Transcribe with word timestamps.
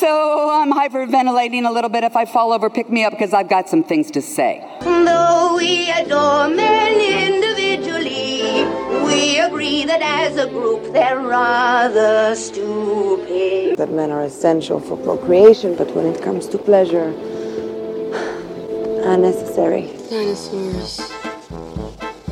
So 0.00 0.48
I'm 0.48 0.72
hyperventilating 0.72 1.68
a 1.68 1.70
little 1.70 1.90
bit. 1.90 2.04
If 2.04 2.16
I 2.16 2.24
fall 2.24 2.54
over, 2.54 2.70
pick 2.70 2.88
me 2.88 3.04
up 3.04 3.12
because 3.12 3.34
I've 3.34 3.50
got 3.50 3.68
some 3.68 3.84
things 3.84 4.10
to 4.12 4.22
say. 4.22 4.64
Though 4.80 5.56
we 5.58 5.90
adore 5.90 6.48
men 6.48 6.94
individually, 7.28 8.64
we 9.04 9.38
agree 9.40 9.84
that 9.84 10.00
as 10.00 10.38
a 10.38 10.46
group 10.48 10.94
they're 10.94 11.20
rather 11.20 12.34
stupid. 12.34 13.76
that 13.76 13.90
men 13.90 14.10
are 14.10 14.22
essential 14.22 14.80
for 14.80 14.96
procreation, 14.96 15.76
but 15.76 15.94
when 15.94 16.06
it 16.06 16.22
comes 16.22 16.46
to 16.46 16.56
pleasure, 16.56 17.08
unnecessary. 19.04 19.82
Dinosaurs 20.08 20.98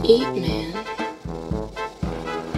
eat 0.05 0.31
man. 0.41 0.73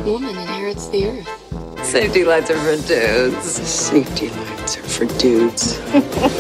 Woman 0.05 0.37
inherits 0.37 0.87
the 0.87 1.09
earth. 1.09 1.85
Safety 1.85 2.25
lights 2.25 2.49
are 2.51 2.59
for 2.59 2.77
dudes. 2.87 3.45
Safety 3.45 4.29
lights 4.29 4.60
are 4.60 4.60
for 5.01 5.19
dudes. 5.19 5.81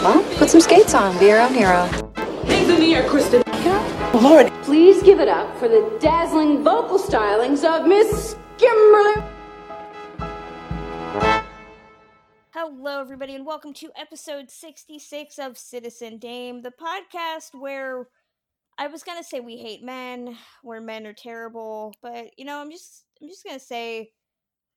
Well, 0.00 0.22
put 0.36 0.50
some 0.50 0.60
skates 0.60 0.92
on. 0.92 1.18
Be 1.18 1.26
your 1.26 1.40
own 1.40 1.54
hero. 1.54 1.84
In 2.44 2.78
the 2.78 2.94
air, 2.94 3.08
Kristen. 3.08 3.42
Lord, 4.12 4.52
Please 4.64 5.02
give 5.02 5.18
it 5.18 5.28
up 5.28 5.56
for 5.58 5.66
the 5.66 5.96
dazzling 5.98 6.62
vocal 6.62 6.98
stylings 6.98 7.64
of 7.64 7.86
Miss 7.86 8.36
Kimberly. 8.58 9.24
Hello, 12.50 13.00
everybody, 13.00 13.34
and 13.34 13.46
welcome 13.46 13.72
to 13.74 13.90
episode 13.96 14.50
66 14.50 15.38
of 15.38 15.56
Citizen 15.56 16.18
Dame, 16.18 16.60
the 16.60 16.72
podcast 16.72 17.58
where 17.58 18.08
I 18.76 18.88
was 18.88 19.02
gonna 19.02 19.24
say 19.24 19.40
we 19.40 19.56
hate 19.56 19.82
men, 19.82 20.36
where 20.62 20.82
men 20.82 21.06
are 21.06 21.14
terrible, 21.14 21.94
but 22.02 22.38
you 22.38 22.44
know, 22.44 22.58
I'm 22.58 22.70
just 22.70 23.06
I'm 23.22 23.28
just 23.28 23.42
gonna 23.42 23.58
say 23.58 24.10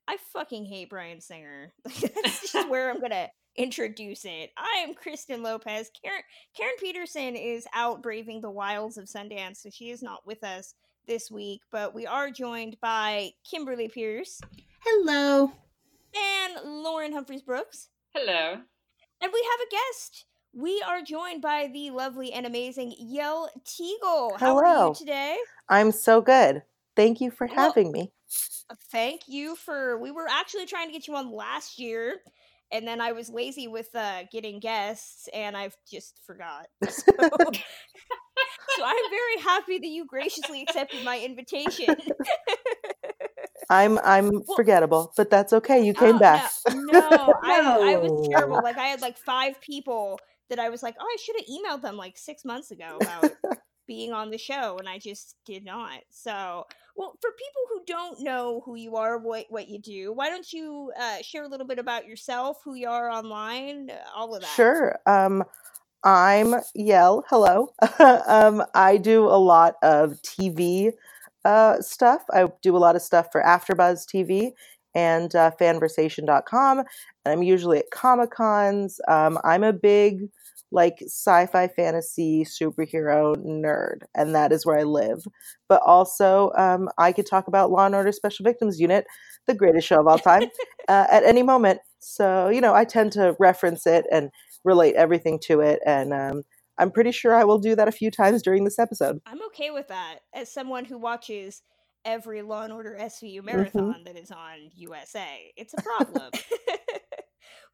I 0.08 0.18
fucking 0.34 0.66
hate 0.66 0.90
Bryan 0.90 1.20
Singer. 1.22 1.74
That's 1.86 2.52
just 2.52 2.70
where 2.70 2.90
I'm 2.90 3.02
gonna 3.02 3.28
introduce 3.58 4.24
it. 4.26 4.52
I 4.58 4.84
am 4.88 4.94
Kristen 4.94 5.44
Lopez. 5.44 5.90
Karen 6.02 6.22
Karen 6.56 6.76
Peterson 6.80 7.36
is 7.36 7.66
out 7.74 8.02
braving 8.02 8.42
the 8.42 8.50
wilds 8.52 8.98
of 8.98 9.06
Sundance, 9.06 9.58
so 9.58 9.70
she 9.72 9.90
is 9.90 10.02
not 10.02 10.26
with 10.26 10.44
us 10.44 10.76
this 11.08 11.32
week, 11.32 11.62
but 11.72 11.94
we 11.96 12.06
are 12.06 12.30
joined 12.30 12.78
by 12.82 13.32
Kimberly 13.50 13.88
Pierce 13.88 14.40
Hello. 14.86 15.52
and 16.16 16.54
Lauren 16.84 17.14
Humphries 17.14 17.42
Brooks. 17.42 17.90
Hello. 18.14 18.54
And 19.22 19.32
we 19.34 19.50
have 19.52 19.60
a 19.68 19.72
guest. 19.72 20.26
We 20.54 20.82
are 20.88 21.02
joined 21.02 21.42
by 21.42 21.70
the 21.72 21.92
lovely 21.92 22.32
and 22.34 22.46
amazing 22.46 22.94
Yael 23.02 23.48
Tygiel. 23.66 24.38
How 24.40 24.58
are 24.58 24.66
Hello. 24.66 24.88
you 24.90 24.96
today? 24.96 25.38
I'm 25.70 25.92
so 25.92 26.22
good. 26.22 26.64
Thank 26.96 27.22
you 27.22 27.32
for 27.32 27.48
Well- 27.48 27.56
having 27.56 27.92
me. 27.92 28.12
Uh, 28.70 28.76
Thank 28.92 29.22
you 29.28 29.56
for. 29.56 29.98
We 29.98 30.12
were 30.12 30.28
actually 30.30 30.66
trying 30.66 30.88
to 30.88 30.94
get 30.94 31.08
you 31.08 31.16
on 31.16 31.32
last 31.32 31.80
year, 31.80 32.18
and 32.72 32.88
then 32.88 33.02
I 33.02 33.12
was 33.14 33.30
lazy 33.30 33.68
with 33.68 33.94
uh, 33.96 34.24
getting 34.32 34.60
guests, 34.60 35.28
and 35.34 35.56
I've 35.56 35.76
just 35.90 36.20
forgot. 36.26 36.68
So, 36.90 37.14
so 38.78 38.84
I'm 38.84 39.10
very 39.10 39.42
happy 39.44 39.80
that 39.80 39.88
you 39.88 40.06
graciously 40.06 40.62
accepted 40.62 41.04
my 41.04 41.20
invitation. 41.20 41.96
I'm 43.70 43.98
I'm 44.00 44.44
forgettable, 44.56 45.14
but 45.18 45.30
that's 45.30 45.54
okay. 45.54 45.84
You 45.86 45.94
came 45.94 46.16
Oh, 46.16 46.20
back. 46.20 46.52
No, 46.70 47.00
no 47.00 47.34
I, 47.44 47.94
I 47.94 47.98
was 47.98 48.28
terrible. 48.30 48.62
Like 48.62 48.78
I 48.78 48.86
had 48.86 49.02
like 49.02 49.18
five 49.18 49.60
people 49.62 50.20
that 50.50 50.60
I 50.60 50.70
was 50.70 50.84
like, 50.84 50.96
oh, 51.00 51.06
I 51.06 51.18
should 51.22 51.36
have 51.38 51.46
emailed 51.48 51.82
them 51.82 51.98
like 51.98 52.18
six 52.18 52.46
months 52.46 52.72
ago 52.72 52.98
about 53.02 53.32
being 53.88 54.12
on 54.12 54.30
the 54.30 54.38
show, 54.38 54.78
and 54.78 54.88
I 54.88 55.00
just 55.00 55.36
did 55.46 55.66
not. 55.66 56.02
So, 56.10 56.66
well, 56.96 57.18
for 57.22 57.32
people 57.32 57.62
who 57.70 57.82
don't 57.86 58.22
know 58.22 58.62
who 58.66 58.76
you 58.76 58.96
are, 58.96 59.18
what 59.18 59.46
what 59.50 59.68
you 59.68 59.80
do, 59.80 60.14
why 60.14 60.30
don't 60.30 60.52
you 60.52 60.92
uh, 61.00 61.22
share 61.22 61.44
a 61.44 61.48
little 61.48 61.68
bit 61.68 61.80
about 61.80 62.08
yourself, 62.08 62.58
who 62.64 62.76
you 62.76 62.90
are 62.90 63.10
online, 63.10 63.90
uh, 63.90 63.96
all 64.16 64.36
of 64.36 64.42
that. 64.42 64.50
Sure. 64.56 65.00
Um, 65.06 65.44
I'm 66.04 66.54
Yael. 66.78 67.24
Hello. 67.30 67.70
um, 68.28 68.64
I 68.74 68.98
do 68.98 69.26
a 69.26 69.40
lot 69.40 69.76
of 69.82 70.12
TV 70.22 70.92
uh, 71.44 71.82
stuff. 71.82 72.24
I 72.32 72.48
do 72.62 72.76
a 72.76 72.80
lot 72.80 72.96
of 72.96 73.02
stuff 73.02 73.28
for 73.32 73.42
AfterBuzz 73.42 74.06
TV 74.06 74.52
and 74.94 75.36
uh, 75.36 75.52
Fanversation.com, 75.60 76.80
and 76.80 76.88
I'm 77.26 77.44
usually 77.44 77.80
at 77.80 77.92
Comic 77.92 78.32
Cons. 78.32 79.00
Um, 79.08 79.40
I'm 79.44 79.64
a 79.64 79.74
big 79.74 80.30
like 80.72 80.98
sci-fi 81.02 81.68
fantasy 81.68 82.44
superhero 82.44 83.36
nerd, 83.38 84.04
and 84.16 84.36
that 84.36 84.52
is 84.52 84.66
where 84.66 84.80
I 84.80 84.84
live. 84.84 85.24
But 85.70 85.82
also, 85.86 86.52
um, 86.58 86.90
I 86.98 87.12
could 87.12 87.26
talk 87.26 87.48
about 87.48 87.72
Law 87.72 87.86
and 87.86 87.96
Order 87.96 88.12
Special 88.12 88.44
Victims 88.44 88.80
Unit, 88.80 89.06
the 89.46 89.54
greatest 89.54 89.88
show 89.88 90.00
of 90.00 90.08
all 90.08 90.20
time, 90.20 90.44
uh, 90.88 91.08
at 91.12 91.24
any 91.24 91.44
moment. 91.44 91.80
So 92.00 92.50
you 92.50 92.62
know, 92.62 92.74
I 92.74 92.86
tend 92.86 93.12
to 93.14 93.36
reference 93.40 93.88
it 93.88 94.06
and 94.12 94.30
relate 94.64 94.96
everything 94.96 95.40
to 95.44 95.62
it, 95.62 95.80
and 95.86 96.14
um, 96.14 96.44
I'm 96.78 96.92
pretty 96.92 97.12
sure 97.12 97.34
I 97.34 97.44
will 97.44 97.60
do 97.60 97.76
that 97.76 97.88
a 97.88 97.92
few 97.92 98.12
times 98.12 98.42
during 98.42 98.64
this 98.64 98.80
episode. 98.80 99.20
I'm 99.26 99.42
okay 99.48 99.72
with 99.72 99.88
that 99.88 100.20
as 100.34 100.52
someone 100.52 100.86
who 100.86 100.98
watches 100.98 101.62
every 102.06 102.42
Law 102.42 102.64
and 102.64 102.74
Order 102.74 102.98
Mm-hmm. 103.00 103.26
SVU 103.26 103.44
marathon 103.44 104.04
that 104.06 104.18
is 104.18 104.32
on 104.32 104.70
USA. 104.76 105.52
It's 105.56 105.74
a 105.74 105.82
problem. 105.82 106.32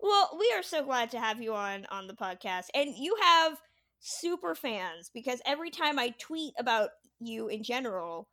well, 0.04 0.38
we 0.38 0.54
are 0.56 0.62
so 0.62 0.84
glad 0.84 1.10
to 1.12 1.20
have 1.20 1.42
you 1.42 1.54
on 1.56 1.88
on 1.90 2.08
the 2.08 2.14
podcast, 2.14 2.66
and 2.76 2.94
you 2.96 3.16
have 3.22 3.58
super 4.02 4.54
fans 4.54 5.10
because 5.14 5.42
every 5.46 5.70
time 5.70 5.98
I 5.98 6.14
tweet 6.20 6.54
about 6.60 6.90
you 7.20 7.48
in 7.48 7.64
general, 7.64 8.28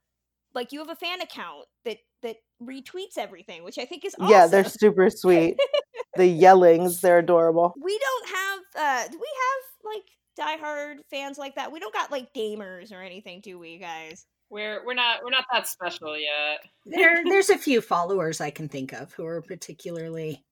like 0.52 0.72
you 0.72 0.80
have 0.80 0.90
a 0.90 0.96
fan 0.96 1.20
account 1.20 1.66
that 1.84 1.98
that 2.22 2.36
retweets 2.60 3.16
everything, 3.16 3.62
which 3.62 3.78
I 3.78 3.84
think 3.84 4.04
is 4.04 4.16
awesome. 4.18 4.30
Yeah, 4.30 4.48
they're 4.48 4.64
super 4.64 5.08
sweet. 5.10 5.56
the 6.16 6.26
yellings, 6.26 7.00
they're 7.00 7.20
adorable. 7.20 7.72
we 7.82 7.98
don't 7.98 8.28
have 8.28 8.60
uh 8.76 9.08
do 9.08 9.18
we 9.18 9.28
have 9.40 9.94
like 9.94 10.60
diehard 10.60 10.96
fans 11.08 11.38
like 11.38 11.54
that? 11.54 11.70
We 11.70 11.78
don't 11.78 11.94
got 11.94 12.10
like 12.10 12.34
gamers 12.34 12.92
or 12.92 13.00
anything, 13.00 13.40
do 13.42 13.60
we, 13.60 13.78
guys? 13.78 14.26
We're 14.50 14.84
we're 14.84 14.94
not 14.94 15.22
we're 15.22 15.30
not 15.30 15.44
that 15.52 15.68
special 15.68 16.18
yet. 16.18 16.64
There, 16.84 17.22
there's 17.24 17.50
a 17.50 17.58
few 17.58 17.80
followers 17.80 18.40
I 18.40 18.50
can 18.50 18.68
think 18.68 18.92
of 18.92 19.12
who 19.12 19.24
are 19.24 19.40
particularly 19.40 20.44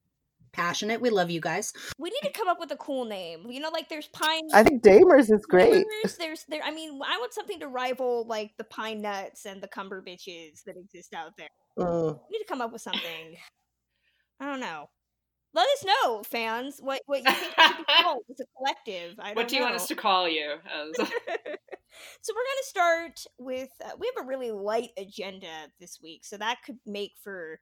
passionate. 0.53 1.01
We 1.01 1.11
love 1.11 1.31
you 1.31 1.41
guys. 1.41 1.73
We 1.99 2.11
need 2.11 2.21
to 2.23 2.33
come 2.33 2.49
up 2.49 2.61
with 2.61 2.71
a 2.73 2.77
cool 2.77 3.05
name. 3.05 3.51
You 3.51 3.61
know, 3.61 3.71
like 3.71 3.89
there's 3.89 4.09
Pine. 4.09 4.49
I 4.53 4.63
think 4.63 4.83
Damers 4.83 5.31
is 5.31 5.45
great. 5.47 5.87
Gamers, 5.87 6.17
There's 6.17 6.45
there. 6.49 6.63
I 6.65 6.71
mean, 6.71 7.01
I 7.05 7.19
want 7.19 7.35
something 7.35 7.61
to 7.61 7.69
rival 7.69 8.27
like 8.27 8.53
the 8.59 8.65
Pine 8.65 9.03
Nuts 9.03 9.47
and 9.47 9.63
the 9.63 9.69
Cumber 9.69 10.03
Bitches 10.03 10.63
that 10.67 10.77
exist 10.77 11.15
out 11.15 11.33
there. 11.37 11.49
Mm. 11.79 12.19
We 12.31 12.39
need 12.39 12.45
to 12.45 12.49
come 12.49 12.61
up 12.61 12.73
with 12.73 12.83
something. 12.83 13.37
I 14.41 14.47
don't 14.47 14.61
know. 14.61 14.89
Let 15.55 15.67
us 15.67 15.85
know, 15.85 16.23
fans, 16.23 16.79
what 16.81 17.01
what 17.07 17.25
you 17.25 17.33
think 17.33 17.55
it 17.57 17.63
should 17.63 17.87
be 17.87 17.93
called 18.03 18.23
as 18.31 18.41
a 18.41 18.45
collective. 18.57 19.19
I 19.19 19.29
don't 19.29 19.37
What 19.37 19.49
do 19.49 19.57
you 19.57 19.63
want 19.63 19.75
us 19.75 19.89
to 19.89 19.97
call 19.97 20.29
you? 20.29 20.53
As 20.53 20.97
so 20.97 22.35
we're 22.35 22.45
going 22.45 22.63
to 22.63 22.69
start 22.69 23.25
with 23.39 23.71
uh, 23.85 23.91
we 23.99 24.11
have 24.15 24.25
a 24.25 24.29
really 24.29 24.51
light 24.51 24.91
agenda 24.99 25.69
this 25.81 25.99
week 26.03 26.25
so 26.25 26.37
that 26.37 26.59
could 26.65 26.79
make 26.87 27.13
for 27.23 27.61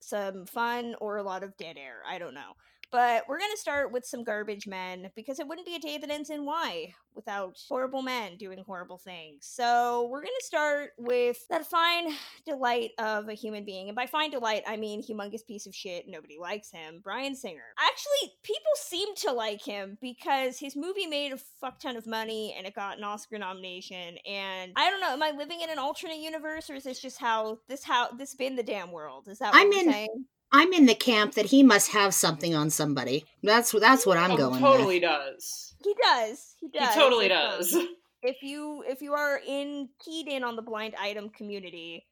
some 0.00 0.46
fun 0.46 0.94
or 1.00 1.16
a 1.16 1.22
lot 1.22 1.42
of 1.42 1.56
dead 1.56 1.76
air 1.78 1.98
i 2.08 2.18
don't 2.18 2.34
know 2.34 2.52
but 2.90 3.24
we're 3.28 3.38
going 3.38 3.52
to 3.52 3.60
start 3.60 3.92
with 3.92 4.04
some 4.04 4.24
garbage 4.24 4.66
men 4.66 5.10
because 5.14 5.38
it 5.38 5.46
wouldn't 5.46 5.66
be 5.66 5.76
a 5.76 5.78
day 5.78 5.98
that 5.98 6.10
ends 6.10 6.30
in 6.30 6.44
y 6.44 6.94
without 7.14 7.58
horrible 7.68 8.02
men 8.02 8.36
doing 8.36 8.62
horrible 8.66 8.98
things. 8.98 9.46
So 9.46 10.08
we're 10.10 10.22
going 10.22 10.32
to 10.38 10.46
start 10.46 10.90
with 10.98 11.38
that 11.48 11.66
fine 11.66 12.12
delight 12.46 12.90
of 12.98 13.28
a 13.28 13.34
human 13.34 13.64
being 13.64 13.88
and 13.88 13.96
by 13.96 14.06
fine 14.06 14.30
delight 14.30 14.62
i 14.66 14.76
mean 14.76 15.02
humongous 15.02 15.46
piece 15.46 15.66
of 15.66 15.74
shit 15.74 16.06
nobody 16.08 16.38
likes 16.38 16.70
him 16.70 17.00
bryan 17.02 17.34
singer. 17.34 17.62
Actually 17.78 18.32
people 18.42 18.62
seem 18.76 19.14
to 19.16 19.32
like 19.32 19.62
him 19.62 19.98
because 20.00 20.58
his 20.58 20.76
movie 20.76 21.06
made 21.06 21.32
a 21.32 21.38
fuck 21.60 21.78
ton 21.80 21.96
of 21.96 22.06
money 22.06 22.54
and 22.56 22.66
it 22.66 22.74
got 22.74 22.98
an 22.98 23.04
oscar 23.04 23.38
nomination 23.38 24.16
and 24.26 24.72
i 24.76 24.90
don't 24.90 25.00
know 25.00 25.12
am 25.12 25.22
i 25.22 25.30
living 25.30 25.60
in 25.60 25.70
an 25.70 25.78
alternate 25.78 26.18
universe 26.18 26.70
or 26.70 26.74
is 26.74 26.84
this 26.84 27.00
just 27.00 27.20
how 27.20 27.58
this 27.68 27.84
how 27.84 28.10
this 28.12 28.34
been 28.34 28.56
the 28.56 28.62
damn 28.62 28.92
world? 28.92 29.28
Is 29.28 29.38
that 29.38 29.52
what 29.52 29.60
I'm 29.60 29.72
in- 29.72 29.90
saying 29.90 30.24
I'm 30.52 30.72
in 30.72 30.86
the 30.86 30.94
camp 30.94 31.34
that 31.34 31.46
he 31.46 31.62
must 31.62 31.92
have 31.92 32.12
something 32.14 32.54
on 32.54 32.70
somebody. 32.70 33.24
That's 33.42 33.72
that's 33.72 34.04
what 34.06 34.18
I'm 34.18 34.36
going. 34.36 34.56
Oh, 34.56 34.58
going 34.58 34.60
totally 34.60 34.94
with. 34.96 35.02
does. 35.02 35.74
he 35.84 35.94
does 36.02 36.54
he 36.60 36.68
does. 36.68 36.94
He 36.94 37.00
totally 37.00 37.26
If, 37.26 37.32
does. 37.32 37.74
um, 37.74 37.88
if 38.22 38.42
you 38.42 38.84
if 38.86 39.00
you 39.00 39.12
are 39.14 39.40
in 39.46 39.88
keyed 40.04 40.28
in 40.28 40.44
on 40.44 40.56
the 40.56 40.62
blind 40.62 40.94
item 41.00 41.30
community 41.30 42.06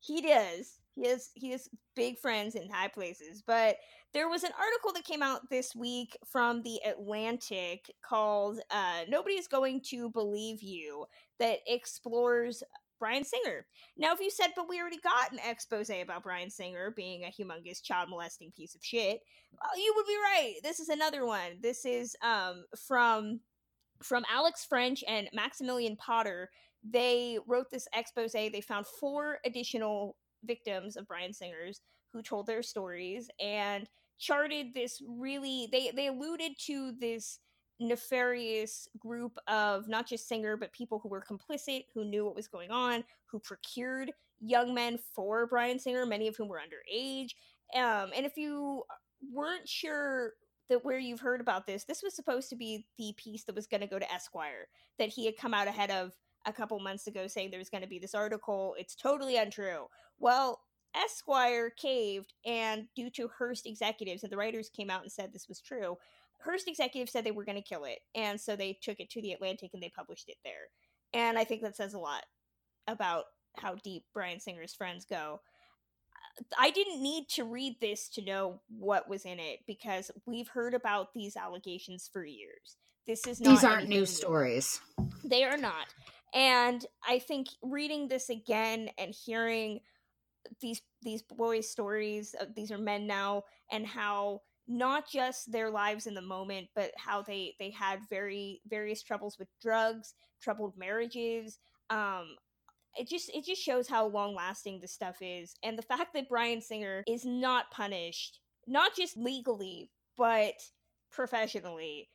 he 0.00 0.20
does 0.20 0.78
he 0.94 1.06
has 1.08 1.30
he 1.34 1.50
has 1.50 1.68
big 1.94 2.18
friends 2.18 2.54
in 2.56 2.68
high 2.70 2.88
places 2.88 3.42
but 3.46 3.76
there 4.14 4.28
was 4.28 4.42
an 4.42 4.50
article 4.58 4.92
that 4.92 5.04
came 5.04 5.22
out 5.22 5.48
this 5.50 5.74
week 5.76 6.16
from 6.30 6.62
the 6.62 6.80
atlantic 6.86 7.86
called 8.08 8.58
uh, 8.70 9.02
nobody's 9.08 9.46
going 9.48 9.80
to 9.80 10.10
believe 10.10 10.62
you 10.62 11.04
that 11.38 11.58
explores 11.66 12.62
bryan 12.98 13.24
singer 13.24 13.66
now 13.96 14.12
if 14.12 14.20
you 14.20 14.30
said 14.30 14.48
but 14.56 14.68
we 14.68 14.80
already 14.80 14.98
got 14.98 15.32
an 15.32 15.38
expose 15.48 15.90
about 15.90 16.22
bryan 16.22 16.50
singer 16.50 16.92
being 16.96 17.24
a 17.24 17.32
humongous 17.32 17.82
child 17.82 18.08
molesting 18.08 18.52
piece 18.56 18.74
of 18.74 18.84
shit 18.84 19.20
well, 19.52 19.82
you 19.82 19.92
would 19.96 20.06
be 20.06 20.16
right 20.16 20.54
this 20.62 20.80
is 20.80 20.88
another 20.88 21.24
one 21.26 21.52
this 21.62 21.84
is 21.84 22.16
um 22.22 22.64
from 22.86 23.40
from 24.02 24.24
Alex 24.32 24.64
French 24.64 25.02
and 25.08 25.28
Maximilian 25.32 25.96
Potter. 25.96 26.50
They 26.88 27.38
wrote 27.46 27.70
this 27.70 27.88
expose. 27.94 28.32
They 28.32 28.60
found 28.60 28.86
four 28.86 29.38
additional 29.44 30.16
victims 30.44 30.96
of 30.96 31.08
Bryan 31.08 31.32
Singer's 31.32 31.80
who 32.12 32.22
told 32.22 32.46
their 32.46 32.62
stories, 32.62 33.28
and 33.40 33.88
charted 34.18 34.74
this 34.74 35.00
really 35.06 35.68
they 35.70 35.92
they 35.94 36.08
alluded 36.08 36.52
to 36.58 36.92
this 36.98 37.38
nefarious 37.80 38.88
group 38.98 39.38
of 39.46 39.88
not 39.88 40.06
just 40.06 40.28
singer 40.28 40.56
but 40.56 40.72
people 40.72 40.98
who 40.98 41.08
were 41.08 41.22
complicit 41.22 41.84
who 41.94 42.04
knew 42.04 42.24
what 42.24 42.34
was 42.34 42.48
going 42.48 42.70
on 42.70 43.04
who 43.26 43.38
procured 43.38 44.12
young 44.40 44.74
men 44.74 44.98
for 45.14 45.46
bryan 45.46 45.78
singer 45.78 46.04
many 46.04 46.28
of 46.28 46.36
whom 46.36 46.48
were 46.48 46.60
underage. 46.60 47.30
Um, 47.74 48.10
and 48.16 48.24
if 48.24 48.36
you 48.36 48.82
weren't 49.32 49.68
sure 49.68 50.32
that 50.68 50.84
where 50.84 50.98
you've 50.98 51.20
heard 51.20 51.40
about 51.40 51.66
this 51.66 51.84
this 51.84 52.02
was 52.02 52.14
supposed 52.14 52.48
to 52.50 52.56
be 52.56 52.86
the 52.98 53.12
piece 53.16 53.44
that 53.44 53.54
was 53.54 53.66
going 53.66 53.80
to 53.80 53.86
go 53.86 53.98
to 53.98 54.12
esquire 54.12 54.68
that 54.98 55.08
he 55.08 55.24
had 55.26 55.36
come 55.36 55.54
out 55.54 55.68
ahead 55.68 55.90
of 55.90 56.12
a 56.46 56.52
couple 56.52 56.78
months 56.80 57.06
ago 57.06 57.26
saying 57.26 57.50
there 57.50 57.58
was 57.58 57.70
going 57.70 57.82
to 57.82 57.88
be 57.88 57.98
this 57.98 58.14
article. 58.14 58.74
It's 58.78 58.94
totally 58.94 59.36
untrue. 59.36 59.86
Well 60.18 60.60
esquire 60.94 61.70
caved 61.70 62.32
and 62.46 62.86
due 62.96 63.10
to 63.10 63.28
hearst 63.36 63.66
executives 63.66 64.22
and 64.22 64.32
the 64.32 64.36
writers 64.36 64.70
came 64.70 64.88
out 64.88 65.02
and 65.02 65.12
said 65.12 65.32
this 65.32 65.46
was 65.46 65.60
true 65.60 65.96
Hearst 66.38 66.68
executives 66.68 67.12
said 67.12 67.24
they 67.24 67.30
were 67.30 67.44
going 67.44 67.60
to 67.60 67.68
kill 67.68 67.84
it, 67.84 67.98
and 68.14 68.40
so 68.40 68.56
they 68.56 68.78
took 68.80 69.00
it 69.00 69.10
to 69.10 69.22
the 69.22 69.32
Atlantic 69.32 69.70
and 69.74 69.82
they 69.82 69.92
published 69.94 70.28
it 70.28 70.36
there. 70.44 70.68
And 71.12 71.38
I 71.38 71.44
think 71.44 71.62
that 71.62 71.76
says 71.76 71.94
a 71.94 71.98
lot 71.98 72.24
about 72.86 73.24
how 73.56 73.74
deep 73.82 74.04
Bryan 74.14 74.40
Singer's 74.40 74.74
friends 74.74 75.04
go. 75.08 75.40
I 76.56 76.70
didn't 76.70 77.02
need 77.02 77.28
to 77.30 77.44
read 77.44 77.80
this 77.80 78.08
to 78.10 78.24
know 78.24 78.60
what 78.68 79.08
was 79.08 79.24
in 79.24 79.40
it 79.40 79.60
because 79.66 80.10
we've 80.26 80.48
heard 80.48 80.74
about 80.74 81.12
these 81.12 81.36
allegations 81.36 82.08
for 82.12 82.24
years. 82.24 82.76
This 83.06 83.26
is 83.26 83.40
not 83.40 83.50
These 83.50 83.64
aren't 83.64 83.88
new 83.88 84.06
stories. 84.06 84.80
They 85.24 85.42
are 85.44 85.56
not. 85.56 85.86
And 86.34 86.84
I 87.06 87.18
think 87.18 87.48
reading 87.62 88.06
this 88.06 88.28
again 88.28 88.90
and 88.98 89.14
hearing 89.14 89.80
these 90.60 90.82
these 91.02 91.22
boys' 91.22 91.70
stories, 91.70 92.34
uh, 92.40 92.44
these 92.54 92.70
are 92.70 92.78
men 92.78 93.06
now, 93.06 93.44
and 93.72 93.86
how 93.86 94.42
not 94.68 95.08
just 95.10 95.50
their 95.50 95.70
lives 95.70 96.06
in 96.06 96.14
the 96.14 96.22
moment 96.22 96.68
but 96.74 96.90
how 96.96 97.22
they 97.22 97.54
they 97.58 97.70
had 97.70 98.00
very 98.10 98.60
various 98.68 99.02
troubles 99.02 99.38
with 99.38 99.48
drugs 99.62 100.14
troubled 100.42 100.74
marriages 100.76 101.58
um 101.90 102.36
it 102.96 103.08
just 103.08 103.30
it 103.34 103.44
just 103.44 103.62
shows 103.62 103.88
how 103.88 104.06
long 104.06 104.34
lasting 104.34 104.80
this 104.80 104.92
stuff 104.92 105.16
is. 105.20 105.54
And 105.62 105.78
the 105.78 105.82
fact 105.82 106.14
that 106.14 106.28
bryan 106.28 106.60
singer 106.60 107.04
is 107.06 107.24
not 107.24 107.70
punished 107.70 108.40
not 108.66 108.94
just 108.94 109.16
legally 109.16 109.90
but 110.16 110.54
professionally 111.10 112.08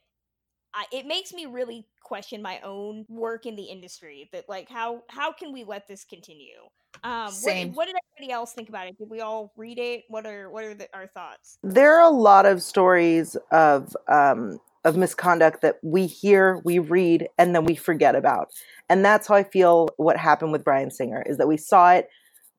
I, 0.76 0.86
it 0.92 1.06
makes 1.06 1.34
me 1.34 1.46
really 1.46 1.86
question 2.04 2.42
my 2.42 2.60
own 2.62 3.06
work 3.08 3.46
in 3.46 3.56
the 3.56 3.64
industry 3.64 4.30
that 4.34 4.50
like 4.50 4.70
how 4.70 5.04
how 5.10 5.32
can 5.32 5.54
we 5.54 5.64
let 5.64 5.88
this 5.88 6.04
continue 6.04 6.70
um 7.04 7.32
Same. 7.32 7.70
What, 7.70 7.78
what 7.78 7.86
did 7.88 7.96
everybody 8.18 8.34
else 8.34 8.54
think 8.54 8.70
about 8.70 8.88
it 8.88 8.98
did 8.98 9.10
we 9.10 9.22
all 9.22 9.54
read 9.58 9.80
it 9.80 10.04
what 10.08 10.26
are 10.26 10.50
what 10.50 10.64
are 10.64 10.74
the, 10.74 10.88
our 10.94 11.08
thoughts 11.08 11.58
There 11.64 11.96
are 11.96 12.02
a 12.02 12.16
lot 12.16 12.46
of 12.46 12.62
stories 12.62 13.36
of 13.52 13.96
um, 14.08 14.60
of 14.86 14.98
misconduct 14.98 15.62
that 15.62 15.78
we 15.82 16.06
hear, 16.08 16.62
we 16.66 16.78
read, 16.78 17.30
and 17.38 17.56
then 17.56 17.64
we 17.64 17.76
forget 17.76 18.16
about, 18.16 18.50
and 18.90 19.04
that's 19.04 19.28
how 19.28 19.36
I 19.36 19.44
feel. 19.44 19.90
What 19.98 20.18
happened 20.18 20.52
with 20.52 20.64
Bryan 20.64 20.92
Singer 20.92 21.24
is 21.26 21.38
that 21.38 21.48
we 21.48 21.58
saw 21.58 21.94
it 21.94 22.10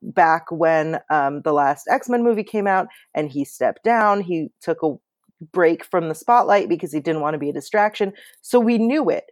back 0.03 0.51
when 0.51 1.01
um, 1.11 1.43
the 1.43 1.53
last 1.53 1.87
X 1.91 2.09
Men 2.09 2.23
movie 2.23 2.45
came 2.45 2.67
out, 2.67 2.87
and 3.15 3.31
he 3.31 3.45
stepped 3.45 3.85
down. 3.85 4.21
He 4.21 4.49
took 4.61 4.83
a 4.83 4.95
break 5.53 5.85
from 5.85 6.09
the 6.09 6.15
spotlight 6.15 6.69
because 6.69 6.93
he 6.93 7.01
didn't 7.01 7.21
want 7.21 7.35
to 7.35 7.39
be 7.39 7.51
a 7.51 7.55
distraction. 7.55 8.13
So 8.41 8.59
we 8.59 8.79
knew 8.79 9.11
it, 9.11 9.25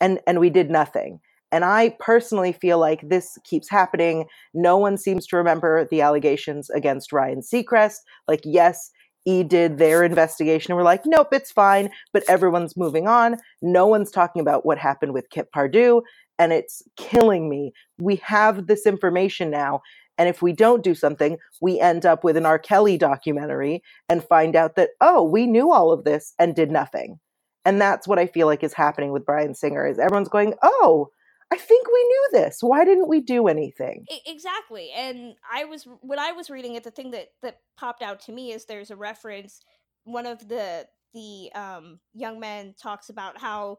and 0.00 0.20
and 0.26 0.38
we 0.38 0.50
did 0.50 0.70
nothing. 0.70 1.20
And 1.54 1.64
I 1.64 1.94
personally 2.00 2.52
feel 2.52 2.80
like 2.80 3.08
this 3.08 3.38
keeps 3.44 3.70
happening. 3.70 4.26
No 4.54 4.76
one 4.76 4.98
seems 4.98 5.24
to 5.28 5.36
remember 5.36 5.86
the 5.88 6.00
allegations 6.00 6.68
against 6.70 7.12
Ryan 7.12 7.42
Seacrest. 7.42 7.98
Like, 8.26 8.40
yes, 8.42 8.90
E 9.24 9.44
did 9.44 9.78
their 9.78 10.02
investigation 10.02 10.72
and 10.72 10.76
we're 10.76 10.82
like, 10.82 11.02
nope, 11.06 11.28
it's 11.30 11.52
fine, 11.52 11.90
but 12.12 12.24
everyone's 12.28 12.76
moving 12.76 13.06
on. 13.06 13.36
No 13.62 13.86
one's 13.86 14.10
talking 14.10 14.40
about 14.40 14.66
what 14.66 14.78
happened 14.78 15.14
with 15.14 15.30
Kip 15.30 15.52
Pardue, 15.52 16.02
and 16.40 16.52
it's 16.52 16.82
killing 16.96 17.48
me. 17.48 17.72
We 18.00 18.16
have 18.16 18.66
this 18.66 18.84
information 18.84 19.48
now, 19.48 19.80
and 20.18 20.28
if 20.28 20.42
we 20.42 20.52
don't 20.52 20.82
do 20.82 20.96
something, 20.96 21.38
we 21.62 21.78
end 21.78 22.04
up 22.04 22.24
with 22.24 22.36
an 22.36 22.46
R. 22.46 22.58
Kelly 22.58 22.98
documentary 22.98 23.80
and 24.08 24.24
find 24.24 24.56
out 24.56 24.74
that, 24.74 24.90
oh, 25.00 25.22
we 25.22 25.46
knew 25.46 25.70
all 25.70 25.92
of 25.92 26.02
this 26.02 26.34
and 26.40 26.56
did 26.56 26.72
nothing. 26.72 27.20
And 27.64 27.80
that's 27.80 28.08
what 28.08 28.18
I 28.18 28.26
feel 28.26 28.48
like 28.48 28.64
is 28.64 28.74
happening 28.74 29.12
with 29.12 29.24
Bryan 29.24 29.54
Singer 29.54 29.86
is 29.86 30.00
everyone's 30.00 30.28
going, 30.28 30.54
oh, 30.64 31.10
I 31.52 31.56
think 31.56 31.86
we 31.86 32.04
knew 32.04 32.28
this. 32.32 32.58
Why 32.60 32.84
didn't 32.84 33.08
we 33.08 33.20
do 33.20 33.46
anything? 33.46 34.06
Exactly 34.26 34.90
and 34.94 35.34
i 35.52 35.64
was 35.64 35.86
when 36.00 36.18
i 36.18 36.32
was 36.32 36.50
reading 36.50 36.74
it 36.74 36.84
the 36.84 36.90
thing 36.90 37.10
that 37.10 37.28
that 37.42 37.58
popped 37.76 38.02
out 38.02 38.20
to 38.20 38.32
me 38.32 38.52
is 38.52 38.64
there's 38.64 38.90
a 38.90 38.96
reference 38.96 39.60
one 40.04 40.26
of 40.26 40.48
the 40.48 40.86
the 41.12 41.50
um 41.54 42.00
young 42.12 42.40
men 42.40 42.74
talks 42.80 43.08
about 43.08 43.40
how 43.40 43.78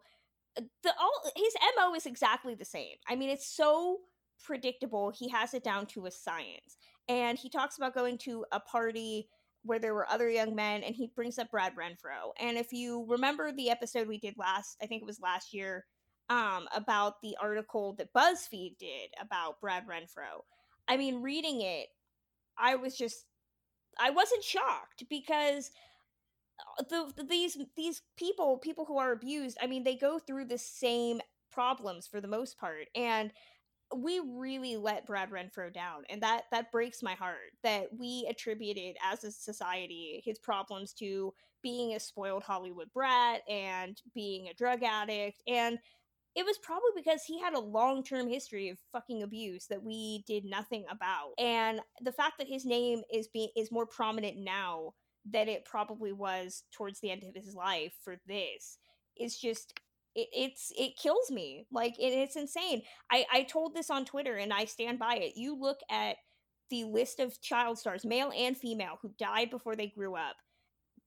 uh, 0.58 0.62
the 0.84 0.94
all 1.00 1.32
his 1.36 1.54
mo 1.78 1.94
is 1.94 2.06
exactly 2.06 2.56
the 2.56 2.66
same 2.66 2.96
i 3.10 3.16
mean 3.16 3.30
it's 3.30 3.48
so 3.48 4.00
predictable 4.44 5.12
he 5.18 5.30
has 5.30 5.54
it 5.54 5.64
down 5.64 5.86
to 5.86 6.06
a 6.06 6.12
science 6.12 6.78
and 7.08 7.38
he 7.38 7.50
talks 7.50 7.78
about 7.78 7.96
going 7.96 8.18
to 8.18 8.46
a 8.52 8.60
party 8.60 9.28
where 9.64 9.80
there 9.80 9.94
were 9.94 10.10
other 10.10 10.30
young 10.30 10.54
men 10.54 10.84
and 10.84 10.96
he 10.96 11.12
brings 11.16 11.40
up 11.40 11.50
brad 11.52 11.74
renfro 11.76 12.32
and 12.40 12.58
if 12.58 12.72
you 12.72 13.06
remember 13.08 13.52
the 13.52 13.70
episode 13.70 14.08
we 14.08 14.20
did 14.20 14.36
last 14.38 14.78
i 14.82 14.86
think 14.86 15.02
it 15.02 15.08
was 15.08 15.20
last 15.22 15.54
year 15.54 15.86
um, 16.30 16.68
about 16.75 17.22
the 17.22 17.36
article 17.42 17.94
that 17.98 18.13
BuzzFeed 18.13 18.77
did 18.77 19.10
about 19.19 19.62
Brad 19.62 19.83
Renfro. 19.88 20.42
I 20.88 20.98
mean, 20.98 21.22
reading 21.22 21.62
it, 21.62 21.88
I 22.57 22.75
was 22.75 22.98
just, 22.98 23.25
I 24.00 24.10
wasn't 24.10 24.44
shocked 24.44 25.04
because 25.10 25.72
uh, 26.80 26.83
the, 26.89 27.12
the 27.18 27.24
these 27.24 27.57
these 27.75 28.01
people, 28.18 28.57
people 28.57 28.86
who 28.86 28.98
are 28.98 29.12
abused, 29.12 29.57
I 29.62 29.68
mean, 29.68 29.83
they 29.83 29.95
go 29.95 30.19
through 30.19 30.45
the 30.45 30.57
same 30.57 31.22
problems 31.51 32.07
for 32.07 32.22
the 32.22 32.27
most 32.27 32.57
part, 32.57 32.88
and 32.95 33.31
we 33.95 34.19
really 34.19 34.77
let 34.77 35.06
Brad 35.06 35.30
Renfro 35.31 35.74
down, 35.74 36.04
and 36.10 36.22
that 36.24 36.44
that 36.51 36.72
breaks 36.72 37.04
my 37.04 37.13
heart 37.13 37.51
that 37.63 37.88
we 37.98 38.25
attributed 38.30 38.95
as 39.04 39.24
a 39.24 39.31
society 39.31 40.22
his 40.25 40.39
problems 40.39 40.94
to 40.94 41.33
being 41.62 41.95
a 41.95 42.00
spoiled 42.00 42.44
Hollywood 42.44 42.94
brat 42.94 43.42
and 43.50 44.00
being 44.13 44.48
a 44.48 44.54
drug 44.54 44.83
addict 44.83 45.42
and 45.48 45.80
it 46.36 46.46
was 46.46 46.58
probably 46.58 46.92
because 46.96 47.24
he 47.24 47.40
had 47.40 47.54
a 47.54 47.60
long-term 47.60 48.28
history 48.28 48.70
of 48.70 48.78
fucking 48.92 49.24
abuse 49.24 49.68
that 49.68 49.84
we 49.84 50.24
did 50.28 50.46
nothing 50.46 50.86
about 50.90 51.32
and 51.40 51.80
the 52.02 52.12
fact 52.12 52.34
that 52.38 52.48
his 52.48 52.66
name 52.66 53.02
is 53.14 53.28
being 53.28 53.50
is 53.56 53.72
more 53.72 53.86
prominent 53.86 54.38
now 54.38 54.94
than 55.26 55.48
it 55.48 55.66
probably 55.66 56.12
was 56.12 56.64
towards 56.72 57.00
the 57.00 57.10
end 57.12 57.24
of 57.24 57.36
his 57.36 57.54
life 57.56 57.94
for 58.04 58.18
this 58.28 58.78
is 59.18 59.38
just 59.38 59.74
it, 60.15 60.27
it's 60.34 60.72
it 60.77 60.98
kills 60.98 61.32
me 61.32 61.65
like 61.72 61.94
it, 62.00 62.13
it's 62.13 62.36
insane. 62.36 62.82
I 63.12 63.25
i 63.32 63.44
told 63.44 63.74
this 63.75 63.89
on 63.89 64.06
twitter 64.06 64.36
and 64.38 64.54
i 64.54 64.65
stand 64.65 65.00
by 65.00 65.15
it. 65.15 65.34
You 65.36 65.56
look 65.60 65.80
at 65.89 66.18
the 66.70 66.84
list 66.86 67.20
of 67.20 67.42
child 67.42 67.77
stars 67.80 68.06
male 68.06 68.32
and 68.36 68.58
female 68.58 68.98
who 69.01 69.12
died 69.18 69.50
before 69.50 69.75
they 69.75 69.88
grew 69.88 70.15
up. 70.15 70.36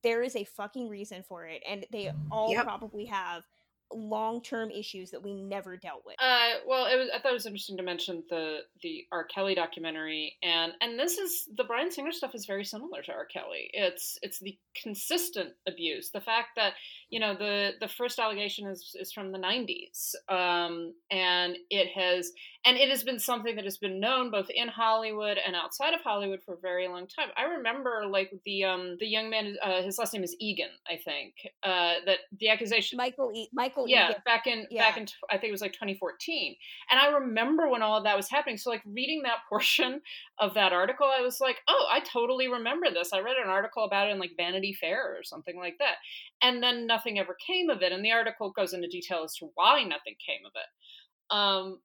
There 0.03 0.21
is 0.23 0.35
a 0.35 0.45
fucking 0.45 0.89
reason 0.89 1.23
for 1.27 1.45
it 1.45 1.61
and 1.67 1.85
they 1.91 2.11
all 2.31 2.51
Yep. 2.51 2.63
probably 2.63 3.05
have 3.05 3.43
long-term 3.91 4.71
issues 4.71 5.11
that 5.11 5.23
we 5.23 5.33
never 5.33 5.77
dealt 5.77 6.03
with 6.05 6.15
Uh, 6.19 6.59
well, 6.67 6.85
it 6.85 6.97
was. 6.97 7.09
I 7.13 7.19
thought 7.19 7.31
it 7.31 7.33
was 7.33 7.45
interesting 7.45 7.77
to 7.77 7.83
mention 7.83 8.23
the 8.29 8.59
the 8.81 9.05
R. 9.11 9.23
Kelly 9.23 9.55
documentary, 9.55 10.37
and 10.43 10.73
and 10.81 10.99
this 10.99 11.17
is 11.17 11.47
the 11.55 11.63
Bryan 11.63 11.91
Singer 11.91 12.11
stuff 12.11 12.35
is 12.35 12.45
very 12.45 12.63
similar 12.65 13.01
to 13.03 13.11
R. 13.11 13.25
Kelly. 13.25 13.69
It's 13.73 14.17
it's 14.21 14.39
the 14.39 14.57
consistent 14.81 15.49
abuse, 15.67 16.11
the 16.11 16.21
fact 16.21 16.49
that 16.55 16.73
you 17.09 17.19
know 17.19 17.35
the 17.35 17.71
the 17.79 17.87
first 17.87 18.19
allegation 18.19 18.67
is 18.67 18.95
is 18.99 19.11
from 19.11 19.31
the 19.31 19.39
'90s, 19.39 20.15
um, 20.29 20.93
and 21.11 21.57
it 21.69 21.87
has 21.95 22.31
and 22.65 22.77
it 22.77 22.89
has 22.89 23.03
been 23.03 23.19
something 23.19 23.55
that 23.55 23.65
has 23.65 23.77
been 23.77 23.99
known 23.99 24.31
both 24.31 24.49
in 24.49 24.67
Hollywood 24.67 25.37
and 25.45 25.55
outside 25.55 25.93
of 25.93 26.01
Hollywood 26.01 26.41
for 26.45 26.55
a 26.55 26.59
very 26.59 26.87
long 26.87 27.07
time. 27.07 27.29
I 27.37 27.43
remember 27.43 28.03
like 28.09 28.31
the 28.45 28.65
um 28.65 28.97
the 28.99 29.07
young 29.07 29.29
man, 29.29 29.55
uh, 29.63 29.81
his 29.81 29.97
last 29.97 30.13
name 30.13 30.23
is 30.23 30.35
Egan, 30.39 30.69
I 30.87 30.97
think, 30.97 31.33
uh, 31.63 31.95
that 32.05 32.19
the 32.37 32.49
accusation 32.49 32.97
michael 32.97 33.31
e- 33.33 33.49
michael 33.53 33.78
yeah 33.87 34.13
back 34.25 34.47
in 34.47 34.65
Yeah. 34.69 34.83
back 34.89 34.97
in 34.97 35.07
i 35.29 35.37
think 35.37 35.49
it 35.49 35.51
was 35.51 35.61
like 35.61 35.73
2014 35.73 36.55
and 36.89 36.99
i 36.99 37.07
remember 37.07 37.69
when 37.69 37.81
all 37.81 37.97
of 37.97 38.03
that 38.03 38.17
was 38.17 38.29
happening 38.29 38.57
so 38.57 38.69
like 38.69 38.81
reading 38.85 39.21
that 39.23 39.39
portion 39.49 40.01
of 40.39 40.53
that 40.55 40.73
article 40.73 41.07
i 41.07 41.21
was 41.21 41.39
like 41.39 41.57
oh 41.67 41.87
i 41.91 41.99
totally 41.99 42.47
remember 42.47 42.87
this 42.91 43.13
i 43.13 43.19
read 43.19 43.37
an 43.43 43.49
article 43.49 43.83
about 43.85 44.07
it 44.07 44.11
in 44.11 44.19
like 44.19 44.31
vanity 44.37 44.73
fair 44.73 45.15
or 45.17 45.23
something 45.23 45.57
like 45.57 45.77
that 45.79 45.95
and 46.41 46.61
then 46.63 46.87
nothing 46.87 47.19
ever 47.19 47.35
came 47.45 47.69
of 47.69 47.81
it 47.81 47.91
and 47.91 48.03
the 48.03 48.11
article 48.11 48.51
goes 48.51 48.73
into 48.73 48.87
detail 48.87 49.23
as 49.23 49.35
to 49.35 49.49
why 49.55 49.83
nothing 49.83 50.15
came 50.25 50.45
of 50.45 50.51
it 50.55 51.35
um 51.35 51.79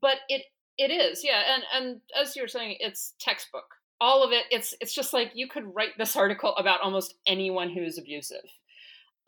but 0.00 0.16
it 0.28 0.42
it 0.78 0.90
is 0.90 1.22
yeah 1.24 1.42
and 1.54 1.62
and 1.72 2.00
as 2.20 2.34
you 2.34 2.42
were 2.42 2.48
saying 2.48 2.76
it's 2.80 3.14
textbook 3.20 3.64
all 4.00 4.24
of 4.24 4.32
it 4.32 4.44
it's 4.50 4.74
it's 4.80 4.92
just 4.94 5.12
like 5.12 5.30
you 5.34 5.48
could 5.48 5.64
write 5.74 5.96
this 5.98 6.16
article 6.16 6.54
about 6.56 6.80
almost 6.80 7.14
anyone 7.26 7.70
who's 7.70 7.96
abusive 7.96 8.44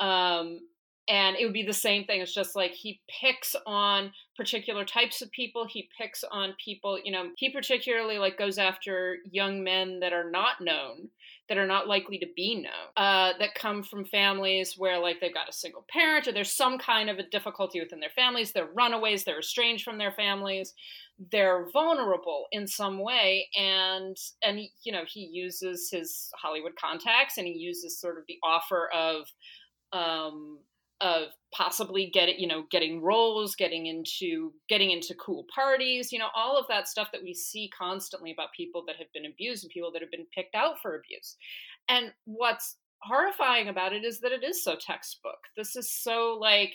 um 0.00 0.58
and 1.08 1.36
it 1.36 1.44
would 1.44 1.52
be 1.52 1.64
the 1.64 1.72
same 1.72 2.04
thing 2.04 2.20
it's 2.20 2.34
just 2.34 2.56
like 2.56 2.72
he 2.72 3.00
picks 3.08 3.54
on 3.66 4.12
particular 4.36 4.84
types 4.84 5.22
of 5.22 5.30
people 5.30 5.66
he 5.66 5.88
picks 5.98 6.24
on 6.30 6.54
people 6.62 6.98
you 7.02 7.12
know 7.12 7.30
he 7.36 7.50
particularly 7.50 8.18
like 8.18 8.38
goes 8.38 8.58
after 8.58 9.18
young 9.30 9.62
men 9.62 10.00
that 10.00 10.12
are 10.12 10.30
not 10.30 10.60
known 10.60 11.08
that 11.48 11.58
are 11.58 11.66
not 11.66 11.86
likely 11.86 12.18
to 12.18 12.26
be 12.34 12.56
known, 12.56 12.72
uh, 12.96 13.32
that 13.38 13.54
come 13.54 13.82
from 13.82 14.04
families 14.04 14.74
where 14.76 14.98
like 14.98 15.20
they've 15.20 15.32
got 15.32 15.48
a 15.48 15.52
single 15.52 15.84
parent 15.88 16.26
or 16.26 16.32
there's 16.32 16.52
some 16.52 16.76
kind 16.78 17.08
of 17.08 17.18
a 17.18 17.28
difficulty 17.28 17.80
within 17.80 18.00
their 18.00 18.10
families. 18.10 18.52
They're 18.52 18.68
runaways. 18.74 19.24
They're 19.24 19.38
estranged 19.38 19.84
from 19.84 19.98
their 19.98 20.10
families. 20.10 20.74
They're 21.30 21.68
vulnerable 21.72 22.46
in 22.50 22.66
some 22.66 22.98
way, 22.98 23.48
and 23.56 24.16
and 24.42 24.60
you 24.82 24.92
know 24.92 25.04
he 25.06 25.20
uses 25.32 25.88
his 25.90 26.30
Hollywood 26.40 26.74
contacts 26.76 27.38
and 27.38 27.46
he 27.46 27.54
uses 27.54 27.98
sort 27.98 28.18
of 28.18 28.24
the 28.26 28.38
offer 28.42 28.88
of 28.92 29.26
um, 29.92 30.58
of 31.00 31.28
possibly 31.52 32.10
getting 32.12 32.38
you 32.38 32.46
know 32.46 32.64
getting 32.70 33.02
roles 33.02 33.54
getting 33.54 33.86
into 33.86 34.52
getting 34.68 34.90
into 34.90 35.14
cool 35.14 35.44
parties 35.54 36.10
you 36.10 36.18
know 36.18 36.28
all 36.34 36.58
of 36.58 36.66
that 36.68 36.88
stuff 36.88 37.08
that 37.12 37.22
we 37.22 37.34
see 37.34 37.70
constantly 37.76 38.32
about 38.32 38.48
people 38.56 38.82
that 38.86 38.96
have 38.96 39.12
been 39.12 39.26
abused 39.26 39.62
and 39.62 39.70
people 39.70 39.92
that 39.92 40.02
have 40.02 40.10
been 40.10 40.26
picked 40.34 40.54
out 40.54 40.80
for 40.80 40.96
abuse. 40.96 41.36
And 41.88 42.12
what's 42.24 42.76
horrifying 43.02 43.68
about 43.68 43.92
it 43.92 44.04
is 44.04 44.20
that 44.20 44.32
it 44.32 44.42
is 44.42 44.64
so 44.64 44.74
textbook. 44.74 45.38
This 45.56 45.76
is 45.76 45.90
so 45.90 46.38
like 46.40 46.74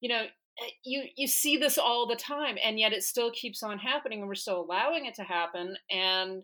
you 0.00 0.08
know 0.08 0.22
eh, 0.22 0.70
you 0.84 1.04
you 1.16 1.26
see 1.26 1.56
this 1.56 1.78
all 1.78 2.06
the 2.06 2.16
time 2.16 2.56
and 2.64 2.78
yet 2.78 2.92
it 2.92 3.02
still 3.02 3.30
keeps 3.32 3.62
on 3.62 3.78
happening 3.78 4.20
and 4.20 4.28
we're 4.28 4.34
still 4.34 4.60
allowing 4.60 5.06
it 5.06 5.14
to 5.16 5.24
happen 5.24 5.76
and 5.90 6.42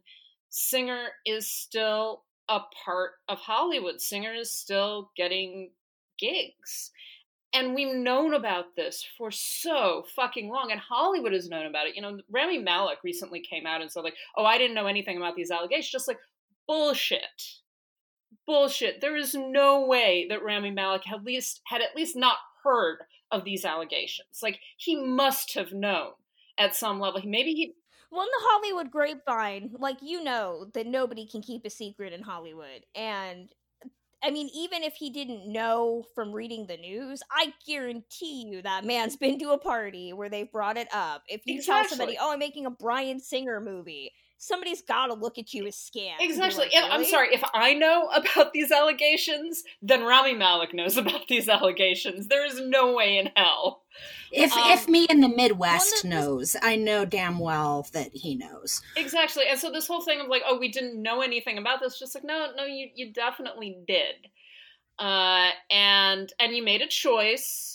singer 0.51 1.09
is 1.25 1.51
still 1.51 2.25
a 2.49 2.61
part 2.85 3.13
of 3.29 3.39
hollywood. 3.39 4.01
Singer 4.01 4.35
is 4.35 4.55
still 4.55 5.11
getting 5.17 5.71
gigs. 6.19 6.91
And 7.53 7.75
we've 7.75 7.95
known 7.95 8.35
about 8.35 8.75
this 8.75 9.07
for 9.17 9.31
so 9.31 10.05
fucking 10.17 10.49
long, 10.49 10.73
and 10.73 10.81
Hollywood 10.81 11.33
has 11.33 11.49
known 11.49 11.67
about 11.67 11.87
it. 11.87 11.95
You 11.95 12.03
know, 12.03 12.19
Rami 12.29 12.59
Malek 12.59 12.99
recently 13.05 13.41
came 13.41 13.65
out 13.65 13.81
and 13.81 13.91
said, 13.91 14.03
like, 14.03 14.17
oh, 14.37 14.45
I 14.45 14.59
didn't 14.59 14.75
know 14.75 14.89
anything 14.89 15.17
about 15.17 15.37
these 15.37 15.53
allegations. 15.53 15.93
Just 15.93 16.09
like, 16.09 16.19
bullshit. 16.67 17.61
Bullshit. 18.45 19.01
There 19.01 19.17
is 19.17 19.35
no 19.35 19.87
way 19.87 20.27
that 20.29 20.43
Rami 20.43 20.73
Malek 20.73 21.05
had 21.05 21.21
at 21.21 21.25
least 21.25 21.61
had 21.67 21.81
at 21.81 21.95
least 21.95 22.17
not 22.17 22.39
heard 22.65 22.99
of 23.31 23.45
these 23.45 23.65
allegations. 23.65 24.41
Like, 24.43 24.59
he 24.77 24.97
must 24.97 25.55
have 25.55 25.73
known 25.73 26.13
at 26.59 26.75
some 26.75 26.99
level. 26.99 27.21
Maybe 27.25 27.55
he 27.55 27.75
well, 28.15 28.23
in 28.23 28.29
the 28.29 28.47
Hollywood 28.47 28.93
grapevine, 28.93 29.71
like 29.81 29.97
you 30.01 30.23
know 30.23 30.67
that 30.75 30.87
nobody 30.87 31.27
can 31.27 31.43
keep 31.43 31.65
a 31.65 31.71
secret 31.71 32.13
in 32.13 32.23
Hollywood, 32.23 32.87
and 32.95 33.49
I 34.23 34.31
mean, 34.31 34.49
even 34.55 34.83
if 34.83 34.95
he 34.95 35.11
didn't 35.11 35.51
know 35.51 36.05
from 36.15 36.33
reading 36.33 36.67
the 36.67 36.77
news, 36.77 37.23
I 37.31 37.53
guarantee 37.67 38.47
you 38.51 38.63
that 38.63 38.85
man's 38.85 39.17
been 39.19 39.39
to 39.41 39.51
a 39.51 39.59
party 39.59 40.13
where 40.13 40.29
they've 40.29 40.51
brought 40.51 40.77
it 40.77 40.89
up. 40.93 41.23
If 41.29 41.43
you 41.47 41.57
exactly. 41.57 41.73
tell 41.73 41.89
somebody, 41.89 42.19
"Oh, 42.21 42.33
I'm 42.33 42.39
making 42.39 42.67
a 42.67 42.71
Bryan 42.71 43.21
Singer 43.21 43.61
movie," 43.61 44.13
somebody's 44.45 44.83
got 44.83 45.07
to 45.07 45.15
look 45.15 45.39
at 45.39 45.55
you 45.55 45.67
as 45.67 45.75
scam. 45.75 46.13
Exactly. 46.21 46.65
Like, 46.65 46.73
really? 46.75 46.91
I'm 46.91 47.05
sorry. 47.05 47.35
If 47.35 47.43
I 47.55 47.75
know 47.75 48.09
about 48.15 48.53
these 48.53 48.71
allegations, 48.71 49.65
then 49.81 50.05
Rami 50.05 50.35
Malek 50.35 50.75
knows 50.75 50.97
about 50.99 51.29
these 51.29 51.49
allegations. 51.49 52.29
There 52.29 52.45
is 52.45 52.61
no 52.61 52.95
way 52.95 53.19
in 53.19 53.31
hell. 53.35 53.83
If 54.33 54.53
um, 54.53 54.71
if 54.73 54.89
me 54.89 55.07
in 55.09 55.21
the 55.21 55.29
Midwest 55.29 56.05
knows, 56.05 56.57
I 56.61 56.77
know 56.77 57.05
damn 57.05 57.39
well 57.39 57.87
that 57.93 58.11
he 58.13 58.35
knows. 58.35 58.83
Exactly. 58.97 59.45
And 59.49 59.59
so 59.59 59.71
this 59.71 59.87
whole 59.87 60.03
thing 60.03 60.21
of 60.21 60.29
like, 60.29 60.43
oh, 60.47 60.59
we 60.59 60.69
didn't 60.69 61.01
know 61.01 61.23
anything 61.23 61.59
about 61.59 61.81
this, 61.81 61.99
just 61.99 62.15
like, 62.15 62.25
no, 62.25 62.49
no, 62.57 62.65
you 62.65 62.89
you 62.95 63.13
definitely 63.13 63.79
did. 63.87 64.15
Uh, 64.99 65.51
and 65.71 66.33
and 66.41 66.55
you 66.55 66.65
made 66.65 66.83
a 66.83 66.89
choice 66.89 67.74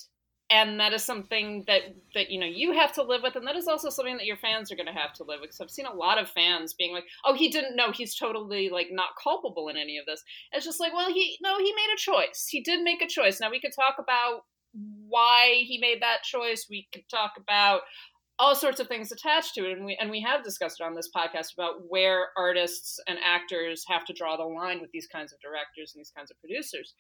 and 0.50 0.80
that 0.80 0.94
is 0.94 1.04
something 1.04 1.64
that 1.68 1.82
that 2.14 2.32
you 2.32 2.40
know 2.40 2.46
you 2.46 2.72
have 2.74 2.94
to 2.94 3.04
live 3.04 3.22
with 3.24 3.36
and 3.36 3.46
that 3.46 3.56
is 3.56 3.68
also 3.68 3.90
something 3.90 4.18
that 4.18 4.26
your 4.26 4.38
fans 4.38 4.72
are 4.72 4.76
going 4.76 4.88
to 4.88 4.92
have 4.92 5.14
to 5.14 5.24
live 5.24 5.40
with 5.42 5.50
because 5.50 5.62
i've 5.62 5.70
seen 5.70 5.86
a 5.86 5.94
lot 5.94 6.18
of 6.18 6.30
fans 6.30 6.74
being 6.74 6.94
like 6.94 7.06
oh 7.26 7.34
he 7.34 7.50
didn't 7.50 7.76
know 7.76 7.92
he's 7.92 8.16
totally 8.16 8.70
like 8.70 8.88
not 8.92 9.10
culpable 9.22 9.70
in 9.70 9.78
any 9.78 9.98
of 9.98 10.06
this. 10.06 10.24
It's 10.52 10.66
just 10.66 10.80
like 10.80 10.94
well 10.94 11.12
he 11.12 11.38
no 11.42 11.58
he 11.58 11.74
made 11.74 11.94
a 11.94 11.98
choice. 11.98 12.48
He 12.50 12.62
did 12.62 12.82
make 12.82 13.02
a 13.02 13.08
choice. 13.08 13.40
Now 13.40 13.52
we 13.52 13.62
could 13.62 13.74
talk 13.76 13.96
about 14.00 14.42
why 15.08 15.64
he 15.66 15.78
made 15.80 16.02
that 16.02 16.24
choice. 16.24 16.68
We 16.70 16.88
could 16.94 17.08
talk 17.10 17.34
about 17.38 17.82
all 18.38 18.56
sorts 18.56 18.80
of 18.80 18.88
things 18.88 19.12
attached 19.12 19.54
to 19.56 19.70
it 19.70 19.78
and 19.78 19.86
we 19.86 19.98
and 20.00 20.10
we 20.10 20.22
have 20.22 20.44
discussed 20.44 20.80
it 20.80 20.84
on 20.84 20.96
this 20.96 21.10
podcast 21.14 21.54
about 21.54 21.82
where 21.90 22.28
artists 22.38 23.00
and 23.08 23.20
actors 23.24 23.84
have 23.88 24.06
to 24.06 24.14
draw 24.14 24.38
the 24.38 24.44
line 24.44 24.80
with 24.80 24.90
these 24.92 25.08
kinds 25.08 25.34
of 25.34 25.40
directors 25.42 25.94
and 25.94 26.00
these 26.00 26.14
kinds 26.16 26.32
of 26.32 26.40
producers 26.40 26.94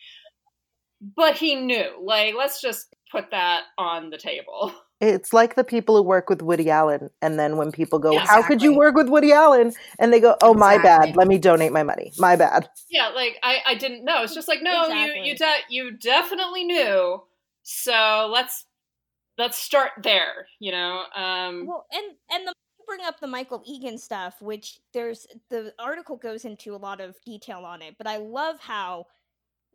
but 1.01 1.35
he 1.35 1.55
knew. 1.55 1.91
Like, 2.01 2.35
let's 2.37 2.61
just 2.61 2.95
put 3.11 3.31
that 3.31 3.63
on 3.77 4.09
the 4.09 4.17
table. 4.17 4.73
It's 5.01 5.31
like 5.31 5.55
the 5.55 5.63
people 5.63 5.95
who 5.95 6.03
work 6.03 6.29
with 6.29 6.41
Woody 6.41 6.69
Allen, 6.69 7.09
and 7.21 7.39
then 7.39 7.55
when 7.55 7.71
people 7.71 7.99
go, 7.99 8.11
yeah, 8.11 8.25
"How 8.27 8.43
could 8.43 8.61
you 8.61 8.75
work 8.75 8.95
with 8.95 9.07
Woody 9.07 9.31
Allen?" 9.31 9.71
and 9.97 10.11
they 10.11 10.19
go, 10.19 10.35
"Oh, 10.41 10.51
exactly. 10.51 10.59
my 10.59 10.83
bad. 10.83 11.15
Let 11.15 11.29
me 11.29 11.37
donate 11.37 11.71
my 11.71 11.83
money. 11.83 12.11
My 12.17 12.35
bad." 12.35 12.67
Yeah, 12.89 13.07
like 13.07 13.37
I, 13.41 13.59
I 13.65 13.75
didn't 13.75 14.03
know. 14.03 14.23
It's 14.23 14.35
just 14.35 14.49
like, 14.49 14.61
no, 14.61 14.81
exactly. 14.81 15.19
you, 15.19 15.31
you, 15.31 15.37
de- 15.37 15.63
you 15.69 15.91
definitely 15.91 16.65
knew. 16.65 17.23
So 17.63 18.29
let's 18.29 18.65
let's 19.37 19.57
start 19.57 19.91
there. 20.03 20.47
You 20.59 20.73
know. 20.73 21.03
Um, 21.15 21.65
well, 21.65 21.85
and 21.93 22.17
and 22.29 22.45
the 22.45 22.53
bring 22.85 23.05
up 23.05 23.21
the 23.21 23.27
Michael 23.27 23.63
Egan 23.65 23.97
stuff, 23.97 24.41
which 24.41 24.79
there's 24.93 25.27
the 25.49 25.73
article 25.79 26.17
goes 26.17 26.43
into 26.43 26.75
a 26.75 26.77
lot 26.77 26.99
of 26.99 27.15
detail 27.25 27.59
on 27.59 27.81
it, 27.81 27.95
but 27.97 28.07
I 28.07 28.17
love 28.17 28.59
how 28.59 29.05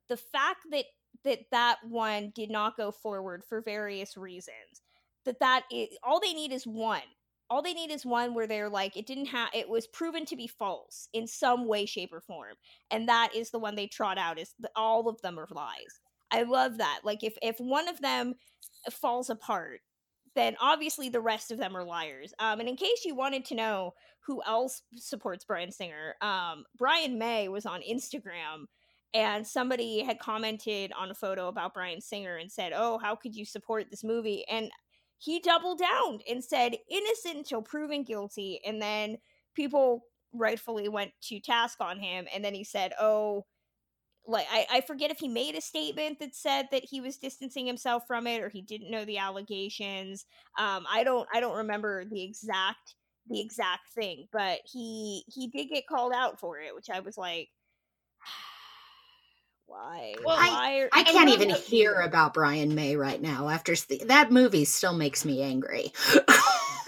the 0.09 0.17
fact 0.17 0.67
that 0.71 0.85
that 1.25 1.41
that 1.51 1.79
one 1.89 2.33
did 2.35 2.51
not 2.51 2.77
go 2.77 2.91
forward 2.91 3.43
for 3.49 3.61
various 3.61 4.17
reasons. 4.17 4.83
That 5.25 5.41
that 5.41 5.63
is, 5.73 5.89
all 6.03 6.21
they 6.21 6.35
need 6.35 6.53
is 6.53 6.67
one. 6.67 7.01
All 7.51 7.63
they 7.63 7.75
need 7.75 7.91
is 7.91 8.07
one 8.07 8.35
where 8.35 8.47
they're 8.47 8.71
like 8.71 8.97
it 8.97 9.07
didn't 9.07 9.27
have 9.27 9.51
it 9.55 9.69
was 9.69 9.87
proven 9.87 10.25
to 10.27 10.37
be 10.37 10.47
false 10.47 11.09
in 11.13 11.27
some 11.27 11.67
way, 11.67 11.87
shape, 11.87 12.13
or 12.13 12.21
form, 12.21 12.55
and 12.91 13.09
that 13.09 13.31
is 13.35 13.51
the 13.51 13.59
one 13.59 13.75
they 13.75 13.87
trot 13.87 14.19
out. 14.19 14.39
Is 14.39 14.55
the, 14.59 14.71
all 14.77 15.09
of 15.09 15.21
them 15.23 15.39
are 15.39 15.49
lies. 15.51 16.01
I 16.31 16.43
love 16.43 16.79
that. 16.79 17.01
Like 17.05 17.23
if 17.23 17.37
if 17.43 17.57
one 17.59 17.89
of 17.89 18.01
them 18.01 18.35
falls 18.91 19.31
apart, 19.31 19.81
then 20.35 20.57
obviously 20.61 21.09
the 21.09 21.21
rest 21.21 21.51
of 21.51 21.59
them 21.59 21.77
are 21.77 21.85
liars. 21.85 22.35
Um, 22.39 22.61
and 22.61 22.69
in 22.69 22.77
case 22.77 23.05
you 23.05 23.15
wanted 23.15 23.45
to 23.47 23.55
know 23.55 23.95
who 24.27 24.43
else 24.47 24.83
supports 24.97 25.45
Bryan 25.45 25.71
Singer, 25.71 26.15
um, 26.23 26.65
Brian 26.77 27.19
May 27.19 27.49
was 27.49 27.67
on 27.67 27.83
Instagram 27.83 28.67
and 29.15 29.47
somebody 29.47 30.03
had 30.03 30.19
commented 30.19 30.93
on 30.99 31.11
a 31.11 31.15
photo 31.15 31.49
about 31.49 31.75
Bryan 31.75 32.01
Singer 32.01 32.37
and 32.37 32.51
said, 32.53 32.73
"Oh, 32.75 32.99
how 32.99 33.17
could 33.17 33.35
you 33.35 33.45
support 33.47 33.87
this 33.91 34.05
movie?" 34.05 34.45
And 34.49 34.71
he 35.19 35.41
doubled 35.41 35.79
down 35.79 36.21
and 36.29 36.45
said, 36.45 36.77
"Innocent 36.91 37.37
until 37.37 37.63
proven 37.63 38.03
guilty." 38.05 38.61
And 38.67 38.83
then 38.83 39.19
people 39.55 40.07
rightfully 40.33 40.89
went 40.89 41.13
to 41.23 41.41
task 41.41 41.81
on 41.81 41.99
him, 42.01 42.27
and 42.35 42.45
then 42.45 42.55
he 42.55 42.65
said, 42.65 42.93
"Oh." 43.01 43.47
Like 44.27 44.47
I, 44.51 44.67
I 44.71 44.81
forget 44.81 45.11
if 45.11 45.19
he 45.19 45.29
made 45.29 45.55
a 45.55 45.61
statement 45.61 46.19
that 46.21 46.35
said 46.35 46.69
that 46.71 46.85
he 46.85 47.01
was 47.01 47.19
distancing 47.19 47.67
himself 47.67 48.07
from 48.07 48.27
it 48.27 48.41
or 48.43 48.49
he 48.49 48.63
didn't 48.63 48.91
know 48.91 49.05
the 49.05 49.19
allegations. 49.19 50.25
Um, 50.59 50.87
I 50.91 51.05
don't 51.05 51.29
I 51.35 51.41
don't 51.41 51.57
remember 51.59 52.05
the 52.07 52.23
exact 52.23 52.95
the 53.29 53.41
exact 53.41 53.91
thing, 53.95 54.27
but 54.33 54.61
he 54.65 55.25
he 55.29 55.49
did 55.49 55.67
get 55.67 55.87
called 55.87 56.13
out 56.15 56.41
for 56.41 56.59
it, 56.59 56.75
which 56.75 56.89
I 56.91 57.01
was 57.01 57.19
like, 57.19 57.51
why? 59.67 60.15
Well, 60.25 60.37
I, 60.39 60.89
I 60.93 61.03
can't 61.05 61.31
even 61.31 61.51
hear 61.51 62.01
about 62.01 62.35
Brian 62.35 62.75
May 62.75 62.97
right 62.97 63.21
now. 63.21 63.49
After 63.49 63.75
st- 63.75 64.09
that 64.09 64.31
movie, 64.31 64.65
still 64.65 64.95
makes 64.95 65.25
me 65.25 65.43
angry. 65.43 65.93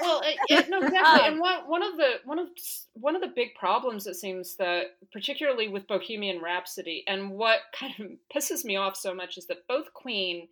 well, 0.01 0.23
it, 0.25 0.39
it, 0.49 0.69
no, 0.69 0.81
exactly. 0.81 1.29
and 1.29 1.41
one 1.41 1.61
one 1.67 1.83
of 1.83 1.97
the 1.97 2.15
one 2.25 2.39
of 2.39 2.49
one 2.95 3.17
of 3.17 3.23
the 3.23 3.33
big 3.35 3.55
problems 3.55 4.07
it 4.07 4.17
seems 4.17 4.57
that, 4.57 4.97
particularly 5.13 5.69
with 5.69 5.87
Bohemian 5.87 6.43
Rhapsody, 6.43 7.05
and 7.07 7.31
what 7.31 7.61
kind 7.79 7.95
of 7.99 8.07
pisses 8.35 8.65
me 8.65 8.77
off 8.77 8.97
so 8.97 9.15
much 9.15 9.39
is 9.39 9.47
that 9.47 9.67
both 9.69 9.93
Queen 9.95 10.49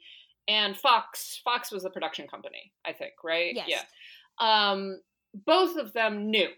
and 0.49 0.77
Fox 0.77 1.41
Fox 1.45 1.71
was 1.71 1.83
the 1.83 1.91
production 1.91 2.27
company, 2.27 2.73
I 2.85 2.93
think, 2.93 3.13
right? 3.23 3.55
Yes. 3.55 3.69
Yeah. 3.69 3.83
Um, 4.71 5.01
both 5.47 5.77
of 5.77 5.93
them 5.93 6.31
knew 6.31 6.49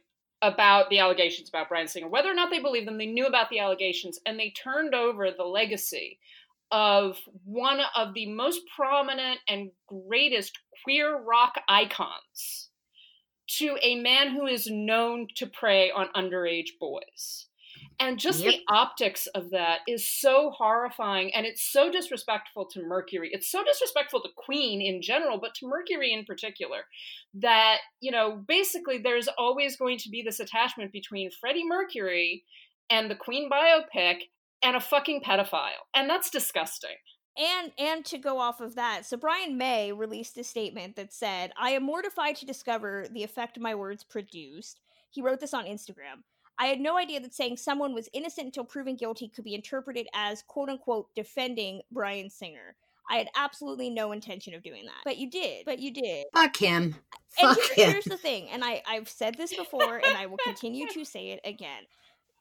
about 0.42 0.90
the 0.90 0.98
allegations 0.98 1.48
about 1.48 1.68
Bryan 1.68 1.88
Singer. 1.88 2.08
Whether 2.08 2.30
or 2.30 2.34
not 2.34 2.50
they 2.50 2.60
believe 2.60 2.84
them, 2.84 2.98
they 2.98 3.06
knew 3.06 3.26
about 3.26 3.48
the 3.50 3.58
allegations 3.58 4.18
and 4.26 4.38
they 4.38 4.50
turned 4.50 4.94
over 4.94 5.30
the 5.30 5.44
legacy 5.44 6.18
of 6.70 7.18
one 7.44 7.80
of 7.94 8.12
the 8.14 8.26
most 8.26 8.60
prominent 8.74 9.38
and 9.48 9.70
greatest 9.86 10.58
queer 10.82 11.16
rock 11.16 11.54
icons 11.68 12.70
to 13.48 13.76
a 13.80 14.00
man 14.00 14.30
who 14.30 14.46
is 14.46 14.66
known 14.68 15.28
to 15.36 15.46
prey 15.46 15.90
on 15.90 16.08
underage 16.16 16.78
boys. 16.80 17.46
And 17.98 18.18
just 18.18 18.40
yep. 18.40 18.52
the 18.52 18.60
optics 18.68 19.26
of 19.28 19.50
that 19.50 19.80
is 19.88 20.06
so 20.06 20.50
horrifying 20.50 21.34
and 21.34 21.46
it's 21.46 21.62
so 21.62 21.90
disrespectful 21.90 22.66
to 22.66 22.82
Mercury. 22.82 23.30
It's 23.32 23.50
so 23.50 23.64
disrespectful 23.64 24.20
to 24.22 24.28
Queen 24.36 24.82
in 24.82 25.00
general, 25.00 25.38
but 25.40 25.54
to 25.56 25.66
Mercury 25.66 26.12
in 26.12 26.24
particular, 26.24 26.84
that, 27.34 27.78
you 28.00 28.10
know, 28.10 28.42
basically 28.46 28.98
there's 28.98 29.28
always 29.38 29.76
going 29.76 29.98
to 29.98 30.10
be 30.10 30.22
this 30.22 30.40
attachment 30.40 30.92
between 30.92 31.30
Freddie 31.30 31.66
Mercury 31.66 32.44
and 32.90 33.10
the 33.10 33.16
Queen 33.16 33.48
biopic 33.50 34.24
and 34.62 34.76
a 34.76 34.80
fucking 34.80 35.22
pedophile. 35.22 35.84
And 35.94 36.08
that's 36.08 36.30
disgusting. 36.30 36.96
And 37.38 37.72
and 37.78 38.04
to 38.06 38.16
go 38.16 38.38
off 38.38 38.60
of 38.60 38.76
that, 38.76 39.04
so 39.04 39.18
Brian 39.18 39.58
May 39.58 39.92
released 39.92 40.38
a 40.38 40.44
statement 40.44 40.96
that 40.96 41.12
said, 41.12 41.52
"I 41.58 41.72
am 41.72 41.82
mortified 41.82 42.36
to 42.36 42.46
discover 42.46 43.06
the 43.10 43.24
effect 43.24 43.60
my 43.60 43.74
words 43.74 44.04
produced." 44.04 44.80
He 45.10 45.20
wrote 45.20 45.40
this 45.40 45.52
on 45.52 45.66
Instagram. 45.66 46.22
I 46.58 46.66
had 46.66 46.80
no 46.80 46.96
idea 46.96 47.20
that 47.20 47.34
saying 47.34 47.58
someone 47.58 47.94
was 47.94 48.08
innocent 48.12 48.46
until 48.46 48.64
proven 48.64 48.96
guilty 48.96 49.28
could 49.28 49.44
be 49.44 49.54
interpreted 49.54 50.08
as 50.14 50.42
quote 50.42 50.68
unquote 50.68 51.08
defending 51.14 51.82
Bryan 51.90 52.30
Singer. 52.30 52.76
I 53.08 53.18
had 53.18 53.28
absolutely 53.36 53.90
no 53.90 54.12
intention 54.12 54.54
of 54.54 54.62
doing 54.62 54.84
that. 54.86 55.02
But 55.04 55.18
you 55.18 55.30
did. 55.30 55.64
But 55.64 55.78
you 55.78 55.92
did. 55.92 56.26
Fuck 56.34 56.56
him. 56.56 56.96
And 57.40 57.56
Fuck 57.56 57.58
him. 57.76 57.90
here's 57.90 58.04
the 58.04 58.16
thing, 58.16 58.48
and 58.50 58.64
I, 58.64 58.82
I've 58.88 59.08
said 59.08 59.36
this 59.36 59.54
before, 59.54 59.98
and 59.98 60.16
I 60.16 60.26
will 60.26 60.38
continue 60.44 60.88
to 60.88 61.04
say 61.04 61.30
it 61.30 61.40
again. 61.44 61.84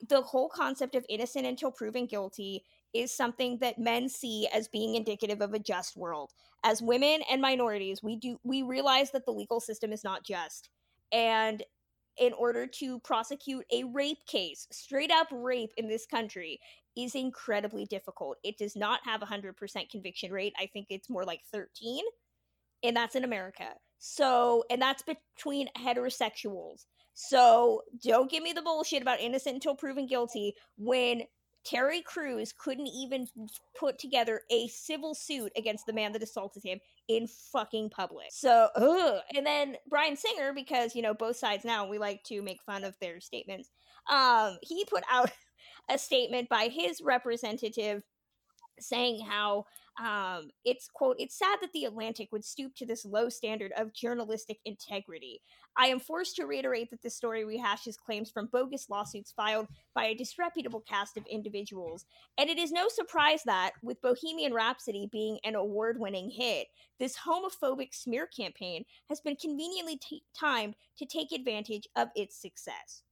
The 0.07 0.22
whole 0.22 0.50
concept 0.50 0.95
of 0.95 1.05
innocent 1.10 1.45
until 1.45 1.72
proven 1.72 2.05
guilty 2.05 2.63
is 2.93 3.12
something 3.12 3.57
that 3.60 3.77
men 3.77 4.07
see 4.07 4.48
as 4.53 4.67
being 4.69 4.95
indicative 4.95 5.41
of 5.41 5.53
a 5.53 5.60
just 5.60 5.98
world. 5.98 6.31
As 6.63 6.81
women 6.81 7.22
and 7.29 7.41
minorities, 7.41 8.01
we 8.01 8.15
do 8.15 8.39
we 8.43 8.63
realize 8.63 9.12
that 9.12 9.25
the 9.25 9.31
legal 9.31 9.60
system 9.60 9.91
is 9.91 10.03
not 10.03 10.24
just. 10.24 10.69
And 11.12 11.62
in 12.17 12.34
order 12.34 12.65
to 12.65 13.00
prosecute 13.00 13.65
a 13.72 13.84
rape 13.84 14.25
case, 14.27 14.67
straight 14.72 15.12
up 15.12 15.27
rape 15.31 15.72
in 15.77 15.88
this 15.88 16.05
country, 16.05 16.60
is 16.95 17.15
incredibly 17.15 17.86
difficult. 17.86 18.38
It 18.43 18.57
does 18.57 18.75
not 18.75 19.01
have 19.03 19.22
a 19.22 19.25
100% 19.25 19.89
conviction 19.89 20.31
rate. 20.31 20.53
I 20.57 20.67
think 20.67 20.88
it's 20.89 21.10
more 21.10 21.25
like 21.25 21.41
13 21.51 22.03
and 22.84 22.95
that's 22.95 23.15
in 23.15 23.24
America. 23.24 23.67
So, 24.00 24.63
and 24.69 24.81
that's 24.81 25.03
between 25.03 25.67
heterosexuals. 25.77 26.86
So, 27.13 27.81
don't 28.03 28.29
give 28.29 28.43
me 28.43 28.53
the 28.53 28.62
bullshit 28.62 29.01
about 29.01 29.22
innocent 29.22 29.55
until 29.55 29.75
proven 29.75 30.05
guilty 30.05 30.53
when 30.77 31.24
Terry 31.65 32.01
Crews 32.01 32.53
couldn't 32.57 32.88
even 32.88 33.27
put 33.77 33.98
together 33.98 34.41
a 34.51 34.67
civil 34.67 35.15
suit 35.15 35.51
against 35.57 35.86
the 35.86 35.93
man 35.93 36.12
that 36.13 36.22
assaulted 36.24 36.63
him 36.63 36.79
in 37.07 37.27
fucking 37.27 37.89
public. 37.89 38.27
So, 38.29 38.69
ugh. 38.75 39.22
and 39.36 39.45
then 39.45 39.75
Bryan 39.89 40.15
Singer, 40.15 40.53
because 40.53 40.95
you 40.95 41.01
know 41.01 41.13
both 41.13 41.38
sides 41.38 41.65
now 41.65 41.88
we 41.88 41.98
like 41.98 42.24
to 42.25 42.41
make 42.41 42.62
fun 42.63 42.84
of 42.84 42.95
their 43.01 43.19
statements. 43.19 43.69
Um, 44.10 44.57
he 44.62 44.86
put 44.86 45.03
out 45.12 45.31
a 45.89 45.98
statement 45.98 46.50
by 46.50 46.67
his 46.67 47.01
representative 47.01 48.03
saying 48.79 49.25
how 49.25 49.65
um, 49.98 50.50
it's 50.66 50.90
quote 50.94 51.16
it's 51.20 51.38
sad 51.38 51.58
that 51.62 51.72
the 51.74 51.86
atlantic 51.86 52.30
would 52.32 52.44
stoop 52.44 52.75
to 52.75 52.86
this 52.86 53.06
low 53.06 53.30
standard 53.30 53.72
of 53.78 53.94
journalistic 53.94 54.60
integrity. 54.66 55.42
I 55.78 55.88
am 55.88 56.00
forced 56.00 56.36
to 56.36 56.46
reiterate 56.46 56.90
that 56.92 57.02
this 57.02 57.16
story 57.16 57.44
rehashes 57.44 57.98
claims 57.98 58.30
from 58.30 58.50
bogus 58.52 58.90
lawsuits 58.90 59.32
filed 59.32 59.68
by 59.94 60.06
a 60.06 60.16
disreputable 60.16 60.82
cast 60.82 61.18
of 61.18 61.25
individuals 61.28 62.06
and 62.38 62.50
it 62.50 62.58
is 62.58 62.72
no 62.72 62.88
surprise 62.90 63.42
that 63.46 63.72
with 63.82 64.02
bohemian 64.02 64.54
rhapsody 64.54 65.08
being 65.12 65.40
an 65.46 65.56
award-winning 65.56 66.30
hit 66.30 66.68
this 67.00 67.18
homophobic 67.18 67.94
smear 67.94 68.28
campaign 68.28 68.84
has 69.10 69.22
been 69.22 69.36
conveniently 69.36 69.98
t- 69.98 70.24
timed 70.38 70.75
to 70.98 71.06
take 71.06 71.32
advantage 71.32 71.88
of 71.96 72.10
its 72.16 72.42
success 72.42 73.04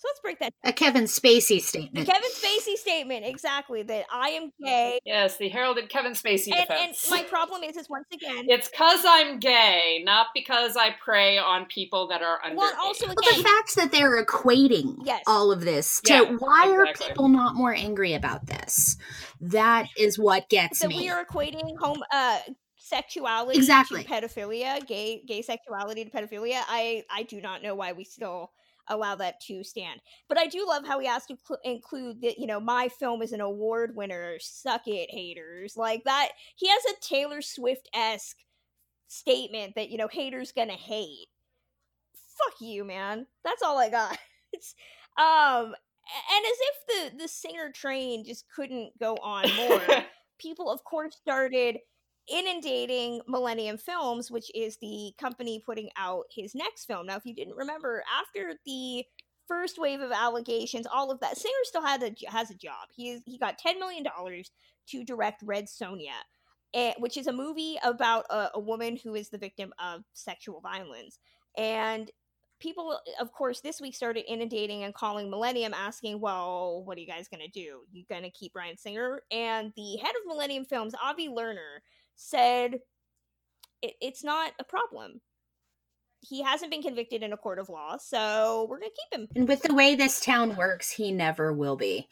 so 0.00 0.08
let's 0.08 0.20
break 0.20 0.38
that 0.38 0.54
A 0.64 0.72
Kevin 0.72 1.04
Spacey 1.04 1.48
the 1.48 1.60
statement. 1.60 2.06
Kevin 2.08 2.30
Spacey 2.30 2.76
statement, 2.76 3.26
exactly, 3.26 3.82
that 3.82 4.06
I 4.10 4.30
am 4.30 4.50
gay. 4.64 4.98
Yes, 5.04 5.36
the 5.36 5.50
heralded 5.50 5.90
Kevin 5.90 6.12
Spacey 6.12 6.52
And, 6.56 6.70
and 6.70 6.94
my 7.10 7.22
problem 7.24 7.62
is, 7.62 7.76
is 7.76 7.86
once 7.90 8.06
again, 8.12 8.46
It's 8.48 8.68
because 8.70 9.04
I'm 9.06 9.38
gay, 9.40 10.00
not 10.04 10.28
because 10.34 10.74
I 10.76 10.92
prey 11.04 11.36
on 11.36 11.66
people 11.66 12.08
that 12.08 12.22
are 12.22 12.38
under. 12.42 12.56
well, 12.56 12.72
also 12.80 13.06
Well, 13.08 13.14
the 13.14 13.28
again, 13.30 13.44
fact 13.44 13.76
that 13.76 13.92
they're 13.92 14.24
equating 14.24 14.96
Yes. 15.04 15.22
all 15.26 15.52
of 15.52 15.60
this 15.60 16.00
to 16.02 16.12
Yeah, 16.14 16.36
why 16.38 16.70
are 16.70 16.86
people 16.94 17.28
not 17.28 17.54
more 17.54 17.74
angry 17.74 18.14
about 18.14 18.46
this? 18.46 18.96
That 19.42 19.86
is 19.98 20.18
what 20.18 20.48
gets 20.48 20.78
that 20.80 20.88
me. 20.88 20.96
we 20.96 21.08
are 21.10 21.22
equating 21.24 21.76
home 21.78 22.02
uh 22.10 22.38
sexuality 22.78 23.58
Exactly. 23.58 24.02
to 24.04 24.08
pedophilia, 24.08 24.84
gay 24.86 25.22
gay 25.26 25.42
sexuality 25.42 26.04
to 26.06 26.10
pedophilia. 26.10 26.62
I 26.66 27.04
I 27.10 27.24
do 27.24 27.40
not 27.42 27.62
know 27.62 27.74
why 27.74 27.92
we 27.92 28.04
still 28.04 28.50
allow 28.90 29.14
that 29.16 29.40
to 29.42 29.64
stand. 29.64 30.00
But 30.28 30.38
I 30.38 30.46
do 30.46 30.66
love 30.66 30.86
how 30.86 30.98
he 30.98 31.06
has 31.06 31.24
to 31.26 31.36
cl- 31.46 31.60
include 31.64 32.20
that, 32.20 32.38
you 32.38 32.46
know, 32.46 32.60
my 32.60 32.88
film 32.88 33.22
is 33.22 33.32
an 33.32 33.40
award 33.40 33.96
winner. 33.96 34.36
Suck 34.38 34.82
it, 34.86 35.10
haters. 35.10 35.76
Like 35.76 36.04
that. 36.04 36.30
He 36.56 36.68
has 36.68 36.82
a 36.84 37.00
Taylor 37.00 37.40
Swift 37.40 37.88
esque 37.94 38.36
statement 39.08 39.74
that, 39.76 39.90
you 39.90 39.96
know, 39.96 40.08
haters 40.08 40.52
gonna 40.52 40.72
hate. 40.72 41.28
Fuck 42.12 42.60
you, 42.60 42.84
man. 42.84 43.26
That's 43.44 43.62
all 43.62 43.78
I 43.78 43.88
got. 43.88 44.18
It's, 44.52 44.74
um, 45.16 45.66
and 45.66 46.44
as 46.44 46.58
if 46.60 47.12
the, 47.12 47.18
the 47.22 47.28
singer 47.28 47.70
train 47.70 48.24
just 48.24 48.46
couldn't 48.52 48.98
go 48.98 49.14
on 49.22 49.44
more, 49.56 50.02
people, 50.38 50.72
of 50.72 50.82
course, 50.82 51.14
started 51.14 51.78
inundating 52.30 53.20
Millennium 53.26 53.76
Films, 53.76 54.30
which 54.30 54.50
is 54.54 54.78
the 54.80 55.12
company 55.18 55.62
putting 55.64 55.90
out 55.96 56.24
his 56.30 56.54
next 56.54 56.84
film. 56.84 57.06
Now, 57.06 57.16
if 57.16 57.26
you 57.26 57.34
didn't 57.34 57.56
remember, 57.56 58.02
after 58.20 58.54
the 58.64 59.04
first 59.48 59.78
wave 59.78 60.00
of 60.00 60.12
allegations, 60.12 60.86
all 60.86 61.10
of 61.10 61.20
that, 61.20 61.36
Singer 61.36 61.54
still 61.64 61.82
had 61.82 62.02
a 62.02 62.14
has 62.28 62.50
a 62.50 62.54
job. 62.54 62.88
He 62.94 63.10
is, 63.10 63.22
he 63.26 63.38
got 63.38 63.58
ten 63.58 63.78
million 63.78 64.04
dollars 64.04 64.50
to 64.90 65.04
direct 65.04 65.42
Red 65.44 65.66
Sonja, 65.66 66.18
eh, 66.74 66.94
which 66.98 67.16
is 67.16 67.26
a 67.26 67.32
movie 67.32 67.76
about 67.82 68.26
a, 68.30 68.50
a 68.54 68.60
woman 68.60 68.96
who 69.02 69.14
is 69.14 69.28
the 69.28 69.38
victim 69.38 69.72
of 69.78 70.02
sexual 70.12 70.60
violence. 70.60 71.18
And 71.56 72.10
people, 72.60 72.98
of 73.18 73.32
course, 73.32 73.60
this 73.60 73.80
week 73.80 73.94
started 73.94 74.30
inundating 74.30 74.84
and 74.84 74.94
calling 74.94 75.30
Millennium, 75.30 75.74
asking, 75.74 76.20
"Well, 76.20 76.84
what 76.84 76.96
are 76.96 77.00
you 77.00 77.06
guys 77.06 77.26
gonna 77.28 77.48
do? 77.48 77.80
You 77.90 78.04
gonna 78.08 78.30
keep 78.30 78.52
Bryan 78.52 78.76
Singer?" 78.76 79.22
And 79.32 79.72
the 79.76 79.96
head 79.96 80.12
of 80.20 80.26
Millennium 80.26 80.64
Films, 80.64 80.94
Avi 81.02 81.28
Lerner, 81.28 81.80
said 82.16 82.80
it, 83.82 83.94
it's 84.00 84.24
not 84.24 84.52
a 84.58 84.64
problem. 84.64 85.20
He 86.22 86.42
hasn't 86.42 86.70
been 86.70 86.82
convicted 86.82 87.22
in 87.22 87.32
a 87.32 87.36
court 87.36 87.58
of 87.58 87.70
law, 87.70 87.96
so 87.96 88.66
we're 88.68 88.78
gonna 88.78 88.90
keep 88.90 89.20
him. 89.20 89.28
and 89.34 89.48
with 89.48 89.62
the 89.62 89.74
way 89.74 89.94
this 89.94 90.20
town 90.20 90.54
works, 90.54 90.90
he 90.90 91.12
never 91.12 91.52
will 91.52 91.76
be. 91.76 92.08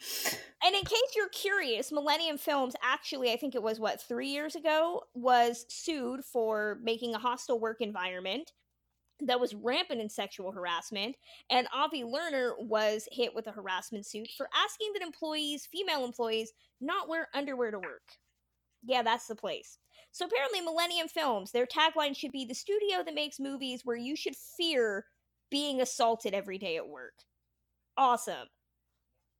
And 0.63 0.75
in 0.75 0.81
case 0.81 1.13
you're 1.15 1.29
curious, 1.29 1.91
Millennium 1.91 2.39
Films 2.39 2.75
actually, 2.81 3.31
I 3.31 3.37
think 3.37 3.53
it 3.53 3.61
was 3.61 3.79
what, 3.79 4.01
three 4.01 4.29
years 4.29 4.55
ago, 4.55 5.03
was 5.13 5.65
sued 5.69 6.25
for 6.25 6.79
making 6.81 7.13
a 7.13 7.19
hostile 7.19 7.59
work 7.59 7.81
environment 7.81 8.51
that 9.21 9.39
was 9.39 9.53
rampant 9.53 10.01
in 10.01 10.09
sexual 10.09 10.51
harassment. 10.51 11.15
And 11.49 11.67
Avi 11.73 12.03
Lerner 12.03 12.53
was 12.59 13.07
hit 13.11 13.35
with 13.35 13.47
a 13.47 13.51
harassment 13.51 14.05
suit 14.05 14.29
for 14.37 14.49
asking 14.55 14.91
that 14.93 15.03
employees, 15.03 15.67
female 15.71 16.05
employees, 16.05 16.51
not 16.81 17.09
wear 17.09 17.27
underwear 17.33 17.71
to 17.71 17.79
work. 17.79 18.03
Yeah, 18.83 19.03
that's 19.03 19.27
the 19.27 19.35
place. 19.35 19.77
So 20.11 20.25
apparently, 20.25 20.61
Millennium 20.61 21.07
Films, 21.07 21.51
their 21.51 21.65
tagline 21.65 22.15
should 22.15 22.31
be 22.31 22.45
the 22.45 22.55
studio 22.55 23.03
that 23.03 23.13
makes 23.13 23.39
movies 23.39 23.81
where 23.85 23.97
you 23.97 24.15
should 24.15 24.35
fear 24.35 25.05
being 25.51 25.81
assaulted 25.81 26.33
every 26.33 26.57
day 26.57 26.77
at 26.77 26.87
work. 26.87 27.13
Awesome. 27.97 28.47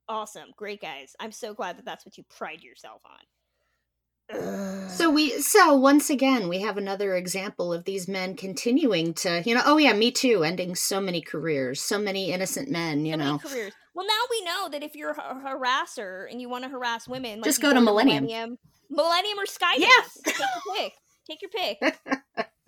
Awesome. 0.08 0.48
Great 0.56 0.80
guys. 0.80 1.14
I'm 1.20 1.32
so 1.32 1.54
glad 1.54 1.78
that 1.78 1.84
that's 1.84 2.04
what 2.04 2.18
you 2.18 2.24
pride 2.28 2.62
yourself 2.62 3.02
on. 3.04 3.18
So 4.88 5.10
we 5.10 5.40
so 5.40 5.74
once 5.74 6.08
again 6.08 6.48
we 6.48 6.60
have 6.60 6.76
another 6.76 7.16
example 7.16 7.72
of 7.72 7.84
these 7.84 8.06
men 8.06 8.36
continuing 8.36 9.12
to, 9.14 9.42
you 9.44 9.54
know, 9.54 9.62
oh 9.64 9.76
yeah, 9.76 9.92
me 9.92 10.10
too, 10.12 10.44
ending 10.44 10.74
so 10.76 11.00
many 11.00 11.20
careers, 11.20 11.80
so 11.80 11.98
many 11.98 12.30
innocent 12.32 12.70
men, 12.70 13.04
you 13.06 13.14
So 13.14 13.18
many 13.18 13.30
know. 13.30 13.38
careers. 13.38 13.72
Well, 13.94 14.06
now 14.06 14.22
we 14.30 14.44
know 14.44 14.68
that 14.70 14.82
if 14.84 14.94
you're 14.94 15.10
a 15.10 15.14
harasser 15.14 16.30
and 16.30 16.40
you 16.40 16.48
want 16.48 16.64
to 16.64 16.70
harass 16.70 17.08
women, 17.08 17.38
like 17.38 17.44
Just 17.44 17.60
go 17.60 17.72
to 17.74 17.80
Millennium. 17.80 18.24
Millennium, 18.24 18.58
Millennium 18.90 19.38
or 19.38 19.44
Skydance. 19.44 19.78
Yes. 19.78 20.18
Take 20.24 20.38
your 20.38 20.76
pick. 20.76 20.92
Take 21.26 21.42
your 21.42 21.50
pick. 21.50 22.46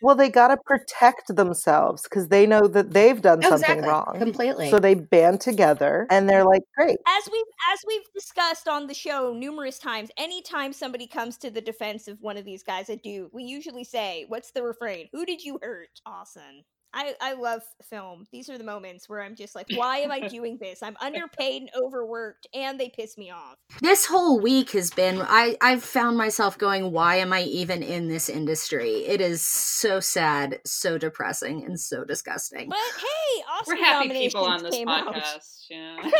Well, 0.00 0.14
they 0.16 0.30
got 0.30 0.48
to 0.48 0.56
protect 0.64 1.34
themselves 1.34 2.04
because 2.04 2.28
they 2.28 2.46
know 2.46 2.66
that 2.66 2.92
they've 2.92 3.20
done 3.20 3.42
something 3.42 3.58
exactly. 3.60 3.88
wrong. 3.88 4.14
Completely. 4.18 4.70
So 4.70 4.78
they 4.78 4.94
band 4.94 5.40
together 5.40 6.06
and 6.10 6.28
they're 6.28 6.44
like, 6.44 6.62
great. 6.76 6.98
As 7.06 7.28
we've 7.30 7.44
as 7.72 7.78
we've 7.86 8.12
discussed 8.14 8.68
on 8.68 8.86
the 8.86 8.94
show 8.94 9.34
numerous 9.34 9.78
times, 9.78 10.10
anytime 10.16 10.72
somebody 10.72 11.06
comes 11.06 11.36
to 11.38 11.50
the 11.50 11.60
defense 11.60 12.08
of 12.08 12.18
one 12.20 12.38
of 12.38 12.44
these 12.44 12.62
guys, 12.62 12.88
I 12.88 12.96
do. 12.96 13.28
We 13.32 13.42
usually 13.42 13.84
say, 13.84 14.24
"What's 14.28 14.50
the 14.50 14.62
refrain? 14.62 15.08
Who 15.12 15.26
did 15.26 15.42
you 15.42 15.58
hurt?" 15.62 16.00
Awesome. 16.06 16.64
I, 16.92 17.14
I 17.20 17.34
love 17.34 17.62
film. 17.88 18.26
These 18.32 18.48
are 18.50 18.58
the 18.58 18.64
moments 18.64 19.08
where 19.08 19.22
I'm 19.22 19.36
just 19.36 19.54
like, 19.54 19.66
why 19.74 19.98
am 19.98 20.10
I 20.10 20.26
doing 20.28 20.58
this? 20.60 20.82
I'm 20.82 20.96
underpaid 21.00 21.62
and 21.62 21.70
overworked, 21.80 22.48
and 22.52 22.80
they 22.80 22.88
piss 22.88 23.16
me 23.16 23.30
off. 23.30 23.56
this 23.80 24.06
whole 24.06 24.40
week 24.40 24.70
has 24.72 24.90
been 24.90 25.22
I 25.22 25.56
I've 25.60 25.84
found 25.84 26.16
myself 26.18 26.58
going 26.58 26.90
why 26.92 27.16
am 27.16 27.32
I 27.32 27.42
even 27.42 27.82
in 27.82 28.08
this 28.08 28.28
industry? 28.28 29.06
It 29.06 29.20
is 29.20 29.42
so 29.42 30.00
sad, 30.00 30.58
so 30.64 30.98
depressing 30.98 31.64
and 31.64 31.78
so 31.78 32.04
disgusting. 32.04 32.68
But 32.68 32.78
hey, 32.98 33.42
Oscar 33.52 33.74
We're 33.74 33.84
happy 33.84 34.08
people 34.08 34.44
on 34.44 34.62
this 34.62 34.74
came 34.74 34.88
out. 34.88 35.14
podcast. 35.14 35.66
Yeah. 35.70 35.96
We're 36.02 36.10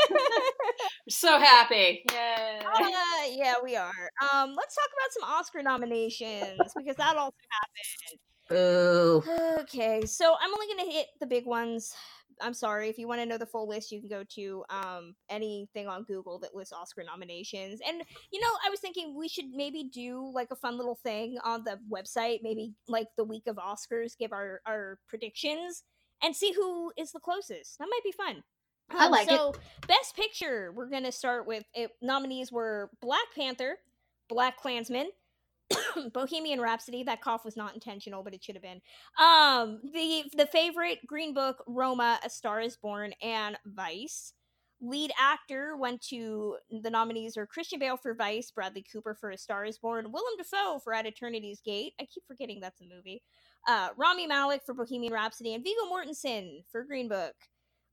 so 1.09 1.39
happy. 1.39 2.05
Yay. 2.11 2.61
Uh, 2.65 2.89
yeah, 3.31 3.55
we 3.63 3.77
are. 3.77 3.91
Um, 4.33 4.55
let's 4.55 4.75
talk 4.77 4.89
about 4.97 5.13
some 5.13 5.29
Oscar 5.29 5.63
nominations 5.63 6.59
because 6.77 6.97
that 6.97 7.17
also 7.17 7.35
happened. 7.51 8.21
Boo. 8.51 9.23
Okay, 9.61 10.05
so 10.05 10.35
I'm 10.41 10.53
only 10.53 10.67
gonna 10.77 10.91
hit 10.91 11.07
the 11.21 11.27
big 11.27 11.47
ones. 11.47 11.95
I'm 12.43 12.55
sorry 12.55 12.89
if 12.89 12.99
you 12.99 13.07
want 13.07 13.21
to 13.21 13.27
know 13.27 13.37
the 13.39 13.47
full 13.47 13.69
list, 13.69 13.93
you 13.93 14.01
can 14.01 14.09
go 14.09 14.25
to 14.35 14.65
um 14.71 15.15
anything 15.29 15.87
on 15.89 16.05
Google 16.05 16.39
that 16.41 16.55
lists 16.55 16.73
Oscar 16.73 17.05
nominations. 17.05 17.81
And 17.87 18.03
you 18.33 18.41
know, 18.41 18.49
I 18.67 18.71
was 18.71 18.81
thinking 18.81 19.17
we 19.17 19.29
should 19.29 19.51
maybe 19.55 19.85
do 19.85 20.31
like 20.35 20.49
a 20.51 20.57
fun 20.57 20.77
little 20.77 20.97
thing 20.97 21.39
on 21.45 21.65
the 21.65 21.79
website, 21.91 22.41
maybe 22.43 22.75
like 22.89 23.09
the 23.17 23.25
week 23.25 23.47
of 23.47 23.57
Oscars, 23.57 24.19
give 24.19 24.33
our 24.33 24.61
our 24.67 24.99
predictions 25.09 25.85
and 26.23 26.35
see 26.35 26.53
who 26.53 26.93
is 26.99 27.13
the 27.13 27.21
closest. 27.21 27.79
That 27.79 27.89
might 27.91 28.05
be 28.05 28.13
fun. 28.13 28.43
I 28.91 29.07
Um, 29.07 29.13
like 29.13 29.29
it. 29.29 29.37
so, 29.37 29.55
Best 29.87 30.17
Picture, 30.17 30.73
we're 30.75 30.89
going 30.91 31.05
to 31.05 31.13
start 31.13 31.47
with 31.47 31.65
it, 31.75 31.93
nominees 32.03 32.51
were 32.51 32.91
Black 33.01 33.23
Panther, 33.35 33.79
BlacKkKlansman, 34.31 35.07
Bohemian 36.13 36.61
Rhapsody. 36.61 37.03
That 37.03 37.21
cough 37.21 37.45
was 37.45 37.57
not 37.57 37.75
intentional, 37.75 38.23
but 38.23 38.35
it 38.35 38.43
should 38.43 38.57
have 38.57 38.63
been. 38.63 38.81
Um, 39.19 39.81
the 39.93 40.25
the 40.37 40.47
favorite 40.47 40.99
Green 41.07 41.35
Book, 41.35 41.63
Roma, 41.67 42.19
A 42.25 42.31
Star 42.31 42.61
Is 42.61 42.77
Born, 42.77 43.13
and 43.23 43.59
Vice. 43.67 44.33
Lead 44.83 45.13
actor 45.21 45.77
went 45.77 46.01
to 46.01 46.57
the 46.83 46.89
nominees 46.89 47.37
are 47.37 47.47
Christian 47.47 47.79
Bale 47.79 47.99
for 47.99 48.15
Vice, 48.15 48.51
Bradley 48.51 48.83
Cooper 48.91 49.15
for 49.15 49.31
A 49.31 49.37
Star 49.37 49.67
Is 49.67 49.79
Born, 49.79 50.11
Willem 50.11 50.37
Dafoe 50.39 50.81
for 50.83 50.95
At 50.95 51.07
Eternity's 51.07 51.61
Gate. 51.61 51.93
I 52.01 52.07
keep 52.07 52.25
forgetting 52.27 52.61
that's 52.61 52.81
a 52.81 52.85
movie. 52.85 53.23
Uh, 53.69 53.91
Rami 53.99 54.27
Malek 54.27 54.63
for 54.65 54.75
Bohemian 54.75 55.13
Rhapsody, 55.13 55.55
and 55.55 55.63
Viggo 55.63 55.83
Mortensen 55.93 56.65
for 56.73 56.83
Green 56.85 57.09
Book. 57.09 57.35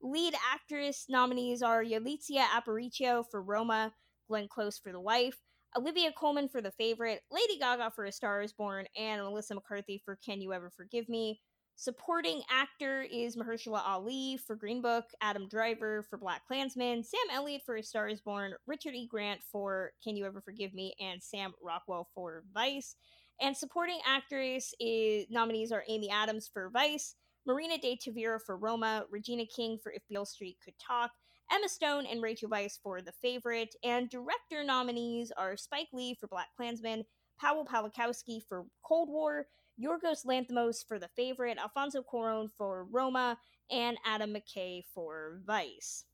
Lead 0.02 0.34
actress 0.54 1.08
nominees 1.10 1.62
are 1.62 1.84
Yalitza 1.84 2.46
Aparicio 2.56 3.26
for 3.30 3.42
Roma, 3.42 3.92
Glenn 4.30 4.48
Close 4.48 4.78
for 4.78 4.94
The 4.94 5.00
Wife, 5.00 5.40
Olivia 5.76 6.12
Colman 6.12 6.48
for 6.48 6.62
The 6.62 6.72
Favorite, 6.72 7.22
Lady 7.32 7.60
Gaga 7.60 7.92
for 7.92 8.06
A 8.06 8.12
Star 8.12 8.42
Is 8.42 8.54
Born, 8.54 8.86
and 8.96 9.22
Melissa 9.22 9.56
McCarthy 9.56 10.02
for 10.04 10.18
Can 10.26 10.42
You 10.42 10.54
Ever 10.54 10.70
Forgive 10.70 11.10
Me. 11.10 11.40
Supporting 11.76 12.42
actor 12.50 13.04
is 13.04 13.36
Mahershala 13.36 13.84
Ali 13.86 14.40
for 14.48 14.56
Green 14.56 14.82
Book, 14.82 15.06
Adam 15.22 15.48
Driver 15.48 16.04
for 16.10 16.18
BlacKkKlansman, 16.18 17.06
Sam 17.06 17.20
Elliott 17.32 17.62
for 17.66 17.76
A 17.76 17.84
Star 17.84 18.08
Is 18.08 18.22
Born, 18.22 18.54
Richard 18.66 18.96
E. 18.96 19.08
Grant 19.08 19.42
for 19.52 19.92
Can 20.04 20.16
You 20.16 20.26
Ever 20.26 20.42
Forgive 20.42 20.74
Me, 20.74 20.96
and 21.00 21.22
Sam 21.22 21.54
Rockwell 21.62 22.08
for 22.16 22.44
Vice. 22.54 22.96
And 23.40 23.56
supporting 23.56 24.00
actress 24.08 24.74
is 24.80 25.28
nominees 25.30 25.72
are 25.72 25.84
Amy 25.88 26.10
Adams 26.10 26.50
for 26.52 26.72
Vice, 26.72 27.14
Marina 27.46 27.78
De 27.78 27.96
Tavira 27.96 28.40
for 28.44 28.58
Roma, 28.58 29.06
Regina 29.12 29.46
King 29.46 29.78
for 29.82 29.92
If 29.92 30.02
Beale 30.10 30.26
Street 30.26 30.58
Could 30.64 30.74
Talk, 30.80 31.12
Emma 31.52 31.70
Stone 31.70 32.06
and 32.06 32.22
Rachel 32.22 32.50
Weisz 32.50 32.78
for 32.82 33.02
The 33.02 33.12
Favorite, 33.22 33.76
and 33.84 34.10
director 34.10 34.64
nominees 34.66 35.32
are 35.38 35.56
Spike 35.58 35.88
Lee 35.94 36.16
for 36.20 36.28
BlacKkKlansman, 36.28 37.04
Powell 37.40 37.66
Pawlikowski 37.66 38.40
for 38.48 38.66
Cold 38.84 39.10
War, 39.10 39.48
Yorgos 39.82 40.26
Lanthimos 40.26 40.86
for 40.88 41.00
The 41.00 41.08
Favorite, 41.16 41.58
Alfonso 41.58 42.02
Cuarón 42.04 42.50
for 42.58 42.86
Roma, 42.92 43.38
and 43.72 43.98
Adam 44.06 44.34
McKay 44.34 44.84
for 44.94 45.40
Vice. 45.46 46.06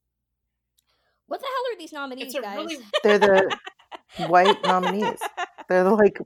What 1.28 1.40
the 1.40 1.48
hell 1.48 1.74
are 1.74 1.78
these 1.80 1.94
nominees, 1.94 2.26
It's 2.28 2.36
a 2.36 2.42
guys? 2.42 2.58
really 2.58 2.78
They're 3.04 3.20
the 3.20 3.58
white 4.28 4.62
nominees. 4.64 5.20
They're 5.70 5.84
the, 5.86 5.92
like 5.92 6.20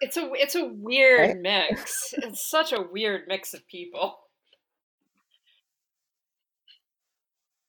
it's 0.00 0.16
a 0.16 0.30
it's 0.34 0.54
a 0.54 0.64
weird 0.66 1.20
Right? 1.20 1.36
mix. 1.70 2.12
It's 2.18 2.48
such 2.50 2.72
a 2.72 2.82
weird 2.82 3.22
mix 3.26 3.54
of 3.54 3.66
people. 3.66 4.16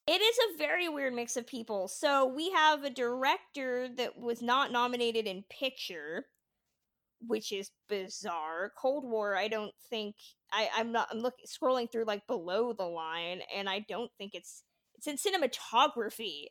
It 0.07 0.21
is 0.21 0.37
a 0.37 0.57
very 0.57 0.87
weird 0.87 1.13
mix 1.13 1.35
of 1.35 1.47
people. 1.47 1.87
So 1.87 2.27
we 2.27 2.51
have 2.51 2.83
a 2.83 2.91
director 2.91 3.89
that 3.97 4.17
was 4.17 4.41
not 4.41 4.71
nominated 4.71 5.25
in 5.25 5.43
picture, 5.49 6.25
which 7.25 7.51
is 7.51 7.71
bizarre. 7.89 8.71
Cold 8.79 9.03
War, 9.03 9.35
I 9.35 9.47
don't 9.47 9.73
think 9.89 10.15
I, 10.51 10.69
I'm 10.75 10.91
not 10.91 11.07
I'm 11.11 11.19
looking 11.19 11.45
scrolling 11.47 11.91
through 11.91 12.05
like 12.05 12.27
below 12.27 12.73
the 12.73 12.85
line, 12.85 13.41
and 13.55 13.67
I 13.67 13.79
don't 13.89 14.11
think 14.17 14.35
it's 14.35 14.63
it's 14.95 15.07
in 15.07 15.17
cinematography. 15.17 16.45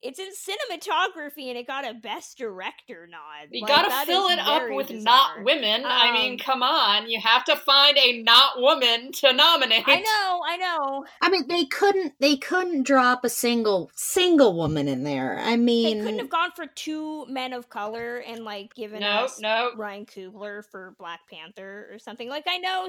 It's 0.00 0.20
in 0.20 0.28
cinematography, 0.28 1.48
and 1.48 1.58
it 1.58 1.66
got 1.66 1.84
a 1.88 1.92
best 1.94 2.38
director 2.38 3.08
nod. 3.10 3.48
You 3.50 3.62
Like, 3.62 3.68
gotta 3.68 4.06
fill 4.06 4.28
it 4.28 4.38
up 4.38 4.70
with 4.70 4.88
bizarre. 4.88 5.02
not 5.38 5.44
women. 5.44 5.82
I 5.84 6.12
mean, 6.12 6.32
Um, 6.32 6.38
come 6.38 6.62
on. 6.62 7.10
You 7.10 7.20
have 7.20 7.44
to 7.46 7.56
find 7.56 7.96
a 7.98 8.22
not 8.22 8.60
woman 8.60 9.10
to 9.12 9.32
nominate. 9.32 9.82
I 9.88 9.96
know, 10.00 10.40
I 10.46 10.56
know. 10.56 11.04
I 11.20 11.28
mean, 11.30 11.48
they 11.48 11.64
couldn't. 11.64 12.14
They 12.20 12.36
couldn't 12.36 12.84
drop 12.84 13.24
a 13.24 13.28
single 13.28 13.90
single 13.94 14.54
woman 14.56 14.86
in 14.86 15.02
there. 15.02 15.38
I 15.40 15.56
mean 15.56 15.98
They 15.98 16.04
couldn't 16.04 16.20
have 16.20 16.30
gone 16.30 16.52
for 16.54 16.66
two 16.66 17.26
men 17.26 17.52
of 17.52 17.68
color 17.68 18.18
and 18.18 18.44
like 18.44 18.74
given 18.74 19.00
No, 19.00 19.24
us 19.24 19.40
no. 19.40 19.72
Ryan 19.76 20.06
Coogler 20.06 20.64
for 20.70 20.94
Black 20.98 21.20
Panther 21.28 21.88
or 21.92 21.98
something. 21.98 22.28
Like 22.28 22.44
I 22.46 22.58
know, 22.58 22.88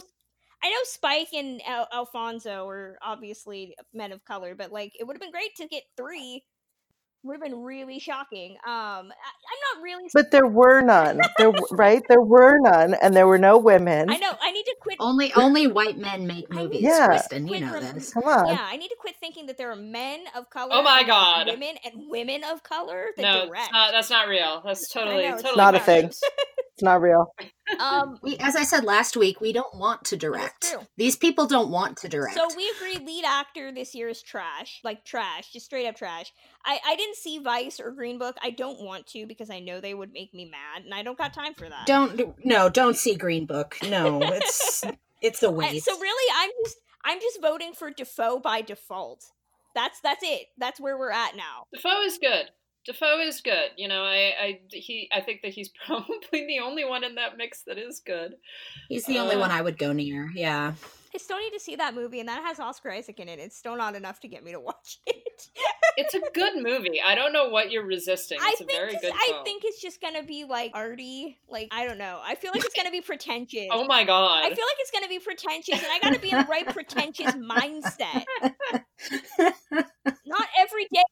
I 0.62 0.70
know 0.70 0.78
Spike 0.84 1.30
and 1.34 1.60
Al- 1.66 1.88
Alfonso 1.92 2.68
are 2.68 2.98
obviously 3.02 3.76
men 3.94 4.12
of 4.12 4.24
color, 4.26 4.54
but 4.56 4.72
like 4.72 4.94
it 5.00 5.06
would 5.06 5.16
have 5.16 5.22
been 5.22 5.32
great 5.32 5.56
to 5.58 5.68
get 5.68 5.84
three. 5.98 6.44
Would 7.24 7.34
have 7.34 7.42
been 7.42 7.62
really 7.64 8.00
shocking. 8.00 8.52
Um, 8.66 8.66
I, 8.66 9.02
I'm 9.02 9.76
not 9.76 9.84
really. 9.84 10.06
but 10.14 10.32
there 10.32 10.48
were 10.48 10.82
none. 10.82 11.20
There 11.38 11.52
right? 11.72 12.02
There 12.08 12.22
were 12.22 12.60
none 12.62 12.94
and 12.94 13.14
there 13.14 13.28
were 13.28 13.38
no 13.38 13.58
women. 13.58 14.10
I 14.10 14.18
know. 14.18 14.32
I 14.42 14.52
need 14.52 14.64
to 14.64 14.76
quit. 14.80 14.98
only 15.02 15.34
only 15.34 15.68
white 15.68 15.98
men 15.98 16.26
make 16.28 16.50
movies. 16.50 16.82
Yeah. 16.82 17.08
Kristen, 17.08 17.48
you 17.48 17.60
know 17.60 17.74
rem- 17.74 17.94
this. 17.94 18.14
Come 18.14 18.24
on. 18.24 18.48
Yeah, 18.48 18.62
I 18.62 18.78
need 18.78 18.88
to 18.88 18.96
quit 18.98 19.16
thinking 19.20 19.48
that 19.48 19.58
there 19.58 19.70
are 19.70 19.76
men 19.76 20.22
of 20.34 20.50
color. 20.50 20.70
Oh 20.72 20.82
my 20.82 21.00
and 21.00 21.08
God. 21.08 21.48
Women 21.48 21.76
and 21.84 22.10
women 22.10 22.44
of 22.46 22.64
color 22.64 23.08
that 23.18 23.22
No, 23.22 23.48
direct. 23.48 23.74
not, 23.74 23.92
that's 23.92 24.10
not 24.10 24.30
real. 24.30 24.62
That's 24.64 24.88
totally 24.90 25.28
know, 25.28 25.34
it's 25.34 25.44
totally 25.44 25.58
not 25.58 25.76
a 25.76 25.80
thing. 25.80 26.12
It's 26.80 26.84
not 26.86 27.02
real. 27.02 27.34
Um, 27.80 28.20
We, 28.22 28.38
as 28.38 28.56
I 28.56 28.64
said 28.64 28.84
last 28.84 29.16
week, 29.16 29.40
we 29.42 29.54
don't 29.54 29.74
want 29.76 30.04
to 30.06 30.18
direct. 30.18 30.76
These 30.98 31.16
people 31.16 31.46
don't 31.48 31.70
want 31.72 31.98
to 31.98 32.10
direct. 32.10 32.36
So 32.36 32.48
we 32.56 32.70
agree 32.78 33.04
lead 33.06 33.24
actor 33.26 33.72
this 33.72 33.96
year 33.96 34.10
is 34.10 34.22
trash. 34.22 34.82
Like 34.84 35.06
trash, 35.06 35.52
just 35.54 35.66
straight 35.66 35.88
up 35.88 35.96
trash. 35.96 36.32
I, 36.66 36.80
I 36.86 36.96
didn't 36.96 37.16
see 37.16 37.40
Vice 37.40 37.80
or 37.80 37.92
Green 37.92 38.20
Book. 38.20 38.36
I 38.44 38.50
don't 38.50 38.82
want 38.82 39.08
to 39.08 39.26
because 39.26 39.50
I 39.50 39.60
know 39.60 39.80
they 39.80 39.94
would 39.94 40.12
make 40.14 40.34
me 40.34 40.46
mad 40.46 40.84
and 40.84 40.94
I 40.94 41.04
don't 41.04 41.18
got 41.18 41.34
time 41.34 41.54
for 41.54 41.70
that. 41.70 41.86
don't 41.86 42.34
no, 42.44 42.70
don't 42.70 42.96
see 42.98 43.16
Green 43.16 43.46
Book. 43.46 43.78
No, 43.90 44.20
it's 44.22 44.84
it's 45.22 45.42
a 45.44 45.48
I- 45.48 45.52
waste. 45.52 45.86
so 45.86 45.98
really 46.00 46.34
I'm 46.38 46.52
just 46.64 46.78
I'm 47.04 47.20
just 47.20 47.42
voting 47.42 47.74
for 47.74 47.92
Dafoe 47.92 48.40
by 48.40 48.62
default. 48.62 49.24
That's 49.74 50.02
that's 50.02 50.24
it. 50.24 50.48
That's 50.58 50.80
where 50.80 50.98
we're 50.98 51.12
at 51.12 51.36
now. 51.36 51.68
Dafoe 51.74 52.02
is 52.02 52.18
good. 52.18 52.50
Dafoe 52.90 53.20
is 53.20 53.42
good. 53.42 53.70
You 53.78 53.88
know, 53.88 54.02
I, 54.04 54.34
I 54.42 54.60
he 54.72 55.10
I 55.14 55.22
think 55.22 55.44
that 55.44 55.54
he's 55.54 55.70
probably 55.86 56.48
the 56.48 56.60
only 56.64 56.86
one 56.86 57.04
in 57.04 57.16
that 57.16 57.38
mix 57.38 57.62
that 57.68 57.78
is 57.78 58.02
good. 58.04 58.34
He's 58.88 59.06
the 59.06 59.20
only 59.20 59.36
uh, 59.36 59.40
one 59.40 59.52
I 59.52 59.62
would 59.62 59.78
go 59.78 59.94
near. 59.94 60.32
Yeah. 60.34 60.74
I 61.14 61.18
still 61.18 61.40
need 61.40 61.52
to 61.54 61.60
see 61.60 61.76
that 61.76 61.96
movie 61.96 62.20
and 62.20 62.30
that 62.30 62.44
has 62.44 62.60
Oscar 62.60 62.92
Isaac 62.92 63.20
in 63.20 63.30
it. 63.30 63.40
It's 63.40 63.58
still 63.58 63.76
not 63.76 63.96
enough 63.96 64.20
to 64.22 64.28
get 64.28 64.44
me 64.44 64.52
to 64.52 64.60
watch 64.60 65.00
it. 65.08 65.50
It's 65.98 66.14
a 66.14 66.20
good 66.34 66.54
movie. 66.64 67.02
I 67.04 67.16
don't 67.16 67.34
know 67.34 67.50
what 67.50 67.72
you're 67.72 67.86
resisting. 67.86 68.38
I 68.42 68.52
It's 68.54 68.62
a 68.62 68.66
think 68.66 68.80
very 68.80 68.96
good 69.02 69.12
I 69.14 69.28
film. 69.32 69.44
think 69.44 69.64
it's 69.66 69.82
just 69.82 70.02
gonna 70.02 70.24
be 70.24 70.46
like 70.46 70.72
arty. 70.74 71.40
Like 71.48 71.68
I 71.72 71.86
don't 71.86 71.98
know. 72.00 72.20
I 72.24 72.36
feel 72.36 72.52
like 72.54 72.64
it's 72.66 72.76
gonna 72.76 72.92
be 72.92 73.02
pretentious. 73.02 73.68
Oh 73.72 73.86
my 73.86 74.04
god. 74.04 74.46
I 74.46 74.50
feel 74.54 74.66
like 74.66 74.78
it's 74.80 74.92
gonna 74.92 75.08
be 75.08 75.20
pretentious, 75.20 75.78
and 75.84 75.92
I 75.92 76.00
gotta 76.00 76.20
be 76.20 76.32
in 76.32 76.38
the 76.38 76.48
right 76.50 76.66
pretentious 76.68 77.34
mindset. 77.36 78.24
Not 80.26 80.48
every 80.60 80.86
day. 80.94 81.04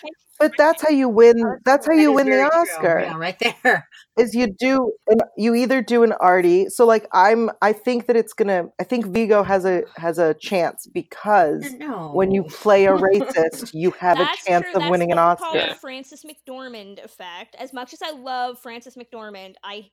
Pretentious. 0.00 0.24
But 0.38 0.52
that's 0.58 0.82
how 0.82 0.90
you 0.90 1.08
win. 1.08 1.42
That's 1.64 1.86
how 1.86 1.92
you 1.92 2.10
is 2.10 2.16
win 2.16 2.26
the. 2.26 2.42
Oscar. 2.42 3.00
Yeah, 3.00 3.16
right 3.16 3.38
there. 3.38 3.88
Is 4.16 4.32
you 4.34 4.46
do 4.46 4.92
an, 5.08 5.18
you 5.36 5.54
either 5.56 5.82
do 5.82 6.02
an 6.04 6.12
arty. 6.20 6.68
So 6.68 6.86
like 6.86 7.06
I'm. 7.12 7.50
I 7.62 7.72
think 7.72 8.06
that 8.06 8.16
it's 8.16 8.32
gonna. 8.32 8.66
I 8.80 8.84
think 8.84 9.06
Viggo 9.06 9.42
has 9.42 9.64
a 9.64 9.82
has 9.96 10.18
a 10.18 10.34
chance 10.34 10.86
because 10.86 11.72
No. 11.74 12.10
when 12.12 12.30
you 12.30 12.44
play 12.44 12.86
a 12.86 12.92
racist, 12.96 13.70
you 13.74 13.90
have 13.92 14.20
a 14.20 14.26
chance 14.46 14.66
true. 14.66 14.74
of 14.74 14.80
That's 14.80 14.90
winning 14.90 15.10
an 15.12 15.18
what 15.18 15.38
we 15.40 15.44
call 15.44 15.56
Oscar. 15.58 15.74
Frances 15.76 16.24
McDormand 16.24 17.04
effect. 17.04 17.56
As 17.58 17.72
much 17.72 17.92
as 17.92 18.02
I 18.02 18.12
love 18.12 18.58
Frances 18.60 18.96
McDormand, 18.96 19.54
I 19.64 19.90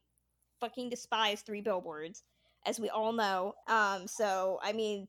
fucking 0.60 0.90
despise 0.90 1.42
Three 1.42 1.62
Billboards, 1.62 2.24
as 2.66 2.80
we 2.80 2.90
all 2.90 3.14
know. 3.14 3.54
Um, 3.68 4.08
so 4.08 4.60
I 4.64 4.74
mean, 4.74 5.08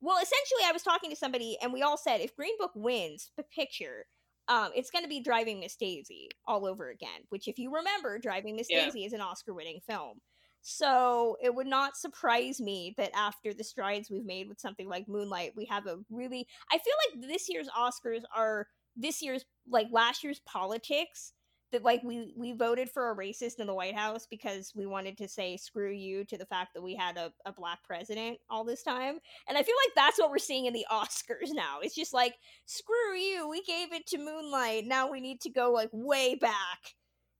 well, 0.00 0.16
essentially, 0.16 0.62
I 0.66 0.72
was 0.72 0.82
talking 0.82 1.10
to 1.10 1.16
somebody, 1.16 1.56
and 1.62 1.72
we 1.72 1.82
all 1.82 1.96
said 1.96 2.20
if 2.20 2.36
Green 2.36 2.56
Book 2.58 2.72
wins 2.74 3.30
the 3.36 3.42
picture. 3.44 4.06
Um, 4.46 4.72
it's 4.76 4.90
going 4.90 5.04
to 5.04 5.08
be 5.08 5.22
Driving 5.22 5.60
Miss 5.60 5.74
Daisy 5.74 6.28
all 6.46 6.66
over 6.66 6.90
again, 6.90 7.22
which, 7.30 7.48
if 7.48 7.58
you 7.58 7.74
remember, 7.74 8.18
Driving 8.18 8.56
Miss 8.56 8.66
Yeah. 8.68 8.84
Daisy 8.84 9.06
is 9.06 9.14
an 9.14 9.22
Oscar 9.22 9.54
winning 9.54 9.80
film. 9.86 10.20
So 10.60 11.36
it 11.42 11.54
would 11.54 11.66
not 11.66 11.96
surprise 11.96 12.60
me 12.60 12.94
that 12.96 13.10
after 13.14 13.52
the 13.52 13.64
strides 13.64 14.10
we've 14.10 14.24
made 14.24 14.48
with 14.48 14.60
something 14.60 14.88
like 14.88 15.08
Moonlight, 15.08 15.52
we 15.56 15.64
have 15.66 15.86
a 15.86 15.98
really. 16.10 16.46
I 16.70 16.78
feel 16.78 16.94
like 17.06 17.28
this 17.28 17.48
year's 17.48 17.68
Oscars 17.68 18.22
are 18.34 18.66
this 18.96 19.22
year's 19.22 19.44
like 19.68 19.88
last 19.90 20.24
year's 20.24 20.40
politics 20.46 21.32
that 21.74 21.82
like 21.82 22.02
we 22.04 22.32
we 22.36 22.52
voted 22.52 22.88
for 22.88 23.10
a 23.10 23.16
racist 23.16 23.58
in 23.58 23.66
the 23.66 23.74
White 23.74 23.96
House 23.96 24.26
because 24.30 24.72
we 24.74 24.86
wanted 24.86 25.18
to 25.18 25.28
say 25.28 25.56
screw 25.56 25.92
you 25.92 26.24
to 26.24 26.38
the 26.38 26.46
fact 26.46 26.72
that 26.72 26.82
we 26.82 26.94
had 26.94 27.16
a, 27.16 27.32
a 27.44 27.52
black 27.52 27.82
president 27.84 28.38
all 28.48 28.64
this 28.64 28.82
time. 28.82 29.18
And 29.48 29.58
I 29.58 29.62
feel 29.62 29.74
like 29.84 29.94
that's 29.94 30.18
what 30.18 30.30
we're 30.30 30.38
seeing 30.38 30.66
in 30.66 30.72
the 30.72 30.86
Oscars 30.90 31.52
now. 31.52 31.80
It's 31.82 31.94
just 31.94 32.14
like 32.14 32.34
screw 32.64 33.16
you, 33.16 33.48
we 33.48 33.62
gave 33.62 33.92
it 33.92 34.06
to 34.08 34.18
Moonlight. 34.18 34.86
Now 34.86 35.10
we 35.10 35.20
need 35.20 35.40
to 35.42 35.50
go 35.50 35.72
like 35.72 35.90
way 35.92 36.36
back 36.36 36.94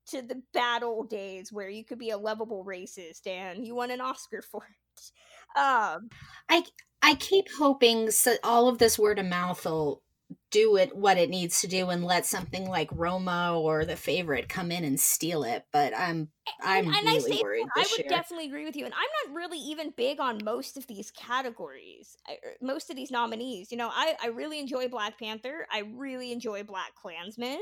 to 0.09 0.21
the 0.21 0.43
bad 0.53 0.83
old 0.83 1.09
days 1.09 1.53
where 1.53 1.69
you 1.69 1.85
could 1.85 1.99
be 1.99 2.11
a 2.11 2.19
lovable 2.19 2.65
racist 2.65 3.27
and 3.27 3.65
you 3.65 3.75
won 3.75 3.91
an 3.91 4.01
Oscar 4.01 4.43
for 4.51 4.65
it. 4.65 5.59
Um 5.59 6.09
I 6.49 6.65
I 7.03 7.15
keep 7.15 7.47
hoping 7.59 8.11
so 8.11 8.35
all 8.43 8.69
of 8.69 8.79
this 8.79 8.99
word 8.99 9.19
of 9.19 9.27
mouth 9.27 9.65
will 9.65 10.04
do 10.51 10.77
it 10.77 10.95
what 10.97 11.19
it 11.19 11.31
needs 11.31 11.61
to 11.61 11.67
do 11.69 11.91
and 11.91 12.05
let 12.05 12.27
something 12.27 12.69
like 12.69 12.89
Roma 12.93 13.59
or 13.59 13.85
the 13.85 13.97
favorite 13.97 14.49
come 14.49 14.71
in 14.71 14.85
and 14.85 14.99
steal 15.01 15.45
it. 15.45 15.67
But 15.73 15.97
I'm 15.97 16.31
I'm 16.63 16.87
and, 16.93 16.99
and 16.99 17.09
really 17.09 17.09
I 17.09 17.19
say 17.19 17.43
worried 17.43 17.69
I 17.77 17.87
would 17.91 18.07
year. 18.07 18.07
definitely 18.07 18.47
agree 18.47 18.65
with 18.65 18.77
you. 18.77 18.85
And 18.85 18.95
I'm 18.95 19.29
not 19.29 19.37
really 19.37 19.59
even 19.59 19.91
big 19.97 20.21
on 20.21 20.45
most 20.45 20.77
of 20.77 20.87
these 20.87 21.11
categories, 21.11 22.17
I- 22.27 22.39
er, 22.45 22.57
most 22.61 22.91
of 22.91 22.97
these 22.97 23.11
nominees. 23.11 23.71
You 23.73 23.79
know, 23.79 23.91
I 23.93 24.17
I 24.23 24.29
really 24.29 24.59
enjoy 24.59 24.89
Black 24.89 25.19
Panther. 25.19 25.67
I 25.71 25.81
really 25.81 26.33
enjoy 26.33 26.63
BlacKkKlansman. 26.63 27.59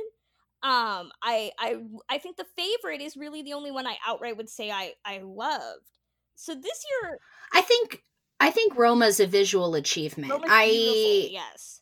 Um, 0.62 1.12
I 1.22 1.52
I 1.58 1.82
I 2.08 2.18
think 2.18 2.36
the 2.36 2.46
favorite 2.56 3.00
is 3.00 3.16
really 3.16 3.42
the 3.42 3.54
only 3.54 3.70
one 3.70 3.86
I 3.86 3.98
outright 4.06 4.36
would 4.36 4.50
say 4.50 4.70
I 4.70 4.94
I 5.04 5.18
loved. 5.18 5.98
So 6.36 6.54
this 6.54 6.84
year, 7.02 7.18
I 7.52 7.62
think 7.62 8.04
I 8.40 8.50
think 8.50 8.76
Roma's 8.76 9.20
a 9.20 9.26
visual 9.26 9.74
achievement. 9.74 10.32
Roma's 10.32 10.50
I 10.50 11.28
yes. 11.30 11.81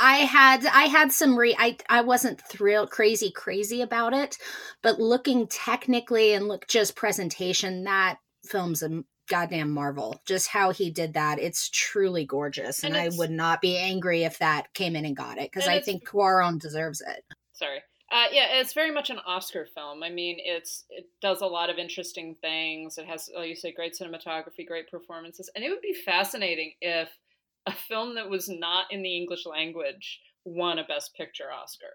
I 0.00 0.16
had 0.18 0.64
I 0.66 0.84
had 0.84 1.12
some 1.12 1.38
re 1.38 1.54
I 1.58 1.76
I 1.88 2.00
wasn't 2.00 2.40
thrilled 2.40 2.90
crazy 2.90 3.30
crazy 3.30 3.82
about 3.82 4.14
it, 4.14 4.38
but 4.82 4.98
looking 4.98 5.46
technically 5.46 6.32
and 6.32 6.48
look 6.48 6.66
just 6.66 6.96
presentation 6.96 7.84
that 7.84 8.18
film's 8.46 8.82
a 8.82 9.04
goddamn 9.28 9.70
marvel. 9.70 10.20
Just 10.26 10.48
how 10.48 10.72
he 10.72 10.90
did 10.90 11.14
that, 11.14 11.38
it's 11.38 11.68
truly 11.68 12.24
gorgeous, 12.24 12.82
and, 12.82 12.96
And 12.96 13.12
I 13.12 13.16
would 13.16 13.30
not 13.30 13.60
be 13.60 13.76
angry 13.76 14.24
if 14.24 14.38
that 14.38 14.72
came 14.74 14.96
in 14.96 15.04
and 15.04 15.16
got 15.16 15.38
it 15.38 15.52
because 15.52 15.68
I 15.68 15.80
think 15.80 16.08
Cuarón 16.08 16.58
deserves 16.58 17.02
it. 17.02 17.22
Sorry. 17.52 17.82
Uh, 18.12 18.24
yeah, 18.32 18.58
it's 18.58 18.72
very 18.72 18.90
much 18.90 19.10
an 19.10 19.20
Oscar 19.24 19.66
film. 19.72 20.02
I 20.02 20.10
mean, 20.10 20.38
it's 20.40 20.84
it 20.90 21.06
does 21.20 21.42
a 21.42 21.46
lot 21.46 21.70
of 21.70 21.78
interesting 21.78 22.34
things. 22.40 22.98
It 22.98 23.06
has, 23.06 23.30
like 23.36 23.48
you 23.48 23.54
say, 23.54 23.72
great 23.72 23.94
cinematography, 23.94 24.66
great 24.66 24.90
performances, 24.90 25.48
and 25.54 25.62
it 25.64 25.70
would 25.70 25.82
be 25.82 25.94
fascinating 25.94 26.72
if 26.80 27.08
a 27.70 27.76
film 27.88 28.14
that 28.16 28.28
was 28.30 28.48
not 28.48 28.86
in 28.90 29.02
the 29.02 29.16
English 29.16 29.46
language 29.46 30.20
won 30.44 30.78
a 30.78 30.84
Best 30.84 31.14
Picture 31.14 31.50
Oscar. 31.52 31.86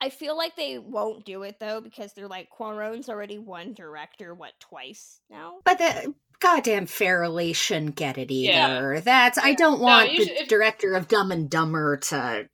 I 0.00 0.10
feel 0.10 0.36
like 0.36 0.56
they 0.56 0.78
won't 0.78 1.24
do 1.24 1.42
it 1.44 1.56
though 1.60 1.80
because 1.80 2.12
they're 2.12 2.28
like 2.28 2.48
Cuarón's 2.50 3.08
already 3.08 3.38
won 3.38 3.72
director 3.74 4.34
what 4.34 4.52
twice 4.60 5.20
now. 5.30 5.58
But 5.64 5.78
the 5.78 6.14
goddamn 6.40 6.86
Farrelly 6.86 7.54
shouldn't 7.54 7.94
get 7.96 8.18
it 8.18 8.30
Yeah. 8.30 8.66
either. 8.66 9.00
That's 9.00 9.38
I 9.38 9.54
don't 9.54 9.80
want 9.80 10.12
you 10.12 10.18
the 10.18 10.24
should- 10.26 10.36
if- 10.42 10.48
director 10.48 10.94
of 10.94 11.08
Dumb 11.08 11.30
and 11.32 11.48
Dumber 11.48 11.96
to 11.96 12.48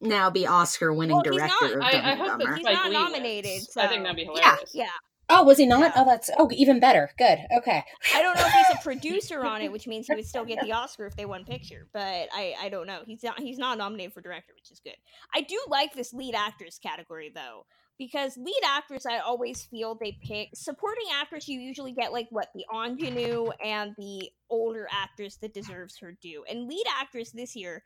now 0.00 0.30
be 0.30 0.46
Oscar 0.46 0.92
winning 0.92 1.16
Well, 1.16 1.22
director 1.22 1.68
not. 1.68 1.72
of 1.76 1.80
I, 1.82 1.92
Dumb 1.92 2.04
I 2.04 2.10
and 2.10 2.18
hope 2.20 2.28
Dumber. 2.28 2.44
that 2.46 2.54
He's 2.58 2.66
Spike 2.66 2.74
not 2.74 2.92
nominated, 2.92 3.50
wins. 3.52 3.76
I 3.76 3.86
think 3.86 4.02
that'd 4.02 4.16
be 4.16 4.22
Yeah. 4.22 4.28
hilarious. 4.42 4.74
Yeah. 4.74 4.88
Oh, 5.32 5.44
was 5.44 5.58
he 5.58 5.66
not? 5.66 5.80
Yeah. 5.80 5.92
Oh, 5.96 6.04
that's 6.04 6.28
oh 6.38 6.50
even 6.52 6.80
better. 6.80 7.10
Good. 7.16 7.38
Okay. 7.58 7.84
I 8.14 8.22
don't 8.22 8.36
know 8.36 8.44
if 8.46 8.52
he's 8.52 8.78
a 8.78 8.78
producer 8.82 9.44
on 9.44 9.62
it, 9.62 9.70
which 9.70 9.86
means 9.86 10.08
he 10.08 10.14
would 10.14 10.26
still 10.26 10.44
get 10.44 10.60
the 10.60 10.72
Oscar 10.72 11.06
if 11.06 11.16
they 11.16 11.24
won 11.24 11.44
picture. 11.44 11.86
But 11.92 12.28
I, 12.34 12.54
I 12.60 12.68
don't 12.68 12.86
know. 12.86 13.02
He's 13.06 13.22
not 13.22 13.38
he's 13.38 13.58
not 13.58 13.78
nominated 13.78 14.12
for 14.12 14.20
director, 14.20 14.52
which 14.54 14.70
is 14.70 14.80
good. 14.80 14.96
I 15.34 15.42
do 15.42 15.58
like 15.68 15.94
this 15.94 16.12
lead 16.12 16.34
actress 16.34 16.78
category 16.78 17.30
though, 17.32 17.66
because 17.96 18.36
lead 18.36 18.60
actress 18.66 19.06
I 19.06 19.18
always 19.18 19.62
feel 19.62 19.94
they 19.94 20.18
pick 20.20 20.48
supporting 20.54 21.06
actress. 21.14 21.48
You 21.48 21.60
usually 21.60 21.92
get 21.92 22.12
like 22.12 22.26
what 22.30 22.48
the 22.54 22.64
ingenue 22.74 23.50
and 23.64 23.94
the 23.96 24.30
older 24.50 24.88
actress 24.90 25.36
that 25.36 25.54
deserves 25.54 25.96
her 25.98 26.16
due, 26.20 26.44
and 26.50 26.66
lead 26.66 26.84
actress 26.98 27.30
this 27.30 27.54
year, 27.54 27.84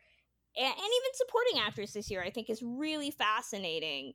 and, 0.57 0.67
and 0.67 0.77
even 0.77 1.15
supporting 1.15 1.61
actress 1.61 1.93
this 1.93 2.11
year, 2.11 2.23
I 2.23 2.31
think 2.31 2.49
is 2.49 2.63
really 2.63 3.11
fascinating 3.11 4.15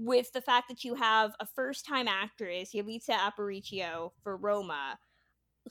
with 0.00 0.32
the 0.32 0.40
fact 0.40 0.66
that 0.68 0.82
you 0.82 0.94
have 0.94 1.34
a 1.40 1.46
first 1.46 1.84
time 1.86 2.08
actress, 2.08 2.72
Yalitza 2.74 3.10
Aparicio, 3.10 4.12
for 4.22 4.38
Roma, 4.38 4.98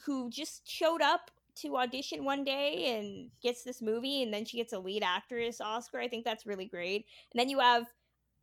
who 0.05 0.29
just 0.29 0.69
showed 0.69 1.01
up 1.01 1.31
to 1.55 1.77
audition 1.77 2.23
one 2.23 2.43
day 2.43 2.95
and 2.95 3.31
gets 3.41 3.63
this 3.63 3.81
movie, 3.81 4.21
and 4.21 4.31
then 4.31 4.45
she 4.45 4.57
gets 4.57 4.71
a 4.71 4.79
lead 4.79 5.03
actress 5.03 5.59
Oscar. 5.59 5.99
I 5.99 6.07
think 6.07 6.25
that's 6.25 6.45
really 6.45 6.67
great. 6.67 7.05
And 7.33 7.39
then 7.39 7.49
you 7.49 7.59
have 7.59 7.87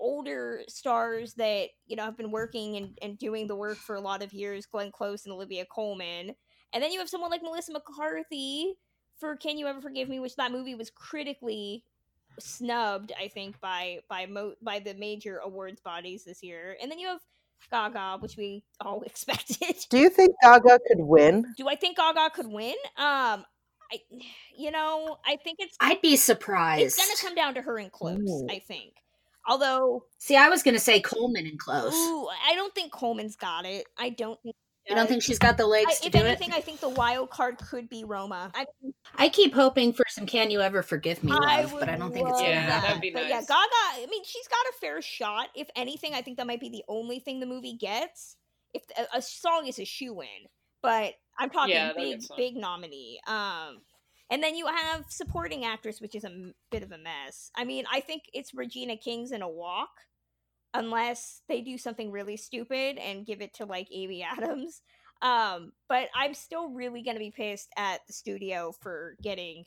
older 0.00 0.62
stars 0.68 1.34
that 1.34 1.68
you 1.86 1.96
know 1.96 2.04
have 2.04 2.16
been 2.16 2.32
working 2.32 2.76
and, 2.76 2.98
and 3.00 3.16
doing 3.16 3.46
the 3.46 3.56
work 3.56 3.78
for 3.78 3.96
a 3.96 4.00
lot 4.00 4.22
of 4.22 4.30
years 4.34 4.66
glenn 4.66 4.92
close 4.92 5.24
and 5.24 5.32
olivia 5.32 5.64
colman 5.64 6.34
and 6.74 6.82
then 6.82 6.92
you 6.92 6.98
have 6.98 7.08
someone 7.08 7.30
like 7.30 7.42
melissa 7.42 7.72
mccarthy 7.72 8.74
for 9.18 9.36
can 9.36 9.56
you 9.56 9.66
ever 9.66 9.80
forgive 9.80 10.06
me 10.06 10.20
which 10.20 10.36
that 10.36 10.52
movie 10.52 10.74
was 10.74 10.90
critically 10.90 11.82
snubbed 12.38 13.12
i 13.20 13.28
think 13.28 13.60
by 13.60 13.98
by 14.08 14.26
mo- 14.26 14.54
by 14.62 14.78
the 14.78 14.94
major 14.94 15.38
awards 15.38 15.80
bodies 15.80 16.24
this 16.24 16.42
year 16.42 16.76
and 16.82 16.90
then 16.90 16.98
you 16.98 17.06
have 17.08 17.20
gaga 17.70 18.18
which 18.20 18.36
we 18.36 18.62
all 18.80 19.02
expected 19.06 19.76
Do 19.90 19.98
you 19.98 20.10
think 20.10 20.34
Gaga 20.42 20.78
could 20.86 21.00
win? 21.00 21.44
do 21.56 21.68
i 21.68 21.74
think 21.74 21.96
gaga 21.96 22.30
could 22.34 22.46
win 22.48 22.74
um 22.96 23.44
i 23.92 23.98
you 24.56 24.70
know 24.70 25.16
i 25.26 25.36
think 25.36 25.58
it's 25.60 25.76
I'd 25.80 26.00
be 26.02 26.16
surprised. 26.16 26.82
it's 26.84 26.96
gonna 26.96 27.16
come 27.28 27.34
down 27.34 27.54
to 27.54 27.62
her 27.62 27.78
and 27.78 27.90
close 27.90 28.18
Ooh. 28.20 28.46
i 28.50 28.58
think 28.58 28.92
although 29.48 30.04
See, 30.18 30.36
I 30.36 30.48
was 30.48 30.62
gonna 30.64 30.78
say 30.80 31.00
Colman 31.00 31.46
and 31.46 31.58
close. 31.58 31.94
ooh, 31.94 32.28
i 32.46 32.54
don't 32.54 32.74
think 32.74 32.92
colman's 32.92 33.36
got 33.36 33.64
it 33.64 33.86
i 33.98 34.10
don't 34.10 34.40
think 34.42 34.56
You 34.88 34.94
don't 34.94 35.08
think 35.08 35.22
she's 35.22 35.38
got 35.38 35.56
the 35.56 35.64
I, 35.64 35.66
legs 35.66 36.00
to 36.00 36.06
if 36.06 36.12
do 36.12 36.18
anything, 36.20 36.50
it? 36.50 36.54
I 36.56 36.60
think 36.60 36.80
the 36.80 36.88
wild 36.88 37.30
card 37.30 37.58
could 37.58 37.88
be 37.88 38.04
Roma. 38.04 38.52
I, 38.54 38.66
I 39.16 39.28
keep 39.28 39.52
hoping 39.52 39.92
for 39.92 40.04
some 40.08 40.26
"Can 40.26 40.50
You 40.50 40.60
Ever 40.60 40.82
Forgive 40.82 41.24
Me" 41.24 41.32
I 41.32 41.62
love, 41.62 41.72
would 41.72 41.80
but 41.80 41.88
I 41.88 41.96
don't 41.96 42.12
think 42.12 42.28
it's 42.28 42.38
gonna 42.38 42.50
Yeah, 42.50 42.66
that. 42.66 42.72
happen. 42.72 42.88
that'd 42.88 43.02
be 43.02 43.10
But 43.10 43.28
yeah. 43.28 43.40
Gaga. 43.40 43.52
I 43.52 44.06
mean, 44.08 44.22
she's 44.24 44.46
got 44.48 44.64
a 44.70 44.72
fair 44.80 45.02
shot. 45.02 45.48
If 45.54 45.68
anything, 45.74 46.14
I 46.14 46.22
think 46.22 46.36
that 46.36 46.46
might 46.46 46.60
be 46.60 46.68
the 46.68 46.84
only 46.88 47.18
thing 47.18 47.40
the 47.40 47.46
movie 47.46 47.76
gets. 47.76 48.36
If 48.74 48.82
a, 48.96 49.18
a 49.18 49.22
song 49.22 49.66
is 49.66 49.78
a 49.78 49.84
shoe 49.84 50.20
in, 50.20 50.28
but 50.82 51.14
I'm 51.38 51.50
talking 51.50 51.74
Yeah, 51.74 51.92
big, 51.96 52.20
big 52.36 52.56
nominee. 52.56 53.20
Um, 53.26 53.78
and 54.30 54.42
then 54.42 54.54
you 54.54 54.66
have 54.66 55.04
supporting 55.08 55.64
actress, 55.64 56.00
which 56.00 56.14
is 56.14 56.24
a 56.24 56.28
m- 56.28 56.54
bit 56.70 56.82
of 56.82 56.92
a 56.92 56.98
mess. 56.98 57.50
I 57.56 57.64
mean, 57.64 57.84
I 57.92 58.00
think 58.00 58.22
it's 58.32 58.54
Regina 58.54 58.96
King's 58.96 59.32
in 59.32 59.42
a 59.42 59.48
walk, 59.48 59.90
unless 60.74 61.42
they 61.48 61.60
do 61.60 61.78
something 61.78 62.10
really 62.10 62.36
stupid 62.36 62.98
and 62.98 63.26
give 63.26 63.40
it 63.40 63.54
to 63.54 63.64
like 63.64 63.88
Amy 63.92 64.22
Adams. 64.38 64.82
Um, 65.22 65.72
but 65.88 66.08
I'm 66.14 66.34
still 66.34 66.68
really 66.70 67.02
gonna 67.02 67.18
be 67.18 67.30
pissed 67.30 67.70
at 67.76 68.00
the 68.06 68.12
studio 68.12 68.72
for 68.80 69.16
getting 69.22 69.64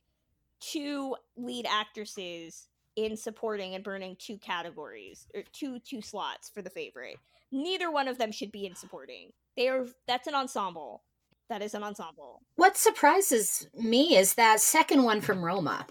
two 0.59 1.15
lead 1.37 1.65
actresses 1.65 2.67
in 2.95 3.15
supporting 3.15 3.75
and 3.75 3.83
burning 3.83 4.15
two 4.19 4.37
categories 4.37 5.27
or 5.33 5.43
two 5.53 5.79
two 5.79 6.01
slots 6.01 6.49
for 6.49 6.61
the 6.61 6.69
favorite. 6.69 7.17
Neither 7.51 7.91
one 7.91 8.07
of 8.07 8.17
them 8.17 8.31
should 8.31 8.51
be 8.51 8.65
in 8.65 8.75
supporting. 8.75 9.31
They 9.55 9.69
are 9.69 9.87
that's 10.07 10.27
an 10.27 10.35
ensemble. 10.35 11.03
That 11.49 11.63
is 11.63 11.73
an 11.73 11.83
ensemble. 11.83 12.43
What 12.57 12.77
surprises 12.77 13.67
me 13.73 14.15
is 14.15 14.35
that 14.35 14.59
second 14.59 15.03
one 15.03 15.19
from 15.19 15.43
Roma. 15.43 15.87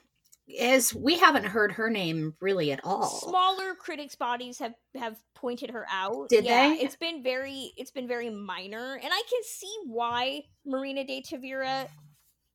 Is 0.48 0.94
we 0.94 1.18
haven't 1.18 1.44
heard 1.44 1.72
her 1.72 1.90
name 1.90 2.34
really 2.40 2.72
at 2.72 2.80
all. 2.82 3.06
Smaller 3.06 3.74
critics 3.74 4.14
bodies 4.14 4.58
have 4.58 4.72
have 4.96 5.18
pointed 5.34 5.70
her 5.70 5.86
out. 5.90 6.30
Did 6.30 6.46
yeah, 6.46 6.70
they? 6.70 6.76
It's 6.76 6.96
been 6.96 7.22
very 7.22 7.72
it's 7.76 7.90
been 7.90 8.08
very 8.08 8.30
minor, 8.30 8.94
and 8.94 9.12
I 9.12 9.22
can 9.28 9.42
see 9.44 9.74
why 9.86 10.44
Marina 10.64 11.04
de 11.04 11.20
Tavira 11.20 11.88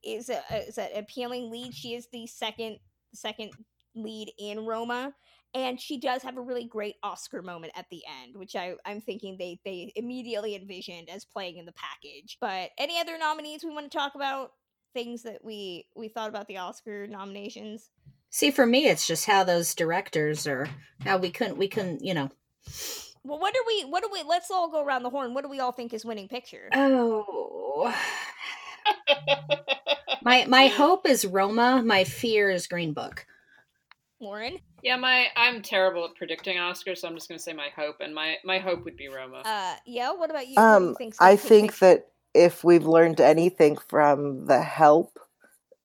is 0.04 0.30
a 0.30 0.42
is 0.68 0.80
an 0.80 0.90
appealing 0.96 1.52
lead. 1.52 1.74
She 1.76 1.94
is 1.94 2.08
the 2.12 2.26
second 2.26 2.80
second 3.14 3.52
lead 3.96 4.32
in 4.40 4.66
Roma, 4.66 5.14
and 5.54 5.80
she 5.80 6.00
does 6.00 6.24
have 6.24 6.38
a 6.38 6.42
really 6.42 6.66
great 6.66 6.96
Oscar 7.04 7.44
moment 7.44 7.74
at 7.76 7.86
the 7.92 8.02
end, 8.24 8.36
which 8.36 8.56
I 8.56 8.74
I'm 8.86 9.02
thinking 9.02 9.38
they 9.38 9.60
they 9.64 9.92
immediately 9.96 10.56
envisioned 10.56 11.10
as 11.10 11.26
playing 11.26 11.58
in 11.58 11.66
the 11.66 11.74
package. 11.74 12.38
But 12.42 12.72
any 12.78 13.00
other 13.00 13.18
nominees 13.18 13.64
we 13.64 13.72
want 13.72 13.92
to 13.92 13.98
talk 13.98 14.16
about? 14.16 14.52
Things 14.94 15.24
that 15.24 15.44
we 15.44 15.88
we 15.96 16.08
thought 16.08 16.30
about 16.30 16.48
the 16.48 16.58
Oscar 16.58 17.08
nominations. 17.08 17.90
See, 18.30 18.52
for 18.52 18.66
me, 18.66 18.88
it's 18.88 19.06
just 19.08 19.26
how 19.26 19.44
those 19.44 19.76
directors 19.76 20.48
are. 20.48 20.68
How 21.02 21.18
we 21.18 21.30
couldn't, 21.30 21.58
we 21.58 21.68
couldn't, 21.68 22.04
you 22.04 22.14
know. 22.14 22.30
Well, 23.24 23.40
what 23.40 23.54
do 23.54 23.64
we? 23.68 23.84
What 23.84 24.04
do 24.04 24.10
we? 24.12 24.24
Let's 24.24 24.52
all 24.52 24.70
go 24.70 24.84
around 24.84 25.04
the 25.04 25.10
horn. 25.10 25.34
What 25.34 25.44
do 25.44 25.50
we 25.50 25.60
all 25.60 25.72
think 25.72 25.94
is 25.94 26.04
winning 26.06 26.28
picture? 26.28 26.70
Oh, 26.74 27.96
my 30.24 30.46
my 30.48 30.68
hope 30.68 31.08
is 31.08 31.26
Roma. 31.26 31.82
My 31.86 32.04
fear 32.04 32.50
is 32.50 32.68
Green 32.68 32.94
Book. 32.94 33.26
Lauren, 34.20 34.58
Yeah, 34.82 34.96
my 34.96 35.28
I'm 35.36 35.62
terrible 35.62 36.06
at 36.06 36.16
predicting 36.16 36.56
Oscars, 36.58 37.00
so 37.00 37.08
I'm 37.10 37.16
just 37.16 37.28
gonna 37.28 37.40
say 37.40 37.52
my 37.54 37.70
hope, 37.76 37.98
and 38.00 38.16
my 38.16 38.36
my 38.46 38.58
hope 38.60 38.86
would 38.86 38.96
be 38.96 39.10
Roma. 39.10 39.42
uh, 39.46 39.76
yeah. 39.86 40.12
What 40.14 40.30
about 40.30 40.48
you? 40.48 40.56
What 40.56 40.78
do 40.80 40.84
you 40.84 40.90
Um, 40.90 40.96
think's 40.96 41.18
I 41.20 41.36
think 41.36 41.72
picture? 41.72 41.86
that 41.86 42.08
if 42.34 42.64
we've 42.64 42.86
learned 42.86 43.22
anything 43.22 43.78
from 43.78 44.46
The 44.46 44.62
Help, 44.62 45.20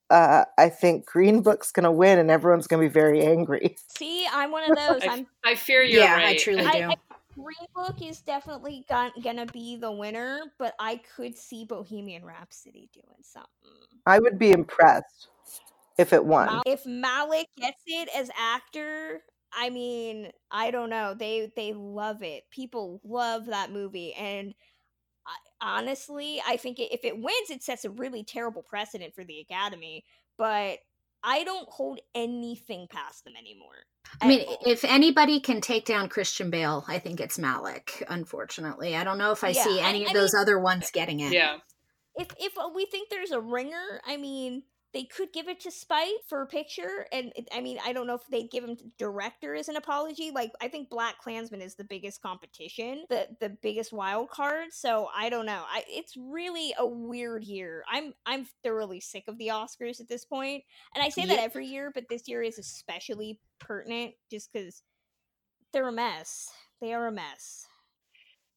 uh, 0.09 0.45
I 0.57 0.69
think 0.69 1.05
Green 1.05 1.41
Book's 1.41 1.71
going 1.71 1.83
to 1.83 1.91
win, 1.91 2.17
and 2.17 2.31
everyone's 2.31 2.67
going 2.67 2.81
to 2.81 2.89
be 2.89 2.93
very 2.93 3.25
angry. 3.25 3.75
See, 3.97 4.25
I'm 4.31 4.51
one 4.51 4.69
of 4.69 4.77
those. 4.77 5.03
I, 5.03 5.13
I'm 5.13 5.27
I 5.45 5.55
fear 5.55 5.83
you're 5.83 6.01
Yeah, 6.01 6.17
I 6.19 6.35
truly 6.37 6.65
I, 6.65 6.71
do. 6.71 6.89
I, 6.89 6.95
Green 7.35 7.67
Book 7.73 8.01
is 8.01 8.21
definitely 8.21 8.85
gonna 9.23 9.45
be 9.45 9.77
the 9.77 9.91
winner, 9.91 10.41
but 10.57 10.73
I 10.77 10.99
could 11.15 11.37
see 11.37 11.63
Bohemian 11.63 12.25
Rhapsody 12.25 12.89
doing 12.91 13.21
something. 13.21 13.49
I 14.05 14.19
would 14.19 14.37
be 14.37 14.51
impressed 14.51 15.29
if 15.97 16.11
it 16.11 16.25
won. 16.25 16.61
If 16.65 16.85
Malek 16.85 17.47
gets 17.57 17.81
it 17.85 18.09
as 18.13 18.29
actor, 18.37 19.21
I 19.53 19.69
mean, 19.69 20.31
I 20.51 20.71
don't 20.71 20.89
know. 20.89 21.13
They 21.13 21.51
they 21.55 21.73
love 21.73 22.23
it. 22.23 22.43
People 22.51 22.99
love 23.03 23.45
that 23.45 23.71
movie, 23.71 24.13
and 24.13 24.53
I, 25.61 25.77
honestly, 25.79 26.41
I 26.47 26.57
think 26.57 26.79
it, 26.79 26.91
if 26.91 27.05
it 27.05 27.15
wins, 27.17 27.49
it 27.49 27.63
sets 27.63 27.85
a 27.85 27.89
really 27.89 28.23
terrible 28.23 28.63
precedent 28.63 29.13
for 29.13 29.23
the 29.23 29.39
Academy. 29.39 30.03
But 30.37 30.79
I 31.23 31.43
don't 31.43 31.67
hold 31.69 31.99
anything 32.15 32.87
past 32.89 33.25
them 33.25 33.33
anymore. 33.37 33.75
I 34.21 34.27
mean, 34.27 34.45
if 34.65 34.83
anybody 34.85 35.39
can 35.39 35.61
take 35.61 35.85
down 35.85 36.09
Christian 36.09 36.49
Bale, 36.49 36.83
I 36.87 36.97
think 36.99 37.19
it's 37.19 37.37
Malek. 37.37 38.03
Unfortunately, 38.09 38.95
I 38.95 39.03
don't 39.03 39.17
know 39.17 39.31
if 39.31 39.43
I 39.43 39.49
Yeah, 39.49 39.63
see 39.63 39.79
any 39.79 40.05
I 40.05 40.07
of 40.07 40.13
those 40.13 40.33
mean- 40.33 40.41
other 40.41 40.59
ones 40.59 40.89
getting 40.91 41.19
it. 41.19 41.33
Yeah. 41.33 41.57
if 42.15 42.27
if 42.39 42.57
uh, 42.57 42.69
we 42.73 42.85
think 42.85 43.09
there's 43.09 43.31
a 43.31 43.39
ringer, 43.39 44.01
I 44.07 44.17
mean, 44.17 44.63
they 44.93 45.03
could 45.03 45.31
give 45.33 45.47
it 45.47 45.59
to 45.61 45.71
Spike 45.71 46.09
for 46.27 46.41
a 46.41 46.47
picture, 46.47 47.05
and 47.11 47.31
it- 47.35 47.47
I 47.51 47.61
mean, 47.61 47.79
I 47.83 47.93
don't 47.93 48.07
know 48.07 48.15
if 48.15 48.25
they'd 48.27 48.49
give 48.49 48.63
him 48.63 48.75
to 48.77 48.83
director 48.97 49.53
as 49.55 49.69
an 49.69 49.75
apology. 49.75 50.31
Like, 50.31 50.51
I 50.61 50.67
think 50.67 50.89
BlacKkKlansman 50.89 51.61
is 51.61 51.75
the 51.75 51.83
biggest 51.83 52.21
competition, 52.21 53.05
the 53.09 53.35
the 53.39 53.49
biggest 53.49 53.93
wild 53.93 54.29
card. 54.29 54.73
So 54.73 55.09
I 55.13 55.29
don't 55.29 55.45
know. 55.45 55.63
I 55.67 55.83
it's 55.87 56.17
really 56.17 56.73
a 56.77 56.85
weird 56.85 57.43
year. 57.43 57.83
I'm 57.87 58.13
I'm 58.25 58.45
thoroughly 58.63 58.99
sick 58.99 59.25
of 59.27 59.37
the 59.37 59.47
Oscars 59.49 59.99
at 59.99 60.07
this 60.07 60.25
point, 60.25 60.63
and 60.95 61.03
I 61.03 61.09
say 61.09 61.25
that 61.25 61.39
every 61.39 61.67
year, 61.67 61.91
but 61.93 62.09
this 62.09 62.27
year 62.27 62.41
is 62.41 62.57
especially 62.57 63.39
pertinent 63.59 64.15
just 64.31 64.51
because 64.51 64.81
they're 65.71 65.87
a 65.87 65.91
mess. 65.91 66.49
They 66.81 66.93
are 66.93 67.07
a 67.07 67.11
mess. 67.11 67.67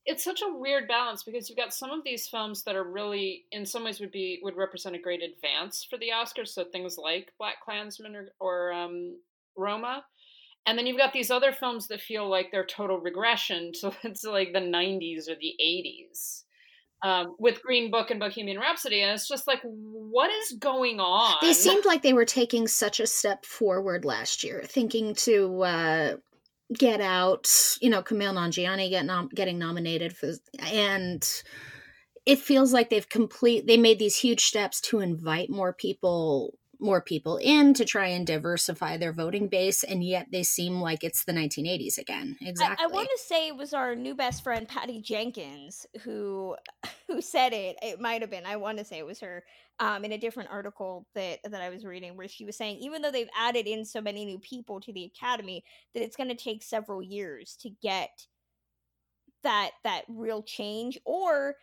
It's 0.05 0.25
such 0.25 0.43
a 0.43 0.53
weird 0.53 0.88
balance 0.88 1.23
because 1.23 1.49
you've 1.49 1.59
got 1.59 1.73
some 1.73 1.91
of 1.91 2.05
these 2.05 2.29
films 2.29 2.65
that 2.65 2.75
are 2.75 2.85
really 2.85 3.45
in 3.53 3.65
some 3.65 3.85
ways 3.85 4.01
would 4.01 4.11
be 4.11 4.41
would 4.43 4.57
represent 4.57 4.97
a 4.97 4.99
great 4.99 5.23
advance 5.23 5.87
for 5.88 5.97
the 5.99 6.11
oscars. 6.15 6.49
So 6.49 6.65
things 6.65 6.97
like 6.99 7.33
BlacKkKlansman 7.41 8.15
or, 8.15 8.33
or 8.41 8.73
um, 8.73 9.17
roma. 9.57 10.05
And 10.67 10.79
then 10.79 10.87
you've 10.87 10.99
got 10.99 11.12
these 11.12 11.31
other 11.31 11.53
films 11.53 11.88
that 11.88 12.01
feel 12.01 12.29
like 12.29 12.51
they're 12.53 12.65
total 12.65 12.99
regression 12.99 13.73
to, 13.81 13.91
to 14.03 14.31
like 14.31 14.53
the 14.53 14.61
90s 14.61 15.29
or 15.29 15.37
the 15.41 15.55
80s 15.61 16.43
um, 17.03 17.35
with 17.38 17.62
green 17.62 17.91
book 17.91 18.11
and 18.11 18.21
bohemian 18.21 18.59
rhapsody. 18.59 19.03
And 19.03 19.12
it's 19.12 19.29
just 19.29 19.47
like 19.47 19.61
what 19.62 20.31
is 20.31 20.53
going 20.59 21.01
on? 21.01 21.37
They 21.43 21.53
seemed 21.53 21.85
like 21.85 22.03
they 22.03 22.12
were 22.12 22.25
taking 22.25 22.69
such 22.69 23.01
a 23.01 23.07
step 23.07 23.45
forward 23.45 24.05
last 24.05 24.45
year, 24.45 24.62
thinking 24.65 25.15
to 25.17 25.62
uh, 25.62 26.17
get 26.72 27.00
out, 27.00 27.50
you 27.80 27.90
know, 27.90 28.02
Kumail 28.02 28.35
Nanjiani 28.35 28.90
get 28.90 29.04
nom- 29.04 29.30
getting 29.35 29.58
nominated 29.58 30.16
for, 30.16 30.32
and 30.61 31.26
it 32.26 32.38
feels 32.38 32.72
like 32.72 32.90
they've 32.90 33.08
complete. 33.08 33.66
They 33.66 33.76
made 33.76 33.98
these 33.98 34.16
huge 34.16 34.44
steps 34.44 34.80
to 34.82 35.00
invite 35.00 35.50
more 35.50 35.72
people, 35.72 36.58
more 36.83 37.01
people 37.01 37.37
in 37.37 37.75
to 37.75 37.85
try 37.85 38.09
and 38.09 38.27
diversify 38.27 38.97
their 38.97 39.12
voting 39.12 39.49
base, 39.49 39.85
and 39.85 40.03
yet 40.05 40.27
they 40.33 40.42
seem 40.42 40.81
like 40.81 41.05
it's 41.05 41.25
the 41.25 41.33
1980s 41.33 41.99
again. 41.99 42.37
Exactly. 42.40 42.85
I, 42.85 42.85
I 42.85 42.92
want 42.92 43.09
to 43.09 43.23
say 43.23 43.49
it 43.49 43.57
was 43.57 43.73
our 43.73 43.95
new 43.95 44.14
best 44.14 44.42
friend 44.42 44.68
Patty 44.68 45.01
Jenkins 45.01 45.87
who 46.03 46.57
who 47.09 47.21
said 47.21 47.53
it. 47.53 47.77
It 47.83 48.01
might 48.01 48.21
have 48.21 48.31
been. 48.31 48.47
I 48.47 48.57
want 48.57 48.79
to 48.79 48.85
say 48.85 48.99
it 48.99 49.07
was 49.07 49.21
her 49.21 49.45
um, 49.79 50.05
in 50.05 50.12
a 50.12 50.18
different 50.18 50.51
article 50.51 51.07
that 51.14 51.38
that 51.45 51.62
I 51.62 51.71
was 51.71 51.85
reading, 51.85 52.16
where 52.16 52.29
she 52.29 52.45
was 52.45 52.57
saying 52.57 52.79
even 52.79 53.03
though 53.03 53.12
they've 53.12 53.29
added 53.38 53.66
in 53.66 53.85
so 53.85 54.01
many 54.01 54.25
new 54.25 54.38
people 54.38 54.81
to 54.81 54.92
the 54.92 55.05
academy, 55.05 55.64
that 55.95 56.03
it's 56.03 56.16
going 56.16 56.29
to 56.29 56.35
take 56.35 56.62
several 56.62 57.03
years 57.03 57.57
to 57.61 57.71
get 57.83 58.27
that 59.42 59.71
that 59.85 60.03
real 60.09 60.42
change 60.42 60.99
or 61.05 61.57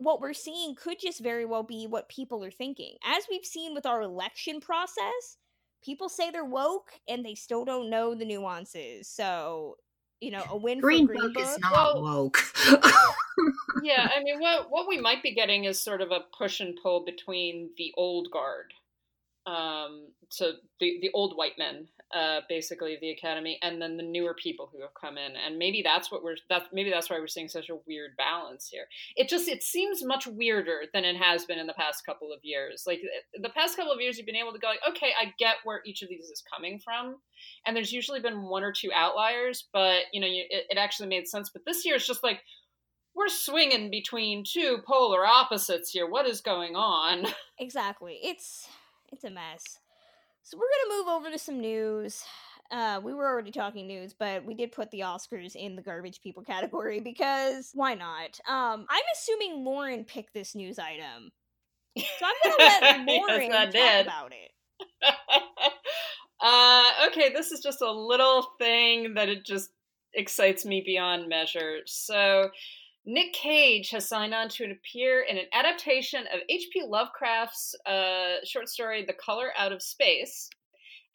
what 0.00 0.20
we're 0.20 0.32
seeing 0.32 0.74
could 0.74 0.98
just 0.98 1.22
very 1.22 1.44
well 1.44 1.62
be 1.62 1.86
what 1.86 2.08
people 2.08 2.42
are 2.42 2.50
thinking. 2.50 2.96
As 3.04 3.24
we've 3.30 3.44
seen 3.44 3.74
with 3.74 3.84
our 3.84 4.00
election 4.00 4.60
process, 4.60 5.36
people 5.84 6.08
say 6.08 6.30
they're 6.30 6.44
woke 6.44 6.92
and 7.06 7.24
they 7.24 7.34
still 7.34 7.66
don't 7.66 7.90
know 7.90 8.14
the 8.14 8.24
nuances. 8.24 9.08
So, 9.08 9.76
you 10.20 10.30
know, 10.30 10.42
a 10.48 10.56
win 10.56 10.80
Green 10.80 11.06
for 11.06 11.14
Green 11.14 11.32
Book 11.34 11.42
is 11.42 11.50
Book. 11.50 11.70
not 11.70 12.00
woke. 12.00 12.38
yeah, 13.82 14.08
I 14.16 14.22
mean, 14.22 14.40
what 14.40 14.70
what 14.70 14.88
we 14.88 14.98
might 14.98 15.22
be 15.22 15.34
getting 15.34 15.64
is 15.64 15.78
sort 15.78 16.00
of 16.00 16.10
a 16.10 16.20
push 16.36 16.60
and 16.60 16.78
pull 16.82 17.04
between 17.04 17.70
the 17.76 17.92
old 17.96 18.28
guard, 18.32 18.72
um, 19.46 20.08
so 20.30 20.52
the 20.80 20.98
the 21.02 21.10
old 21.12 21.36
white 21.36 21.58
men, 21.58 21.88
uh, 22.14 22.40
basically 22.48 22.94
of 22.94 23.00
the 23.00 23.10
academy, 23.10 23.58
and 23.62 23.80
then 23.80 23.96
the 23.96 24.02
newer 24.02 24.34
people 24.34 24.68
who 24.72 24.80
have 24.82 24.94
come 25.00 25.16
in, 25.16 25.32
and 25.36 25.58
maybe 25.58 25.82
that's 25.82 26.10
what 26.10 26.22
we're 26.22 26.36
that 26.48 26.64
maybe 26.72 26.90
that's 26.90 27.08
why 27.08 27.18
we're 27.18 27.26
seeing 27.26 27.48
such 27.48 27.68
a 27.70 27.78
weird 27.86 28.16
balance 28.16 28.68
here. 28.68 28.86
It 29.16 29.28
just 29.28 29.48
it 29.48 29.62
seems 29.62 30.04
much 30.04 30.26
weirder 30.26 30.82
than 30.92 31.04
it 31.04 31.16
has 31.16 31.44
been 31.44 31.58
in 31.58 31.66
the 31.66 31.74
past 31.74 32.04
couple 32.04 32.32
of 32.32 32.40
years. 32.42 32.84
Like 32.86 33.00
the 33.40 33.48
past 33.50 33.76
couple 33.76 33.92
of 33.92 34.00
years, 34.00 34.16
you've 34.16 34.26
been 34.26 34.36
able 34.36 34.52
to 34.52 34.58
go 34.58 34.68
like, 34.68 34.80
okay, 34.88 35.12
I 35.20 35.32
get 35.38 35.56
where 35.64 35.82
each 35.84 36.02
of 36.02 36.08
these 36.08 36.26
is 36.26 36.42
coming 36.52 36.78
from, 36.78 37.16
and 37.66 37.76
there's 37.76 37.92
usually 37.92 38.20
been 38.20 38.42
one 38.42 38.64
or 38.64 38.72
two 38.72 38.90
outliers, 38.94 39.68
but 39.72 40.02
you 40.12 40.20
know, 40.20 40.26
you, 40.26 40.44
it, 40.50 40.66
it 40.70 40.78
actually 40.78 41.08
made 41.08 41.28
sense. 41.28 41.50
But 41.50 41.62
this 41.64 41.84
year, 41.84 41.96
it's 41.96 42.06
just 42.06 42.24
like 42.24 42.40
we're 43.14 43.28
swinging 43.28 43.90
between 43.90 44.44
two 44.44 44.78
polar 44.86 45.26
opposites 45.26 45.90
here. 45.90 46.08
What 46.08 46.26
is 46.26 46.40
going 46.40 46.76
on? 46.76 47.26
Exactly. 47.62 48.18
It's 48.22 48.66
it's 49.12 49.22
a 49.22 49.28
mess. 49.28 49.80
So 50.42 50.58
we're 50.58 50.68
gonna 50.88 50.98
move 50.98 51.08
over 51.08 51.30
to 51.30 51.38
some 51.38 51.60
news. 51.60 52.24
Uh, 52.70 53.00
we 53.02 53.12
were 53.12 53.26
already 53.26 53.50
talking 53.50 53.86
news, 53.86 54.14
but 54.14 54.44
we 54.44 54.54
did 54.54 54.72
put 54.72 54.90
the 54.90 55.00
Oscars 55.00 55.56
in 55.56 55.74
the 55.74 55.82
garbage 55.82 56.20
people 56.22 56.42
category 56.42 57.00
because 57.00 57.70
why 57.74 57.94
not? 57.94 58.38
Um, 58.48 58.86
I'm 58.88 59.02
assuming 59.14 59.64
Lauren 59.64 60.04
picked 60.04 60.34
this 60.34 60.54
news 60.54 60.78
item, 60.78 61.30
so 61.98 62.04
I'm 62.24 62.34
gonna 62.44 62.56
let 62.58 63.06
Lauren 63.06 63.52
I 63.52 63.64
talk 63.64 63.72
did. 63.72 64.06
about 64.06 64.32
it. 64.32 64.50
uh, 66.40 67.08
okay, 67.08 67.32
this 67.32 67.50
is 67.50 67.60
just 67.60 67.82
a 67.82 67.90
little 67.90 68.46
thing 68.58 69.14
that 69.14 69.28
it 69.28 69.44
just 69.44 69.70
excites 70.14 70.64
me 70.64 70.82
beyond 70.84 71.28
measure. 71.28 71.78
So, 71.86 72.50
Nick 73.12 73.32
Cage 73.32 73.90
has 73.90 74.08
signed 74.08 74.32
on 74.32 74.48
to 74.50 74.70
appear 74.70 75.22
in 75.22 75.36
an 75.36 75.46
adaptation 75.52 76.20
of 76.32 76.42
H.P. 76.48 76.84
Lovecraft's 76.86 77.74
uh, 77.84 78.36
short 78.44 78.68
story, 78.68 79.04
The 79.04 79.14
Color 79.14 79.50
Out 79.58 79.72
of 79.72 79.82
Space. 79.82 80.48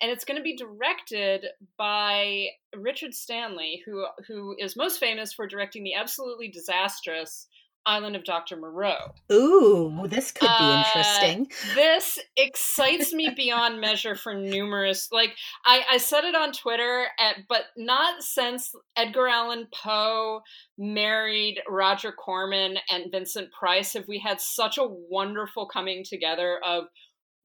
And 0.01 0.12
it's 0.12 0.25
going 0.25 0.36
to 0.36 0.43
be 0.43 0.58
directed 0.58 1.45
by 1.77 2.47
Richard 2.75 3.13
Stanley, 3.13 3.81
who 3.86 4.05
who 4.27 4.58
is 4.60 4.75
most 4.75 4.99
famous 4.99 5.31
for 5.31 5.47
directing 5.47 5.86
the 5.86 5.93
absolutely 5.93 6.49
disastrous 6.49 7.47
Island 7.85 8.15
of 8.15 8.23
Dr. 8.23 8.55
Moreau. 8.55 9.13
Ooh, 9.31 10.05
this 10.07 10.31
could 10.31 10.47
be 10.47 10.53
Uh, 10.53 10.83
interesting. 10.85 11.51
This 11.75 12.19
excites 12.37 13.13
me 13.13 13.29
beyond 13.35 13.79
measure 13.79 14.15
for 14.15 14.33
numerous. 14.33 15.09
Like 15.11 15.35
I, 15.65 15.83
I 15.91 15.97
said 15.97 16.23
it 16.23 16.35
on 16.35 16.51
Twitter, 16.51 17.07
at, 17.19 17.47
but 17.47 17.65
not 17.77 18.23
since 18.23 18.73
Edgar 18.95 19.27
Allan 19.27 19.67
Poe 19.73 20.41
married 20.77 21.61
Roger 21.67 22.11
Corman 22.11 22.77
and 22.89 23.11
Vincent 23.11 23.51
Price 23.51 23.93
have 23.93 24.07
we 24.07 24.19
had 24.19 24.41
such 24.41 24.77
a 24.77 24.87
wonderful 24.87 25.67
coming 25.67 26.03
together 26.03 26.59
of 26.65 26.85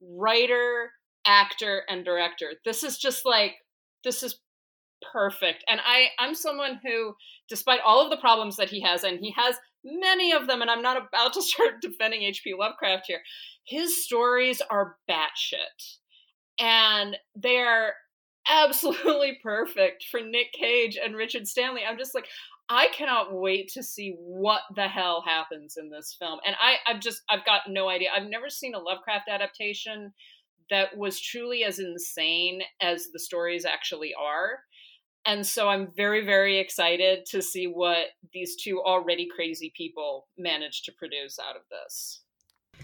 writer, 0.01 0.91
actor, 1.25 1.83
and 1.87 2.03
director. 2.03 2.53
This 2.65 2.83
is 2.83 2.97
just 2.97 3.25
like 3.25 3.53
this 4.03 4.23
is 4.23 4.39
perfect. 5.11 5.63
And 5.67 5.79
I, 5.85 6.07
I'm 6.19 6.35
someone 6.35 6.79
who, 6.83 7.15
despite 7.49 7.79
all 7.85 8.03
of 8.03 8.09
the 8.09 8.17
problems 8.17 8.57
that 8.57 8.69
he 8.69 8.81
has, 8.81 9.03
and 9.03 9.19
he 9.19 9.33
has 9.37 9.55
many 9.83 10.31
of 10.31 10.47
them, 10.47 10.61
and 10.61 10.69
I'm 10.69 10.81
not 10.81 10.97
about 10.97 11.33
to 11.33 11.41
start 11.41 11.81
defending 11.81 12.23
H.P. 12.23 12.53
Lovecraft 12.57 13.05
here, 13.07 13.21
his 13.65 14.03
stories 14.03 14.61
are 14.69 14.97
batshit. 15.09 15.97
And 16.59 17.17
they 17.35 17.57
are 17.57 17.93
absolutely 18.49 19.39
perfect 19.43 20.05
for 20.09 20.19
Nick 20.19 20.51
Cage 20.53 20.97
and 21.03 21.15
Richard 21.15 21.47
Stanley. 21.47 21.81
I'm 21.87 21.97
just 21.97 22.13
like, 22.13 22.27
I 22.69 22.87
cannot 22.95 23.33
wait 23.33 23.69
to 23.73 23.83
see 23.83 24.15
what 24.17 24.61
the 24.75 24.87
hell 24.87 25.23
happens 25.25 25.75
in 25.77 25.89
this 25.89 26.15
film. 26.17 26.39
And 26.45 26.55
I, 26.61 26.75
I've 26.87 27.01
just, 27.01 27.21
I've 27.29 27.45
got 27.45 27.63
no 27.67 27.89
idea. 27.89 28.09
I've 28.15 28.29
never 28.29 28.49
seen 28.49 28.75
a 28.75 28.79
Lovecraft 28.79 29.27
adaptation 29.29 30.13
that 30.69 30.97
was 30.97 31.19
truly 31.19 31.65
as 31.65 31.79
insane 31.79 32.61
as 32.81 33.09
the 33.11 33.19
stories 33.19 33.65
actually 33.65 34.13
are. 34.17 34.59
And 35.25 35.45
so 35.45 35.69
I'm 35.69 35.87
very, 35.95 36.25
very 36.25 36.57
excited 36.57 37.25
to 37.27 37.41
see 37.41 37.67
what 37.67 38.07
these 38.33 38.55
two 38.55 38.81
already 38.81 39.27
crazy 39.33 39.71
people 39.75 40.27
manage 40.37 40.83
to 40.83 40.91
produce 40.91 41.37
out 41.39 41.55
of 41.55 41.61
this. 41.69 42.21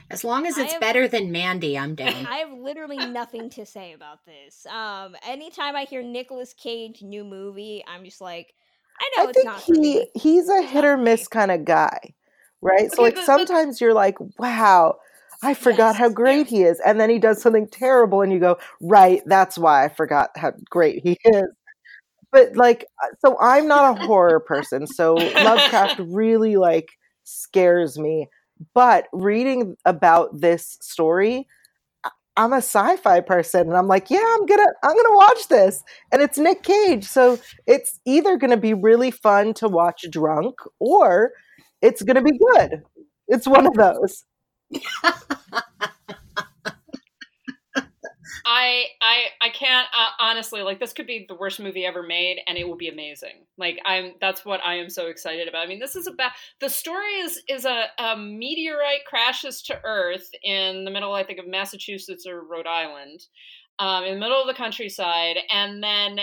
As 0.10 0.24
long 0.24 0.46
as 0.46 0.58
it's 0.58 0.74
have- 0.74 0.82
better 0.82 1.08
than 1.08 1.32
Mandy, 1.32 1.78
I'm 1.78 1.96
down. 1.96 2.26
I 2.30 2.38
have 2.38 2.52
literally 2.54 2.98
nothing 2.98 3.50
to 3.52 3.66
say 3.66 3.94
about 3.94 4.20
this. 4.26 4.66
Um, 4.68 5.16
anytime 5.28 5.76
I 5.76 5.86
hear 5.86 6.04
Nicolas 6.04 6.54
Cage 6.54 7.02
new 7.02 7.24
movie, 7.24 7.84
I'm 7.88 8.06
just 8.06 8.22
like, 8.22 8.54
I 9.00 9.10
know 9.18 9.24
I 9.26 9.30
it's 9.30 9.38
think 9.38 9.46
not 9.46 9.62
for 9.62 9.72
me. 9.74 10.08
he 10.14 10.20
he's 10.20 10.50
a 10.50 10.62
hit 10.62 10.86
or 10.86 10.98
miss 10.98 11.28
kind 11.28 11.52
of 11.52 11.66
guy, 11.66 12.14
right? 12.62 12.92
So 12.92 13.02
like 13.02 13.16
but- 13.16 13.22
but- 13.22 13.26
sometimes 13.26 13.82
you're 13.82 13.94
like, 13.94 14.18
wow, 14.40 14.98
I 15.44 15.54
forgot 15.56 15.96
how 15.96 16.06
Yes, 16.06 16.14
great 16.14 16.48
he 16.48 16.64
is, 16.64 16.80
and 16.86 17.00
then 17.00 17.10
he 17.10 17.20
does 17.20 17.42
something 17.42 17.68
terrible, 17.68 18.22
and 18.22 18.32
you 18.32 18.40
go, 18.40 18.58
right, 18.82 19.22
that's 19.26 19.58
why 19.58 19.84
I 19.84 19.90
forgot 19.90 20.30
how 20.36 20.54
great 20.70 21.02
he 21.04 21.18
is. 21.26 21.44
But 22.32 22.56
like, 22.56 22.86
uh, 23.04 23.08
so 23.26 23.38
I'm 23.40 23.68
not 23.68 23.98
a 24.00 24.06
horror 24.06 24.40
person, 24.48 24.88
so 24.88 25.16
Lovecraft 25.16 26.00
really 26.00 26.58
like 26.58 26.90
scares 27.24 27.98
me. 27.98 28.28
But 28.74 29.08
reading 29.14 29.78
about 29.86 30.40
this 30.42 30.78
story, 30.82 31.48
I'm 32.36 32.54
a 32.54 32.58
sci-fi 32.58 33.22
person, 33.22 33.62
and 33.62 33.76
I'm 33.78 33.88
like, 33.88 34.10
yeah, 34.12 34.24
I'm 34.24 34.46
gonna, 34.46 34.66
I'm 34.84 34.96
gonna 34.96 35.16
watch 35.18 35.48
this, 35.48 35.84
and 36.12 36.22
it's 36.22 36.38
Nick 36.38 36.64
Cage, 36.64 37.04
so 37.06 37.40
it's 37.66 38.00
either 38.06 38.38
gonna 38.38 38.58
be 38.58 38.74
really 38.76 39.10
fun 39.12 39.54
to 39.56 39.68
watch 39.68 40.06
drunk, 40.12 40.56
or 40.80 41.32
it's 41.82 42.04
gonna 42.04 42.22
be 42.22 42.38
good. 42.54 42.84
It's 43.28 43.48
one 43.48 43.66
of 43.68 43.74
those. 43.74 44.26
I 48.50 48.86
I 49.02 49.48
I 49.48 49.50
can't 49.50 49.88
uh, 49.94 50.12
honestly 50.20 50.62
like 50.62 50.80
this 50.80 50.94
could 50.94 51.06
be 51.06 51.26
the 51.28 51.36
worst 51.36 51.60
movie 51.60 51.86
ever 51.86 52.02
made 52.02 52.40
and 52.48 52.58
it 52.58 52.66
will 52.66 52.78
be 52.78 52.88
amazing. 52.88 53.46
Like 53.58 53.78
I'm 53.84 54.14
that's 54.22 54.46
what 54.46 54.62
I 54.64 54.76
am 54.76 54.90
so 54.90 55.08
excited 55.08 55.50
about. 55.50 55.66
I 55.66 55.68
mean, 55.68 55.82
this 55.82 55.98
is 55.98 56.08
about 56.08 56.32
the 56.62 56.70
story 56.70 57.12
is 57.20 57.44
is 57.50 57.66
a, 57.66 57.88
a 58.00 58.16
meteorite 58.16 59.04
crashes 59.06 59.62
to 59.64 59.80
Earth 59.84 60.30
in 60.44 60.86
the 60.86 60.92
middle, 60.92 61.14
I 61.14 61.26
think, 61.26 61.40
of 61.40 61.48
Massachusetts 61.48 62.26
or 62.26 62.42
Rhode 62.42 62.68
Island, 62.68 63.20
um, 63.80 64.06
in 64.06 64.14
the 64.14 64.20
middle 64.20 64.40
of 64.40 64.48
the 64.48 64.54
countryside, 64.54 65.36
and 65.54 65.84
then 65.84 66.22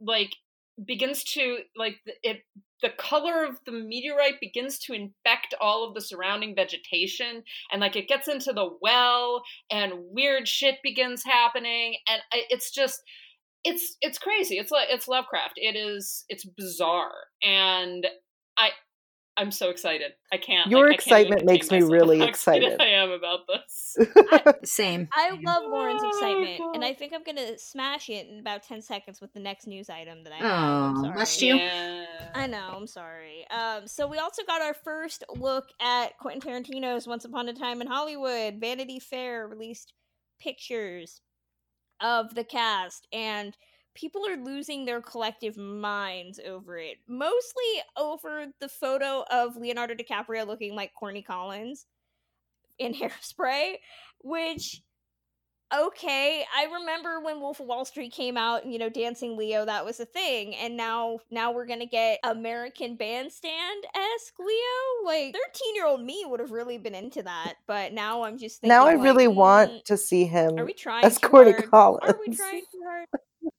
like 0.00 0.34
begins 0.82 1.22
to 1.24 1.58
like 1.76 1.96
it 2.22 2.38
the 2.82 2.90
color 2.90 3.44
of 3.44 3.58
the 3.66 3.72
meteorite 3.72 4.40
begins 4.40 4.78
to 4.78 4.92
infect 4.92 5.54
all 5.60 5.86
of 5.86 5.94
the 5.94 6.00
surrounding 6.00 6.54
vegetation 6.54 7.42
and 7.70 7.80
like 7.80 7.96
it 7.96 8.08
gets 8.08 8.28
into 8.28 8.52
the 8.52 8.70
well 8.80 9.42
and 9.70 9.92
weird 10.10 10.48
shit 10.48 10.76
begins 10.82 11.22
happening 11.24 11.96
and 12.08 12.22
it's 12.32 12.70
just 12.70 13.02
it's 13.64 13.96
it's 14.00 14.18
crazy. 14.18 14.56
It's 14.56 14.70
like 14.70 14.88
it's 14.90 15.08
lovecraft. 15.08 15.54
It 15.56 15.76
is 15.76 16.24
it's 16.28 16.44
bizarre. 16.44 17.12
And 17.42 18.06
i 18.56 18.70
I'm 19.40 19.50
so 19.50 19.70
excited. 19.70 20.12
I 20.30 20.36
can't. 20.36 20.70
Your 20.70 20.88
like, 20.88 20.96
excitement 20.96 21.46
makes 21.46 21.70
me 21.70 21.80
really 21.80 22.18
How 22.20 22.26
excited. 22.26 22.78
I 22.78 22.88
am 22.88 23.10
about 23.10 23.46
this. 23.46 23.96
Same. 24.70 25.08
I 25.14 25.30
love 25.42 25.62
Lauren's 25.66 26.02
excitement, 26.02 26.60
and 26.74 26.84
I 26.84 26.92
think 26.92 27.14
I'm 27.14 27.24
gonna 27.24 27.58
smash 27.58 28.10
it 28.10 28.28
in 28.28 28.38
about 28.38 28.64
ten 28.64 28.82
seconds 28.82 29.18
with 29.18 29.32
the 29.32 29.40
next 29.40 29.66
news 29.66 29.88
item 29.88 30.24
that 30.24 30.34
I 30.34 30.36
have. 30.36 30.96
Oh, 30.96 31.02
sorry. 31.02 31.14
must 31.14 31.40
you? 31.40 31.54
Yeah. 31.54 32.04
I 32.34 32.46
know. 32.46 32.74
I'm 32.76 32.86
sorry. 32.86 33.46
Um, 33.50 33.86
so 33.86 34.06
we 34.06 34.18
also 34.18 34.42
got 34.46 34.60
our 34.60 34.74
first 34.74 35.24
look 35.34 35.68
at 35.80 36.18
Quentin 36.18 36.42
Tarantino's 36.42 37.06
Once 37.06 37.24
Upon 37.24 37.48
a 37.48 37.54
Time 37.54 37.80
in 37.80 37.86
Hollywood. 37.86 38.56
Vanity 38.60 39.00
Fair 39.00 39.48
released 39.48 39.94
pictures 40.38 41.22
of 42.02 42.34
the 42.34 42.44
cast, 42.44 43.06
and 43.10 43.56
people 43.94 44.26
are 44.26 44.36
losing 44.36 44.84
their 44.84 45.00
collective 45.00 45.56
minds 45.56 46.40
over 46.46 46.78
it. 46.78 46.98
Mostly 47.08 47.82
over 47.96 48.46
the 48.60 48.68
photo 48.68 49.24
of 49.30 49.56
Leonardo 49.56 49.94
DiCaprio 49.94 50.46
looking 50.46 50.74
like 50.74 50.92
Corny 50.94 51.22
Collins 51.22 51.86
in 52.78 52.94
Hairspray, 52.94 53.74
which 54.22 54.82
okay 55.72 56.44
i 56.56 56.64
remember 56.64 57.20
when 57.20 57.40
wolf 57.40 57.60
of 57.60 57.66
wall 57.66 57.84
street 57.84 58.12
came 58.12 58.36
out 58.36 58.64
and 58.64 58.72
you 58.72 58.78
know 58.78 58.88
dancing 58.88 59.36
leo 59.36 59.64
that 59.64 59.84
was 59.84 60.00
a 60.00 60.04
thing 60.04 60.54
and 60.56 60.76
now 60.76 61.18
now 61.30 61.52
we're 61.52 61.66
gonna 61.66 61.86
get 61.86 62.18
american 62.24 62.96
bandstand-esque 62.96 64.34
leo 64.40 65.04
like 65.04 65.32
13 65.32 65.74
year 65.76 65.86
old 65.86 66.02
me 66.02 66.24
would 66.26 66.40
have 66.40 66.50
really 66.50 66.76
been 66.76 66.94
into 66.94 67.22
that 67.22 67.54
but 67.68 67.92
now 67.92 68.24
i'm 68.24 68.36
just 68.36 68.60
thinking 68.60 68.76
now 68.76 68.86
I 68.86 68.94
like, 68.94 69.04
really 69.04 69.26
mm, 69.26 69.34
want 69.34 69.84
to 69.84 69.96
see 69.96 70.24
him 70.24 70.58
are 70.58 70.64
we 70.64 70.72
trying 70.72 71.04
as 71.04 71.18
Corny? 71.18 71.52
Collins. 71.52 72.00
are 72.02 72.18
we 72.26 72.34
trying 72.34 72.62
too 72.72 72.82
hard 72.84 73.06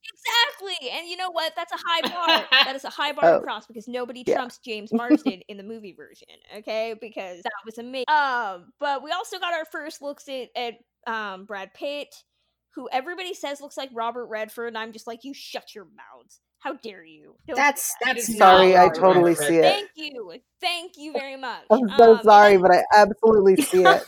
exactly 0.09 0.89
and 0.91 1.07
you 1.07 1.15
know 1.17 1.29
what 1.31 1.53
that's 1.55 1.71
a 1.71 1.77
high 1.85 2.01
bar 2.01 2.45
that 2.65 2.75
is 2.75 2.83
a 2.83 2.89
high 2.89 3.11
bar 3.11 3.25
Oh, 3.25 3.37
to 3.37 3.43
cross 3.43 3.65
because 3.67 3.87
nobody 3.87 4.23
yeah. 4.25 4.35
trumps 4.35 4.57
james 4.59 4.91
marsden 4.93 5.41
in 5.47 5.57
the 5.57 5.63
movie 5.63 5.93
version 5.93 6.27
okay 6.57 6.95
because 6.99 7.41
that 7.43 7.51
was 7.65 7.77
amazing 7.77 8.05
um 8.07 8.71
but 8.79 9.03
we 9.03 9.11
also 9.11 9.39
got 9.39 9.53
our 9.53 9.65
first 9.65 10.01
looks 10.01 10.27
at, 10.29 10.49
at 10.55 10.73
um 11.07 11.45
brad 11.45 11.73
pitt 11.73 12.13
who 12.75 12.87
everybody 12.91 13.33
says 13.33 13.61
looks 13.61 13.77
like 13.77 13.89
robert 13.93 14.25
redford 14.27 14.69
and 14.69 14.77
i'm 14.77 14.91
just 14.91 15.07
like 15.07 15.23
you 15.23 15.33
shut 15.33 15.75
your 15.75 15.85
mouth. 15.85 16.39
how 16.59 16.73
dare 16.73 17.03
you 17.03 17.35
Don't 17.47 17.57
That's 17.57 17.93
that. 18.01 18.15
that's 18.15 18.29
Sorry, 18.29 18.77
I 18.77 18.89
totally 18.89 19.35
Redford. 19.35 19.47
see 19.47 19.57
it. 19.57 19.63
thank 19.63 19.89
you 19.95 20.33
thank 20.61 20.93
you 20.97 21.11
very 21.13 21.35
much 21.37 21.63
I'm 21.71 21.89
so 21.97 22.15
Um, 22.15 22.21
sorry, 22.23 22.57
but 22.57 22.71
I 22.71 22.83
absolutely 22.93 23.57
see 23.57 23.83
it. 23.83 24.03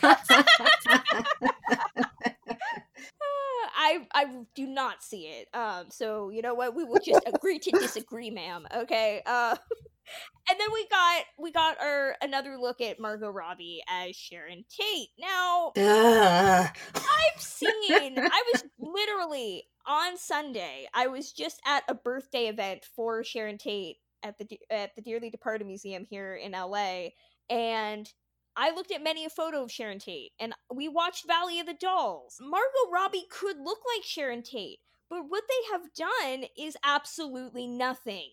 I 3.84 4.06
I 4.14 4.24
do 4.54 4.66
not 4.66 5.02
see 5.02 5.26
it. 5.26 5.48
Um, 5.54 5.86
so 5.90 6.30
you 6.30 6.40
know 6.40 6.54
what? 6.54 6.74
We 6.74 6.84
will 6.84 7.00
just 7.04 7.22
agree 7.26 7.58
to 7.58 7.70
disagree, 7.72 8.30
ma'am. 8.30 8.66
Okay. 8.74 9.20
Uh, 9.26 9.56
and 10.50 10.58
then 10.58 10.68
we 10.72 10.88
got 10.88 11.24
we 11.38 11.52
got 11.52 11.80
our 11.80 12.16
another 12.22 12.56
look 12.58 12.80
at 12.80 12.98
Margot 12.98 13.28
Robbie 13.28 13.82
as 13.88 14.16
Sharon 14.16 14.64
Tate. 14.70 15.08
Now 15.18 15.72
Ugh. 15.76 16.76
I've 16.94 17.40
seen. 17.40 18.18
I 18.18 18.42
was 18.52 18.64
literally 18.78 19.64
on 19.86 20.16
Sunday. 20.16 20.86
I 20.94 21.08
was 21.08 21.32
just 21.32 21.60
at 21.66 21.84
a 21.86 21.94
birthday 21.94 22.46
event 22.46 22.86
for 22.96 23.22
Sharon 23.22 23.58
Tate 23.58 23.96
at 24.22 24.38
the 24.38 24.58
at 24.70 24.94
the 24.96 25.02
Dearly 25.02 25.28
Departed 25.28 25.66
Museum 25.66 26.06
here 26.08 26.34
in 26.34 26.52
LA, 26.52 27.08
and 27.50 28.10
I 28.56 28.70
looked 28.70 28.92
at 28.92 29.02
many 29.02 29.24
a 29.24 29.30
photo 29.30 29.62
of 29.62 29.72
Sharon 29.72 29.98
Tate, 29.98 30.32
and 30.38 30.54
we 30.72 30.88
watched 30.88 31.26
Valley 31.26 31.60
of 31.60 31.66
the 31.66 31.74
Dolls. 31.74 32.38
Margot 32.40 32.90
Robbie 32.92 33.26
could 33.30 33.58
look 33.58 33.80
like 33.94 34.04
Sharon 34.04 34.42
Tate, 34.42 34.78
but 35.10 35.24
what 35.28 35.44
they 35.48 35.72
have 35.72 35.92
done 35.94 36.48
is 36.56 36.76
absolutely 36.84 37.66
nothing. 37.66 38.30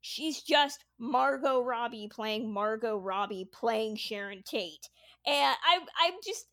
She's 0.00 0.42
just 0.42 0.84
Margot 0.98 1.60
Robbie 1.62 2.08
playing 2.12 2.52
Margot 2.52 2.98
Robbie 2.98 3.48
playing 3.50 3.96
Sharon 3.96 4.42
Tate. 4.42 4.90
And 5.26 5.56
I 5.64 5.78
I'm 5.98 6.14
just 6.22 6.44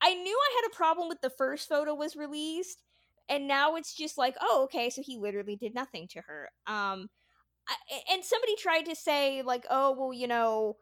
I 0.00 0.14
knew 0.14 0.38
I 0.38 0.62
had 0.62 0.70
a 0.70 0.76
problem 0.76 1.08
with 1.08 1.20
the 1.20 1.30
first 1.30 1.68
photo 1.68 1.92
was 1.92 2.14
released 2.14 2.84
and 3.28 3.48
now 3.48 3.74
it's 3.74 3.94
just 3.94 4.16
like, 4.16 4.36
oh, 4.40 4.62
okay, 4.64 4.90
so 4.90 5.02
he 5.04 5.18
literally 5.18 5.56
did 5.56 5.74
nothing 5.74 6.06
to 6.08 6.20
her. 6.20 6.50
Um 6.68 7.10
I, 7.68 7.74
and 8.12 8.24
somebody 8.24 8.54
tried 8.56 8.86
to 8.86 8.94
say 8.94 9.42
like, 9.42 9.66
oh, 9.70 9.94
well, 9.98 10.12
you 10.12 10.28
know, 10.28 10.76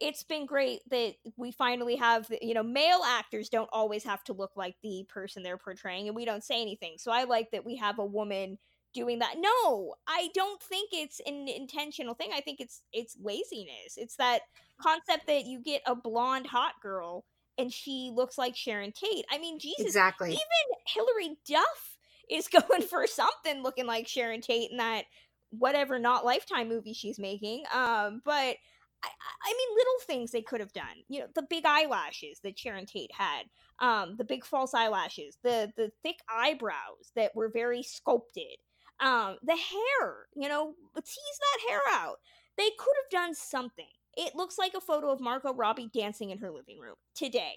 it's 0.00 0.22
been 0.24 0.46
great 0.46 0.80
that 0.90 1.14
we 1.36 1.50
finally 1.52 1.96
have 1.96 2.28
the, 2.28 2.38
you 2.42 2.54
know 2.54 2.62
male 2.62 3.02
actors 3.06 3.48
don't 3.48 3.70
always 3.72 4.04
have 4.04 4.22
to 4.24 4.32
look 4.32 4.52
like 4.56 4.76
the 4.82 5.04
person 5.08 5.42
they're 5.42 5.58
portraying 5.58 6.06
and 6.08 6.16
we 6.16 6.24
don't 6.24 6.44
say 6.44 6.60
anything. 6.60 6.94
So 6.98 7.10
i 7.12 7.24
like 7.24 7.50
that 7.52 7.64
we 7.64 7.76
have 7.76 7.98
a 7.98 8.04
woman 8.04 8.58
doing 8.94 9.18
that. 9.20 9.36
No 9.38 9.94
i 10.08 10.28
don't 10.34 10.62
think 10.62 10.90
it's 10.92 11.20
an 11.26 11.48
intentional 11.48 12.14
thing. 12.14 12.30
I 12.34 12.40
think 12.40 12.60
it's 12.60 12.82
it's 12.92 13.16
laziness. 13.22 13.96
It's 13.96 14.16
that 14.16 14.42
concept 14.80 15.26
that 15.28 15.46
you 15.46 15.60
get 15.60 15.82
a 15.86 15.94
blonde 15.94 16.46
hot 16.46 16.74
girl 16.82 17.24
and 17.58 17.72
she 17.72 18.12
looks 18.14 18.36
like 18.38 18.56
sharon 18.56 18.92
tate. 18.92 19.24
I 19.30 19.38
mean 19.38 19.58
jesus 19.58 19.86
Exactly. 19.86 20.30
even 20.30 20.42
hillary 20.86 21.36
duff 21.48 21.98
is 22.30 22.48
going 22.68 22.82
for 22.82 23.06
something 23.06 23.62
looking 23.62 23.86
like 23.86 24.08
sharon 24.08 24.40
tate 24.42 24.70
in 24.70 24.78
that 24.78 25.04
whatever 25.50 25.98
not 25.98 26.24
lifetime 26.24 26.68
movie 26.68 26.92
she's 26.92 27.18
making 27.18 27.62
um 27.72 28.20
but 28.24 28.56
I, 29.02 29.52
mean, 29.52 29.76
little 29.76 30.00
things 30.06 30.30
they 30.30 30.42
could 30.42 30.60
have 30.60 30.72
done. 30.72 31.04
You 31.08 31.20
know, 31.20 31.26
the 31.34 31.46
big 31.48 31.64
eyelashes 31.64 32.40
that 32.40 32.58
Sharon 32.58 32.86
Tate 32.86 33.12
had, 33.12 33.44
um, 33.78 34.16
the 34.16 34.24
big 34.24 34.44
false 34.44 34.74
eyelashes, 34.74 35.38
the 35.42 35.72
the 35.76 35.90
thick 36.02 36.18
eyebrows 36.28 37.12
that 37.14 37.34
were 37.34 37.48
very 37.48 37.82
sculpted, 37.82 38.56
um, 39.00 39.36
the 39.42 39.56
hair. 39.56 40.26
You 40.34 40.48
know, 40.48 40.74
tease 40.96 41.40
that 41.40 41.68
hair 41.68 41.80
out. 41.92 42.16
They 42.56 42.70
could 42.78 42.94
have 43.04 43.10
done 43.10 43.34
something. 43.34 43.86
It 44.16 44.34
looks 44.34 44.58
like 44.58 44.72
a 44.74 44.80
photo 44.80 45.10
of 45.10 45.20
Margot 45.20 45.52
Robbie 45.52 45.90
dancing 45.92 46.30
in 46.30 46.38
her 46.38 46.50
living 46.50 46.78
room 46.78 46.96
today. 47.14 47.56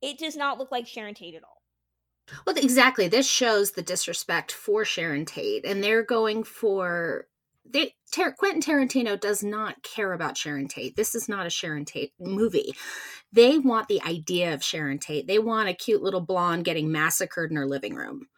It 0.00 0.18
does 0.18 0.36
not 0.36 0.58
look 0.58 0.70
like 0.70 0.86
Sharon 0.86 1.14
Tate 1.14 1.34
at 1.34 1.42
all. 1.42 1.58
Well, 2.46 2.56
exactly. 2.56 3.08
This 3.08 3.28
shows 3.28 3.72
the 3.72 3.82
disrespect 3.82 4.52
for 4.52 4.84
Sharon 4.84 5.24
Tate, 5.24 5.64
and 5.64 5.82
they're 5.82 6.04
going 6.04 6.44
for. 6.44 7.26
They, 7.72 7.94
Tar- 8.12 8.32
Quentin 8.32 8.62
Tarantino 8.62 9.18
does 9.18 9.42
not 9.42 9.82
care 9.82 10.12
about 10.12 10.36
Sharon 10.36 10.68
Tate. 10.68 10.96
This 10.96 11.14
is 11.14 11.28
not 11.28 11.46
a 11.46 11.50
Sharon 11.50 11.84
Tate 11.84 12.12
movie. 12.18 12.74
They 13.32 13.58
want 13.58 13.88
the 13.88 14.02
idea 14.02 14.54
of 14.54 14.64
Sharon 14.64 14.98
Tate. 14.98 15.26
They 15.26 15.38
want 15.38 15.68
a 15.68 15.74
cute 15.74 16.02
little 16.02 16.20
blonde 16.20 16.64
getting 16.64 16.90
massacred 16.90 17.50
in 17.50 17.56
her 17.56 17.66
living 17.66 17.94
room. 17.94 18.28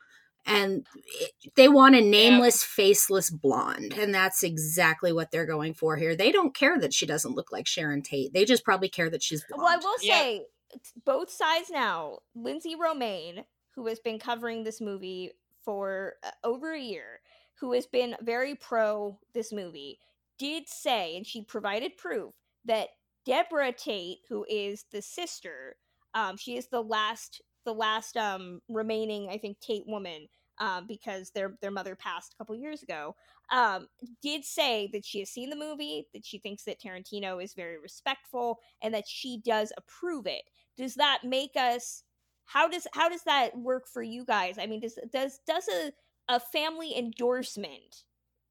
And 0.46 0.86
it, 1.04 1.32
they 1.54 1.68
want 1.68 1.94
a 1.94 2.00
nameless, 2.00 2.64
faceless 2.64 3.30
blonde. 3.30 3.94
And 3.96 4.14
that's 4.14 4.42
exactly 4.42 5.12
what 5.12 5.30
they're 5.30 5.46
going 5.46 5.74
for 5.74 5.96
here. 5.96 6.16
They 6.16 6.32
don't 6.32 6.54
care 6.54 6.78
that 6.78 6.94
she 6.94 7.06
doesn't 7.06 7.34
look 7.34 7.52
like 7.52 7.66
Sharon 7.66 8.02
Tate. 8.02 8.32
They 8.32 8.44
just 8.44 8.64
probably 8.64 8.88
care 8.88 9.10
that 9.10 9.22
she's 9.22 9.44
blonde. 9.48 9.62
Well, 9.62 9.72
I 9.72 9.76
will 9.76 9.98
say, 9.98 10.46
it's 10.70 10.92
both 11.04 11.30
sides 11.30 11.70
now. 11.70 12.18
Lindsay 12.34 12.74
Romaine, 12.74 13.44
who 13.74 13.86
has 13.86 14.00
been 14.00 14.18
covering 14.18 14.64
this 14.64 14.80
movie 14.80 15.32
for 15.64 16.14
uh, 16.24 16.30
over 16.42 16.72
a 16.72 16.80
year, 16.80 17.19
who 17.60 17.72
has 17.72 17.86
been 17.86 18.16
very 18.22 18.54
pro 18.54 19.18
this 19.34 19.52
movie, 19.52 19.98
did 20.38 20.68
say, 20.68 21.16
and 21.16 21.26
she 21.26 21.42
provided 21.42 21.96
proof 21.96 22.32
that 22.64 22.88
Deborah 23.26 23.72
Tate, 23.72 24.18
who 24.28 24.46
is 24.48 24.84
the 24.90 25.02
sister, 25.02 25.76
um, 26.14 26.36
she 26.36 26.56
is 26.56 26.68
the 26.68 26.82
last, 26.82 27.42
the 27.64 27.74
last 27.74 28.16
um 28.16 28.60
remaining, 28.68 29.28
I 29.30 29.38
think, 29.38 29.60
Tate 29.60 29.86
woman, 29.86 30.26
um, 30.58 30.86
because 30.86 31.30
their 31.30 31.56
their 31.60 31.70
mother 31.70 31.94
passed 31.94 32.32
a 32.32 32.36
couple 32.36 32.54
years 32.54 32.82
ago. 32.82 33.14
Um, 33.52 33.88
did 34.22 34.44
say 34.44 34.88
that 34.92 35.04
she 35.04 35.18
has 35.20 35.30
seen 35.30 35.50
the 35.50 35.56
movie, 35.56 36.06
that 36.14 36.24
she 36.24 36.38
thinks 36.38 36.64
that 36.64 36.80
Tarantino 36.80 37.42
is 37.42 37.54
very 37.54 37.78
respectful, 37.78 38.58
and 38.82 38.94
that 38.94 39.08
she 39.08 39.40
does 39.44 39.72
approve 39.76 40.26
it. 40.26 40.42
Does 40.76 40.94
that 40.94 41.20
make 41.24 41.56
us? 41.56 42.04
How 42.44 42.68
does 42.68 42.86
how 42.94 43.08
does 43.08 43.22
that 43.24 43.56
work 43.56 43.86
for 43.86 44.02
you 44.02 44.24
guys? 44.24 44.56
I 44.58 44.66
mean, 44.66 44.80
does 44.80 44.98
does 45.12 45.40
does 45.46 45.68
a 45.68 45.92
a 46.34 46.40
family 46.40 46.96
endorsement 46.96 48.04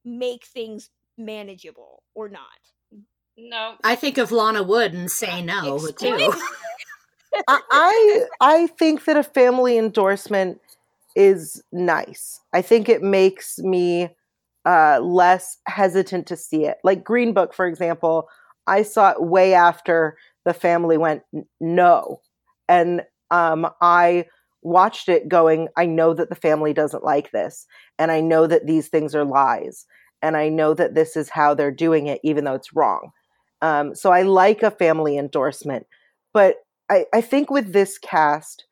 make 0.06 0.46
things 0.46 0.90
manageable 1.18 2.04
or 2.16 2.30
not? 2.30 2.44
No. 3.38 3.76
I 3.84 3.96
think 3.96 4.18
of 4.18 4.32
Lana 4.32 4.64
Wood 4.64 4.94
and 4.94 5.10
say 5.10 5.42
no, 5.42 5.78
Explain. 5.78 6.32
too. 6.32 6.42
I 7.48 7.62
I 7.72 8.26
I 8.42 8.68
think 8.68 9.06
that 9.06 9.18
a 9.18 9.24
family 9.24 9.78
endorsement 9.78 10.60
is 11.16 11.62
nice. 11.72 12.40
I 12.54 12.62
think 12.62 12.90
it 12.90 13.02
makes 13.02 13.60
me 13.60 14.10
uh, 14.66 15.00
less 15.00 15.58
hesitant 15.68 16.28
to 16.28 16.36
see 16.36 16.66
it. 16.66 16.78
Like 16.84 17.04
Green 17.04 17.34
Book, 17.34 17.54
for 17.54 17.66
example, 17.66 18.28
I 18.68 18.84
saw 18.84 19.12
it 19.12 19.22
way 19.22 19.54
after 19.54 20.18
the 20.46 20.54
family 20.54 20.98
went 20.98 21.24
no, 21.60 22.22
and 22.68 23.04
um, 23.32 23.70
I 23.82 24.26
watched 24.62 25.10
it 25.10 25.30
going, 25.30 25.68
I 25.78 25.86
know 25.86 26.14
that 26.14 26.30
the 26.30 26.36
family 26.36 26.74
doesn't 26.74 27.04
like 27.04 27.32
this, 27.32 27.66
and 27.98 28.12
I 28.12 28.22
know 28.22 28.48
that 28.48 28.66
these 28.66 28.88
things 28.88 29.16
are 29.16 29.26
lies, 29.26 29.86
and 30.22 30.36
I 30.36 30.50
know 30.50 30.74
that 30.74 30.96
this 30.96 31.16
is 31.16 31.30
how 31.30 31.54
they're 31.54 31.72
doing 31.72 32.08
it, 32.08 32.20
even 32.24 32.44
though 32.44 32.56
it's 32.56 32.76
wrong. 32.76 33.12
Um, 33.62 33.96
so 33.96 34.12
I 34.12 34.24
like 34.24 34.64
a 34.64 34.72
family 34.72 35.18
endorsement, 35.18 35.86
but 36.34 36.58
I, 36.90 37.06
I 37.14 37.22
think 37.22 37.50
with 37.50 37.74
this 37.74 37.98
cast, 37.98 38.66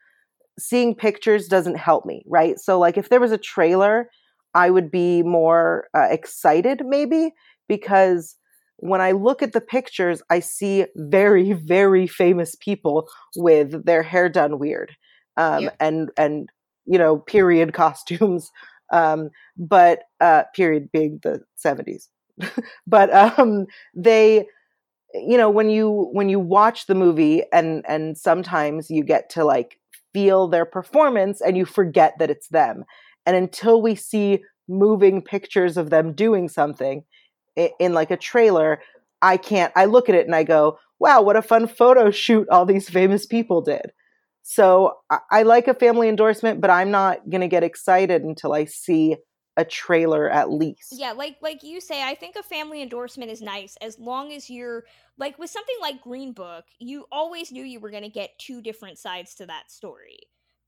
seeing 0.59 0.95
pictures 0.95 1.47
doesn't 1.47 1.77
help 1.77 2.05
me, 2.05 2.23
right? 2.27 2.59
So, 2.59 2.79
like, 2.79 2.97
if 2.97 3.09
there 3.09 3.19
was 3.19 3.31
a 3.31 3.37
trailer, 3.37 4.09
I 4.53 4.69
would 4.69 4.89
be 4.89 5.23
more 5.23 5.87
uh, 5.95 6.07
excited, 6.09 6.81
maybe, 6.85 7.33
because 7.67 8.35
when 8.77 9.01
I 9.01 9.11
look 9.11 9.41
at 9.41 9.53
the 9.53 9.61
pictures, 9.61 10.21
I 10.29 10.39
see 10.39 10.85
very, 10.95 11.53
very 11.65 12.07
famous 12.07 12.55
people 12.55 13.07
with 13.35 13.85
their 13.85 14.03
hair 14.03 14.29
done 14.29 14.59
weird, 14.59 14.95
um, 15.37 15.69
and 15.79 16.09
and 16.17 16.49
you 16.85 16.97
know, 16.97 17.17
period 17.17 17.73
costumes, 17.73 18.51
um, 18.91 19.29
but 19.57 20.03
uh, 20.19 20.43
period 20.55 20.89
being 20.91 21.19
the 21.23 21.41
seventies, 21.55 22.09
but 22.87 23.13
um, 23.13 23.67
they 23.95 24.45
you 25.13 25.37
know 25.37 25.49
when 25.49 25.69
you 25.69 26.09
when 26.11 26.29
you 26.29 26.39
watch 26.39 26.85
the 26.85 26.95
movie 26.95 27.43
and 27.53 27.85
and 27.87 28.17
sometimes 28.17 28.89
you 28.89 29.03
get 29.03 29.29
to 29.29 29.43
like 29.43 29.79
feel 30.13 30.47
their 30.47 30.65
performance 30.65 31.41
and 31.41 31.57
you 31.57 31.65
forget 31.65 32.13
that 32.19 32.29
it's 32.29 32.49
them 32.49 32.83
and 33.25 33.35
until 33.35 33.81
we 33.81 33.95
see 33.95 34.43
moving 34.67 35.21
pictures 35.21 35.77
of 35.77 35.89
them 35.89 36.13
doing 36.13 36.49
something 36.49 37.03
in, 37.55 37.69
in 37.79 37.93
like 37.93 38.11
a 38.11 38.17
trailer 38.17 38.81
i 39.21 39.37
can't 39.37 39.71
i 39.75 39.85
look 39.85 40.09
at 40.09 40.15
it 40.15 40.25
and 40.25 40.35
i 40.35 40.43
go 40.43 40.77
wow 40.99 41.21
what 41.21 41.37
a 41.37 41.41
fun 41.41 41.67
photo 41.67 42.11
shoot 42.11 42.47
all 42.49 42.65
these 42.65 42.89
famous 42.89 43.25
people 43.25 43.61
did 43.61 43.91
so 44.49 44.97
I, 45.09 45.19
I 45.31 45.43
like 45.43 45.67
a 45.67 45.73
family 45.73 46.07
endorsement 46.07 46.61
but 46.61 46.69
i'm 46.69 46.91
not 46.91 47.29
going 47.29 47.41
to 47.41 47.47
get 47.47 47.63
excited 47.63 48.23
until 48.23 48.53
i 48.53 48.65
see 48.65 49.17
a 49.57 49.65
trailer 49.65 50.29
at 50.29 50.51
least. 50.51 50.93
Yeah, 50.95 51.11
like 51.11 51.37
like 51.41 51.63
you 51.63 51.81
say, 51.81 52.03
I 52.03 52.13
think 52.13 52.35
a 52.35 52.43
family 52.43 52.81
endorsement 52.83 53.31
is 53.31 53.41
nice 53.41 53.75
as 53.81 53.97
long 53.99 54.31
as 54.31 54.49
you're 54.49 54.85
like 55.17 55.37
with 55.39 55.49
something 55.49 55.75
like 55.81 56.01
Green 56.01 56.31
Book, 56.31 56.65
you 56.79 57.05
always 57.11 57.51
knew 57.51 57.63
you 57.63 57.79
were 57.79 57.89
going 57.89 58.03
to 58.03 58.09
get 58.09 58.37
two 58.37 58.61
different 58.61 58.99
sides 58.99 59.33
to 59.35 59.47
that 59.47 59.71
story 59.71 60.19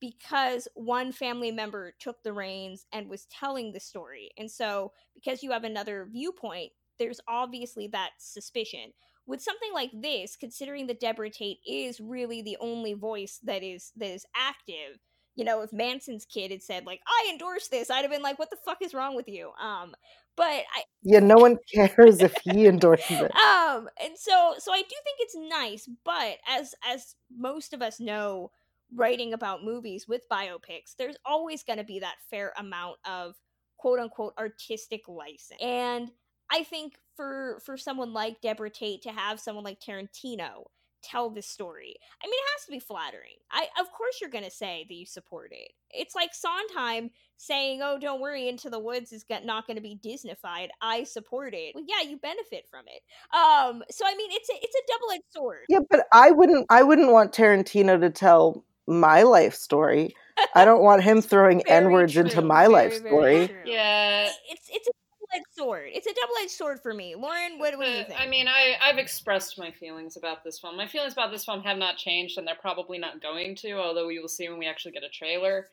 because 0.02 0.68
one 0.74 1.12
family 1.12 1.52
member 1.52 1.94
took 2.00 2.24
the 2.24 2.34
reins 2.34 2.86
and 2.92 3.08
was 3.08 3.26
telling 3.26 3.72
the 3.72 3.80
story. 3.80 4.32
And 4.38 4.50
so, 4.50 4.92
because 5.14 5.44
you 5.44 5.52
have 5.52 5.64
another 5.66 6.08
viewpoint, 6.12 6.72
there's 6.98 7.20
obviously 7.28 7.88
that 7.90 8.12
suspicion. 8.18 8.92
With 9.30 9.44
something 9.44 9.72
like 9.76 9.92
this, 9.94 10.36
considering 10.36 10.88
that 10.88 11.00
Deborah 11.00 11.30
Tate 11.30 11.60
is 11.68 12.00
really 12.00 12.42
the 12.42 12.58
only 12.60 12.94
voice 12.94 13.40
that 13.44 13.62
is 13.62 13.92
that 13.98 14.10
is 14.10 14.26
active, 14.36 15.00
you 15.36 15.46
know, 15.46 15.62
if 15.62 15.72
Manson's 15.72 16.26
kid 16.26 16.50
had 16.50 16.64
said 16.64 16.88
like 16.88 17.00
I 17.08 17.30
endorse 17.32 17.68
this, 17.68 17.92
I'd 17.92 18.02
have 18.02 18.10
been 18.10 18.24
like, 18.24 18.40
"What 18.40 18.50
the 18.50 18.58
fuck 18.66 18.82
is 18.82 18.96
wrong 18.96 19.16
with 19.16 19.28
you?" 19.28 19.52
Um, 19.62 19.94
but 20.36 20.64
I 20.74 20.84
yeah, 21.04 21.20
no 21.20 21.36
one 21.36 21.58
cares 21.74 22.22
if 22.22 22.34
he 22.44 22.66
endorses 22.66 23.22
it. 23.22 23.32
Um, 23.70 23.88
and 24.04 24.18
so 24.18 24.56
so 24.58 24.74
I 24.74 24.82
do 24.82 24.96
think 25.04 25.18
it's 25.20 25.36
nice, 25.38 25.88
but 26.04 26.38
as 26.48 26.74
as 26.84 27.16
most 27.38 27.74
of 27.74 27.84
us 27.84 28.00
know, 28.00 28.50
writing 28.96 29.34
about 29.34 29.64
movies 29.64 30.08
with 30.08 30.28
biopics, 30.32 30.96
there's 30.98 31.18
always 31.24 31.62
going 31.64 31.78
to 31.78 31.86
be 31.86 32.00
that 32.00 32.16
fair 32.32 32.52
amount 32.58 32.98
of 33.06 33.36
quote 33.78 34.00
unquote 34.00 34.34
artistic 34.40 35.08
license, 35.08 35.62
and 35.62 36.10
I 36.52 36.64
think 36.64 36.94
for 37.16 37.60
for 37.66 37.78
someone 37.78 38.14
like 38.14 38.42
Deborah 38.42 38.70
Tate 38.70 39.02
to 39.04 39.12
have 39.12 39.40
someone 39.40 39.64
like 39.64 39.80
Tarantino 39.80 40.66
tell 41.02 41.30
this 41.30 41.48
story. 41.48 41.96
I 42.24 42.28
mean, 42.28 42.34
it 42.34 42.50
has 42.56 42.66
to 42.66 42.72
be 42.72 42.80
flattering. 42.80 43.38
I 43.52 43.68
of 43.80 43.92
course 43.92 44.20
you're 44.20 44.30
gonna 44.30 44.52
say 44.52 44.86
that 44.88 44.94
you 44.94 45.06
support 45.06 45.52
it. 45.52 45.72
It's 45.92 46.16
like 46.16 46.34
Sondheim 46.34 47.12
saying, 47.38 47.82
"Oh, 47.82 47.98
don't 47.98 48.22
worry, 48.22 48.48
Into 48.48 48.70
the 48.70 48.80
Woods 48.80 49.12
is 49.12 49.26
not 49.44 49.66
going 49.66 49.78
to 49.78 49.82
be 49.82 50.00
Disneyfied. 50.04 50.70
I 50.82 51.04
support 51.04 51.54
it." 51.54 51.74
Well, 51.74 51.86
yeah, 51.88 52.08
you 52.08 52.18
benefit 52.18 52.66
from 52.70 52.86
it. 52.88 53.02
Um, 53.36 53.84
so 53.90 54.06
I 54.06 54.16
mean, 54.16 54.30
it's 54.32 54.50
a 54.50 54.54
it's 54.62 54.76
a 54.76 54.92
double 54.92 55.12
edged 55.14 55.24
sword. 55.30 55.66
Yeah, 55.70 55.80
but 55.90 56.06
I 56.12 56.32
wouldn't 56.32 56.66
I 56.70 56.84
wouldn't 56.84 57.12
want 57.12 57.34
Tarantino 57.34 58.00
to 58.02 58.10
tell 58.10 58.66
my 58.88 59.24
life 59.24 59.56
story. 59.56 60.16
I 60.56 60.66
don't 60.66 60.82
want 60.82 61.04
him 61.04 61.22
throwing 61.22 61.62
n 61.68 61.92
words 61.92 62.18
into 62.18 62.42
my 62.42 62.64
very, 62.64 62.74
life 62.74 62.94
story. 62.98 63.56
Yeah, 63.66 64.30
it's 64.50 64.70
it's 64.70 64.88
a 64.88 64.92
double-edged 65.32 65.58
sword. 65.58 65.90
It's 65.94 66.08
a 66.08 66.14
double-edged 66.14 66.52
sword 66.52 66.80
for 66.82 66.94
me. 66.94 67.16
Lauren, 67.16 67.60
what, 67.60 67.78
what 67.78 67.86
do 67.86 67.92
you 67.92 68.04
think? 68.04 68.20
I 68.20 68.28
mean, 68.28 68.48
I, 68.48 68.76
I've 68.82 68.98
expressed 68.98 69.58
my 69.58 69.72
feelings 69.72 70.18
about 70.18 70.44
this 70.44 70.60
film. 70.60 70.78
My 70.78 70.88
feelings 70.88 71.14
about 71.14 71.32
this 71.32 71.46
film 71.46 71.62
have 71.64 71.78
not 71.78 71.98
changed, 71.98 72.38
and 72.38 72.48
they're 72.48 72.56
probably 72.56 72.98
not 72.98 73.22
going 73.22 73.56
to, 73.58 73.74
although 73.74 74.08
we 74.08 74.20
will 74.20 74.28
see 74.28 74.50
when 74.50 74.60
we 74.60 74.68
actually 74.68 74.92
get 74.92 75.04
a 75.04 75.10
trailer. 75.10 75.68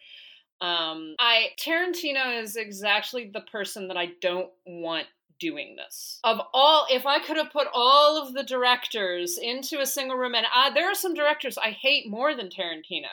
Um, 0.61 1.15
I 1.19 1.49
Tarantino 1.59 2.43
is 2.43 2.57
exactly 2.57 3.31
the 3.33 3.43
person 3.43 3.89
that 3.89 3.99
I 3.99 4.13
don't 4.23 4.51
want 4.67 5.07
doing 5.39 5.77
this. 5.77 6.19
Of 6.25 6.41
all, 6.55 6.87
if 6.91 7.05
I 7.05 7.19
could 7.19 7.37
have 7.37 7.53
put 7.53 7.69
all 7.75 8.23
of 8.23 8.33
the 8.33 8.43
directors 8.43 9.37
into 9.37 9.81
a 9.81 9.87
single 9.87 10.17
room, 10.17 10.35
and 10.35 10.47
I, 10.51 10.71
there 10.73 10.91
are 10.91 10.95
some 10.95 11.13
directors 11.13 11.59
I 11.59 11.71
hate 11.71 12.09
more 12.09 12.35
than 12.35 12.49
Tarantino. 12.49 13.13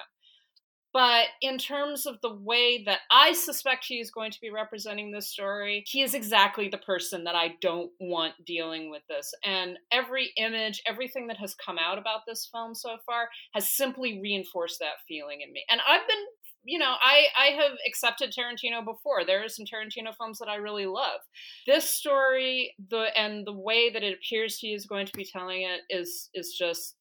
But 0.94 1.26
in 1.42 1.58
terms 1.58 2.06
of 2.06 2.22
the 2.22 2.34
way 2.34 2.84
that 2.86 3.00
I 3.10 3.34
suspect 3.34 3.86
he 3.86 4.00
is 4.00 4.12
going 4.12 4.32
to 4.32 4.40
be 4.40 4.52
representing 4.52 5.12
this 5.12 5.28
story, 5.28 5.84
he 5.88 6.04
is 6.04 6.14
exactly 6.14 6.70
the 6.70 6.78
person 6.78 7.24
that 7.24 7.36
I 7.36 7.56
don't 7.62 7.92
want 8.00 8.34
dealing 8.46 8.92
with 8.92 9.02
this. 9.10 9.34
And 9.44 9.80
every 9.92 10.32
image, 10.38 10.84
everything 10.86 11.28
that 11.28 11.38
has 11.38 11.56
come 11.56 11.80
out 11.80 11.98
about 11.98 12.22
this 12.28 12.48
film 12.52 12.76
so 12.76 12.98
far 13.06 13.30
has 13.56 13.68
simply 13.68 14.22
reinforced 14.22 14.80
that 14.80 15.02
feeling 15.08 15.42
in 15.42 15.52
me. 15.52 15.66
And 15.70 15.82
I've 15.88 16.08
been 16.08 16.26
you 16.66 16.80
know, 16.80 16.96
I 17.02 17.26
I 17.38 17.46
have 17.48 17.74
accepted 17.86 18.32
Tarantino 18.32 18.84
before. 18.86 19.26
There 19.26 19.44
are 19.44 19.50
some 19.50 19.66
Tarantino 19.66 20.16
films 20.16 20.40
that 20.40 20.48
I 20.48 20.56
really 20.56 20.86
love. 20.86 21.20
This 21.68 21.90
story, 21.90 22.74
the 22.90 23.08
and 23.18 23.46
the 23.46 23.54
way 23.54 23.90
that 23.90 24.04
it 24.04 24.14
appears 24.14 24.58
he 24.58 24.74
is 24.74 24.86
going 24.86 25.06
to 25.06 25.12
be 25.14 25.26
telling 25.26 25.64
it 25.64 25.82
is 25.90 26.30
is 26.34 26.56
just 26.58 26.96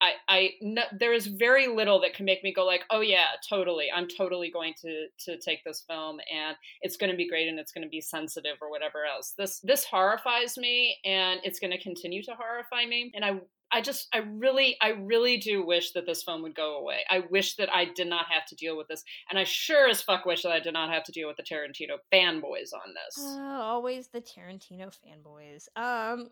I, 0.00 0.12
I 0.28 0.50
no, 0.60 0.82
there 0.98 1.12
is 1.12 1.26
very 1.26 1.66
little 1.66 2.00
that 2.00 2.14
can 2.14 2.24
make 2.24 2.42
me 2.42 2.52
go 2.52 2.64
like, 2.64 2.84
oh 2.90 3.00
yeah, 3.00 3.26
totally. 3.48 3.86
I'm 3.94 4.08
totally 4.08 4.50
going 4.50 4.74
to 4.82 5.06
to 5.26 5.38
take 5.38 5.64
this 5.64 5.84
film 5.88 6.18
and 6.32 6.56
it's 6.80 6.96
going 6.96 7.10
to 7.10 7.16
be 7.16 7.28
great 7.28 7.48
and 7.48 7.58
it's 7.58 7.72
going 7.72 7.84
to 7.84 7.90
be 7.90 8.00
sensitive 8.00 8.56
or 8.60 8.70
whatever 8.70 9.04
else. 9.04 9.34
This 9.36 9.60
this 9.60 9.84
horrifies 9.84 10.56
me 10.56 10.98
and 11.04 11.40
it's 11.44 11.58
going 11.58 11.72
to 11.72 11.82
continue 11.82 12.22
to 12.24 12.34
horrify 12.34 12.86
me. 12.86 13.10
And 13.14 13.24
I 13.24 13.40
I 13.72 13.80
just 13.80 14.08
I 14.12 14.18
really 14.18 14.76
I 14.82 14.90
really 14.90 15.38
do 15.38 15.64
wish 15.64 15.92
that 15.92 16.04
this 16.04 16.22
film 16.22 16.42
would 16.42 16.54
go 16.54 16.76
away. 16.76 17.00
I 17.10 17.20
wish 17.30 17.56
that 17.56 17.74
I 17.74 17.86
did 17.86 18.06
not 18.06 18.26
have 18.30 18.44
to 18.46 18.54
deal 18.54 18.76
with 18.76 18.86
this, 18.88 19.02
and 19.30 19.38
I 19.38 19.44
sure 19.44 19.88
as 19.88 20.02
fuck 20.02 20.26
wish 20.26 20.42
that 20.42 20.52
I 20.52 20.60
did 20.60 20.74
not 20.74 20.90
have 20.90 21.04
to 21.04 21.12
deal 21.12 21.26
with 21.26 21.38
the 21.38 21.42
Tarantino 21.42 21.96
fanboys 22.12 22.74
on 22.74 22.92
this. 22.94 23.24
Uh, 23.24 23.40
always 23.40 24.08
the 24.08 24.20
Tarantino 24.20 24.94
fanboys. 24.94 25.68
Um, 25.74 26.28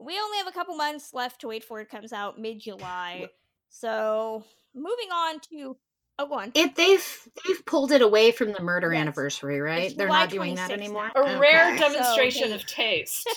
we 0.00 0.18
only 0.18 0.38
have 0.38 0.46
a 0.46 0.52
couple 0.52 0.74
months 0.74 1.12
left 1.12 1.42
to 1.42 1.48
wait 1.48 1.62
for 1.62 1.80
it 1.80 1.90
comes 1.90 2.12
out 2.12 2.38
mid 2.38 2.60
July. 2.60 3.28
So 3.68 4.44
moving 4.74 5.10
on 5.12 5.40
to 5.50 5.76
oh 6.18 6.26
go 6.26 6.34
on. 6.34 6.52
It 6.54 6.74
they've 6.74 7.28
they've 7.46 7.64
pulled 7.66 7.92
it 7.92 8.02
away 8.02 8.32
from 8.32 8.52
the 8.52 8.62
murder 8.62 8.92
yes. 8.92 9.00
anniversary, 9.02 9.60
right? 9.60 9.84
It's 9.84 9.94
They're 9.94 10.06
July 10.06 10.20
not 10.20 10.30
doing 10.30 10.54
that 10.56 10.70
anymore. 10.70 11.10
Now. 11.14 11.22
A 11.22 11.24
okay. 11.24 11.38
rare 11.38 11.76
demonstration 11.76 12.48
so, 12.48 12.54
of 12.54 12.66
taste. 12.66 13.28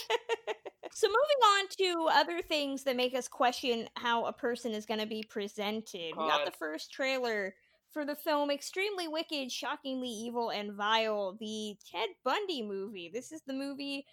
so 0.94 1.08
moving 1.08 1.18
on 1.46 1.68
to 1.78 2.10
other 2.14 2.42
things 2.42 2.84
that 2.84 2.96
make 2.96 3.14
us 3.14 3.28
question 3.28 3.88
how 3.96 4.26
a 4.26 4.34
person 4.34 4.72
is 4.72 4.86
going 4.86 5.02
to 5.02 5.08
be 5.08 5.24
presented. 5.30 6.14
God. 6.16 6.24
We 6.24 6.30
got 6.30 6.46
the 6.46 6.52
first 6.52 6.92
trailer 6.92 7.54
for 7.92 8.06
the 8.06 8.16
film 8.16 8.50
Extremely 8.50 9.08
Wicked, 9.08 9.52
Shockingly 9.52 10.08
Evil, 10.08 10.50
and 10.50 10.74
Vile, 10.74 11.38
the 11.40 11.76
Ted 11.92 12.10
Bundy 12.26 12.64
movie. 12.64 13.12
This 13.14 13.32
is 13.32 13.42
the 13.46 13.54
movie 13.54 14.08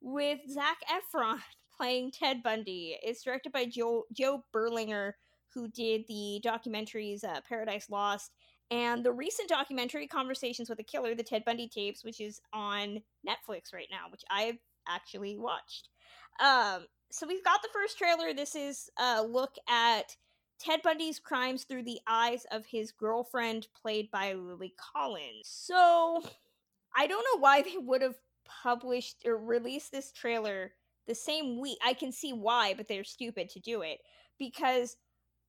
with 0.00 0.38
Zac 0.48 0.76
Efron 0.88 1.40
playing 1.76 2.12
Ted 2.12 2.42
Bundy. 2.42 2.98
It's 3.02 3.22
directed 3.22 3.52
by 3.52 3.66
Joe 3.66 4.04
Joe 4.12 4.44
Berlinger, 4.54 5.12
who 5.52 5.68
did 5.68 6.04
the 6.08 6.40
documentaries 6.44 7.24
uh, 7.24 7.40
Paradise 7.48 7.90
Lost 7.90 8.32
and 8.70 9.04
the 9.04 9.12
recent 9.12 9.48
documentary 9.48 10.06
Conversations 10.06 10.68
with 10.68 10.78
a 10.78 10.84
Killer, 10.84 11.14
the 11.14 11.22
Ted 11.22 11.44
Bundy 11.44 11.68
tapes, 11.68 12.04
which 12.04 12.20
is 12.20 12.40
on 12.52 13.00
Netflix 13.26 13.72
right 13.72 13.88
now, 13.90 14.06
which 14.10 14.22
I've 14.30 14.58
actually 14.88 15.36
watched. 15.36 15.88
Um, 16.40 16.86
so 17.10 17.26
we've 17.26 17.44
got 17.44 17.62
the 17.62 17.68
first 17.72 17.98
trailer. 17.98 18.32
This 18.34 18.54
is 18.54 18.90
a 18.98 19.22
look 19.22 19.54
at 19.68 20.16
Ted 20.58 20.80
Bundy's 20.82 21.18
crimes 21.18 21.64
through 21.64 21.84
the 21.84 22.00
eyes 22.06 22.46
of 22.50 22.66
his 22.66 22.90
girlfriend, 22.90 23.68
played 23.80 24.10
by 24.10 24.32
Lily 24.32 24.74
Collins. 24.78 25.42
So 25.44 26.22
I 26.96 27.06
don't 27.06 27.24
know 27.32 27.40
why 27.40 27.62
they 27.62 27.76
would 27.76 28.02
have 28.02 28.16
published 28.44 29.22
or 29.26 29.36
released 29.36 29.92
this 29.92 30.10
trailer 30.12 30.72
the 31.06 31.14
same 31.14 31.60
week. 31.60 31.78
I 31.84 31.94
can 31.94 32.12
see 32.12 32.32
why, 32.32 32.74
but 32.74 32.88
they're 32.88 33.04
stupid 33.04 33.48
to 33.50 33.60
do 33.60 33.82
it 33.82 33.98
because 34.38 34.96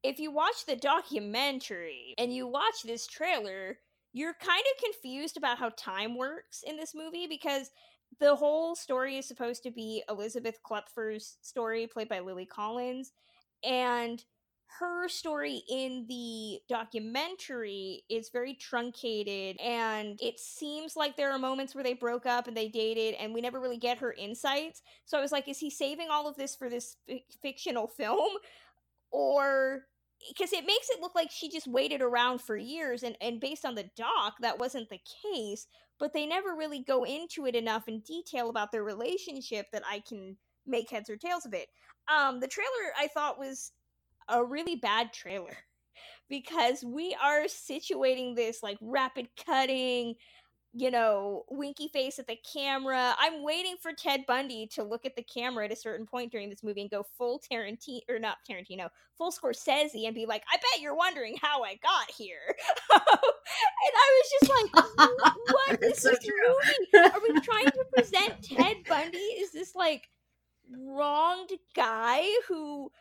if 0.03 0.19
you 0.19 0.31
watch 0.31 0.65
the 0.67 0.75
documentary 0.75 2.13
and 2.17 2.33
you 2.33 2.47
watch 2.47 2.83
this 2.83 3.07
trailer, 3.07 3.77
you're 4.13 4.35
kind 4.39 4.63
of 4.75 4.83
confused 4.83 5.37
about 5.37 5.57
how 5.57 5.69
time 5.77 6.17
works 6.17 6.63
in 6.65 6.77
this 6.77 6.93
movie 6.93 7.27
because 7.27 7.71
the 8.19 8.35
whole 8.35 8.75
story 8.75 9.17
is 9.17 9.27
supposed 9.27 9.63
to 9.63 9.71
be 9.71 10.03
Elizabeth 10.09 10.59
Kloepfer's 10.63 11.37
story, 11.41 11.87
played 11.87 12.07
by 12.07 12.19
Lily 12.19 12.45
Collins, 12.45 13.11
and 13.63 14.23
her 14.79 15.07
story 15.07 15.61
in 15.69 16.05
the 16.09 16.59
documentary 16.67 18.03
is 18.09 18.29
very 18.29 18.53
truncated 18.53 19.57
and 19.61 20.19
it 20.21 20.39
seems 20.39 20.95
like 20.95 21.15
there 21.15 21.31
are 21.31 21.39
moments 21.39 21.73
where 21.73 21.83
they 21.83 21.93
broke 21.93 22.25
up 22.25 22.47
and 22.47 22.57
they 22.57 22.67
dated 22.67 23.15
and 23.15 23.33
we 23.33 23.41
never 23.41 23.59
really 23.59 23.77
get 23.77 23.99
her 23.99 24.13
insights. 24.13 24.81
So 25.05 25.17
i 25.17 25.21
was 25.21 25.31
like 25.31 25.47
is 25.47 25.59
he 25.59 25.69
saving 25.69 26.07
all 26.11 26.27
of 26.27 26.35
this 26.35 26.55
for 26.55 26.69
this 26.69 26.97
f- 27.09 27.21
fictional 27.41 27.87
film? 27.87 28.29
Or 29.11 29.83
because 30.29 30.51
it 30.51 30.65
makes 30.65 30.89
it 30.89 31.01
look 31.01 31.15
like 31.15 31.31
she 31.31 31.49
just 31.49 31.67
waited 31.67 32.01
around 32.01 32.41
for 32.41 32.57
years 32.57 33.03
and, 33.03 33.15
and 33.21 33.39
based 33.39 33.65
on 33.65 33.75
the 33.75 33.89
doc 33.95 34.35
that 34.41 34.59
wasn't 34.59 34.89
the 34.89 34.99
case 35.23 35.67
but 35.99 36.11
they 36.11 36.25
never 36.25 36.55
really 36.55 36.83
go 36.83 37.05
into 37.05 37.45
it 37.45 37.55
enough 37.55 37.87
in 37.87 38.01
detail 38.01 38.49
about 38.49 38.71
their 38.71 38.83
relationship 38.83 39.67
that 39.71 39.83
i 39.89 40.01
can 40.07 40.35
make 40.65 40.89
heads 40.89 41.09
or 41.09 41.15
tails 41.17 41.45
of 41.45 41.53
it. 41.53 41.67
Um 42.07 42.39
the 42.39 42.47
trailer 42.47 42.91
i 42.97 43.07
thought 43.07 43.37
was 43.37 43.71
a 44.29 44.43
really 44.43 44.75
bad 44.75 45.13
trailer 45.13 45.57
because 46.29 46.83
we 46.83 47.15
are 47.21 47.43
situating 47.43 48.35
this 48.35 48.63
like 48.63 48.77
rapid 48.81 49.27
cutting 49.45 50.15
you 50.77 50.91
know 50.91 51.43
winky 51.49 51.87
face 51.87 52.19
at 52.19 52.27
the 52.27 52.37
camera. 52.53 53.15
I'm 53.17 53.43
waiting 53.43 53.75
for 53.81 53.93
ted 53.93 54.25
bundy 54.27 54.67
to 54.73 54.83
look 54.83 55.05
at 55.05 55.15
the 55.15 55.23
camera 55.23 55.65
at 55.65 55.71
a 55.71 55.75
certain 55.75 56.05
point 56.05 56.31
during 56.33 56.49
this 56.49 56.63
movie 56.63 56.81
and 56.81 56.89
go 56.89 57.05
full 57.17 57.41
tarantino 57.49 58.01
or 58.09 58.19
not 58.19 58.37
tarantino 58.49 58.89
full 59.17 59.31
scorsese 59.31 60.05
and 60.05 60.13
be 60.13 60.25
like 60.25 60.43
i 60.51 60.57
bet 60.57 60.81
you're 60.81 60.95
wondering 60.95 61.37
how 61.41 61.63
i 61.63 61.75
got 61.81 62.11
here. 62.11 62.55
And 63.85 63.93
i 63.95 64.21
was 64.21 64.31
just 64.39 64.51
like 64.51 64.85
what 65.53 65.83
is 65.83 66.01
so 66.01 66.09
this 66.09 66.19
true. 66.19 66.33
movie? 66.93 67.09
Are 67.13 67.21
we 67.21 67.39
trying 67.39 67.65
to 67.67 67.85
present 67.95 68.43
ted 68.43 68.77
bundy 68.89 69.17
is 69.17 69.51
this 69.51 69.75
like 69.75 70.09
wronged 70.69 71.51
guy 71.75 72.23
who 72.47 72.91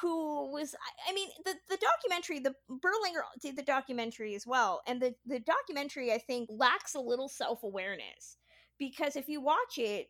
who 0.00 0.50
was 0.52 0.74
I- 1.08 1.12
mean 1.12 1.28
the 1.44 1.54
the 1.68 1.76
documentary 1.78 2.38
the 2.38 2.54
Berlinger 2.70 3.22
did 3.40 3.56
the 3.56 3.62
documentary 3.62 4.34
as 4.34 4.46
well 4.46 4.82
and 4.86 5.00
the 5.00 5.14
the 5.26 5.40
documentary 5.40 6.12
I 6.12 6.18
think 6.18 6.48
lacks 6.50 6.94
a 6.94 7.00
little 7.00 7.28
self-awareness 7.28 8.36
because 8.78 9.16
if 9.16 9.28
you 9.28 9.40
watch 9.40 9.78
it 9.78 10.08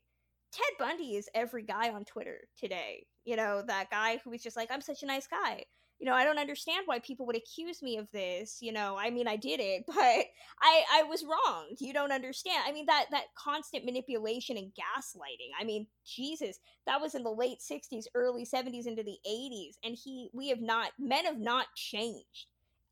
Ted 0.52 0.78
Bundy 0.78 1.16
is 1.16 1.28
every 1.34 1.62
guy 1.62 1.90
on 1.90 2.04
Twitter 2.04 2.40
today 2.58 3.06
you 3.24 3.36
know 3.36 3.62
that 3.66 3.90
guy 3.90 4.18
who 4.22 4.30
was 4.30 4.42
just 4.42 4.56
like 4.56 4.70
I'm 4.70 4.80
such 4.80 5.02
a 5.02 5.06
nice 5.06 5.26
guy 5.26 5.64
you 6.02 6.08
know 6.08 6.16
I 6.16 6.24
don't 6.24 6.38
understand 6.38 6.82
why 6.86 6.98
people 6.98 7.26
would 7.26 7.36
accuse 7.36 7.80
me 7.80 7.96
of 7.96 8.10
this 8.10 8.58
you 8.60 8.72
know 8.72 8.98
I 8.98 9.10
mean 9.10 9.28
I 9.28 9.36
did 9.36 9.60
it 9.60 9.84
but 9.86 9.94
I 9.96 10.82
I 10.92 11.04
was 11.08 11.24
wrong 11.24 11.68
you 11.78 11.92
don't 11.92 12.10
understand 12.10 12.64
I 12.66 12.72
mean 12.72 12.86
that 12.86 13.06
that 13.12 13.26
constant 13.36 13.84
manipulation 13.84 14.56
and 14.56 14.72
gaslighting 14.72 15.52
I 15.58 15.62
mean 15.64 15.86
Jesus 16.04 16.58
that 16.86 17.00
was 17.00 17.14
in 17.14 17.22
the 17.22 17.30
late 17.30 17.58
60s 17.60 18.06
early 18.16 18.44
70s 18.44 18.86
into 18.86 19.04
the 19.04 19.18
80s 19.26 19.76
and 19.84 19.94
he 19.94 20.28
we 20.34 20.48
have 20.48 20.60
not 20.60 20.90
men 20.98 21.24
have 21.24 21.38
not 21.38 21.66
changed 21.76 22.46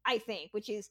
i 0.06 0.16
think 0.16 0.50
which 0.52 0.70
is 0.70 0.90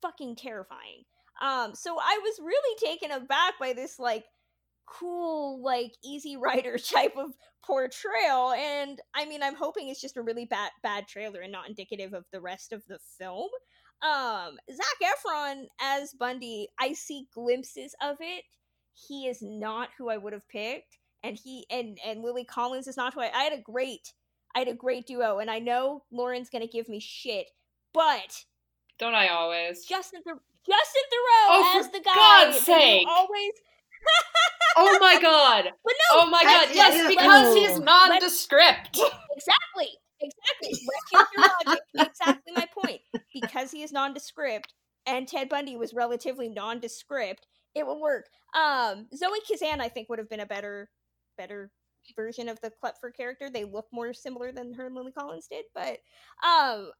fucking 0.00 0.36
terrifying 0.36 1.04
um 1.42 1.74
so 1.74 1.98
i 2.00 2.20
was 2.22 2.40
really 2.42 2.78
taken 2.78 3.10
aback 3.10 3.54
by 3.60 3.74
this 3.74 3.98
like 3.98 4.24
cool 4.86 5.62
like 5.62 5.92
easy 6.04 6.36
rider 6.40 6.78
type 6.78 7.16
of 7.16 7.30
portrayal 7.66 8.52
and 8.52 9.00
i 9.14 9.24
mean 9.24 9.42
i'm 9.42 9.54
hoping 9.54 9.88
it's 9.88 10.00
just 10.00 10.18
a 10.18 10.22
really 10.22 10.44
bad 10.44 10.70
bad 10.82 11.08
trailer 11.08 11.40
and 11.40 11.50
not 11.50 11.68
indicative 11.68 12.12
of 12.12 12.24
the 12.30 12.40
rest 12.40 12.72
of 12.72 12.82
the 12.88 12.98
film 13.18 13.48
um 14.02 14.56
zac 14.70 15.10
efron 15.14 15.62
as 15.80 16.12
bundy 16.12 16.68
i 16.78 16.92
see 16.92 17.26
glimpses 17.34 17.94
of 18.02 18.16
it 18.20 18.44
he 18.92 19.26
is 19.26 19.38
not 19.40 19.88
who 19.96 20.10
i 20.10 20.16
would 20.18 20.34
have 20.34 20.46
picked 20.48 20.98
and 21.22 21.38
he 21.42 21.64
and 21.70 21.98
and 22.04 22.20
Lily 22.22 22.44
Collins 22.44 22.86
is 22.86 22.98
not 22.98 23.14
who 23.14 23.20
I, 23.22 23.30
I 23.34 23.44
had 23.44 23.54
a 23.54 23.62
great 23.62 24.12
I 24.54 24.58
had 24.58 24.68
a 24.68 24.74
great 24.74 25.06
duo 25.06 25.38
and 25.38 25.50
I 25.50 25.58
know 25.58 26.02
Lauren's 26.12 26.50
gonna 26.50 26.66
give 26.68 26.86
me 26.88 27.00
shit, 27.00 27.46
but 27.94 28.44
Don't 28.98 29.14
I 29.14 29.28
always? 29.28 29.86
Justin 29.86 30.20
Thor- 30.22 30.42
Justin 30.66 31.02
Theroux 31.10 31.48
Oh, 31.48 31.76
as 31.80 31.90
the 31.90 32.00
guy 32.00 32.14
God's 32.14 32.60
sake. 32.60 33.06
always 33.08 33.52
Oh 34.76 34.98
my 35.00 35.18
god. 35.22 35.64
but 35.84 35.94
no 36.12 36.20
Oh 36.22 36.26
my 36.30 36.42
god. 36.42 36.68
I- 36.68 36.72
Yes, 36.72 36.96
yeah, 36.96 37.08
because 37.08 37.46
oh. 37.48 37.54
he's 37.54 37.78
nondescript. 37.78 38.98
exactly. 39.36 39.88
Exactly. 40.20 40.70
Let's 40.70 41.12
use 41.12 41.26
your 41.36 41.46
logic. 41.66 41.82
Exactly 41.94 42.52
my 42.56 42.66
point. 42.82 43.00
Because 43.32 43.70
he 43.70 43.82
is 43.82 43.92
nondescript 43.92 44.72
and 45.06 45.28
Ted 45.28 45.48
Bundy 45.48 45.76
was 45.76 45.92
relatively 45.94 46.48
nondescript 46.48 47.46
it 47.74 47.86
would 47.86 47.98
work. 47.98 48.26
Um 48.56 49.06
Zoe 49.16 49.40
Kazan 49.48 49.80
I 49.80 49.88
think 49.88 50.08
would 50.08 50.18
have 50.18 50.30
been 50.30 50.40
a 50.40 50.46
better 50.46 50.88
better 51.36 51.70
version 52.16 52.48
of 52.48 52.60
the 52.60 52.70
Kloepfer 52.82 53.14
character. 53.16 53.50
They 53.50 53.64
look 53.64 53.86
more 53.92 54.12
similar 54.12 54.52
than 54.52 54.74
her 54.74 54.86
and 54.86 54.94
Lily 54.94 55.12
Collins 55.12 55.46
did 55.50 55.64
but 55.74 55.98
um 56.46 56.90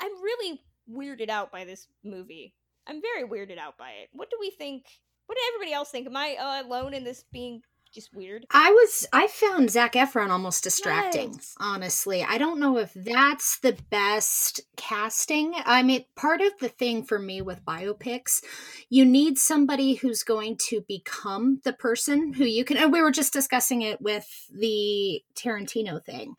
I'm 0.00 0.12
really 0.22 0.60
weirded 0.90 1.28
out 1.28 1.50
by 1.52 1.64
this 1.64 1.86
movie. 2.04 2.54
I'm 2.86 3.02
very 3.02 3.28
weirded 3.28 3.58
out 3.58 3.76
by 3.78 3.90
it. 4.02 4.08
What 4.12 4.30
do 4.30 4.36
we 4.40 4.50
think 4.50 4.84
what 5.28 5.36
did 5.36 5.54
everybody 5.54 5.72
else 5.74 5.90
think 5.90 6.06
am 6.06 6.16
I 6.16 6.36
uh, 6.40 6.66
alone 6.66 6.94
in 6.94 7.04
this 7.04 7.24
being 7.32 7.62
just 7.94 8.14
weird 8.14 8.44
I 8.50 8.70
was 8.70 9.06
I 9.14 9.28
found 9.28 9.70
Zac 9.70 9.94
Efron 9.94 10.28
almost 10.28 10.62
distracting, 10.62 11.32
Yes. 11.32 11.54
honestly. 11.58 12.22
I 12.22 12.36
don't 12.36 12.60
know 12.60 12.76
if 12.76 12.92
that's 12.94 13.58
the 13.60 13.76
best 13.90 14.60
casting. 14.76 15.54
I 15.64 15.82
mean, 15.82 16.04
part 16.14 16.42
of 16.42 16.52
the 16.60 16.68
thing 16.68 17.02
for 17.02 17.18
me 17.18 17.40
with 17.40 17.64
biopics, 17.64 18.42
you 18.90 19.06
need 19.06 19.38
somebody 19.38 19.94
who's 19.94 20.22
going 20.22 20.58
to 20.68 20.82
become 20.86 21.60
the 21.64 21.72
person 21.72 22.34
who 22.34 22.44
you 22.44 22.62
can 22.62 22.76
and 22.76 22.92
we 22.92 23.00
were 23.00 23.10
just 23.10 23.32
discussing 23.32 23.80
it 23.80 24.02
with 24.02 24.28
the 24.52 25.22
Tarantino 25.34 26.04
thing. 26.04 26.34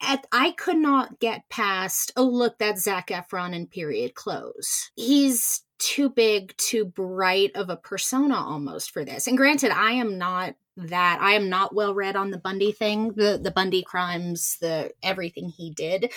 At, 0.00 0.26
I 0.32 0.52
could 0.52 0.76
not 0.76 1.18
get 1.18 1.48
past, 1.48 2.12
oh, 2.16 2.24
look, 2.24 2.58
that's 2.58 2.82
Zac 2.84 3.08
Efron 3.08 3.54
in 3.54 3.66
period 3.66 4.14
clothes. 4.14 4.90
He's 4.96 5.62
too 5.84 6.08
big, 6.08 6.56
too 6.56 6.86
bright 6.86 7.52
of 7.54 7.68
a 7.68 7.76
persona 7.76 8.36
almost 8.36 8.90
for 8.90 9.04
this. 9.04 9.26
And 9.26 9.36
granted, 9.36 9.70
I 9.70 9.92
am 9.92 10.16
not 10.16 10.54
that 10.76 11.20
I 11.20 11.32
am 11.32 11.50
not 11.50 11.74
well 11.74 11.94
read 11.94 12.16
on 12.16 12.30
the 12.30 12.38
Bundy 12.38 12.72
thing, 12.72 13.12
the 13.12 13.38
the 13.40 13.50
Bundy 13.50 13.82
crimes, 13.82 14.56
the 14.60 14.90
everything 15.02 15.50
he 15.50 15.70
did. 15.70 16.10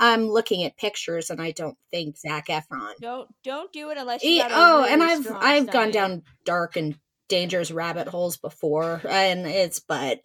I'm 0.00 0.28
looking 0.28 0.64
at 0.64 0.76
pictures 0.76 1.30
and 1.30 1.40
I 1.40 1.52
don't 1.52 1.78
think 1.92 2.18
Zac 2.18 2.48
Efron. 2.48 2.94
don't 3.00 3.28
don't 3.44 3.72
do 3.72 3.90
it 3.90 3.98
unless 3.98 4.24
you 4.24 4.30
E- 4.30 4.40
a 4.40 4.48
oh, 4.50 4.80
really 4.80 4.92
and 4.92 5.02
I've 5.02 5.26
I've 5.30 5.70
gone 5.70 5.92
down 5.92 6.22
dark 6.44 6.76
and 6.76 6.98
dangerous 7.28 7.70
rabbit 7.70 8.08
holes 8.08 8.36
before, 8.36 9.00
and 9.08 9.46
it's 9.46 9.78
but 9.78 10.20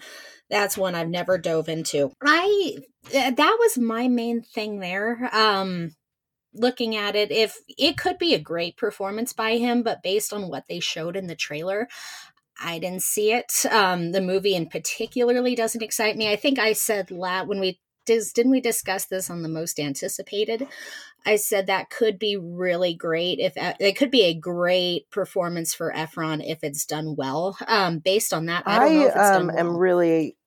that's 0.50 0.78
one 0.78 0.96
I've 0.96 1.10
never 1.10 1.38
dove 1.38 1.70
into. 1.70 2.12
I 2.24 2.78
th- 3.06 3.36
that 3.36 3.58
was 3.60 3.78
my 3.78 4.08
main 4.08 4.42
thing 4.42 4.80
there. 4.80 5.30
Um 5.32 5.96
looking 6.54 6.96
at 6.96 7.16
it 7.16 7.32
if 7.32 7.58
it 7.78 7.98
could 7.98 8.18
be 8.18 8.34
a 8.34 8.40
great 8.40 8.76
performance 8.78 9.34
by 9.34 9.58
him 9.58 9.84
but 9.84 10.04
based 10.04 10.34
on 10.34 10.50
what 10.50 10.66
they 10.68 10.80
showed 10.80 11.16
in 11.16 11.28
the 11.28 11.36
trailer 11.36 11.88
I 12.62 12.80
didn't 12.80 13.04
see 13.04 13.32
it. 13.32 13.66
Um, 13.72 14.12
the 14.12 14.20
movie 14.20 14.54
in 14.54 14.68
particularly 14.68 15.56
doesn't 15.56 15.82
excite 15.82 16.18
me. 16.18 16.30
I 16.30 16.36
think 16.36 16.60
I 16.60 16.74
said 16.74 17.10
la 17.10 17.44
when 17.46 17.62
we 17.62 17.80
dis- 18.06 18.34
didn't 18.34 18.52
we 18.52 18.62
discuss 18.62 19.06
this 19.06 19.30
on 19.30 19.44
the 19.44 19.50
most 19.50 19.80
anticipated. 19.80 20.68
I 21.26 21.36
said 21.36 21.68
that 21.68 21.90
could 21.90 22.18
be 22.18 22.38
really 22.38 22.94
great 22.94 23.40
if 23.40 23.56
E, 23.56 23.74
it 23.80 23.98
could 23.98 24.12
be 24.12 24.24
a 24.24 24.34
great 24.34 25.10
performance 25.12 25.74
for 25.74 25.94
Efron 25.94 26.44
if 26.46 26.64
it's 26.64 26.86
done 26.86 27.16
well. 27.16 27.58
Um, 27.68 28.00
based 28.00 28.34
on 28.34 28.48
that, 28.48 28.64
I 28.66 29.06
I 29.06 29.10
um, 29.10 29.48
done 29.48 29.58
am 29.58 29.78
really 29.78 30.38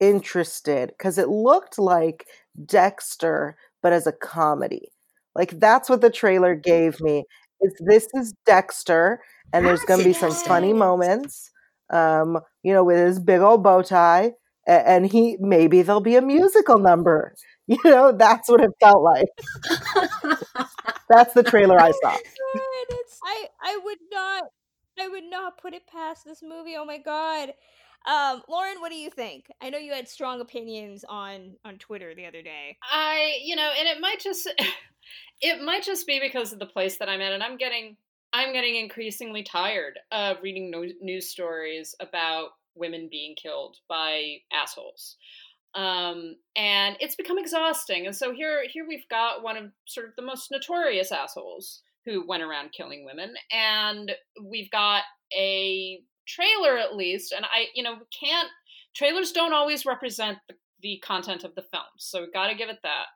interested 0.00 0.88
because 0.88 1.18
it 1.18 1.28
looked 1.28 1.78
like 1.78 2.26
Dexter, 2.64 3.56
but 3.82 3.92
as 3.92 4.06
a 4.06 4.12
comedy. 4.12 4.90
Like 5.34 5.58
that's 5.58 5.88
what 5.88 6.00
the 6.00 6.10
trailer 6.10 6.54
gave 6.54 7.00
me. 7.00 7.24
Is 7.60 7.74
this 7.80 8.08
is 8.14 8.34
Dexter, 8.46 9.20
and 9.52 9.64
there's 9.64 9.82
going 9.82 10.00
to 10.00 10.04
be 10.04 10.12
some 10.12 10.32
funny 10.32 10.72
moments. 10.72 11.50
Um, 11.90 12.40
you 12.62 12.72
know, 12.72 12.84
with 12.84 12.98
his 12.98 13.20
big 13.20 13.40
old 13.40 13.62
bow 13.62 13.82
tie, 13.82 14.32
and 14.66 15.06
he 15.06 15.36
maybe 15.40 15.82
there'll 15.82 16.00
be 16.00 16.16
a 16.16 16.22
musical 16.22 16.78
number. 16.78 17.34
You 17.66 17.78
know, 17.86 18.12
that's 18.12 18.50
what 18.50 18.60
it 18.60 18.72
felt 18.78 19.02
like. 19.02 19.24
That's 21.08 21.32
the 21.32 21.42
trailer 21.50 21.80
I 21.80 21.92
saw. 21.92 22.14
I 23.24 23.48
I 23.62 23.80
would 23.82 23.98
not 24.12 24.44
I 25.00 25.08
would 25.08 25.24
not 25.24 25.56
put 25.56 25.72
it 25.72 25.86
past 25.86 26.26
this 26.26 26.42
movie. 26.42 26.74
Oh 26.76 26.84
my 26.84 26.98
god. 26.98 27.54
Um, 28.06 28.42
Lauren, 28.48 28.80
what 28.80 28.90
do 28.90 28.96
you 28.96 29.10
think? 29.10 29.46
I 29.62 29.70
know 29.70 29.78
you 29.78 29.92
had 29.92 30.08
strong 30.08 30.40
opinions 30.40 31.04
on 31.08 31.56
on 31.64 31.78
Twitter 31.78 32.14
the 32.14 32.26
other 32.26 32.42
day. 32.42 32.76
I, 32.82 33.38
you 33.42 33.56
know, 33.56 33.70
and 33.78 33.88
it 33.88 34.00
might 34.00 34.20
just 34.20 34.48
it 35.40 35.62
might 35.62 35.82
just 35.82 36.06
be 36.06 36.20
because 36.20 36.52
of 36.52 36.58
the 36.58 36.66
place 36.66 36.98
that 36.98 37.08
I'm 37.08 37.20
at 37.20 37.32
and 37.32 37.42
I'm 37.42 37.56
getting 37.56 37.96
I'm 38.32 38.52
getting 38.52 38.76
increasingly 38.76 39.42
tired 39.42 39.98
of 40.12 40.38
reading 40.42 40.70
no- 40.70 40.84
news 41.00 41.30
stories 41.30 41.94
about 42.00 42.50
women 42.74 43.08
being 43.10 43.34
killed 43.40 43.76
by 43.88 44.36
assholes. 44.52 45.16
Um, 45.74 46.36
and 46.56 46.96
it's 47.00 47.16
become 47.16 47.38
exhausting. 47.38 48.06
And 48.06 48.14
so 48.14 48.32
here 48.32 48.64
here 48.70 48.86
we've 48.86 49.08
got 49.08 49.42
one 49.42 49.56
of 49.56 49.70
sort 49.86 50.08
of 50.08 50.16
the 50.16 50.22
most 50.22 50.50
notorious 50.50 51.10
assholes 51.10 51.82
who 52.04 52.26
went 52.26 52.42
around 52.42 52.72
killing 52.72 53.04
women. 53.06 53.34
And 53.50 54.12
we've 54.42 54.70
got 54.70 55.04
a 55.34 56.00
trailer 56.26 56.78
at 56.78 56.96
least, 56.96 57.32
and 57.32 57.44
I, 57.44 57.66
you 57.74 57.82
know, 57.82 57.96
can't 58.18 58.48
trailers 58.94 59.32
don't 59.32 59.52
always 59.52 59.84
represent 59.84 60.38
the, 60.48 60.54
the 60.82 60.98
content 61.02 61.44
of 61.44 61.54
the 61.54 61.62
film, 61.62 61.84
so 61.98 62.20
we've 62.20 62.32
got 62.32 62.48
to 62.48 62.54
give 62.54 62.68
it 62.68 62.78
that. 62.82 63.06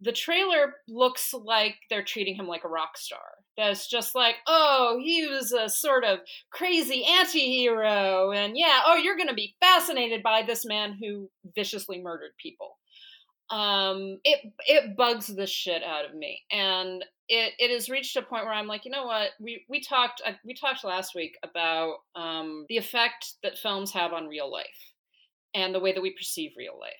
The 0.00 0.12
trailer 0.12 0.74
looks 0.88 1.32
like 1.32 1.76
they're 1.88 2.02
treating 2.02 2.34
him 2.34 2.48
like 2.48 2.64
a 2.64 2.68
rock 2.68 2.98
star. 2.98 3.20
That's 3.56 3.86
just 3.86 4.16
like, 4.16 4.34
oh, 4.48 4.98
he 5.00 5.28
was 5.28 5.52
a 5.52 5.68
sort 5.68 6.02
of 6.04 6.18
crazy 6.50 7.04
anti-hero, 7.04 8.32
and 8.32 8.56
yeah, 8.56 8.80
oh, 8.84 8.96
you're 8.96 9.16
to 9.28 9.34
be 9.34 9.54
fascinated 9.60 10.22
by 10.22 10.42
this 10.42 10.64
man 10.64 10.98
who 11.00 11.30
viciously 11.54 12.00
murdered 12.00 12.32
people 12.42 12.78
um, 13.52 14.18
it 14.24 14.50
it 14.66 14.96
bugs 14.96 15.26
the 15.26 15.46
shit 15.46 15.82
out 15.84 16.06
of 16.06 16.14
me, 16.14 16.40
and 16.50 17.04
it 17.28 17.52
it 17.58 17.70
has 17.70 17.90
reached 17.90 18.16
a 18.16 18.22
point 18.22 18.46
where 18.46 18.54
I'm 18.54 18.66
like, 18.66 18.86
you 18.86 18.90
know 18.90 19.04
what? 19.04 19.30
We 19.38 19.66
we 19.68 19.80
talked 19.80 20.22
uh, 20.26 20.32
we 20.42 20.54
talked 20.54 20.84
last 20.84 21.14
week 21.14 21.36
about 21.42 21.96
um, 22.16 22.64
the 22.70 22.78
effect 22.78 23.34
that 23.42 23.58
films 23.58 23.92
have 23.92 24.14
on 24.14 24.26
real 24.26 24.50
life, 24.50 24.94
and 25.54 25.74
the 25.74 25.80
way 25.80 25.92
that 25.92 26.00
we 26.00 26.12
perceive 26.12 26.52
real 26.56 26.78
life. 26.80 26.92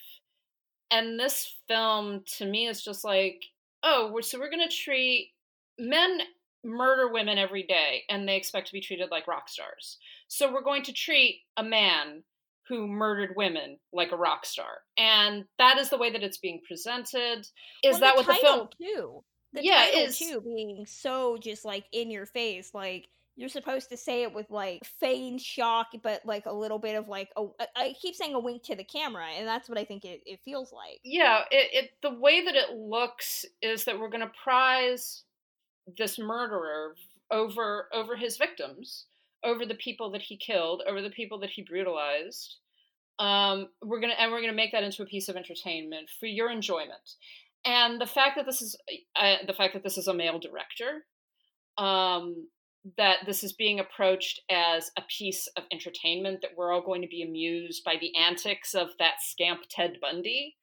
And 0.91 1.19
this 1.19 1.57
film, 1.69 2.23
to 2.37 2.45
me, 2.45 2.69
is 2.69 2.85
just 2.85 3.03
like, 3.03 3.43
oh, 3.83 4.11
we're, 4.13 4.21
so 4.21 4.39
we're 4.39 4.51
gonna 4.51 4.69
treat 4.69 5.31
men 5.79 6.21
murder 6.63 7.11
women 7.11 7.39
every 7.39 7.63
day, 7.63 8.03
and 8.11 8.29
they 8.29 8.37
expect 8.37 8.67
to 8.67 8.75
be 8.75 8.83
treated 8.83 9.11
like 9.11 9.27
rock 9.27 9.49
stars. 9.49 9.97
So 10.29 10.53
we're 10.53 10.63
going 10.63 10.83
to 10.83 10.93
treat 10.93 11.41
a 11.57 11.65
man 11.65 12.25
who 12.69 12.87
murdered 12.87 13.35
women 13.37 13.79
like 13.93 14.13
a 14.13 14.17
rock 14.17 14.47
star. 14.47 14.83
And 14.97 15.45
that 15.59 15.79
is 15.79 15.91
the 15.91 15.99
way 15.99 16.11
that 16.11 16.23
it's 16.23 16.39
being 16.39 16.61
presented. 16.67 17.47
Is 17.83 17.93
well, 17.93 18.01
that 18.01 18.17
the 18.17 18.23
what 18.23 18.27
the 18.27 18.35
film 18.35 18.69
too? 18.81 19.25
The 19.53 19.65
yeah, 19.65 19.87
title 19.87 20.01
is 20.01 20.19
too 20.19 20.41
being 20.41 20.87
so 20.87 21.37
just 21.37 21.65
like 21.65 21.85
in 21.93 22.11
your 22.11 22.27
face, 22.27 22.71
like 22.73 23.09
you're 23.37 23.49
supposed 23.49 23.89
to 23.91 23.97
say 23.97 24.23
it 24.23 24.35
with 24.35 24.51
like 24.51 24.85
feigned 25.01 25.41
shock, 25.41 25.89
but 26.03 26.25
like 26.25 26.47
a 26.47 26.53
little 26.53 26.79
bit 26.79 26.97
of 26.97 27.09
like 27.09 27.31
a, 27.37 27.47
I 27.77 27.95
keep 28.01 28.15
saying 28.15 28.35
a 28.35 28.41
wink 28.41 28.63
to 28.65 28.77
the 28.77 28.85
camera, 28.85 29.27
and 29.37 29.47
that's 29.47 29.69
what 29.69 29.79
I 29.79 29.85
think 29.85 30.05
it, 30.05 30.23
it 30.27 30.41
feels 30.45 30.73
like. 30.73 31.01
Yeah, 31.05 31.43
it, 31.51 31.71
it 31.73 31.91
the 32.03 32.19
way 32.19 32.45
that 32.45 32.55
it 32.55 32.77
looks 32.77 33.45
is 33.61 33.85
that 33.85 33.99
we're 33.99 34.11
going 34.11 34.27
to 34.27 34.33
prize 34.43 35.25
this 35.99 36.19
murderer 36.19 36.95
over 37.31 37.89
over 37.93 38.17
his 38.17 38.37
victims 38.37 39.07
over 39.45 39.67
the 39.67 39.75
people 39.75 40.11
that 40.13 40.23
he 40.23 40.37
killed, 40.37 40.83
over 40.87 41.03
the 41.03 41.11
people 41.11 41.39
that 41.41 41.51
he 41.51 41.63
brutalized. 41.63 42.57
Um, 43.19 43.69
we're 43.83 44.01
gonna 44.01 44.15
and 44.19 44.33
we're 44.33 44.41
gonna 44.41 44.53
make 44.53 44.73
that 44.73 44.85
into 44.85 45.03
a 45.03 45.07
piece 45.07 45.29
of 45.29 45.37
entertainment 45.37 46.11
for 46.19 46.27
your 46.27 46.51
enjoyment. 46.51 47.17
And 47.65 48.01
the 48.01 48.07
fact 48.07 48.37
that 48.37 48.47
this 48.47 48.63
is 48.63 48.77
uh, 49.17 49.37
the 49.47 49.53
fact 49.53 49.75
that 49.75 49.85
this 49.85 49.99
is 49.99 50.09
a 50.09 50.15
male 50.15 50.39
director, 50.39 51.05
um, 51.79 52.49
that 52.97 53.19
this 53.27 53.45
is 53.45 53.53
being 53.53 53.79
approached 53.79 54.41
as 54.51 54.91
a 54.97 55.03
piece 55.03 55.47
of 55.57 55.65
entertainment, 55.73 56.41
that 56.43 56.53
we're 56.57 56.73
all 56.73 56.83
going 56.83 57.03
to 57.03 57.09
be 57.09 57.23
amused 57.23 57.85
by 57.85 57.95
the 58.01 58.15
antics 58.17 58.75
of 58.75 58.89
that 58.99 59.21
scamp 59.21 59.61
Ted 59.71 59.99
Bundy. 60.01 60.57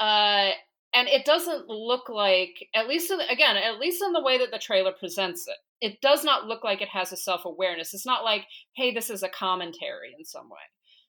Uh, 0.00 0.50
and 0.94 1.08
it 1.08 1.24
doesn't 1.24 1.68
look 1.68 2.08
like, 2.08 2.68
at 2.74 2.88
least 2.88 3.10
in, 3.10 3.20
again, 3.20 3.56
at 3.56 3.78
least 3.78 4.02
in 4.02 4.12
the 4.12 4.22
way 4.22 4.38
that 4.38 4.50
the 4.50 4.58
trailer 4.58 4.92
presents 4.92 5.46
it, 5.48 5.56
it 5.80 6.00
does 6.00 6.24
not 6.24 6.46
look 6.46 6.64
like 6.64 6.80
it 6.80 6.88
has 6.88 7.12
a 7.12 7.16
self 7.16 7.44
awareness. 7.44 7.94
It's 7.94 8.06
not 8.06 8.24
like, 8.24 8.46
hey, 8.76 8.92
this 8.92 9.10
is 9.10 9.22
a 9.22 9.28
commentary 9.28 10.14
in 10.18 10.24
some 10.24 10.48
way. 10.48 10.58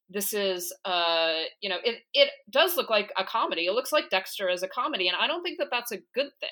This 0.09 0.34
is, 0.34 0.74
uh, 0.86 1.41
you 1.61 1.70
know, 1.70 1.78
it 1.84 2.01
it 2.13 2.30
does 2.51 2.76
look 2.76 2.89
like 2.89 3.11
a 3.18 3.24
comedy. 3.24 3.66
It 3.66 3.74
looks 3.74 3.91
like 3.91 4.09
Dexter 4.09 4.49
as 4.49 4.63
a 4.63 4.68
comedy, 4.68 5.07
and 5.07 5.18
I 5.20 5.28
don't 5.28 5.43
think 5.43 5.57
that 5.59 5.70
that's 5.72 5.91
a 5.91 6.01
good 6.13 6.30
thing. 6.39 6.49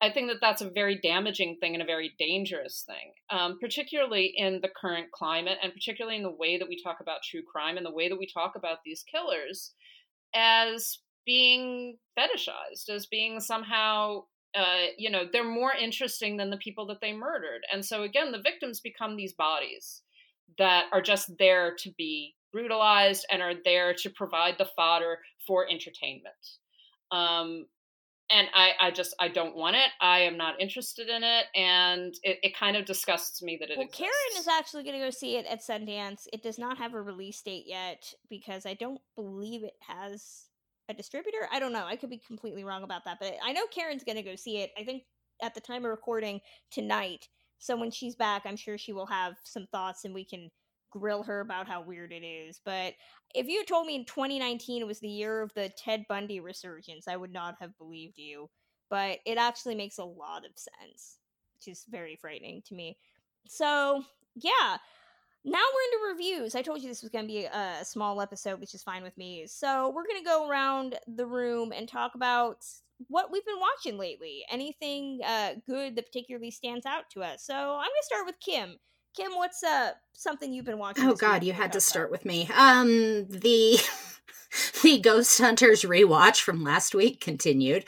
I 0.00 0.12
think 0.12 0.28
that 0.28 0.36
that's 0.40 0.62
a 0.62 0.70
very 0.70 1.00
damaging 1.00 1.56
thing 1.60 1.74
and 1.74 1.82
a 1.82 1.86
very 1.86 2.12
dangerous 2.18 2.84
thing, 2.86 3.12
um, 3.30 3.58
particularly 3.60 4.32
in 4.36 4.60
the 4.62 4.68
current 4.80 5.10
climate, 5.12 5.58
and 5.62 5.72
particularly 5.72 6.16
in 6.16 6.22
the 6.22 6.30
way 6.30 6.56
that 6.56 6.68
we 6.68 6.80
talk 6.80 6.98
about 7.00 7.18
true 7.28 7.42
crime 7.50 7.76
and 7.76 7.84
the 7.84 7.94
way 7.94 8.08
that 8.08 8.18
we 8.18 8.28
talk 8.32 8.52
about 8.54 8.78
these 8.84 9.04
killers 9.10 9.74
as 10.34 10.98
being 11.26 11.96
fetishized, 12.16 12.88
as 12.88 13.06
being 13.06 13.40
somehow 13.40 14.22
uh, 14.54 14.86
you 14.96 15.10
know, 15.10 15.24
they're 15.30 15.44
more 15.44 15.72
interesting 15.72 16.36
than 16.36 16.50
the 16.50 16.56
people 16.56 16.86
that 16.86 17.00
they 17.00 17.12
murdered. 17.12 17.62
And 17.72 17.84
so 17.84 18.02
again, 18.02 18.32
the 18.32 18.40
victims 18.40 18.80
become 18.80 19.16
these 19.16 19.32
bodies 19.32 20.02
that 20.56 20.86
are 20.92 21.02
just 21.02 21.30
there 21.38 21.74
to 21.80 21.90
be 21.98 22.34
brutalized 22.52 23.26
and 23.30 23.42
are 23.42 23.54
there 23.64 23.94
to 23.94 24.10
provide 24.10 24.54
the 24.58 24.68
fodder 24.76 25.18
for 25.46 25.68
entertainment. 25.68 26.34
Um, 27.10 27.66
and 28.30 28.48
I, 28.54 28.70
I 28.80 28.90
just 28.90 29.14
I 29.18 29.28
don't 29.28 29.56
want 29.56 29.76
it. 29.76 29.88
I 30.00 30.20
am 30.20 30.36
not 30.36 30.60
interested 30.60 31.08
in 31.08 31.22
it, 31.24 31.46
and 31.54 32.14
it, 32.22 32.38
it 32.42 32.56
kind 32.56 32.76
of 32.76 32.84
disgusts 32.84 33.42
me 33.42 33.56
that 33.58 33.70
it. 33.70 33.78
Well, 33.78 33.86
exists. 33.86 33.98
Karen 33.98 34.40
is 34.40 34.48
actually 34.48 34.82
going 34.82 34.98
to 34.98 35.06
go 35.06 35.10
see 35.10 35.36
it 35.36 35.46
at 35.46 35.62
Sundance. 35.62 36.26
It 36.30 36.42
does 36.42 36.58
not 36.58 36.76
have 36.76 36.92
a 36.92 37.00
release 37.00 37.40
date 37.40 37.64
yet 37.66 38.12
because 38.28 38.66
I 38.66 38.74
don't 38.74 39.00
believe 39.16 39.64
it 39.64 39.76
has 39.86 40.47
a 40.88 40.94
distributor. 40.94 41.48
I 41.52 41.58
don't 41.60 41.72
know. 41.72 41.84
I 41.86 41.96
could 41.96 42.10
be 42.10 42.20
completely 42.26 42.64
wrong 42.64 42.82
about 42.82 43.04
that, 43.04 43.18
but 43.20 43.34
I 43.44 43.52
know 43.52 43.66
Karen's 43.66 44.04
going 44.04 44.16
to 44.16 44.22
go 44.22 44.36
see 44.36 44.58
it. 44.58 44.70
I 44.78 44.84
think 44.84 45.02
at 45.42 45.54
the 45.54 45.60
time 45.60 45.84
of 45.84 45.90
recording 45.90 46.40
tonight. 46.70 47.28
So 47.58 47.76
when 47.76 47.90
she's 47.90 48.14
back, 48.14 48.42
I'm 48.44 48.56
sure 48.56 48.78
she 48.78 48.92
will 48.92 49.06
have 49.06 49.34
some 49.44 49.66
thoughts 49.72 50.04
and 50.04 50.14
we 50.14 50.24
can 50.24 50.50
grill 50.90 51.22
her 51.22 51.40
about 51.40 51.68
how 51.68 51.82
weird 51.82 52.12
it 52.12 52.24
is. 52.24 52.60
But 52.64 52.94
if 53.34 53.46
you 53.46 53.64
told 53.64 53.86
me 53.86 53.96
in 53.96 54.04
2019 54.04 54.82
it 54.82 54.86
was 54.86 55.00
the 55.00 55.08
year 55.08 55.42
of 55.42 55.52
the 55.54 55.70
Ted 55.76 56.04
Bundy 56.08 56.40
resurgence, 56.40 57.08
I 57.08 57.16
would 57.16 57.32
not 57.32 57.56
have 57.60 57.76
believed 57.78 58.16
you. 58.16 58.48
But 58.90 59.18
it 59.26 59.36
actually 59.36 59.74
makes 59.74 59.98
a 59.98 60.04
lot 60.04 60.46
of 60.46 60.52
sense, 60.56 61.18
which 61.54 61.70
is 61.70 61.84
very 61.90 62.16
frightening 62.16 62.62
to 62.68 62.74
me. 62.74 62.96
So, 63.46 64.02
yeah, 64.34 64.78
now 65.48 65.58
we're 65.58 66.12
into 66.12 66.14
reviews. 66.14 66.54
I 66.54 66.62
told 66.62 66.82
you 66.82 66.88
this 66.88 67.02
was 67.02 67.10
going 67.10 67.24
to 67.24 67.32
be 67.32 67.44
a, 67.44 67.84
small 67.84 68.20
episode, 68.20 68.60
which 68.60 68.74
is 68.74 68.82
fine 68.82 69.02
with 69.02 69.16
me. 69.16 69.46
So 69.46 69.90
we're 69.90 70.06
going 70.06 70.18
to 70.18 70.24
go 70.24 70.48
around 70.48 70.98
the 71.06 71.26
room 71.26 71.72
and 71.72 71.88
talk 71.88 72.14
about 72.14 72.64
what 73.08 73.30
we've 73.32 73.44
been 73.44 73.60
watching 73.60 73.98
lately. 73.98 74.44
Anything 74.50 75.20
uh, 75.24 75.54
good 75.66 75.96
that 75.96 76.06
particularly 76.06 76.50
stands 76.50 76.84
out 76.86 77.04
to 77.14 77.22
us. 77.22 77.44
So 77.44 77.54
I'm 77.54 77.78
going 77.78 77.90
to 78.00 78.06
start 78.06 78.26
with 78.26 78.40
Kim. 78.40 78.78
Kim, 79.16 79.32
what's 79.32 79.64
uh 79.64 79.92
something 80.12 80.52
you've 80.52 80.66
been 80.66 80.78
watching? 80.78 81.04
Oh 81.04 81.14
God, 81.14 81.42
you 81.42 81.52
had 81.52 81.72
to 81.72 81.80
start 81.80 82.10
with 82.10 82.24
me. 82.24 82.48
Um, 82.54 83.26
the 83.28 83.78
the 84.82 85.00
Ghost 85.00 85.40
Hunters 85.40 85.82
rewatch 85.82 86.40
from 86.40 86.62
last 86.62 86.94
week 86.94 87.20
continued. 87.20 87.84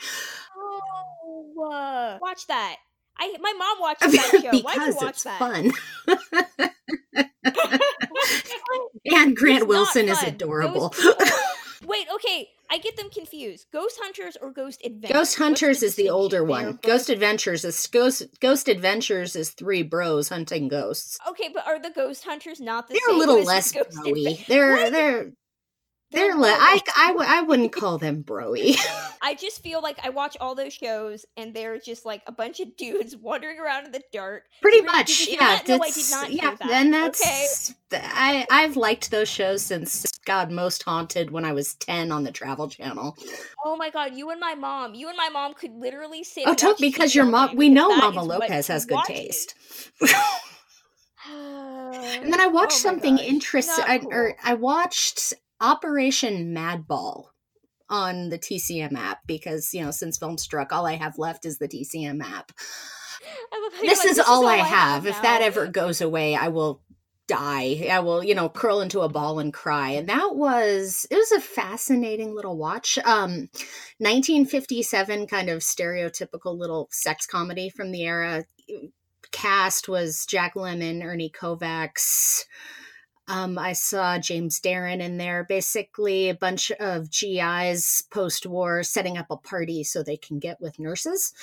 Oh, 0.57 1.71
uh, 1.71 2.17
watch 2.21 2.47
that. 2.47 2.77
I 3.17 3.35
my 3.39 3.53
mom 3.53 3.77
watches 3.79 4.11
that 4.13 4.41
show. 4.51 4.59
Why 4.61 4.75
do 4.75 4.81
you 4.81 4.95
watch 4.95 5.09
it's 5.09 5.23
that? 5.23 5.39
fun. 5.39 5.71
and 9.13 9.35
Grant 9.35 9.67
Wilson 9.67 10.09
is 10.09 10.21
adorable. 10.23 10.89
People- 10.89 11.13
Wait, 11.83 12.05
okay, 12.13 12.47
I 12.69 12.77
get 12.77 12.95
them 12.95 13.09
confused. 13.09 13.65
Ghost 13.73 13.99
Hunters 14.01 14.37
or 14.39 14.51
Ghost 14.51 14.81
Adventures? 14.85 15.13
Ghost 15.13 15.37
Hunters 15.37 15.83
is 15.83 15.95
the 15.95 16.09
older 16.09 16.43
one. 16.43 16.79
Ghost 16.83 17.09
Adventures 17.09 17.65
is 17.65 17.87
Ghost 17.87 18.23
Ghost 18.39 18.67
Adventures 18.69 19.35
is 19.35 19.49
three 19.49 19.81
bros 19.81 20.29
hunting 20.29 20.67
ghosts. 20.67 21.17
Okay, 21.27 21.49
but 21.53 21.65
are 21.65 21.81
the 21.81 21.89
Ghost 21.89 22.23
Hunters 22.23 22.61
not 22.61 22.87
the 22.87 22.93
They're 22.93 23.15
a 23.15 23.17
little 23.17 23.43
less 23.43 23.73
broy. 23.73 24.45
They're 24.45 24.75
What? 24.75 24.91
they're 24.91 25.31
They're 26.11 26.35
le- 26.35 26.47
I, 26.49 26.73
like- 26.73 26.89
I, 26.95 27.39
I 27.39 27.41
wouldn't 27.41 27.71
call 27.71 27.97
them 27.97 28.23
broy. 28.23 28.75
I 29.21 29.35
just 29.35 29.63
feel 29.63 29.81
like 29.81 29.99
I 30.03 30.09
watch 30.09 30.35
all 30.41 30.55
those 30.55 30.73
shows 30.73 31.25
and 31.37 31.53
they're 31.53 31.79
just 31.79 32.05
like 32.05 32.21
a 32.27 32.31
bunch 32.31 32.59
of 32.59 32.75
dudes 32.75 33.15
wandering 33.17 33.59
around 33.59 33.85
in 33.85 33.91
the 33.91 34.01
dark. 34.11 34.43
Pretty 34.61 34.79
Sabrina, 34.79 34.97
much, 34.97 35.27
yeah. 35.27 35.37
that? 35.39 35.67
No, 35.67 35.79
I 35.81 35.91
did 35.91 36.05
not 36.11 36.31
yeah, 36.31 36.55
that. 36.55 36.71
and 36.71 36.93
that's 36.93 37.73
okay. 37.93 38.03
I 38.03 38.45
I've 38.49 38.75
liked 38.77 39.11
those 39.11 39.29
shows 39.29 39.61
since 39.61 40.05
God 40.25 40.51
Most 40.51 40.83
Haunted 40.83 41.31
when 41.31 41.45
I 41.45 41.53
was 41.53 41.75
ten 41.75 42.11
on 42.11 42.23
the 42.23 42.31
Travel 42.31 42.67
Channel. 42.69 43.17
Oh 43.65 43.75
my 43.75 43.89
god, 43.89 44.15
you 44.15 44.29
and 44.31 44.39
my 44.39 44.55
mom, 44.55 44.93
you 44.93 45.07
and 45.07 45.17
my 45.17 45.29
mom 45.29 45.53
could 45.53 45.73
literally 45.73 46.23
sit. 46.23 46.43
Oh, 46.47 46.55
watch 46.61 46.79
because 46.79 47.15
your 47.15 47.25
mom, 47.25 47.55
we 47.55 47.69
know 47.69 47.95
Mama 47.95 48.23
Lopez 48.23 48.67
has 48.67 48.85
good 48.85 49.03
taste. 49.05 49.55
and 50.01 50.09
then 52.33 52.39
I 52.39 52.45
oh 52.45 52.49
watched 52.49 52.73
Oh 52.73 52.77
something 52.77 53.17
interesting. 53.17 53.85
not 53.87 54.01
cool. 54.01 54.13
or 54.13 54.35
I 54.43 54.53
watched 54.55 55.33
Operation 55.61 56.53
Madball 56.53 57.27
on 57.89 58.29
the 58.29 58.39
TCM 58.39 58.97
app 58.97 59.19
because 59.27 59.73
you 59.73 59.83
know 59.83 59.91
since 59.91 60.17
Filmstruck, 60.17 60.71
all 60.71 60.85
I 60.87 60.95
have 60.95 61.17
left 61.17 61.45
is 61.45 61.57
the 61.57 61.67
TCM 61.67 62.21
app. 62.21 62.51
I 63.53 63.61
love 63.61 63.73
how 63.73 63.81
you're 63.81 63.89
This 63.89 63.99
like, 63.99 64.11
is 64.11 64.19
all 64.19 64.47
I 64.47 64.57
have 64.57 65.03
have. 65.03 65.05
If 65.05 65.21
that 65.21 65.41
ever 65.41 65.67
goes 65.67 66.01
away, 66.01 66.35
I 66.35 66.47
will 66.47 66.81
die. 67.27 67.87
I 67.89 67.99
will, 67.99 68.23
you 68.23 68.35
know, 68.35 68.49
curl 68.49 68.81
into 68.81 69.01
a 69.01 69.09
ball 69.09 69.39
and 69.39 69.53
cry. 69.53 69.91
And 69.91 70.09
that 70.09 70.35
was 70.35 71.05
it 71.09 71.15
was 71.15 71.31
a 71.31 71.39
fascinating 71.39 72.35
little 72.35 72.57
watch. 72.57 72.97
Um 72.99 73.49
1957 73.99 75.27
kind 75.27 75.49
of 75.49 75.59
stereotypical 75.59 76.57
little 76.57 76.87
sex 76.91 77.25
comedy 77.25 77.69
from 77.69 77.91
the 77.91 78.03
era. 78.03 78.45
Cast 79.31 79.87
was 79.87 80.25
Jack 80.25 80.55
Lemmon, 80.55 81.03
Ernie 81.03 81.29
Kovacs. 81.29 82.45
Um, 83.27 83.57
I 83.57 83.73
saw 83.73 84.17
James 84.17 84.59
Darren 84.59 84.99
in 84.99 85.17
there. 85.17 85.45
Basically, 85.47 86.29
a 86.29 86.35
bunch 86.35 86.71
of 86.71 87.09
GIs 87.11 88.03
post 88.11 88.45
war 88.45 88.83
setting 88.83 89.17
up 89.17 89.27
a 89.29 89.37
party 89.37 89.83
so 89.83 90.03
they 90.03 90.17
can 90.17 90.39
get 90.39 90.59
with 90.59 90.79
nurses. 90.79 91.33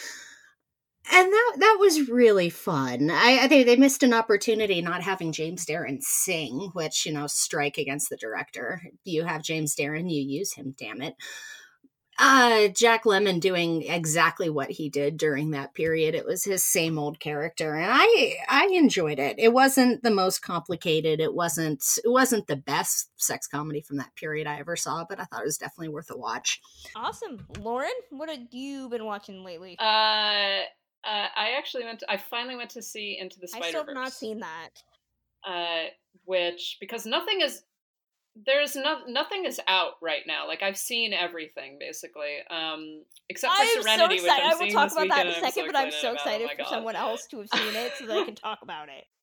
and 1.10 1.32
that 1.32 1.54
that 1.58 1.76
was 1.80 2.08
really 2.10 2.50
fun. 2.50 3.10
I, 3.10 3.44
I 3.44 3.48
think 3.48 3.66
they 3.66 3.76
missed 3.76 4.02
an 4.02 4.12
opportunity 4.12 4.82
not 4.82 5.02
having 5.02 5.32
James 5.32 5.64
Darren 5.64 6.02
sing, 6.02 6.70
which 6.74 7.06
you 7.06 7.12
know, 7.12 7.26
strike 7.26 7.78
against 7.78 8.10
the 8.10 8.16
director. 8.16 8.82
You 9.04 9.24
have 9.24 9.42
James 9.42 9.74
Darren, 9.74 10.10
you 10.10 10.20
use 10.20 10.52
him. 10.54 10.74
Damn 10.78 11.00
it. 11.00 11.14
Uh, 12.20 12.66
Jack 12.68 13.04
Lemmon 13.04 13.40
doing 13.40 13.82
exactly 13.82 14.50
what 14.50 14.70
he 14.72 14.88
did 14.88 15.16
during 15.16 15.52
that 15.52 15.72
period. 15.72 16.16
It 16.16 16.26
was 16.26 16.42
his 16.42 16.64
same 16.64 16.98
old 16.98 17.20
character, 17.20 17.74
and 17.76 17.88
I 17.88 18.34
I 18.48 18.68
enjoyed 18.72 19.20
it. 19.20 19.36
It 19.38 19.52
wasn't 19.52 20.02
the 20.02 20.10
most 20.10 20.42
complicated. 20.42 21.20
It 21.20 21.32
wasn't 21.32 21.84
it 22.04 22.10
wasn't 22.10 22.48
the 22.48 22.56
best 22.56 23.10
sex 23.16 23.46
comedy 23.46 23.82
from 23.82 23.98
that 23.98 24.16
period 24.16 24.48
I 24.48 24.58
ever 24.58 24.74
saw, 24.74 25.04
but 25.08 25.20
I 25.20 25.24
thought 25.24 25.42
it 25.42 25.46
was 25.46 25.58
definitely 25.58 25.90
worth 25.90 26.10
a 26.10 26.16
watch. 26.16 26.60
Awesome, 26.96 27.46
Lauren. 27.60 27.90
What 28.10 28.28
have 28.28 28.48
you 28.50 28.88
been 28.88 29.04
watching 29.04 29.44
lately? 29.44 29.76
Uh, 29.78 29.82
uh, 31.04 31.28
I 31.36 31.54
actually 31.56 31.84
went. 31.84 32.00
To, 32.00 32.10
I 32.10 32.16
finally 32.16 32.56
went 32.56 32.70
to 32.70 32.82
see 32.82 33.16
Into 33.20 33.38
the 33.38 33.46
Spider 33.46 33.62
I 33.62 33.66
Verse. 33.66 33.70
still 33.70 33.86
have 33.86 33.94
not 33.94 34.12
seen 34.12 34.40
that. 34.40 34.70
Uh, 35.46 35.84
which 36.24 36.78
because 36.80 37.06
nothing 37.06 37.40
is 37.40 37.62
there's 38.46 38.76
no, 38.76 38.98
nothing 39.06 39.44
is 39.44 39.60
out 39.66 39.92
right 40.02 40.22
now. 40.26 40.46
Like 40.46 40.62
I've 40.62 40.76
seen 40.76 41.12
everything 41.12 41.76
basically, 41.78 42.38
um, 42.50 43.04
except 43.28 43.54
for 43.54 43.62
I 43.62 43.64
am 43.64 43.82
Serenity, 43.82 44.18
so 44.18 44.24
which 44.24 44.32
excited. 44.32 44.44
I'm 44.44 44.52
I 44.52 44.64
will 44.64 44.70
talk 44.70 44.92
about 44.92 45.08
that 45.08 45.26
in 45.26 45.32
a 45.32 45.34
weekend, 45.34 45.46
I'm 45.46 45.52
second, 45.52 45.62
so 45.62 45.66
but 45.66 45.76
I'm 45.76 45.90
so 45.90 46.12
excited 46.12 46.46
Oh 46.46 46.50
for 46.50 46.62
God. 46.62 46.68
someone 46.68 46.96
else 46.96 47.26
to 47.30 47.38
have 47.38 47.48
seen 47.48 47.76
it 47.76 47.92
so 47.98 48.06
that 48.06 48.18
I 48.18 48.24
can 48.24 48.34
talk 48.34 48.60
about 48.62 48.88
it. 48.88 49.04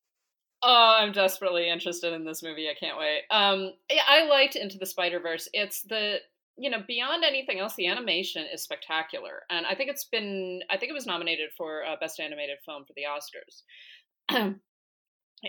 Oh, 0.67 0.97
I'm 0.99 1.11
desperately 1.11 1.69
interested 1.69 2.11
in 2.13 2.25
this 2.25 2.41
movie. 2.41 2.67
I 2.67 2.73
can't 2.73 2.97
wait. 2.97 3.21
Um, 3.29 3.73
yeah, 3.91 4.01
I 4.07 4.25
liked 4.25 4.55
Into 4.55 4.79
the 4.79 4.85
Spider 4.87 5.19
Verse. 5.19 5.47
It's 5.53 5.83
the 5.83 6.15
you 6.57 6.71
know 6.71 6.79
beyond 6.87 7.23
anything 7.23 7.59
else, 7.59 7.75
the 7.75 7.85
animation 7.87 8.45
is 8.51 8.63
spectacular, 8.63 9.43
and 9.51 9.67
I 9.67 9.75
think 9.75 9.91
it's 9.91 10.05
been. 10.05 10.61
I 10.71 10.77
think 10.77 10.89
it 10.89 10.93
was 10.93 11.05
nominated 11.05 11.49
for 11.55 11.83
uh, 11.83 11.97
best 11.99 12.19
animated 12.19 12.57
film 12.65 12.83
for 12.85 12.93
the 12.95 13.03
Oscars. 13.03 14.55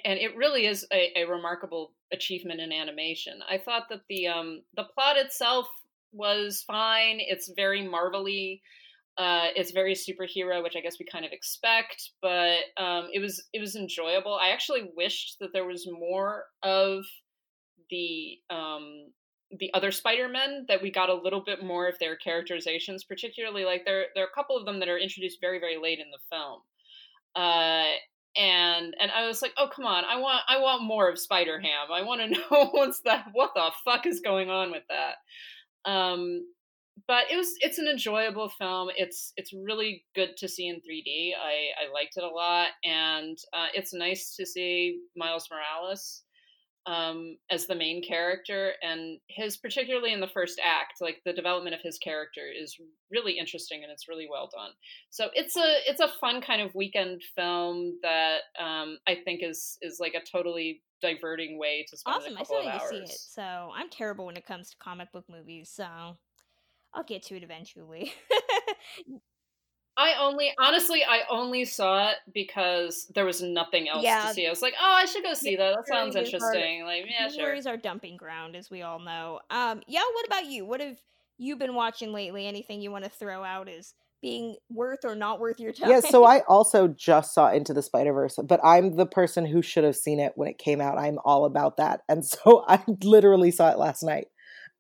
and 0.05 0.19
it 0.19 0.37
really 0.37 0.67
is 0.67 0.87
a, 0.93 1.21
a 1.21 1.25
remarkable 1.25 1.93
achievement 2.13 2.61
in 2.61 2.73
animation. 2.73 3.41
I 3.49 3.59
thought 3.59 3.89
that 3.91 4.03
the 4.09 4.27
um, 4.29 4.63
the 4.77 4.85
plot 4.85 5.17
itself 5.17 5.67
was 6.13 6.65
fine. 6.67 7.19
It's 7.21 7.51
very 7.55 7.87
marvelly. 7.87 8.63
Uh, 9.19 9.49
it's 9.57 9.71
very 9.71 9.95
superhero, 9.95 10.63
which 10.63 10.77
I 10.77 10.81
guess 10.81 10.99
we 10.99 11.07
kind 11.07 11.25
of 11.25 11.33
expect, 11.33 12.11
but 12.21 12.59
um, 12.77 13.09
it 13.13 13.21
was 13.21 13.43
it 13.53 13.61
was 13.61 13.75
enjoyable. 13.75 14.35
I 14.35 14.51
actually 14.51 14.91
wished 14.95 15.39
that 15.41 15.53
there 15.53 15.65
was 15.67 15.89
more 15.91 16.45
of 16.63 17.05
the 17.91 18.39
um, 18.51 19.11
the 19.59 19.73
other 19.73 19.91
Spider-Men 19.91 20.67
that 20.69 20.83
we 20.83 20.91
got 20.91 21.09
a 21.09 21.15
little 21.15 21.43
bit 21.45 21.65
more 21.65 21.89
of 21.89 21.99
their 21.99 22.17
characterizations, 22.17 23.05
particularly 23.05 23.65
like 23.65 23.85
there 23.87 24.07
there 24.15 24.25
are 24.25 24.29
a 24.29 24.35
couple 24.35 24.57
of 24.57 24.67
them 24.67 24.81
that 24.81 24.89
are 24.89 24.99
introduced 24.99 25.41
very 25.41 25.59
very 25.59 25.79
late 25.81 25.99
in 25.99 26.11
the 26.11 26.19
film. 26.31 26.61
Uh, 27.35 27.93
and 28.37 28.95
and 29.01 29.11
I 29.11 29.27
was 29.27 29.43
like, 29.43 29.53
oh 29.57 29.69
come 29.75 29.87
on, 29.87 30.05
I 30.05 30.19
want 30.19 30.43
I 30.49 30.59
want 30.61 30.83
more 30.83 31.09
of 31.09 31.19
Spider 31.19 31.61
Ham. 31.61 31.93
I 31.93 32.03
want 32.03 32.21
to 32.21 32.29
know 32.51 32.67
what's 32.71 33.01
that 33.05 33.27
what 33.33 33.53
the 33.55 33.71
fuck 33.85 34.07
is 34.07 34.21
going 34.21 34.51
on 34.51 34.71
with 34.71 34.85
that. 34.89 35.91
Um, 35.91 36.47
but 37.07 37.25
it 37.31 37.37
was 37.37 37.55
it's 37.61 37.79
an 37.79 37.89
enjoyable 37.89 38.49
film. 38.49 38.89
It's 38.97 39.33
it's 39.37 39.53
really 39.53 40.05
good 40.15 40.37
to 40.39 40.49
see 40.49 40.69
in 40.69 40.77
3D. 40.77 41.33
I 41.41 41.85
I 41.85 41.93
liked 41.93 42.17
it 42.17 42.25
a 42.25 42.29
lot, 42.29 42.69
and 42.85 43.37
uh, 43.53 43.67
it's 43.75 43.95
nice 43.95 44.35
to 44.37 44.47
see 44.47 45.01
Miles 45.17 45.49
Morales 45.51 46.23
um, 46.87 47.37
as 47.51 47.67
the 47.67 47.75
main 47.75 48.03
character, 48.03 48.73
and 48.83 49.19
his 49.29 49.57
particularly 49.57 50.13
in 50.13 50.21
the 50.21 50.29
first 50.29 50.61
act, 50.63 50.95
like 51.01 51.21
the 51.25 51.33
development 51.33 51.75
of 51.75 51.81
his 51.83 51.99
character 51.99 52.43
is 52.47 52.77
really 53.11 53.39
interesting 53.39 53.83
and 53.83 53.91
it's 53.91 54.09
really 54.09 54.29
well 54.31 54.49
done. 54.53 54.71
So 55.11 55.29
it's 55.35 55.57
a 55.57 55.79
it's 55.87 56.01
a 56.01 56.09
fun 56.21 56.41
kind 56.41 56.63
of 56.63 56.75
weekend 56.75 57.23
film 57.35 57.99
that 58.03 58.39
um, 58.59 58.99
I 59.07 59.17
think 59.25 59.43
is 59.43 59.79
is 59.83 59.99
like 60.01 60.15
a 60.15 60.25
totally 60.25 60.83
diverting 61.03 61.59
way 61.59 61.85
to 61.91 61.97
spend 61.97 62.17
Awesome. 62.17 62.33
a 62.33 62.37
I 62.37 62.39
couple 62.39 62.57
still 62.61 62.69
of 62.71 62.81
to 62.81 62.89
see 62.89 63.13
it. 63.13 63.19
So 63.19 63.43
I'm 63.43 63.91
terrible 63.91 64.27
when 64.27 64.37
it 64.37 64.47
comes 64.47 64.71
to 64.71 64.77
comic 64.79 65.13
book 65.13 65.25
movies. 65.29 65.71
So 65.75 65.87
I'll 66.95 67.05
get 67.05 67.23
to 67.25 67.37
it 67.37 67.43
eventually. 67.43 68.13
I 69.99 70.15
only 70.21 70.53
honestly 70.59 71.03
I 71.05 71.21
only 71.31 71.65
saw 71.65 72.11
it 72.11 72.17
because 72.35 73.07
there 73.15 73.25
was 73.25 73.41
nothing 73.43 73.89
else 73.89 74.05
Yeah. 74.05 74.29
to 74.29 74.35
see. 74.35 74.47
I 74.47 74.51
was 74.51 74.61
like, 74.63 74.75
oh, 74.81 74.95
I 74.95 75.07
should 75.07 75.23
go 75.23 75.33
see 75.35 75.57
that. 75.57 75.75
That 75.77 75.87
sounds 75.89 76.15
Movies 76.15 76.33
are- 76.33 76.37
interesting. 76.37 76.85
Like, 76.85 77.05
yeah, 77.09 77.29
sure. 77.29 77.49
Movies 77.51 77.67
are 77.67 77.77
dumping 77.77 78.17
ground, 78.17 78.57
as 78.57 78.71
we 78.71 78.83
all 78.83 78.99
know. 78.99 79.41
Um, 79.51 79.83
yeah. 79.87 80.03
What 80.13 80.27
about 80.27 80.47
you? 80.47 80.67
What 80.67 80.81
have 80.81 80.97
you 81.39 81.57
been 81.57 81.75
watching 81.75 82.13
lately? 82.13 82.47
Anything 82.47 82.81
you 82.83 82.91
want 82.91 83.05
to 83.05 83.11
throw 83.11 83.43
out 83.43 83.69
as 83.69 83.95
being 84.23 84.57
worth 84.71 85.05
or 85.05 85.15
not 85.15 85.41
worth 85.41 85.61
your 85.61 85.73
time? 85.73 85.91
Yeah, 85.91 86.01
so 86.01 86.25
I 86.25 86.41
also 86.49 86.89
just 86.89 87.33
saw 87.35 87.51
Into 87.51 87.73
the 87.75 87.83
Spider 87.83 88.13
Verse, 88.13 88.39
but 88.45 88.61
I'm 88.65 88.97
the 88.97 89.07
person 89.07 89.47
who 89.47 89.63
should 89.63 89.85
have 89.85 89.97
seen 89.97 90.21
it 90.21 90.33
when 90.37 90.49
it 90.49 90.59
came 90.59 90.81
out. 90.81 90.99
I'm 90.99 91.19
all 91.25 91.45
about 91.47 91.77
that, 91.79 92.01
and 92.09 92.25
so 92.25 92.65
I 92.69 92.83
literally 93.03 93.51
saw 93.51 93.71
it 93.71 93.79
last 93.79 94.03
night, 94.03 94.29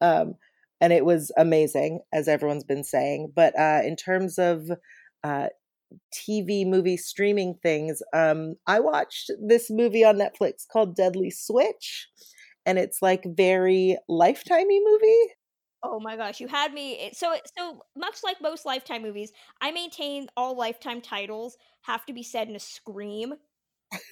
um, 0.01 0.35
and 0.81 0.93
it 0.93 1.05
was 1.05 1.31
amazing, 1.37 2.01
as 2.13 2.29
everyone's 2.29 2.65
been 2.65 2.85
saying. 2.85 3.33
But 3.35 3.59
uh, 3.59 3.81
in 3.85 3.97
terms 3.97 4.39
of 4.39 4.71
uh, 5.25 5.49
TV, 6.13 6.67
movie, 6.67 6.97
streaming 6.97 7.55
things, 7.63 8.03
um, 8.13 8.57
I 8.67 8.81
watched 8.81 9.31
this 9.41 9.71
movie 9.71 10.05
on 10.05 10.17
Netflix 10.17 10.67
called 10.71 10.97
Deadly 10.97 11.31
Switch, 11.31 12.09
and 12.65 12.79
it's 12.79 13.01
like 13.03 13.25
very 13.25 13.97
lifetimey 14.11 14.81
movie. 14.85 15.33
Oh 15.83 16.01
my 16.01 16.17
gosh, 16.17 16.41
you 16.41 16.49
had 16.49 16.73
me. 16.73 17.11
So, 17.13 17.37
so 17.57 17.83
much 17.97 18.19
like 18.25 18.41
most 18.41 18.67
Lifetime 18.67 19.03
movies, 19.03 19.33
I 19.61 19.71
maintain 19.71 20.27
all 20.37 20.57
Lifetime 20.57 21.01
titles 21.01 21.57
have 21.83 22.05
to 22.07 22.13
be 22.13 22.23
said 22.23 22.49
in 22.49 22.57
a 22.57 22.61
scream. 22.61 23.35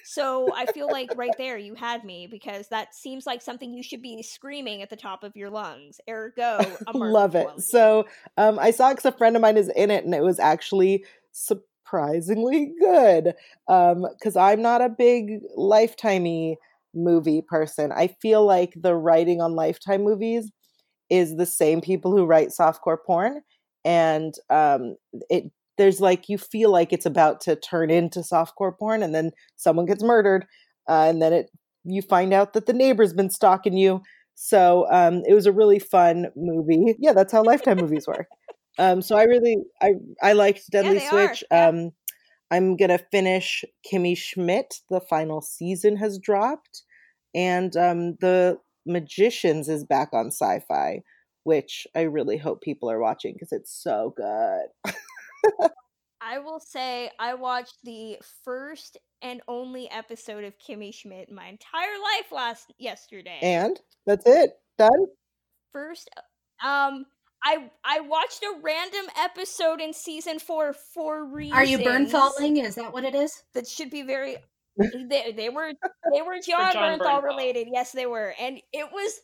So 0.03 0.53
I 0.53 0.65
feel 0.65 0.89
like 0.89 1.09
right 1.15 1.35
there 1.37 1.57
you 1.57 1.73
had 1.73 2.03
me 2.03 2.27
because 2.27 2.67
that 2.69 2.93
seems 2.93 3.25
like 3.25 3.41
something 3.41 3.73
you 3.73 3.83
should 3.83 4.01
be 4.01 4.21
screaming 4.21 4.81
at 4.81 4.89
the 4.89 4.95
top 4.95 5.23
of 5.23 5.35
your 5.35 5.49
lungs. 5.49 5.99
Ergo, 6.09 6.59
love 6.93 7.35
it. 7.35 7.49
So 7.59 8.05
um, 8.37 8.59
I 8.59 8.71
saw 8.71 8.91
because 8.91 9.05
a 9.05 9.11
friend 9.11 9.35
of 9.35 9.41
mine 9.41 9.57
is 9.57 9.69
in 9.75 9.91
it, 9.91 10.05
and 10.05 10.13
it 10.13 10.21
was 10.21 10.39
actually 10.39 11.05
surprisingly 11.31 12.73
good. 12.79 13.33
Because 13.67 14.35
I'm 14.35 14.61
not 14.61 14.81
a 14.81 14.89
big 14.89 15.41
lifetimey 15.57 16.55
movie 16.93 17.41
person. 17.41 17.91
I 17.91 18.07
feel 18.07 18.45
like 18.45 18.73
the 18.75 18.95
writing 18.95 19.41
on 19.41 19.55
Lifetime 19.55 20.03
movies 20.03 20.51
is 21.09 21.35
the 21.35 21.45
same 21.45 21.81
people 21.81 22.15
who 22.15 22.25
write 22.25 22.49
softcore 22.49 22.97
porn, 23.05 23.41
and 23.83 24.33
um, 24.49 24.95
it 25.29 25.51
there's 25.77 25.99
like 25.99 26.29
you 26.29 26.37
feel 26.37 26.71
like 26.71 26.93
it's 26.93 27.05
about 27.05 27.41
to 27.41 27.55
turn 27.55 27.89
into 27.89 28.19
softcore 28.19 28.77
porn, 28.77 29.03
and 29.03 29.13
then 29.13 29.31
someone 29.55 29.85
gets 29.85 30.03
murdered, 30.03 30.45
uh, 30.89 31.07
and 31.09 31.21
then 31.21 31.33
it 31.33 31.51
you 31.83 32.01
find 32.01 32.33
out 32.33 32.53
that 32.53 32.65
the 32.65 32.73
neighbor's 32.73 33.13
been 33.13 33.29
stalking 33.29 33.77
you. 33.77 34.01
So 34.33 34.85
um, 34.91 35.23
it 35.27 35.33
was 35.33 35.45
a 35.45 35.51
really 35.51 35.79
fun 35.79 36.27
movie. 36.35 36.95
Yeah, 36.99 37.13
that's 37.13 37.31
how 37.31 37.43
Lifetime 37.43 37.77
movies 37.77 38.07
work. 38.07 38.27
Um, 38.77 39.01
so 39.01 39.15
I 39.15 39.23
really 39.23 39.57
I 39.81 39.93
I 40.21 40.33
liked 40.33 40.69
Deadly 40.69 40.97
are, 41.05 41.09
Switch. 41.09 41.43
yeah. 41.49 41.67
Um, 41.67 41.91
I'm 42.51 42.75
gonna 42.75 42.99
finish 43.11 43.63
Kimmy 43.89 44.17
Schmidt. 44.17 44.81
The 44.89 45.01
final 45.01 45.41
season 45.41 45.97
has 45.97 46.19
dropped, 46.19 46.83
and 47.33 47.75
um, 47.77 48.15
the 48.19 48.57
Magicians 48.85 49.69
is 49.69 49.83
back 49.83 50.09
on 50.13 50.29
Syfy, 50.29 51.01
which 51.43 51.87
I 51.95 52.01
really 52.01 52.37
hope 52.37 52.61
people 52.61 52.89
are 52.91 52.99
watching 52.99 53.33
because 53.33 53.51
it's 53.51 53.71
so 53.71 54.13
good. 54.15 54.93
I 56.21 56.39
will 56.39 56.59
say 56.59 57.11
I 57.19 57.35
watched 57.35 57.77
the 57.83 58.17
first 58.43 58.97
and 59.21 59.41
only 59.47 59.89
episode 59.91 60.43
of 60.43 60.53
Kimmy 60.57 60.93
Schmidt 60.93 61.31
my 61.31 61.47
entire 61.47 61.97
life 62.01 62.31
last 62.31 62.73
yesterday. 62.79 63.39
And 63.41 63.79
that's 64.05 64.25
it. 64.25 64.51
Done. 64.77 65.05
first 65.71 66.09
um 66.63 67.05
I 67.43 67.69
I 67.83 67.99
watched 68.01 68.41
a 68.43 68.59
random 68.61 69.05
episode 69.17 69.79
in 69.79 69.93
season 69.93 70.39
four 70.39 70.73
for 70.73 71.25
reasons. 71.25 71.57
Are 71.57 71.63
you 71.63 71.83
burn 71.83 72.07
falling? 72.07 72.57
Is 72.57 72.75
that 72.75 72.91
what 72.91 73.03
it 73.03 73.13
is? 73.13 73.43
That 73.53 73.67
should 73.67 73.89
be 73.91 74.01
very. 74.01 74.37
They, 74.77 75.31
they 75.31 75.47
were 75.47 75.71
they 76.13 76.21
were 76.21 76.35
Jon, 76.45 76.73
Jon 76.73 76.99
Bernthal 76.99 77.21
Bernthal. 77.21 77.23
related. 77.23 77.67
Yes, 77.71 77.93
they 77.93 78.05
were, 78.05 78.33
and 78.37 78.59
it 78.73 78.85
was 78.91 79.21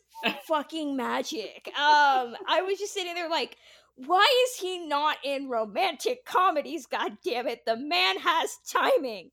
fucking 0.47 0.95
magic. 0.95 1.67
Um, 1.67 2.37
I 2.47 2.61
was 2.65 2.79
just 2.79 2.93
sitting 2.93 3.15
there 3.15 3.29
like, 3.29 3.57
why 4.05 4.27
is 4.47 4.59
he 4.59 4.85
not 4.87 5.17
in 5.23 5.49
romantic 5.49 6.25
comedies? 6.25 6.85
God 6.85 7.17
damn 7.23 7.47
it, 7.47 7.65
the 7.65 7.77
man 7.77 8.17
has 8.19 8.57
timing. 8.71 9.31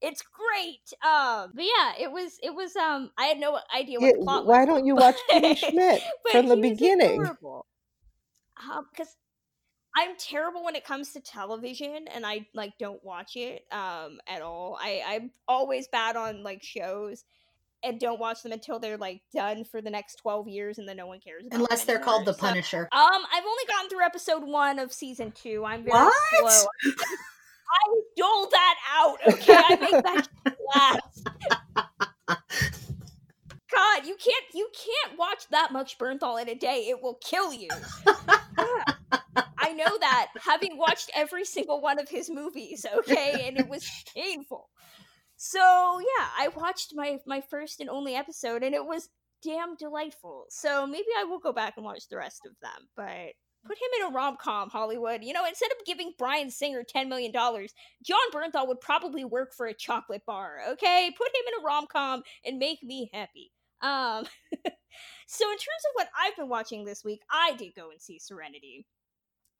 It's 0.00 0.22
great. 0.22 0.92
Um, 1.02 1.52
but 1.54 1.64
yeah, 1.64 1.92
it 2.00 2.10
was 2.10 2.38
it 2.42 2.54
was 2.54 2.74
um. 2.76 3.10
I 3.18 3.26
had 3.26 3.38
no 3.38 3.58
idea 3.76 4.00
what 4.00 4.20
plot 4.22 4.46
was. 4.46 4.48
why 4.48 4.64
don't 4.64 4.86
you 4.86 4.96
watch 4.96 5.16
Kimmy 5.30 5.56
Schmidt 5.56 6.02
from 6.30 6.46
the 6.46 6.56
beginning? 6.56 7.20
adorable. 7.20 7.66
Um, 8.62 8.86
because 8.90 9.14
I'm 9.94 10.16
terrible 10.16 10.64
when 10.64 10.76
it 10.76 10.84
comes 10.84 11.12
to 11.12 11.20
television, 11.20 12.06
and 12.14 12.24
I 12.24 12.46
like 12.54 12.72
don't 12.78 13.04
watch 13.04 13.36
it 13.36 13.64
um 13.72 14.20
at 14.26 14.40
all. 14.40 14.78
I 14.80 15.02
I'm 15.06 15.32
always 15.46 15.88
bad 15.88 16.16
on 16.16 16.42
like 16.42 16.62
shows, 16.62 17.24
and 17.82 17.98
don't 18.00 18.20
watch 18.20 18.42
them 18.42 18.52
until 18.52 18.78
they're 18.78 18.96
like 18.98 19.22
done 19.34 19.64
for 19.64 19.80
the 19.82 19.90
next 19.90 20.16
twelve 20.16 20.48
years, 20.48 20.78
and 20.78 20.88
then 20.88 20.96
no 20.96 21.06
one 21.06 21.20
cares. 21.20 21.44
Unless 21.52 21.84
they're 21.84 21.98
called 21.98 22.26
the 22.26 22.30
anymore. 22.32 22.40
So, 22.40 22.46
Punisher. 22.48 22.88
um, 22.92 23.22
I've 23.32 23.44
only 23.44 23.64
gotten 23.68 23.88
through 23.90 24.02
episode 24.04 24.44
one 24.44 24.78
of 24.78 24.92
season 24.92 25.32
two. 25.32 25.64
I'm 25.64 25.84
very 25.84 25.92
What? 25.98 26.52
slow. 26.52 26.66
I 27.72 28.00
dole 28.16 28.48
that 28.50 28.74
out. 28.92 29.18
Okay, 29.28 29.54
I 29.56 29.76
make 29.76 30.02
that 30.02 30.28
last. 30.74 31.28
God, 33.70 34.04
you 34.06 34.16
can't 34.16 34.44
you 34.52 34.68
can't 34.74 35.18
watch 35.18 35.44
that 35.50 35.72
much 35.72 35.96
Bernthal 35.98 36.40
in 36.42 36.48
a 36.48 36.54
day. 36.54 36.86
It 36.88 37.00
will 37.02 37.18
kill 37.22 37.52
you. 37.52 37.68
I 39.62 39.72
know 39.74 39.96
that 40.00 40.28
having 40.44 40.76
watched 40.76 41.10
every 41.14 41.44
single 41.44 41.80
one 41.80 41.98
of 42.00 42.08
his 42.08 42.28
movies, 42.28 42.84
okay, 42.98 43.44
and 43.46 43.56
it 43.58 43.68
was 43.68 43.88
painful. 44.14 44.68
So 45.42 45.58
yeah, 46.00 46.26
I 46.38 46.48
watched 46.54 46.92
my 46.94 47.18
my 47.24 47.40
first 47.40 47.80
and 47.80 47.88
only 47.88 48.14
episode, 48.14 48.62
and 48.62 48.74
it 48.74 48.84
was 48.84 49.08
damn 49.42 49.74
delightful. 49.74 50.44
So 50.50 50.86
maybe 50.86 51.06
I 51.18 51.24
will 51.24 51.38
go 51.38 51.50
back 51.50 51.78
and 51.78 51.84
watch 51.86 52.08
the 52.10 52.18
rest 52.18 52.42
of 52.44 52.52
them. 52.60 52.88
But 52.94 53.32
put 53.64 53.78
him 53.78 53.88
in 53.98 54.06
a 54.08 54.14
rom 54.14 54.36
com, 54.38 54.68
Hollywood. 54.68 55.24
You 55.24 55.32
know, 55.32 55.46
instead 55.46 55.70
of 55.70 55.86
giving 55.86 56.12
Bryan 56.18 56.50
Singer 56.50 56.84
ten 56.86 57.08
million 57.08 57.32
dollars, 57.32 57.72
Jon 58.04 58.18
Bernthal 58.34 58.68
would 58.68 58.82
probably 58.82 59.24
work 59.24 59.54
for 59.54 59.64
a 59.64 59.72
chocolate 59.72 60.26
bar. 60.26 60.58
Okay, 60.72 61.10
put 61.16 61.28
him 61.28 61.54
in 61.54 61.62
a 61.62 61.66
rom 61.66 61.86
com 61.90 62.22
and 62.44 62.58
make 62.58 62.82
me 62.82 63.08
happy. 63.14 63.50
Um, 63.80 64.26
so 65.26 65.50
in 65.50 65.56
terms 65.56 65.84
of 65.88 65.94
what 65.94 66.08
I've 66.20 66.36
been 66.36 66.50
watching 66.50 66.84
this 66.84 67.02
week, 67.02 67.22
I 67.30 67.54
did 67.56 67.74
go 67.74 67.90
and 67.90 67.98
see 67.98 68.18
Serenity. 68.18 68.84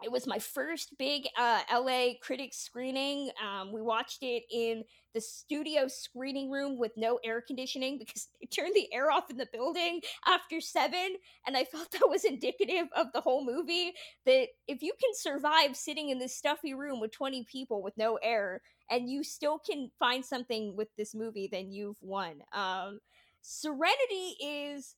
It 0.03 0.11
was 0.11 0.27
my 0.27 0.39
first 0.39 0.97
big 0.99 1.29
uh, 1.39 1.61
LA 1.73 2.13
critics 2.23 2.59
screening. 2.59 3.31
Um, 3.43 3.71
we 3.71 3.83
watched 3.83 4.23
it 4.23 4.45
in 4.51 4.85
the 5.13 5.21
studio 5.21 5.89
screening 5.89 6.51
room 6.51 6.79
with 6.79 6.93
no 6.97 7.19
air 7.23 7.43
conditioning 7.43 7.99
because 7.99 8.29
they 8.41 8.47
turned 8.47 8.75
the 8.75 8.93
air 8.95 9.11
off 9.11 9.31
in 9.31 9.37
the 9.37 9.49
building 9.53 10.01
after 10.27 10.61
seven. 10.61 11.17
And 11.47 11.57
I 11.57 11.65
felt 11.65 11.91
that 11.93 12.09
was 12.09 12.25
indicative 12.25 12.87
of 12.97 13.09
the 13.13 13.21
whole 13.21 13.45
movie 13.45 13.93
that 14.25 14.49
if 14.67 14.83
you 14.83 14.93
can 15.01 15.11
survive 15.15 15.77
sitting 15.77 16.09
in 16.09 16.19
this 16.19 16.37
stuffy 16.37 16.73
room 16.73 17.01
with 17.01 17.13
20 17.13 17.45
people 17.45 17.83
with 17.83 17.97
no 17.99 18.19
air 18.23 18.63
and 18.91 19.09
you 19.09 19.23
still 19.23 19.59
can 19.59 19.91
find 19.99 20.25
something 20.25 20.77
with 20.77 20.89
this 20.97 21.15
movie, 21.15 21.49
then 21.51 21.71
you've 21.71 21.99
won. 22.01 22.43
Um, 22.53 23.01
Serenity 23.43 24.37
is 24.41 24.95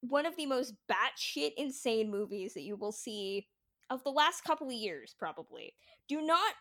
one 0.00 0.26
of 0.26 0.36
the 0.36 0.46
most 0.46 0.74
batshit 0.90 1.52
insane 1.56 2.10
movies 2.10 2.54
that 2.54 2.62
you 2.62 2.76
will 2.76 2.92
see 2.92 3.46
of 3.92 4.02
the 4.04 4.10
last 4.10 4.44
couple 4.44 4.68
of 4.68 4.72
years, 4.72 5.14
probably. 5.18 5.74
Do 6.08 6.20
not 6.20 6.54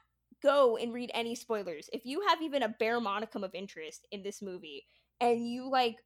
go 0.43 0.77
and 0.77 0.93
read 0.93 1.11
any 1.13 1.35
spoilers. 1.35 1.89
If 1.93 2.05
you 2.05 2.21
have 2.27 2.41
even 2.41 2.63
a 2.63 2.75
bare 2.79 2.99
monicum 2.99 3.43
of 3.43 3.55
interest 3.55 4.07
in 4.11 4.23
this 4.23 4.41
movie 4.41 4.85
and 5.19 5.47
you 5.47 5.69
like 5.69 5.97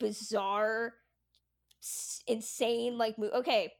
bizarre, 0.00 0.94
insane, 2.26 2.98
like, 2.98 3.16
okay, 3.18 3.72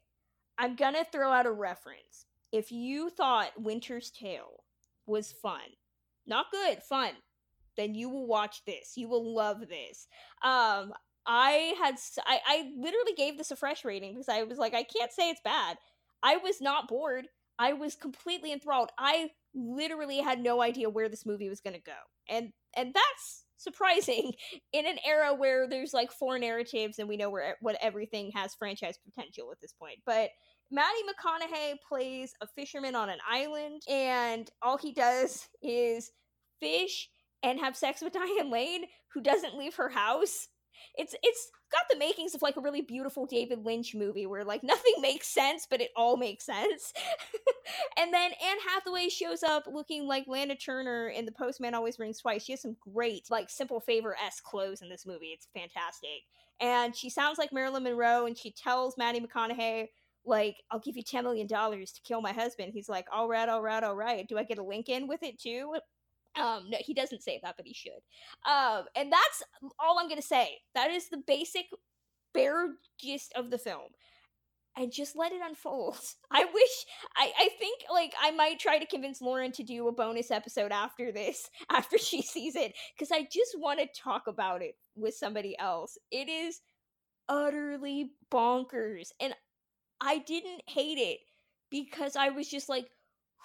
I'm 0.59 0.77
gonna 0.77 1.05
throw 1.11 1.31
out 1.31 1.47
a 1.47 1.53
reference. 1.53 2.27
If 2.53 2.73
you 2.73 3.11
thought 3.11 3.61
Winter's 3.61 4.11
Tale 4.11 4.65
was 5.07 5.33
fun, 5.33 5.61
not 6.27 6.47
good, 6.51 6.83
fun, 6.83 7.11
then 7.77 7.95
you 7.95 8.09
will 8.09 8.27
watch 8.27 8.65
this. 8.67 8.93
You 8.97 9.09
will 9.09 9.35
love 9.35 9.61
this. 9.69 10.09
Um, 10.43 10.93
I 11.27 11.75
had 11.79 11.97
I, 12.27 12.41
I 12.47 12.73
literally 12.77 13.13
gave 13.17 13.37
this 13.37 13.51
a 13.51 13.57
fresh 13.57 13.85
rating 13.85 14.15
because 14.15 14.29
I 14.29 14.43
was 14.45 14.59
like, 14.59 14.75
I 14.75 14.83
can't 14.83 15.13
say 15.13 15.29
it's 15.31 15.43
bad. 15.45 15.77
I 16.23 16.37
was 16.37 16.61
not 16.61 16.89
bored. 16.89 17.29
I 17.59 17.73
was 17.73 17.95
completely 17.97 18.53
enthralled. 18.53 18.91
I 18.99 19.31
literally 19.55 20.19
had 20.19 20.41
no 20.41 20.63
idea 20.63 20.91
where 20.91 21.09
this 21.09 21.27
movie 21.27 21.49
was 21.49 21.61
going 21.61 21.75
to 21.75 21.81
go. 21.81 21.93
And 22.29 22.53
and 22.77 22.95
that's 22.95 23.45
surprising 23.57 24.33
in 24.73 24.87
an 24.87 24.99
era 25.05 25.35
where 25.35 25.69
there's 25.69 25.93
like 25.93 26.13
four 26.13 26.39
narratives 26.39 26.99
and 26.99 27.09
we 27.09 27.17
know 27.17 27.31
where 27.31 27.57
what 27.61 27.77
everything 27.81 28.31
has 28.35 28.55
franchise 28.55 28.99
potential 29.05 29.51
at 29.53 29.61
this 29.61 29.73
point. 29.73 29.99
But 30.07 30.31
Matty 30.71 31.01
McConaughey 31.09 31.77
plays 31.87 32.35
a 32.41 32.47
fisherman 32.47 32.95
on 32.95 33.09
an 33.09 33.19
island 33.29 33.83
and 33.89 34.49
all 34.63 34.79
he 34.79 34.93
does 34.93 35.49
is 35.63 36.11
fish 36.61 37.09
and 37.43 37.59
have 37.61 37.77
sex 37.77 38.01
with 38.03 38.13
Diane 38.15 38.51
Lane 38.51 38.85
who 39.13 39.21
doesn't 39.21 39.57
leave 39.57 39.75
her 39.77 39.89
house 39.89 40.49
it's 40.97 41.15
it's 41.23 41.51
got 41.71 41.83
the 41.91 41.99
makings 41.99 42.35
of 42.35 42.43
like 42.43 42.57
a 42.57 42.61
really 42.61 42.81
beautiful 42.81 43.27
David 43.27 43.65
Lynch 43.65 43.95
movie 43.95 44.27
where 44.27 44.45
like 44.45 44.63
nothing 44.63 44.95
makes 45.01 45.29
sense, 45.29 45.67
but 45.69 45.81
it 45.81 45.91
all 45.97 46.17
makes 46.17 46.45
sense. 46.47 46.93
and 47.99 48.13
then 48.13 48.33
Anne 48.45 48.59
Hathaway 48.69 49.09
shows 49.09 49.43
up 49.43 49.65
looking 49.71 50.07
like 50.07 50.27
Lana 50.27 50.57
Turner 50.57 51.09
in 51.09 51.25
The 51.25 51.33
Postman 51.33 51.75
Always 51.75 51.99
Rings 51.99 52.21
Twice. 52.21 52.45
She 52.45 52.53
has 52.53 52.63
some 52.63 52.77
great 52.93 53.31
like 53.31 53.51
Simple 53.51 53.81
Favor 53.81 54.17
s 54.25 54.41
clothes 54.41 54.83
in 54.83 54.89
this 54.89 55.07
movie. 55.07 55.27
It's 55.35 55.49
fantastic. 55.55 56.23
And 56.61 56.97
she 56.97 57.11
sounds 57.11 57.39
like 57.39 57.53
Marilyn 57.53 57.85
Monroe, 57.85 58.27
and 58.27 58.37
she 58.37 58.51
tells 58.51 58.99
Matty 58.99 59.21
McConaughey 59.21 59.89
like 60.25 60.57
I'll 60.71 60.81
give 60.81 60.97
you 60.97 61.03
ten 61.03 61.25
million 61.25 61.47
dollars 61.47 61.93
to 61.93 62.03
kill 62.03 62.21
my 62.21 62.33
husband. 62.33 62.73
He's 62.75 62.89
like, 62.89 63.07
all 63.13 63.29
right, 63.29 63.49
all 63.49 63.63
right, 63.63 63.83
all 63.83 63.97
right. 63.97 64.27
Do 64.29 64.39
I 64.39 64.45
get 64.45 64.59
a 64.59 64.63
link 64.65 64.89
in 64.89 65.07
with 65.07 65.23
it 65.23 65.39
too? 65.41 65.75
Um, 66.39 66.71
no, 66.71 66.79
he 66.81 66.95
doesn't 66.95 67.23
say 67.23 67.41
that, 67.43 67.57
but 67.57 67.67
he 67.67 67.75
should. 67.75 68.01
Um, 68.47 68.85
and 68.97 69.13
that's 69.13 69.43
all 69.79 69.99
I'm 69.99 70.09
gonna 70.09 70.23
say. 70.23 70.59
That 70.75 70.91
is 70.91 71.09
the 71.09 71.23
basic, 71.27 71.67
bare 72.35 72.75
gist 72.99 73.33
of 73.37 73.51
the 73.51 73.59
film. 73.59 73.91
And 74.77 74.93
just 74.93 75.17
let 75.17 75.33
it 75.33 75.41
unfold. 75.45 75.99
I 76.31 76.45
wish 76.45 76.71
I, 77.17 77.33
I 77.37 77.49
think 77.59 77.83
like 77.93 78.15
I 78.23 78.31
might 78.31 78.61
try 78.61 78.79
to 78.79 78.87
convince 78.87 79.21
Lauren 79.21 79.51
to 79.53 79.65
do 79.65 79.89
a 79.89 79.93
bonus 79.93 80.31
episode 80.31 80.71
after 80.71 81.11
this, 81.11 81.51
after 81.71 81.99
she 81.99 82.23
sees 82.23 82.55
it, 82.55 82.75
because 82.97 83.11
I 83.11 83.23
just 83.23 83.59
want 83.59 83.81
to 83.81 84.01
talk 84.01 84.29
about 84.29 84.63
it 84.63 84.77
with 84.95 85.15
somebody 85.15 85.59
else. 85.59 85.99
It 86.13 86.29
is 86.29 86.61
utterly 87.29 88.13
bonkers. 88.31 89.11
And 89.21 89.35
I 90.01 90.19
didn't 90.19 90.63
hate 90.67 90.99
it 90.99 91.19
because 91.71 92.17
I 92.17 92.31
was 92.31 92.49
just 92.49 92.69
like, 92.69 92.89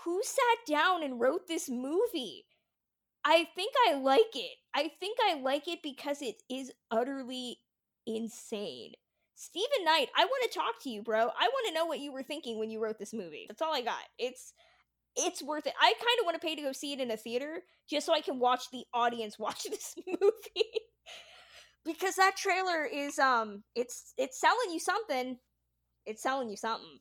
who 0.03 0.21
sat 0.23 0.73
down 0.73 1.03
and 1.03 1.19
wrote 1.19 1.47
this 1.47 1.69
movie? 1.69 2.45
I 3.25 3.47
think 3.55 3.73
I 3.89 3.95
like 3.95 4.35
it. 4.35 4.57
I 4.73 4.91
think 4.99 5.17
I 5.21 5.35
like 5.39 5.67
it 5.67 5.79
because 5.81 6.21
it 6.21 6.41
is 6.49 6.71
utterly 6.91 7.57
insane. 8.05 8.93
Steven 9.35 9.85
Knight, 9.85 10.09
I 10.17 10.25
want 10.25 10.51
to 10.51 10.57
talk 10.59 10.75
to 10.83 10.89
you, 10.89 11.01
bro. 11.01 11.19
I 11.19 11.47
want 11.47 11.67
to 11.67 11.73
know 11.73 11.85
what 11.85 11.99
you 11.99 12.11
were 12.11 12.23
thinking 12.23 12.59
when 12.59 12.69
you 12.69 12.81
wrote 12.81 12.99
this 12.99 13.13
movie. 13.13 13.45
That's 13.47 13.61
all 13.61 13.73
I 13.73 13.81
got. 13.81 14.03
It's 14.19 14.53
it's 15.15 15.43
worth 15.43 15.67
it. 15.67 15.73
I 15.79 15.93
kind 15.93 16.19
of 16.19 16.25
want 16.25 16.39
to 16.41 16.45
pay 16.45 16.55
to 16.55 16.61
go 16.61 16.71
see 16.71 16.93
it 16.93 16.99
in 16.99 17.11
a 17.11 17.17
theater 17.17 17.61
just 17.89 18.05
so 18.05 18.13
I 18.13 18.21
can 18.21 18.39
watch 18.39 18.63
the 18.71 18.83
audience 18.93 19.37
watch 19.39 19.63
this 19.63 19.95
movie. 20.07 20.69
because 21.85 22.15
that 22.15 22.35
trailer 22.37 22.85
is 22.85 23.19
um 23.19 23.63
it's 23.75 24.13
it's 24.17 24.39
selling 24.39 24.71
you 24.71 24.79
something. 24.79 25.37
It's 26.05 26.21
selling 26.21 26.49
you 26.49 26.57
something. 26.57 26.99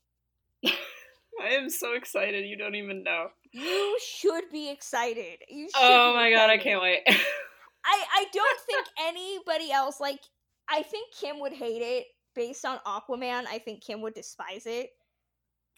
I 0.65 1.49
am 1.51 1.71
so 1.71 1.95
excited. 1.95 2.47
You 2.47 2.57
don't 2.57 2.77
even 2.77 3.03
know. 3.03 3.29
You 3.53 3.99
should 4.05 4.45
be 4.51 4.71
excited. 4.71 5.39
You 5.49 5.69
should 5.69 5.83
Oh 5.83 6.15
my 6.15 6.31
god, 6.31 6.51
I 6.51 6.59
can't 6.59 6.81
wait. 6.83 7.01
I 7.07 8.05
I 8.15 8.27
don't 8.33 8.61
think 8.67 8.87
anybody 9.01 9.71
else 9.73 10.01
like 10.01 10.21
I 10.69 10.83
think 10.83 11.13
Kim 11.15 11.41
would 11.41 11.53
hate 11.53 11.83
it 11.83 12.07
based 12.35 12.65
on 12.65 12.79
Aquaman. 12.87 13.45
I 13.47 13.59
think 13.59 13.83
Kim 13.83 14.01
would 14.03 14.15
despise 14.15 14.67
it. 14.67 14.91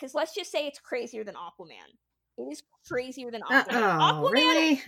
Cuz 0.01 0.15
let's 0.15 0.35
just 0.35 0.53
say 0.53 0.67
it's 0.67 0.79
crazier 0.79 1.25
than 1.25 1.35
Aquaman. 1.35 1.91
It 2.39 2.43
is 2.53 2.63
crazier 2.87 3.31
than 3.31 3.43
Aquaman. 3.43 3.73
Uh-oh, 3.73 4.29
Aquaman 4.29 4.33
really? 4.33 4.83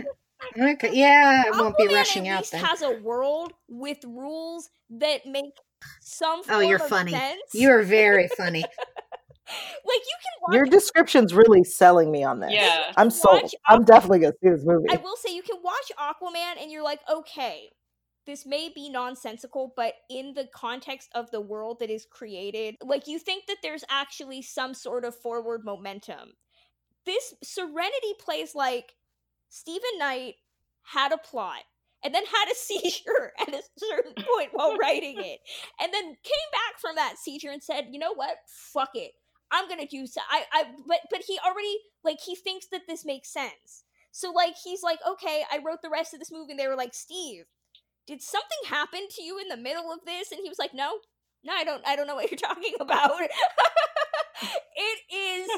Okay, 0.59 0.91
yeah, 0.93 1.45
I 1.47 1.51
won't 1.51 1.75
Aquaman 1.77 1.89
be 1.89 1.95
rushing 1.95 2.29
at 2.29 2.35
out 2.35 2.39
least 2.41 2.53
then. 2.53 2.65
has 2.65 2.83
a 2.83 2.93
world 2.93 3.53
with 3.69 3.99
rules 4.05 4.69
that 4.91 5.25
make 5.27 5.55
some 6.01 6.43
Oh, 6.51 6.61
you're 6.61 6.77
of 6.77 6.89
funny. 6.89 7.13
sense. 7.13 7.41
You're 7.55 7.83
very 7.83 8.29
funny. 8.37 8.65
Like 9.47 10.03
you 10.07 10.17
can 10.23 10.43
watch 10.43 10.55
Your 10.55 10.67
description's 10.67 11.35
really 11.35 11.63
selling 11.63 12.11
me 12.11 12.25
on 12.25 12.41
this. 12.41 12.53
Yeah. 12.53 12.93
I'm 12.97 13.11
sold. 13.11 13.43
Watch 13.43 13.55
I'm 13.67 13.85
definitely 13.85 14.21
gonna 14.21 14.35
see 14.43 14.51
this 14.51 14.65
movie. 14.65 14.89
I 14.91 14.97
will 14.97 15.17
say 15.17 15.35
you 15.35 15.43
can 15.43 15.59
watch 15.63 15.93
Aquaman 15.99 16.61
and 16.61 16.71
you're 16.71 16.83
like, 16.83 17.01
okay, 17.11 17.71
this 18.27 18.45
may 18.45 18.71
be 18.75 18.91
nonsensical, 18.91 19.73
but 19.77 19.95
in 20.11 20.35
the 20.35 20.49
context 20.53 21.11
of 21.15 21.31
the 21.31 21.41
world 21.41 21.79
that 21.81 21.91
is 21.91 22.07
created, 22.11 22.75
like 22.83 23.07
you 23.07 23.19
think 23.19 23.47
that 23.47 23.59
there's 23.63 23.85
actually 23.89 24.43
some 24.43 24.75
sort 24.75 25.05
of 25.05 25.15
forward 25.15 25.65
momentum. 25.65 26.33
This 27.05 27.35
Serenity 27.45 28.15
plays 28.19 28.55
like 28.55 28.95
Steven 29.49 29.99
Knight 29.99 30.35
had 30.83 31.13
a 31.13 31.19
plot 31.19 31.63
and 32.05 32.13
then 32.13 32.25
had 32.25 32.51
a 32.51 32.55
seizure 32.57 33.33
at 33.41 33.55
a 33.55 33.63
certain 33.79 34.13
point 34.15 34.51
while 34.53 34.77
writing 34.77 35.17
it, 35.19 35.39
and 35.81 35.93
then 35.95 36.03
came 36.03 36.51
back 36.53 36.81
from 36.81 36.97
that 36.97 37.19
seizure 37.19 37.51
and 37.51 37.63
said, 37.63 37.89
"You 37.93 38.01
know 38.01 38.15
what? 38.15 38.37
Fuck 38.49 38.91
it. 38.95 39.13
I'm 39.51 39.69
gonna 39.69 39.87
do 39.87 40.07
so." 40.07 40.21
I, 40.31 40.45
I, 40.53 40.65
but, 40.87 41.01
but 41.11 41.23
he 41.27 41.39
already 41.47 41.79
like 42.05 42.21
he 42.21 42.35
thinks 42.37 42.67
that 42.73 42.83
this 42.89 43.05
makes 43.05 43.33
sense. 43.33 43.85
So 44.13 44.33
like 44.33 44.55
he's 44.63 44.83
like, 44.83 44.99
"Okay, 45.09 45.45
I 45.51 45.59
wrote 45.65 45.83
the 45.83 45.91
rest 45.91 46.15
of 46.15 46.21
this 46.21 46.33
movie," 46.33 46.53
and 46.53 46.61
they 46.61 46.69
were 46.69 46.77
like, 46.77 46.95
"Steve, 46.95 47.45
did 48.07 48.23
something 48.23 48.59
happen 48.69 49.09
to 49.11 49.23
you 49.23 49.39
in 49.39 49.49
the 49.49 49.57
middle 49.57 49.93
of 49.93 50.01
this?" 50.07 50.33
And 50.33 50.41
he 50.43 50.49
was 50.49 50.59
like, 50.59 50.75
"No, 50.75 50.99
no, 51.45 51.53
I 51.55 51.65
don't. 51.65 51.87
I 51.87 51.97
don't 51.97 52.07
know 52.07 52.15
what 52.17 52.31
you're 52.31 52.39
talking 52.49 52.75
about." 52.81 53.21
it 54.77 55.15
is 55.15 55.51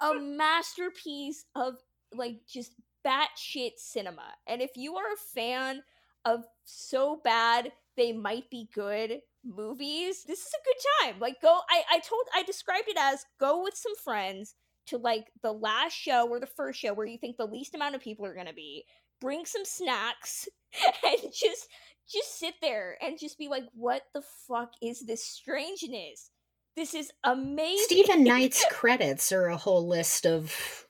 a 0.00 0.14
masterpiece 0.14 1.44
of 1.54 1.74
like 2.14 2.40
just 2.48 2.72
batshit 3.06 3.72
cinema. 3.78 4.34
And 4.46 4.60
if 4.60 4.72
you 4.76 4.96
are 4.96 5.12
a 5.12 5.34
fan 5.34 5.82
of 6.24 6.44
so 6.64 7.20
bad 7.22 7.72
they 7.96 8.12
might 8.12 8.50
be 8.50 8.68
good 8.74 9.20
movies, 9.46 10.24
this 10.26 10.40
is 10.40 10.52
a 10.52 10.64
good 10.64 11.12
time. 11.12 11.20
Like 11.20 11.40
go 11.40 11.60
I, 11.70 11.82
I 11.90 11.98
told 12.00 12.22
I 12.34 12.42
described 12.42 12.88
it 12.88 12.96
as 12.98 13.24
go 13.38 13.62
with 13.62 13.74
some 13.76 13.94
friends, 14.02 14.54
to 14.86 14.98
like 14.98 15.26
the 15.42 15.52
last 15.52 15.92
show 15.92 16.28
or 16.28 16.40
the 16.40 16.46
first 16.46 16.80
show 16.80 16.94
where 16.94 17.06
you 17.06 17.18
think 17.18 17.36
the 17.36 17.46
least 17.46 17.74
amount 17.74 17.94
of 17.94 18.00
people 18.00 18.24
are 18.24 18.34
going 18.34 18.46
to 18.46 18.54
be, 18.54 18.84
bring 19.20 19.44
some 19.44 19.64
snacks 19.64 20.48
and 21.04 21.32
just 21.32 21.68
just 22.08 22.38
sit 22.38 22.54
there 22.62 22.96
and 23.02 23.18
just 23.18 23.36
be 23.36 23.48
like 23.48 23.64
what 23.74 24.02
the 24.14 24.22
fuck 24.46 24.70
is 24.82 25.04
this 25.06 25.24
strangeness? 25.24 26.30
This 26.76 26.94
is 26.94 27.10
amazing. 27.24 27.84
Steven 27.84 28.24
Knight's 28.24 28.64
credits 28.70 29.32
are 29.32 29.46
a 29.46 29.56
whole 29.56 29.86
list 29.86 30.26
of 30.26 30.85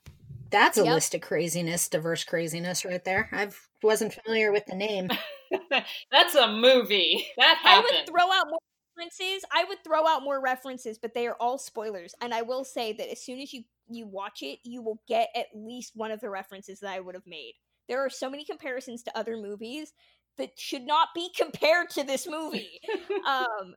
that's 0.51 0.79
a 0.79 0.85
Yep. 0.85 0.95
list 0.95 1.15
of 1.15 1.21
craziness, 1.21 1.89
diverse 1.89 2.25
craziness 2.25 2.85
right 2.85 3.05
there. 3.05 3.29
I 3.33 3.49
wasn't 3.83 4.15
familiar 4.15 4.53
with 4.53 4.67
the 4.67 4.75
name. 4.77 5.09
That's 6.11 6.35
a 6.35 6.49
movie. 6.49 7.27
That 7.37 7.63
I 7.65 7.81
would 7.81 8.07
throw 8.07 8.33
out 8.33 8.47
more 8.49 8.59
references. 8.97 9.45
I 9.53 9.65
would 9.65 9.85
throw 9.85 10.07
out 10.07 10.23
more 10.23 10.41
references, 10.41 10.99
but 10.99 11.15
they 11.15 11.27
are 11.27 11.37
all 11.41 11.59
spoilers. 11.59 12.15
And 12.21 12.35
I 12.35 12.43
will 12.43 12.65
say 12.65 12.93
that 12.95 13.11
as 13.11 13.23
soon 13.23 13.41
as 13.41 13.53
you 13.53 13.65
you 13.89 14.07
watch 14.07 14.43
it, 14.43 14.59
you 14.65 14.83
will 14.83 15.01
get 15.07 15.29
at 15.37 15.47
least 15.55 15.93
one 15.95 16.11
of 16.11 16.21
the 16.21 16.31
references 16.31 16.81
that 16.81 16.91
I 16.91 16.99
would 17.01 17.15
have 17.15 17.27
made. 17.27 17.55
There 17.89 18.05
are 18.05 18.11
so 18.11 18.29
many 18.29 18.45
comparisons 18.45 19.05
to 19.05 19.17
other 19.17 19.37
movies 19.37 19.93
that 20.39 20.59
should 20.59 20.83
not 20.87 21.09
be 21.15 21.31
compared 21.37 21.91
to 21.91 22.05
this 22.05 22.27
movie. 22.29 22.81
Um, 23.27 23.75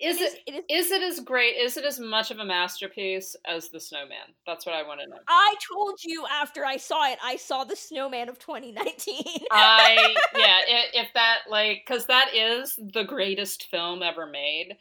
is 0.00 0.20
it 0.20 0.22
is- 0.22 0.36
it 0.46 0.54
is- 0.70 0.86
is 0.86 0.90
it 0.92 1.02
as 1.02 1.20
great? 1.20 1.56
Is 1.56 1.76
it 1.76 1.84
as 1.84 1.98
much 1.98 2.30
of 2.30 2.38
a 2.38 2.44
masterpiece 2.44 3.34
as 3.46 3.68
The 3.70 3.80
Snowman? 3.80 4.34
That's 4.46 4.64
what 4.64 4.74
I 4.74 4.82
want 4.86 5.00
to 5.00 5.06
know. 5.08 5.16
I 5.28 5.54
told 5.72 5.98
you 6.04 6.24
after 6.30 6.64
I 6.64 6.76
saw 6.76 7.10
it, 7.10 7.18
I 7.24 7.36
saw 7.36 7.64
the 7.64 7.74
Snowman 7.76 8.28
of 8.28 8.38
2019. 8.38 9.22
I 9.50 10.14
yeah, 10.36 10.60
if 10.92 11.08
that 11.14 11.38
like 11.50 11.82
because 11.86 12.06
that 12.06 12.34
is 12.34 12.78
the 12.92 13.02
greatest 13.04 13.68
film 13.70 14.02
ever 14.02 14.26
made. 14.26 14.76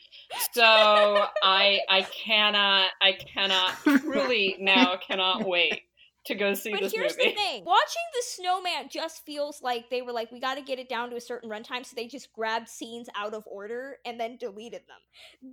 So 0.54 0.64
I 0.64 1.80
I 1.90 2.04
cannot 2.04 2.92
I 3.02 3.14
cannot 3.14 3.74
truly 3.84 4.58
now 4.60 4.98
cannot 4.98 5.46
wait 5.48 5.82
to 6.26 6.36
go 6.36 6.54
see 6.54 6.72
But 6.72 6.82
this 6.82 6.94
here's 6.94 7.18
movie. 7.18 7.30
the 7.32 7.36
thing: 7.42 7.64
watching 7.66 8.02
the 8.14 8.24
Snowman 8.24 8.90
just 8.90 9.26
feels 9.26 9.62
like 9.62 9.90
they 9.90 10.02
were 10.02 10.12
like, 10.12 10.32
we 10.32 10.40
got 10.40 10.56
to 10.56 10.62
get 10.62 10.80
it 10.80 10.90
down 10.90 11.10
to 11.12 11.16
a 11.16 11.22
certain 11.22 11.50
runtime, 11.50 11.86
so 11.86 11.94
they 11.96 12.08
just 12.08 12.34
grabbed 12.34 12.68
scenes 12.70 13.08
out 13.16 13.34
of 13.34 13.44
order 13.48 13.98
and 14.06 14.20
then 14.20 14.38
deleted 14.38 14.82
them. 14.88 14.98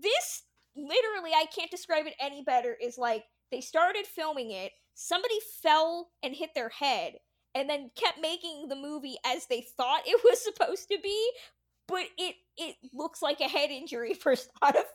This, 0.03 0.43
literally, 0.77 1.33
I 1.35 1.47
can't 1.55 1.71
describe 1.71 2.07
it 2.07 2.15
any 2.21 2.43
better. 2.43 2.77
Is 2.81 2.99
like 2.99 3.25
they 3.51 3.61
started 3.61 4.07
filming 4.07 4.51
it, 4.51 4.73
somebody 4.95 5.39
fell 5.63 6.11
and 6.23 6.35
hit 6.35 6.51
their 6.55 6.71
head, 6.71 7.15
and 7.55 7.69
then 7.69 7.91
kept 7.97 8.21
making 8.21 8.67
the 8.69 8.77
movie 8.77 9.17
as 9.27 9.47
they 9.47 9.67
thought 9.77 10.03
it 10.07 10.21
was 10.25 10.43
supposed 10.43 10.89
to 10.91 10.99
be. 11.03 11.31
But 11.89 12.05
it 12.17 12.37
it 12.57 12.77
looks 12.95 13.23
like 13.23 13.41
a 13.41 13.49
head 13.49 13.71
injury 13.71 14.15
personified. 14.23 14.87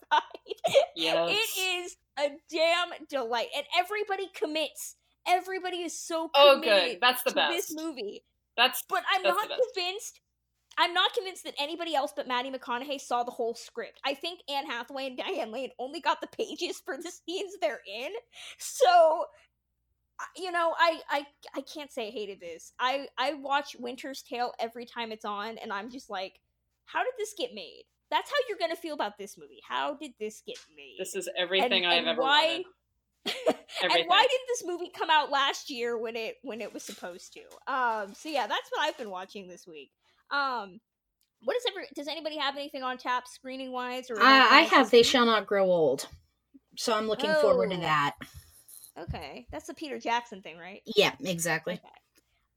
Yes. 0.96 1.30
It 1.32 1.62
is 1.62 1.98
a 2.20 2.30
damn 2.52 2.90
delight, 3.10 3.48
and 3.56 3.66
everybody 3.78 4.28
commits. 4.36 4.96
Everybody 5.28 5.78
is 5.84 5.98
so 5.98 6.30
Oh, 6.36 6.60
committed 6.62 6.92
good. 6.94 6.98
That's 7.02 7.24
the 7.24 7.32
best. 7.32 7.54
this 7.54 7.74
movie. 7.76 8.24
That's 8.56 8.84
But 8.90 9.04
I'm 9.14 9.24
That's 9.24 9.36
not 9.36 9.50
convinced. 9.74 10.20
I'm 10.80 10.94
not 10.94 11.14
convinced 11.14 11.44
that 11.46 11.56
anybody 11.60 11.96
else 11.96 12.14
but 12.16 12.28
Maddie 12.28 12.52
McConaughey 12.52 13.02
saw 13.02 13.24
the 13.24 13.32
whole 13.32 13.56
script. 13.56 14.00
I 14.06 14.14
think 14.14 14.42
Anne 14.48 14.68
Hathaway 14.68 15.08
and 15.08 15.18
Diane 15.18 15.52
Lane 15.52 15.72
only 15.80 16.00
got 16.00 16.22
the 16.22 16.28
pages 16.28 16.80
for 16.84 16.98
the 16.98 17.12
scenes 17.28 17.54
they're 17.62 17.82
in. 17.92 18.12
So, 18.60 19.26
you 20.36 20.52
know, 20.52 20.74
I 20.78 21.00
I 21.10 21.26
I 21.56 21.62
can't 21.62 21.92
say 21.92 22.08
I 22.08 22.12
hated 22.12 22.40
this. 22.40 22.74
I 22.80 23.08
I 23.18 23.34
watch 23.36 23.76
Winter's 23.80 24.22
Tale 24.24 24.54
every 24.60 24.86
time 24.86 25.12
it's 25.12 25.26
on, 25.26 25.58
and 25.58 25.72
I'm 25.74 25.90
just 25.92 26.10
like, 26.10 26.40
how 26.86 27.04
did 27.04 27.14
this 27.18 27.34
get 27.38 27.54
made? 27.54 27.84
That's 28.10 28.30
how 28.30 28.36
you're 28.48 28.58
gonna 28.60 28.76
feel 28.76 28.96
about 28.96 29.18
this 29.18 29.38
movie. 29.38 29.62
How 29.68 29.96
did 29.96 30.12
this 30.20 30.42
get 30.46 30.58
made? 30.76 30.96
this 31.00 31.16
is 31.16 31.28
everything 31.38 31.86
I've 31.86 32.00
and 32.00 32.08
ever 32.08 32.22
why- 32.22 32.48
wanted. 32.48 32.66
and 33.84 33.92
why 34.08 34.22
didn't 34.22 34.48
this 34.48 34.64
movie 34.66 34.90
come 34.98 35.10
out 35.10 35.30
last 35.32 35.70
year 35.70 35.98
when 35.98 36.16
it 36.16 36.36
when 36.44 36.62
it 36.62 36.74
was 36.74 36.84
supposed 36.84 37.34
to? 37.34 37.74
Um, 37.74 38.14
so 38.14 38.30
yeah, 38.30 38.48
that's 38.48 38.70
what 38.72 38.82
I've 38.82 38.98
been 38.98 39.10
watching 39.10 39.48
this 39.48 39.66
week. 39.68 39.92
Um, 40.32 40.80
what 41.44 41.56
is 41.56 41.64
ever? 41.70 41.86
Does 41.96 42.08
anybody 42.08 42.38
have 42.38 42.56
anything 42.56 42.84
on 42.84 42.98
tap 42.98 43.28
screening 43.28 43.72
wise? 43.72 44.10
Or 44.10 44.20
Uh, 44.20 44.24
I 44.26 44.62
have 44.72 44.90
They? 44.90 45.04
Shall 45.04 45.26
Not 45.26 45.46
Grow 45.48 45.66
Old. 45.66 46.08
So 46.78 46.94
I'm 46.94 47.08
looking 47.08 47.34
forward 47.36 47.72
to 47.72 47.78
Oh. 47.78 47.82
that. 47.82 48.16
Okay, 49.00 49.46
that's 49.52 49.68
the 49.68 49.74
Peter 49.76 50.00
Jackson 50.00 50.42
thing, 50.42 50.58
right? 50.58 50.82
Yeah, 50.86 51.14
exactly. 51.20 51.74
Okay. 51.76 51.88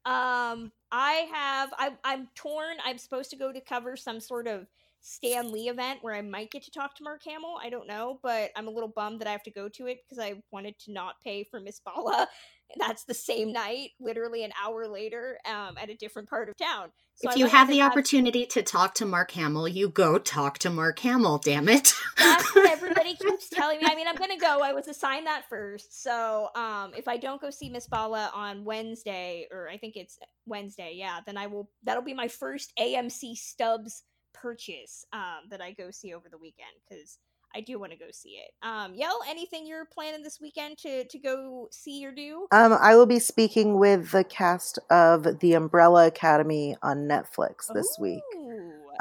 Um, 0.05 0.71
I 0.91 1.27
have. 1.31 1.73
I, 1.77 1.91
I'm 2.03 2.27
torn. 2.35 2.77
I'm 2.83 2.97
supposed 2.97 3.29
to 3.29 3.35
go 3.35 3.51
to 3.51 3.61
cover 3.61 3.95
some 3.95 4.19
sort 4.19 4.47
of 4.47 4.65
Stan 5.01 5.51
Lee 5.51 5.67
event 5.67 5.99
where 6.01 6.13
I 6.13 6.21
might 6.21 6.51
get 6.51 6.63
to 6.63 6.71
talk 6.71 6.95
to 6.95 7.03
Mark 7.03 7.23
Hamill. 7.25 7.57
I 7.61 7.69
don't 7.69 7.87
know, 7.87 8.19
but 8.21 8.51
I'm 8.55 8.67
a 8.67 8.71
little 8.71 8.89
bummed 8.95 9.19
that 9.21 9.27
I 9.27 9.31
have 9.31 9.43
to 9.43 9.51
go 9.51 9.67
to 9.69 9.87
it 9.87 9.99
because 10.03 10.23
I 10.23 10.35
wanted 10.51 10.77
to 10.85 10.91
not 10.91 11.15
pay 11.23 11.43
for 11.43 11.59
Miss 11.59 11.79
Bala. 11.79 12.27
That's 12.79 13.03
the 13.03 13.13
same 13.13 13.51
night, 13.51 13.89
literally 13.99 14.45
an 14.45 14.53
hour 14.63 14.87
later, 14.87 15.37
um, 15.45 15.75
at 15.77 15.89
a 15.89 15.95
different 15.95 16.29
part 16.29 16.47
of 16.47 16.55
town. 16.55 16.89
So 17.15 17.29
if 17.29 17.35
I 17.35 17.39
you 17.39 17.45
have 17.47 17.67
to 17.67 17.73
the 17.73 17.81
opportunity 17.81 18.45
to 18.45 18.63
talk 18.63 18.95
to 18.95 19.05
Mark 19.05 19.31
Hamill, 19.31 19.67
you 19.67 19.89
go 19.89 20.17
talk 20.17 20.57
to 20.59 20.69
Mark 20.69 20.99
Hamill, 20.99 21.39
damn 21.39 21.67
it. 21.67 21.93
That's 22.17 22.55
what 22.55 22.71
everybody 22.71 23.15
keeps 23.21 23.49
telling 23.49 23.79
me. 23.79 23.87
I 23.89 23.95
mean, 23.95 24.07
I'm 24.07 24.15
gonna 24.15 24.37
go. 24.37 24.61
I 24.61 24.71
was 24.71 24.87
assigned 24.87 25.27
that 25.27 25.49
first. 25.49 26.01
So, 26.01 26.47
um, 26.55 26.93
if 26.95 27.09
I 27.09 27.17
don't 27.17 27.41
go 27.41 27.49
see 27.49 27.69
Miss 27.69 27.87
Bala 27.87 28.31
on 28.33 28.63
Wednesday, 28.63 29.47
or 29.51 29.67
I 29.67 29.77
think 29.77 29.97
it's 29.97 30.17
Wednesday, 30.45 30.93
yeah, 30.95 31.19
then 31.25 31.37
I 31.37 31.47
will. 31.47 31.69
That'll 31.83 32.03
be 32.03 32.13
my 32.13 32.29
first 32.29 32.71
AMC 32.79 33.35
Stubs 33.35 34.03
purchase 34.33 35.05
um, 35.13 35.49
that 35.49 35.61
I 35.61 35.71
go 35.73 35.91
see 35.91 36.13
over 36.13 36.29
the 36.29 36.37
weekend 36.37 36.71
because 36.89 37.17
I 37.53 37.59
do 37.61 37.79
want 37.79 37.91
to 37.91 37.97
go 37.97 38.05
see 38.11 38.39
it. 38.39 38.51
Um, 38.65 38.93
Yael, 38.93 39.19
anything 39.27 39.67
you're 39.67 39.85
planning 39.85 40.23
this 40.23 40.39
weekend 40.41 40.77
to 40.79 41.03
to 41.05 41.19
go 41.19 41.67
see 41.71 42.05
or 42.05 42.11
do? 42.11 42.47
Um, 42.51 42.73
I 42.79 42.95
will 42.95 43.05
be 43.05 43.19
speaking 43.19 43.77
with 43.77 44.11
the 44.11 44.23
cast 44.23 44.79
of 44.89 45.39
The 45.39 45.53
Umbrella 45.53 46.07
Academy 46.07 46.75
on 46.81 47.07
Netflix 47.09 47.65
this 47.73 47.97
week 47.99 48.23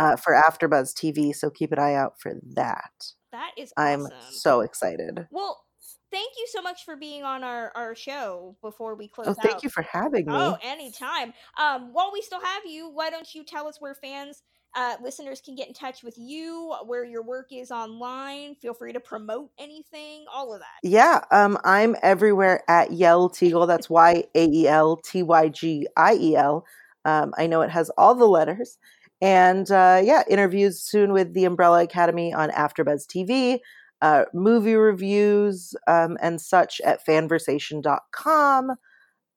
uh, 0.01 0.17
for 0.17 0.35
AfterBuzz 0.35 0.93
TV. 0.95 1.35
So 1.35 1.49
keep 1.51 1.71
an 1.73 1.79
eye 1.79 1.95
out 1.95 2.21
for 2.21 2.35
that. 2.55 3.13
that 3.33 3.53
is 3.57 3.73
I'm 3.77 4.07
so 4.31 4.61
excited. 4.63 5.27
well. 5.31 5.65
Thank 6.13 6.33
you 6.39 6.47
so 6.53 6.61
much 6.61 6.85
for 6.85 6.97
being 6.97 7.23
on 7.23 7.45
our, 7.45 7.71
our 7.77 7.95
show 7.95 8.57
before 8.63 8.97
we 8.97 9.07
close 9.07 9.29
Oh, 9.29 9.31
out. 9.31 9.43
thank 9.45 9.63
you 9.63 9.71
for 9.71 9.83
having 9.83 10.27
me. 10.27 10.33
Oh, 10.35 10.59
anytime. 10.61 11.33
Um, 11.57 11.91
while 11.93 12.11
we 12.13 12.21
still 12.21 12.41
have 12.41 12.65
you, 12.67 12.91
why 12.91 13.11
don't 13.11 13.33
you 13.33 13.45
tell 13.45 13.69
us 13.69 13.81
where 13.81 13.95
fans, 13.95 14.43
uh, 14.75 14.97
listeners 15.03 15.41
can 15.41 15.55
get 15.55 15.69
in 15.69 15.75
touch 15.75 16.03
with 16.03 16.15
you, 16.17 16.75
where 16.87 17.05
your 17.05 17.23
work 17.23 17.49
is 17.53 17.71
online? 17.71 18.55
Feel 18.55 18.75
free 18.75 18.93
to 18.93 19.01
promote 19.01 19.51
anything, 19.59 20.25
all 20.33 20.53
of 20.55 20.61
that. 20.61 20.89
Yeah, 20.89 21.23
um, 21.31 21.59
I'm 21.65 21.97
everywhere 22.03 22.63
at 22.69 22.91
Yael 22.91 23.33
Tygiel. 23.33 23.67
That's 23.67 23.91
Y 23.91 24.25
A 24.35 24.45
E 24.47 24.69
L 24.69 24.97
T 24.97 25.23
Y 25.23 25.49
G 25.49 25.87
I 25.97 26.15
E 26.15 26.37
L. 26.37 26.65
Um, 27.05 27.33
I 27.37 27.47
know 27.47 27.63
it 27.63 27.71
has 27.71 27.91
all 27.97 28.15
the 28.15 28.27
letters. 28.27 28.79
And 29.21 29.71
uh, 29.71 30.01
yeah, 30.03 30.23
interviews 30.29 30.81
soon 30.81 31.13
with 31.13 31.35
the 31.35 31.45
Umbrella 31.45 31.83
Academy 31.83 32.33
on 32.33 32.51
AfterBuzz 32.51 33.07
TV, 33.07 33.59
uh, 34.01 34.25
movie 34.33 34.77
reviews 34.77 35.75
um, 35.87 36.17
and 36.23 36.41
such 36.41 36.81
at 36.83 37.05
fanversation.com. 37.05 38.73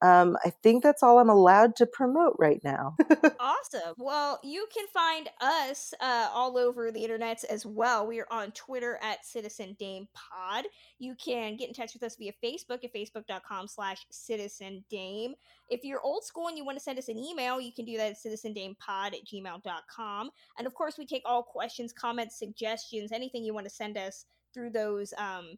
Um, 0.04 0.36
I 0.44 0.50
think 0.50 0.82
that's 0.82 1.02
all 1.02 1.18
I'm 1.18 1.30
allowed 1.30 1.76
to 1.76 1.86
promote 1.86 2.36
right 2.38 2.62
now. 2.62 2.94
Awesome. 3.40 3.94
Well, 3.96 4.38
you 4.44 4.66
can 4.72 4.84
find 4.92 5.30
us 5.40 5.94
uh, 5.98 6.28
all 6.30 6.58
over 6.58 6.92
the 6.92 7.02
internet 7.02 7.42
as 7.48 7.64
well. 7.64 8.06
We 8.06 8.20
are 8.20 8.26
on 8.30 8.50
Twitter 8.52 8.98
at 9.02 9.24
Citizen 9.24 9.74
Dame 9.78 10.06
Pod. 10.12 10.66
You 10.98 11.14
can 11.14 11.56
get 11.56 11.68
in 11.68 11.74
touch 11.74 11.94
with 11.94 12.02
us 12.02 12.16
via 12.16 12.32
Facebook 12.44 12.84
at 12.84 12.92
facebook.com 12.92 13.66
slash 13.66 14.04
Citizen 14.10 14.84
Dame. 14.90 15.34
If 15.70 15.84
you're 15.84 16.02
old 16.02 16.24
school 16.24 16.48
and 16.48 16.58
you 16.58 16.66
want 16.66 16.76
to 16.76 16.84
send 16.84 16.98
us 16.98 17.08
an 17.08 17.18
email, 17.18 17.58
you 17.58 17.72
can 17.72 17.86
do 17.86 17.96
that 17.96 18.10
at 18.10 18.18
citizendamepod 18.18 18.76
at 19.14 19.24
gmail.com. 19.24 20.30
And 20.58 20.66
of 20.66 20.74
course, 20.74 20.98
we 20.98 21.06
take 21.06 21.22
all 21.24 21.42
questions, 21.42 21.94
comments, 21.94 22.38
suggestions, 22.38 23.10
anything 23.10 23.42
you 23.42 23.54
want 23.54 23.66
to 23.66 23.74
send 23.74 23.96
us 23.96 24.26
through 24.52 24.70
those 24.70 25.14
um, 25.16 25.56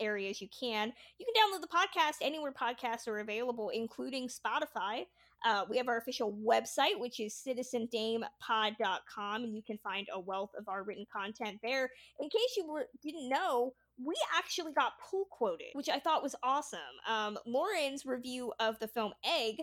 areas 0.00 0.40
you 0.40 0.48
can. 0.48 0.92
You 1.18 1.26
can 1.26 1.34
download 1.34 1.60
the 1.60 1.68
podcast 1.68 2.16
anywhere 2.20 2.52
podcasts 2.52 3.08
are 3.08 3.18
available, 3.18 3.70
including 3.70 4.28
Spotify. 4.28 5.04
Uh, 5.44 5.64
we 5.68 5.76
have 5.76 5.88
our 5.88 5.98
official 5.98 6.32
website, 6.32 6.98
which 6.98 7.20
is 7.20 7.34
citizendamepod.com, 7.46 9.44
and 9.44 9.54
you 9.54 9.62
can 9.62 9.78
find 9.78 10.08
a 10.12 10.18
wealth 10.18 10.50
of 10.58 10.68
our 10.68 10.82
written 10.82 11.06
content 11.12 11.58
there. 11.62 11.90
In 12.18 12.28
case 12.28 12.56
you 12.56 12.66
were, 12.66 12.86
didn't 13.02 13.28
know, 13.28 13.74
we 14.04 14.14
actually 14.36 14.72
got 14.72 14.92
pull 15.10 15.26
quoted, 15.30 15.68
which 15.74 15.88
I 15.88 15.98
thought 15.98 16.22
was 16.22 16.34
awesome. 16.42 16.80
Um, 17.08 17.38
Lauren's 17.46 18.04
review 18.04 18.52
of 18.60 18.78
the 18.78 18.88
film 18.88 19.12
Egg 19.24 19.62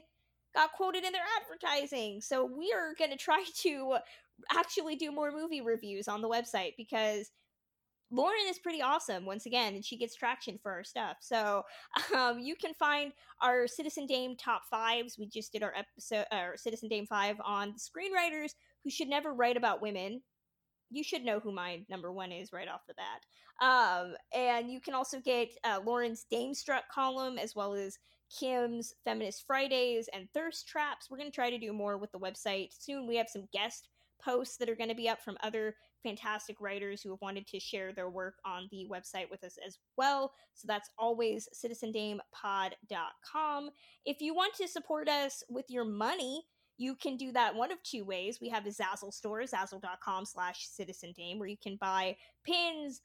got 0.55 0.71
quoted 0.71 1.03
in 1.03 1.11
their 1.11 1.21
advertising, 1.41 2.21
so 2.21 2.45
we 2.45 2.71
are 2.73 2.93
going 2.97 3.11
to 3.11 3.17
try 3.17 3.43
to 3.63 3.97
actually 4.51 4.95
do 4.95 5.11
more 5.11 5.31
movie 5.31 5.61
reviews 5.61 6.07
on 6.07 6.21
the 6.21 6.29
website 6.29 6.73
because 6.77 7.31
Lauren 8.13 8.45
is 8.47 8.59
pretty 8.59 8.81
awesome 8.81 9.25
once 9.25 9.47
again, 9.47 9.73
and 9.73 9.83
she 9.83 9.97
gets 9.97 10.13
traction 10.15 10.59
for 10.61 10.71
our 10.71 10.83
stuff. 10.83 11.17
So 11.19 11.63
um, 12.15 12.39
you 12.39 12.55
can 12.55 12.73
find 12.75 13.11
our 13.41 13.65
Citizen 13.67 14.05
Dame 14.05 14.35
top 14.37 14.61
fives. 14.69 15.17
We 15.17 15.25
just 15.25 15.51
did 15.51 15.63
our 15.63 15.73
episode, 15.75 16.25
our 16.31 16.55
Citizen 16.55 16.89
Dame 16.89 17.07
five 17.07 17.37
on 17.43 17.73
screenwriters 17.73 18.51
who 18.83 18.91
should 18.91 19.07
never 19.07 19.33
write 19.33 19.57
about 19.57 19.81
women. 19.81 20.21
you 20.91 21.03
should 21.03 21.25
know 21.25 21.39
who 21.39 21.51
my 21.51 21.81
number 21.89 22.11
one 22.11 22.31
is 22.31 22.53
right 22.53 22.67
off 22.67 22.81
the 22.87 22.93
bat. 22.93 23.25
Um, 23.67 24.13
and 24.33 24.69
you 24.69 24.79
can 24.79 24.93
also 24.93 25.19
get 25.19 25.49
uh, 25.63 25.79
Lauren's 25.83 26.25
Dame 26.29 26.53
Strut 26.53 26.83
column 26.93 27.39
as 27.39 27.55
well 27.55 27.73
as 27.73 27.97
Kim's 28.39 28.93
Feminist 29.03 29.45
Fridays 29.47 30.07
and 30.13 30.27
Thirst 30.33 30.67
Traps. 30.67 31.09
We're 31.09 31.17
going 31.17 31.31
to 31.31 31.35
try 31.35 31.49
to 31.49 31.57
do 31.57 31.73
more 31.73 31.97
with 31.97 32.11
the 32.11 32.19
website 32.19 32.69
soon. 32.77 33.07
We 33.07 33.15
have 33.17 33.29
some 33.29 33.47
guest 33.51 33.89
posts 34.23 34.57
that 34.57 34.69
are 34.69 34.75
going 34.75 34.89
to 34.89 34.95
be 34.95 35.09
up 35.09 35.21
from 35.21 35.37
other 35.41 35.75
fantastic 36.03 36.57
writers 36.59 37.01
who 37.01 37.11
have 37.11 37.21
wanted 37.21 37.47
to 37.47 37.59
share 37.59 37.93
their 37.93 38.09
work 38.09 38.35
on 38.45 38.67
the 38.71 38.85
website 38.91 39.31
with 39.31 39.43
us 39.43 39.57
as 39.65 39.77
well. 39.97 40.33
So 40.53 40.67
that's 40.67 40.89
always 40.97 41.47
citizendamepod.com. 41.53 43.69
If 44.05 44.21
you 44.21 44.35
want 44.35 44.53
to 44.55 44.67
support 44.67 45.07
us 45.09 45.43
with 45.49 45.65
your 45.69 45.85
money, 45.85 46.43
you 46.77 46.95
can 46.95 47.17
do 47.17 47.31
that 47.31 47.55
one 47.55 47.71
of 47.71 47.81
two 47.83 48.03
ways. 48.03 48.39
We 48.41 48.49
have 48.49 48.65
a 48.65 48.69
Zazzle 48.69 49.13
store, 49.13 49.41
zazzle.com 49.41 50.25
slash 50.25 50.67
citizendame, 50.67 51.39
where 51.39 51.47
you 51.47 51.57
can 51.61 51.77
buy 51.79 52.17
pins, 52.45 53.01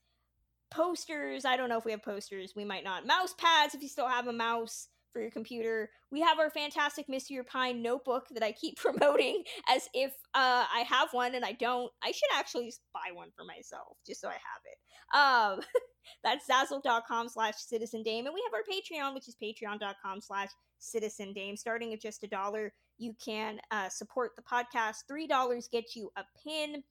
posters. 0.70 1.44
I 1.44 1.56
don't 1.56 1.68
know 1.68 1.78
if 1.78 1.84
we 1.84 1.92
have 1.92 2.02
posters. 2.02 2.54
We 2.56 2.64
might 2.64 2.84
not. 2.84 3.06
Mouse 3.06 3.34
pads, 3.38 3.74
if 3.74 3.82
you 3.82 3.88
still 3.88 4.08
have 4.08 4.26
a 4.26 4.32
mouse 4.32 4.88
for 5.12 5.20
your 5.20 5.30
computer. 5.30 5.90
We 6.10 6.20
have 6.20 6.38
our 6.38 6.50
fantastic 6.50 7.06
Mr. 7.08 7.46
Pine 7.46 7.82
notebook 7.82 8.26
that 8.32 8.42
I 8.42 8.52
keep 8.52 8.76
promoting 8.78 9.42
as 9.68 9.88
if 9.94 10.12
uh, 10.34 10.64
I 10.72 10.84
have 10.88 11.08
one 11.12 11.34
and 11.34 11.44
I 11.44 11.52
don't. 11.52 11.90
I 12.02 12.12
should 12.12 12.30
actually 12.36 12.72
buy 12.92 13.14
one 13.14 13.30
for 13.36 13.44
myself 13.44 13.96
just 14.06 14.20
so 14.20 14.28
I 14.28 14.32
have 14.32 14.62
it. 14.64 14.78
Um, 15.14 15.60
that's 16.24 16.46
zazzle.com 16.48 17.28
slash 17.28 17.54
citizen 17.56 18.02
dame. 18.02 18.26
And 18.26 18.34
we 18.34 18.42
have 18.46 18.54
our 18.54 18.62
Patreon, 18.62 19.14
which 19.14 19.28
is 19.28 19.36
patreon.com 19.42 20.20
slash 20.20 20.50
citizen 20.78 21.32
dame. 21.32 21.56
Starting 21.56 21.92
at 21.92 22.00
just 22.00 22.24
a 22.24 22.28
dollar, 22.28 22.72
you 22.98 23.14
can 23.24 23.58
uh, 23.70 23.88
support 23.88 24.32
the 24.36 24.42
podcast. 24.42 24.96
$3 25.10 25.70
gets 25.70 25.96
you 25.96 26.10
a 26.16 26.24
pin 26.44 26.82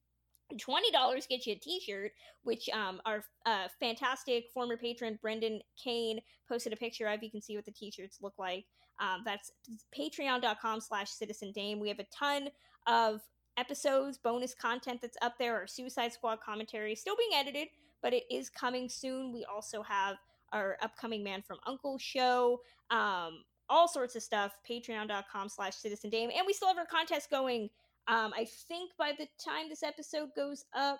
twenty 0.60 0.92
dollars 0.92 1.28
gets 1.28 1.46
you 1.46 1.54
a 1.54 1.58
T-shirt, 1.58 2.12
which 2.44 2.70
um, 2.70 3.02
our 3.06 3.24
uh, 3.46 3.68
fantastic 3.80 4.46
former 4.54 4.78
patron 4.78 5.20
Brendan 5.22 5.60
Kane 5.82 6.20
posted 6.48 6.74
a 6.74 6.78
picture 6.78 7.08
of. 7.08 7.22
You 7.22 7.32
can 7.32 7.42
see 7.42 7.56
what 7.56 7.66
the 7.66 7.72
T-shirts 7.72 8.20
look 8.22 8.34
like. 8.38 8.66
Um, 9.00 9.22
that's 9.26 9.52
Patreon.com/slash 9.98 11.10
Citizen 11.10 11.52
Dame. 11.52 11.80
We 11.80 11.90
have 11.90 12.00
a 12.00 12.06
ton 12.06 12.50
of 12.88 13.22
episodes, 13.58 14.18
bonus 14.18 14.54
content 14.54 15.02
that's 15.02 15.18
up 15.22 15.38
there. 15.38 15.56
Our 15.56 15.68
Suicide 15.68 16.14
Squad 16.14 16.40
commentary 16.42 16.96
still 16.96 17.16
being 17.18 17.32
edited, 17.36 17.68
but 18.02 18.14
it 18.14 18.24
is 18.32 18.50
coming 18.50 18.88
soon. 18.90 19.34
We 19.34 19.46
also 19.46 19.82
have 19.84 20.16
our 20.54 20.78
upcoming 20.82 21.24
Man 21.24 21.42
from 21.42 21.58
Uncle 21.68 21.98
show. 21.98 22.62
Um, 22.90 23.44
all 23.70 23.88
sorts 23.88 24.16
of 24.16 24.24
stuff. 24.24 24.58
Patreon.com/slash 24.70 25.76
Citizen 25.76 26.10
Dame, 26.10 26.30
and 26.36 26.48
we 26.48 26.54
still 26.54 26.70
have 26.70 26.78
our 26.78 26.86
contest 26.86 27.30
going 27.30 27.70
um, 28.08 28.34
I 28.34 28.48
think 28.68 28.92
by 28.98 29.14
the 29.18 29.28
time 29.44 29.70
this 29.70 29.84
episode 29.84 30.30
goes 30.36 30.66
up, 30.76 31.00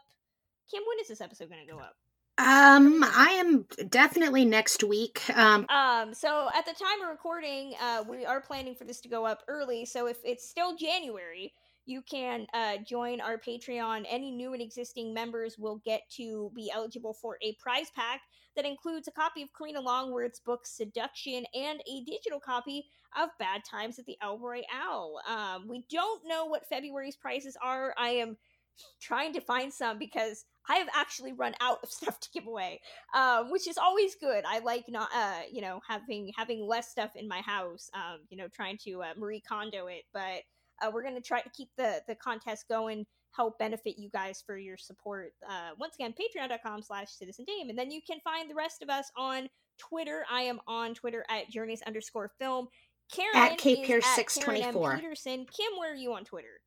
Kim, 0.70 0.84
when 0.88 1.00
is 1.00 1.08
this 1.08 1.22
episode 1.22 1.50
going 1.50 1.66
to 1.66 1.72
go 1.72 1.80
up? 1.80 1.96
Um, 2.40 3.04
I 3.04 3.30
am 3.40 3.66
definitely 3.90 4.46
next 4.46 4.84
week. 4.84 5.24
Um, 5.36 5.66
um, 5.70 6.14
so 6.14 6.50
at 6.56 6.66
the 6.66 6.74
time 6.74 7.02
of 7.02 7.10
recording, 7.10 7.74
uh, 7.82 8.04
we 8.08 8.26
are 8.26 8.42
planning 8.42 8.76
for 8.76 8.84
this 8.84 9.02
to 9.02 9.10
go 9.10 9.26
up 9.26 9.42
early. 9.48 9.86
So 9.86 10.06
if 10.06 10.18
it's 10.24 10.48
still 10.48 10.76
January, 10.76 11.54
you 11.88 12.04
can 12.04 12.46
uh, 12.54 12.78
join 12.86 13.22
our 13.22 13.40
Patreon. 13.40 14.06
Any 14.08 14.30
new 14.30 14.54
and 14.54 14.62
existing 14.62 15.14
members 15.14 15.58
will 15.58 15.82
get 15.84 16.02
to 16.18 16.52
be 16.54 16.70
eligible 16.72 17.14
for 17.14 17.38
a 17.42 17.54
prize 17.54 17.90
pack 17.96 18.22
that 18.56 18.66
includes 18.66 19.08
a 19.08 19.12
copy 19.12 19.42
of 19.42 19.50
Karina 19.58 19.82
Longworth's 19.82 20.40
book 20.40 20.66
Seduction 20.66 21.46
and 21.56 21.80
a 21.90 22.04
digital 22.04 22.40
copy 22.40 22.86
of 23.18 23.30
Bad 23.40 23.64
Times 23.70 24.00
at 24.00 24.06
the 24.06 24.18
El 24.22 24.40
Royale. 24.40 25.20
Um, 25.28 25.68
we 25.68 25.86
don't 25.90 26.22
know 26.26 26.46
what 26.46 26.68
February's 26.68 27.16
prices 27.16 27.58
are. 27.62 27.94
I 27.98 28.10
am 28.10 28.38
trying 29.02 29.34
to 29.34 29.42
find 29.42 29.74
some 29.74 29.98
because 29.98 30.46
I 30.70 30.76
have 30.76 30.88
actually 30.94 31.34
run 31.34 31.54
out 31.62 31.80
of 31.84 31.90
stuff 31.92 32.20
to 32.20 32.30
give 32.34 32.48
away, 32.48 32.82
um, 33.16 33.52
which 33.52 33.68
is 33.68 33.78
always 33.78 34.16
good. 34.16 34.44
I 34.48 34.60
like 34.60 34.86
not, 34.88 35.10
uh, 35.16 35.42
you 35.52 35.62
know, 35.62 35.80
having 35.88 36.32
having 36.36 36.66
less 36.66 36.90
stuff 36.90 37.12
in 37.16 37.28
my 37.28 37.42
house. 37.42 37.90
Um, 37.94 38.20
you 38.30 38.38
know, 38.38 38.48
trying 38.48 38.78
to 38.86 39.04
uh, 39.04 39.14
Marie 39.18 39.42
Kondo 39.42 39.88
it, 39.88 40.04
but 40.14 40.42
uh, 40.82 40.92
we're 40.94 41.04
gonna 41.04 41.22
try 41.22 41.42
to 41.42 41.50
keep 41.50 41.70
the 41.78 42.02
the 42.08 42.16
contest 42.16 42.66
going 42.70 43.06
help 43.38 43.60
benefit 43.60 43.98
you 43.98 44.10
guys 44.10 44.44
for 44.46 44.58
your 44.58 44.78
support. 44.78 45.32
Uh, 45.48 45.70
once 45.80 45.96
again, 45.96 46.14
patreon.com 46.14 46.82
slash 46.82 47.12
citizen 47.12 47.46
dame. 47.46 47.70
And 47.70 47.78
then 47.78 47.92
you 47.92 48.02
can 48.06 48.20
find 48.24 48.50
the 48.50 48.56
rest 48.56 48.82
of 48.82 48.90
us 48.90 49.12
on 49.16 49.48
Twitter. 49.78 50.26
I 50.32 50.42
am 50.42 50.60
on 50.68 50.96
Twitter 50.96 51.24
at 51.30 51.50
journeys 51.50 51.84
underscore 51.84 52.32
film. 52.40 52.68
Karen 53.12 53.36
at 53.36 53.58
K 53.58 53.86
Pierce 53.86 54.06
six 54.06 54.38
twenty 54.38 54.64
four. 54.72 54.98
Peterson. 54.98 55.46
Kim, 55.46 55.78
where 55.80 55.92
are 55.92 55.96
you 55.96 56.14
on 56.14 56.24
Twitter? 56.26 56.62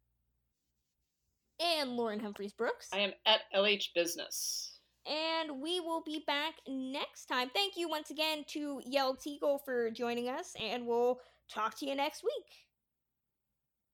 And 1.60 1.90
Lauren 1.90 2.20
Humphries 2.20 2.54
Brooks. 2.54 2.88
I 2.92 2.98
am 2.98 3.12
at 3.26 3.40
LH 3.54 3.88
Business. 3.94 4.78
And 5.06 5.60
we 5.60 5.80
will 5.80 6.02
be 6.04 6.22
back 6.26 6.54
next 6.68 7.26
time. 7.26 7.50
Thank 7.54 7.76
you 7.76 7.88
once 7.88 8.10
again 8.10 8.44
to 8.48 8.80
Yael 8.90 9.16
Tygiel 9.16 9.58
for 9.64 9.90
joining 9.90 10.28
us, 10.28 10.54
and 10.60 10.86
we'll 10.86 11.20
talk 11.52 11.78
to 11.78 11.86
you 11.86 11.94
next 11.94 12.22
week. 12.22 12.69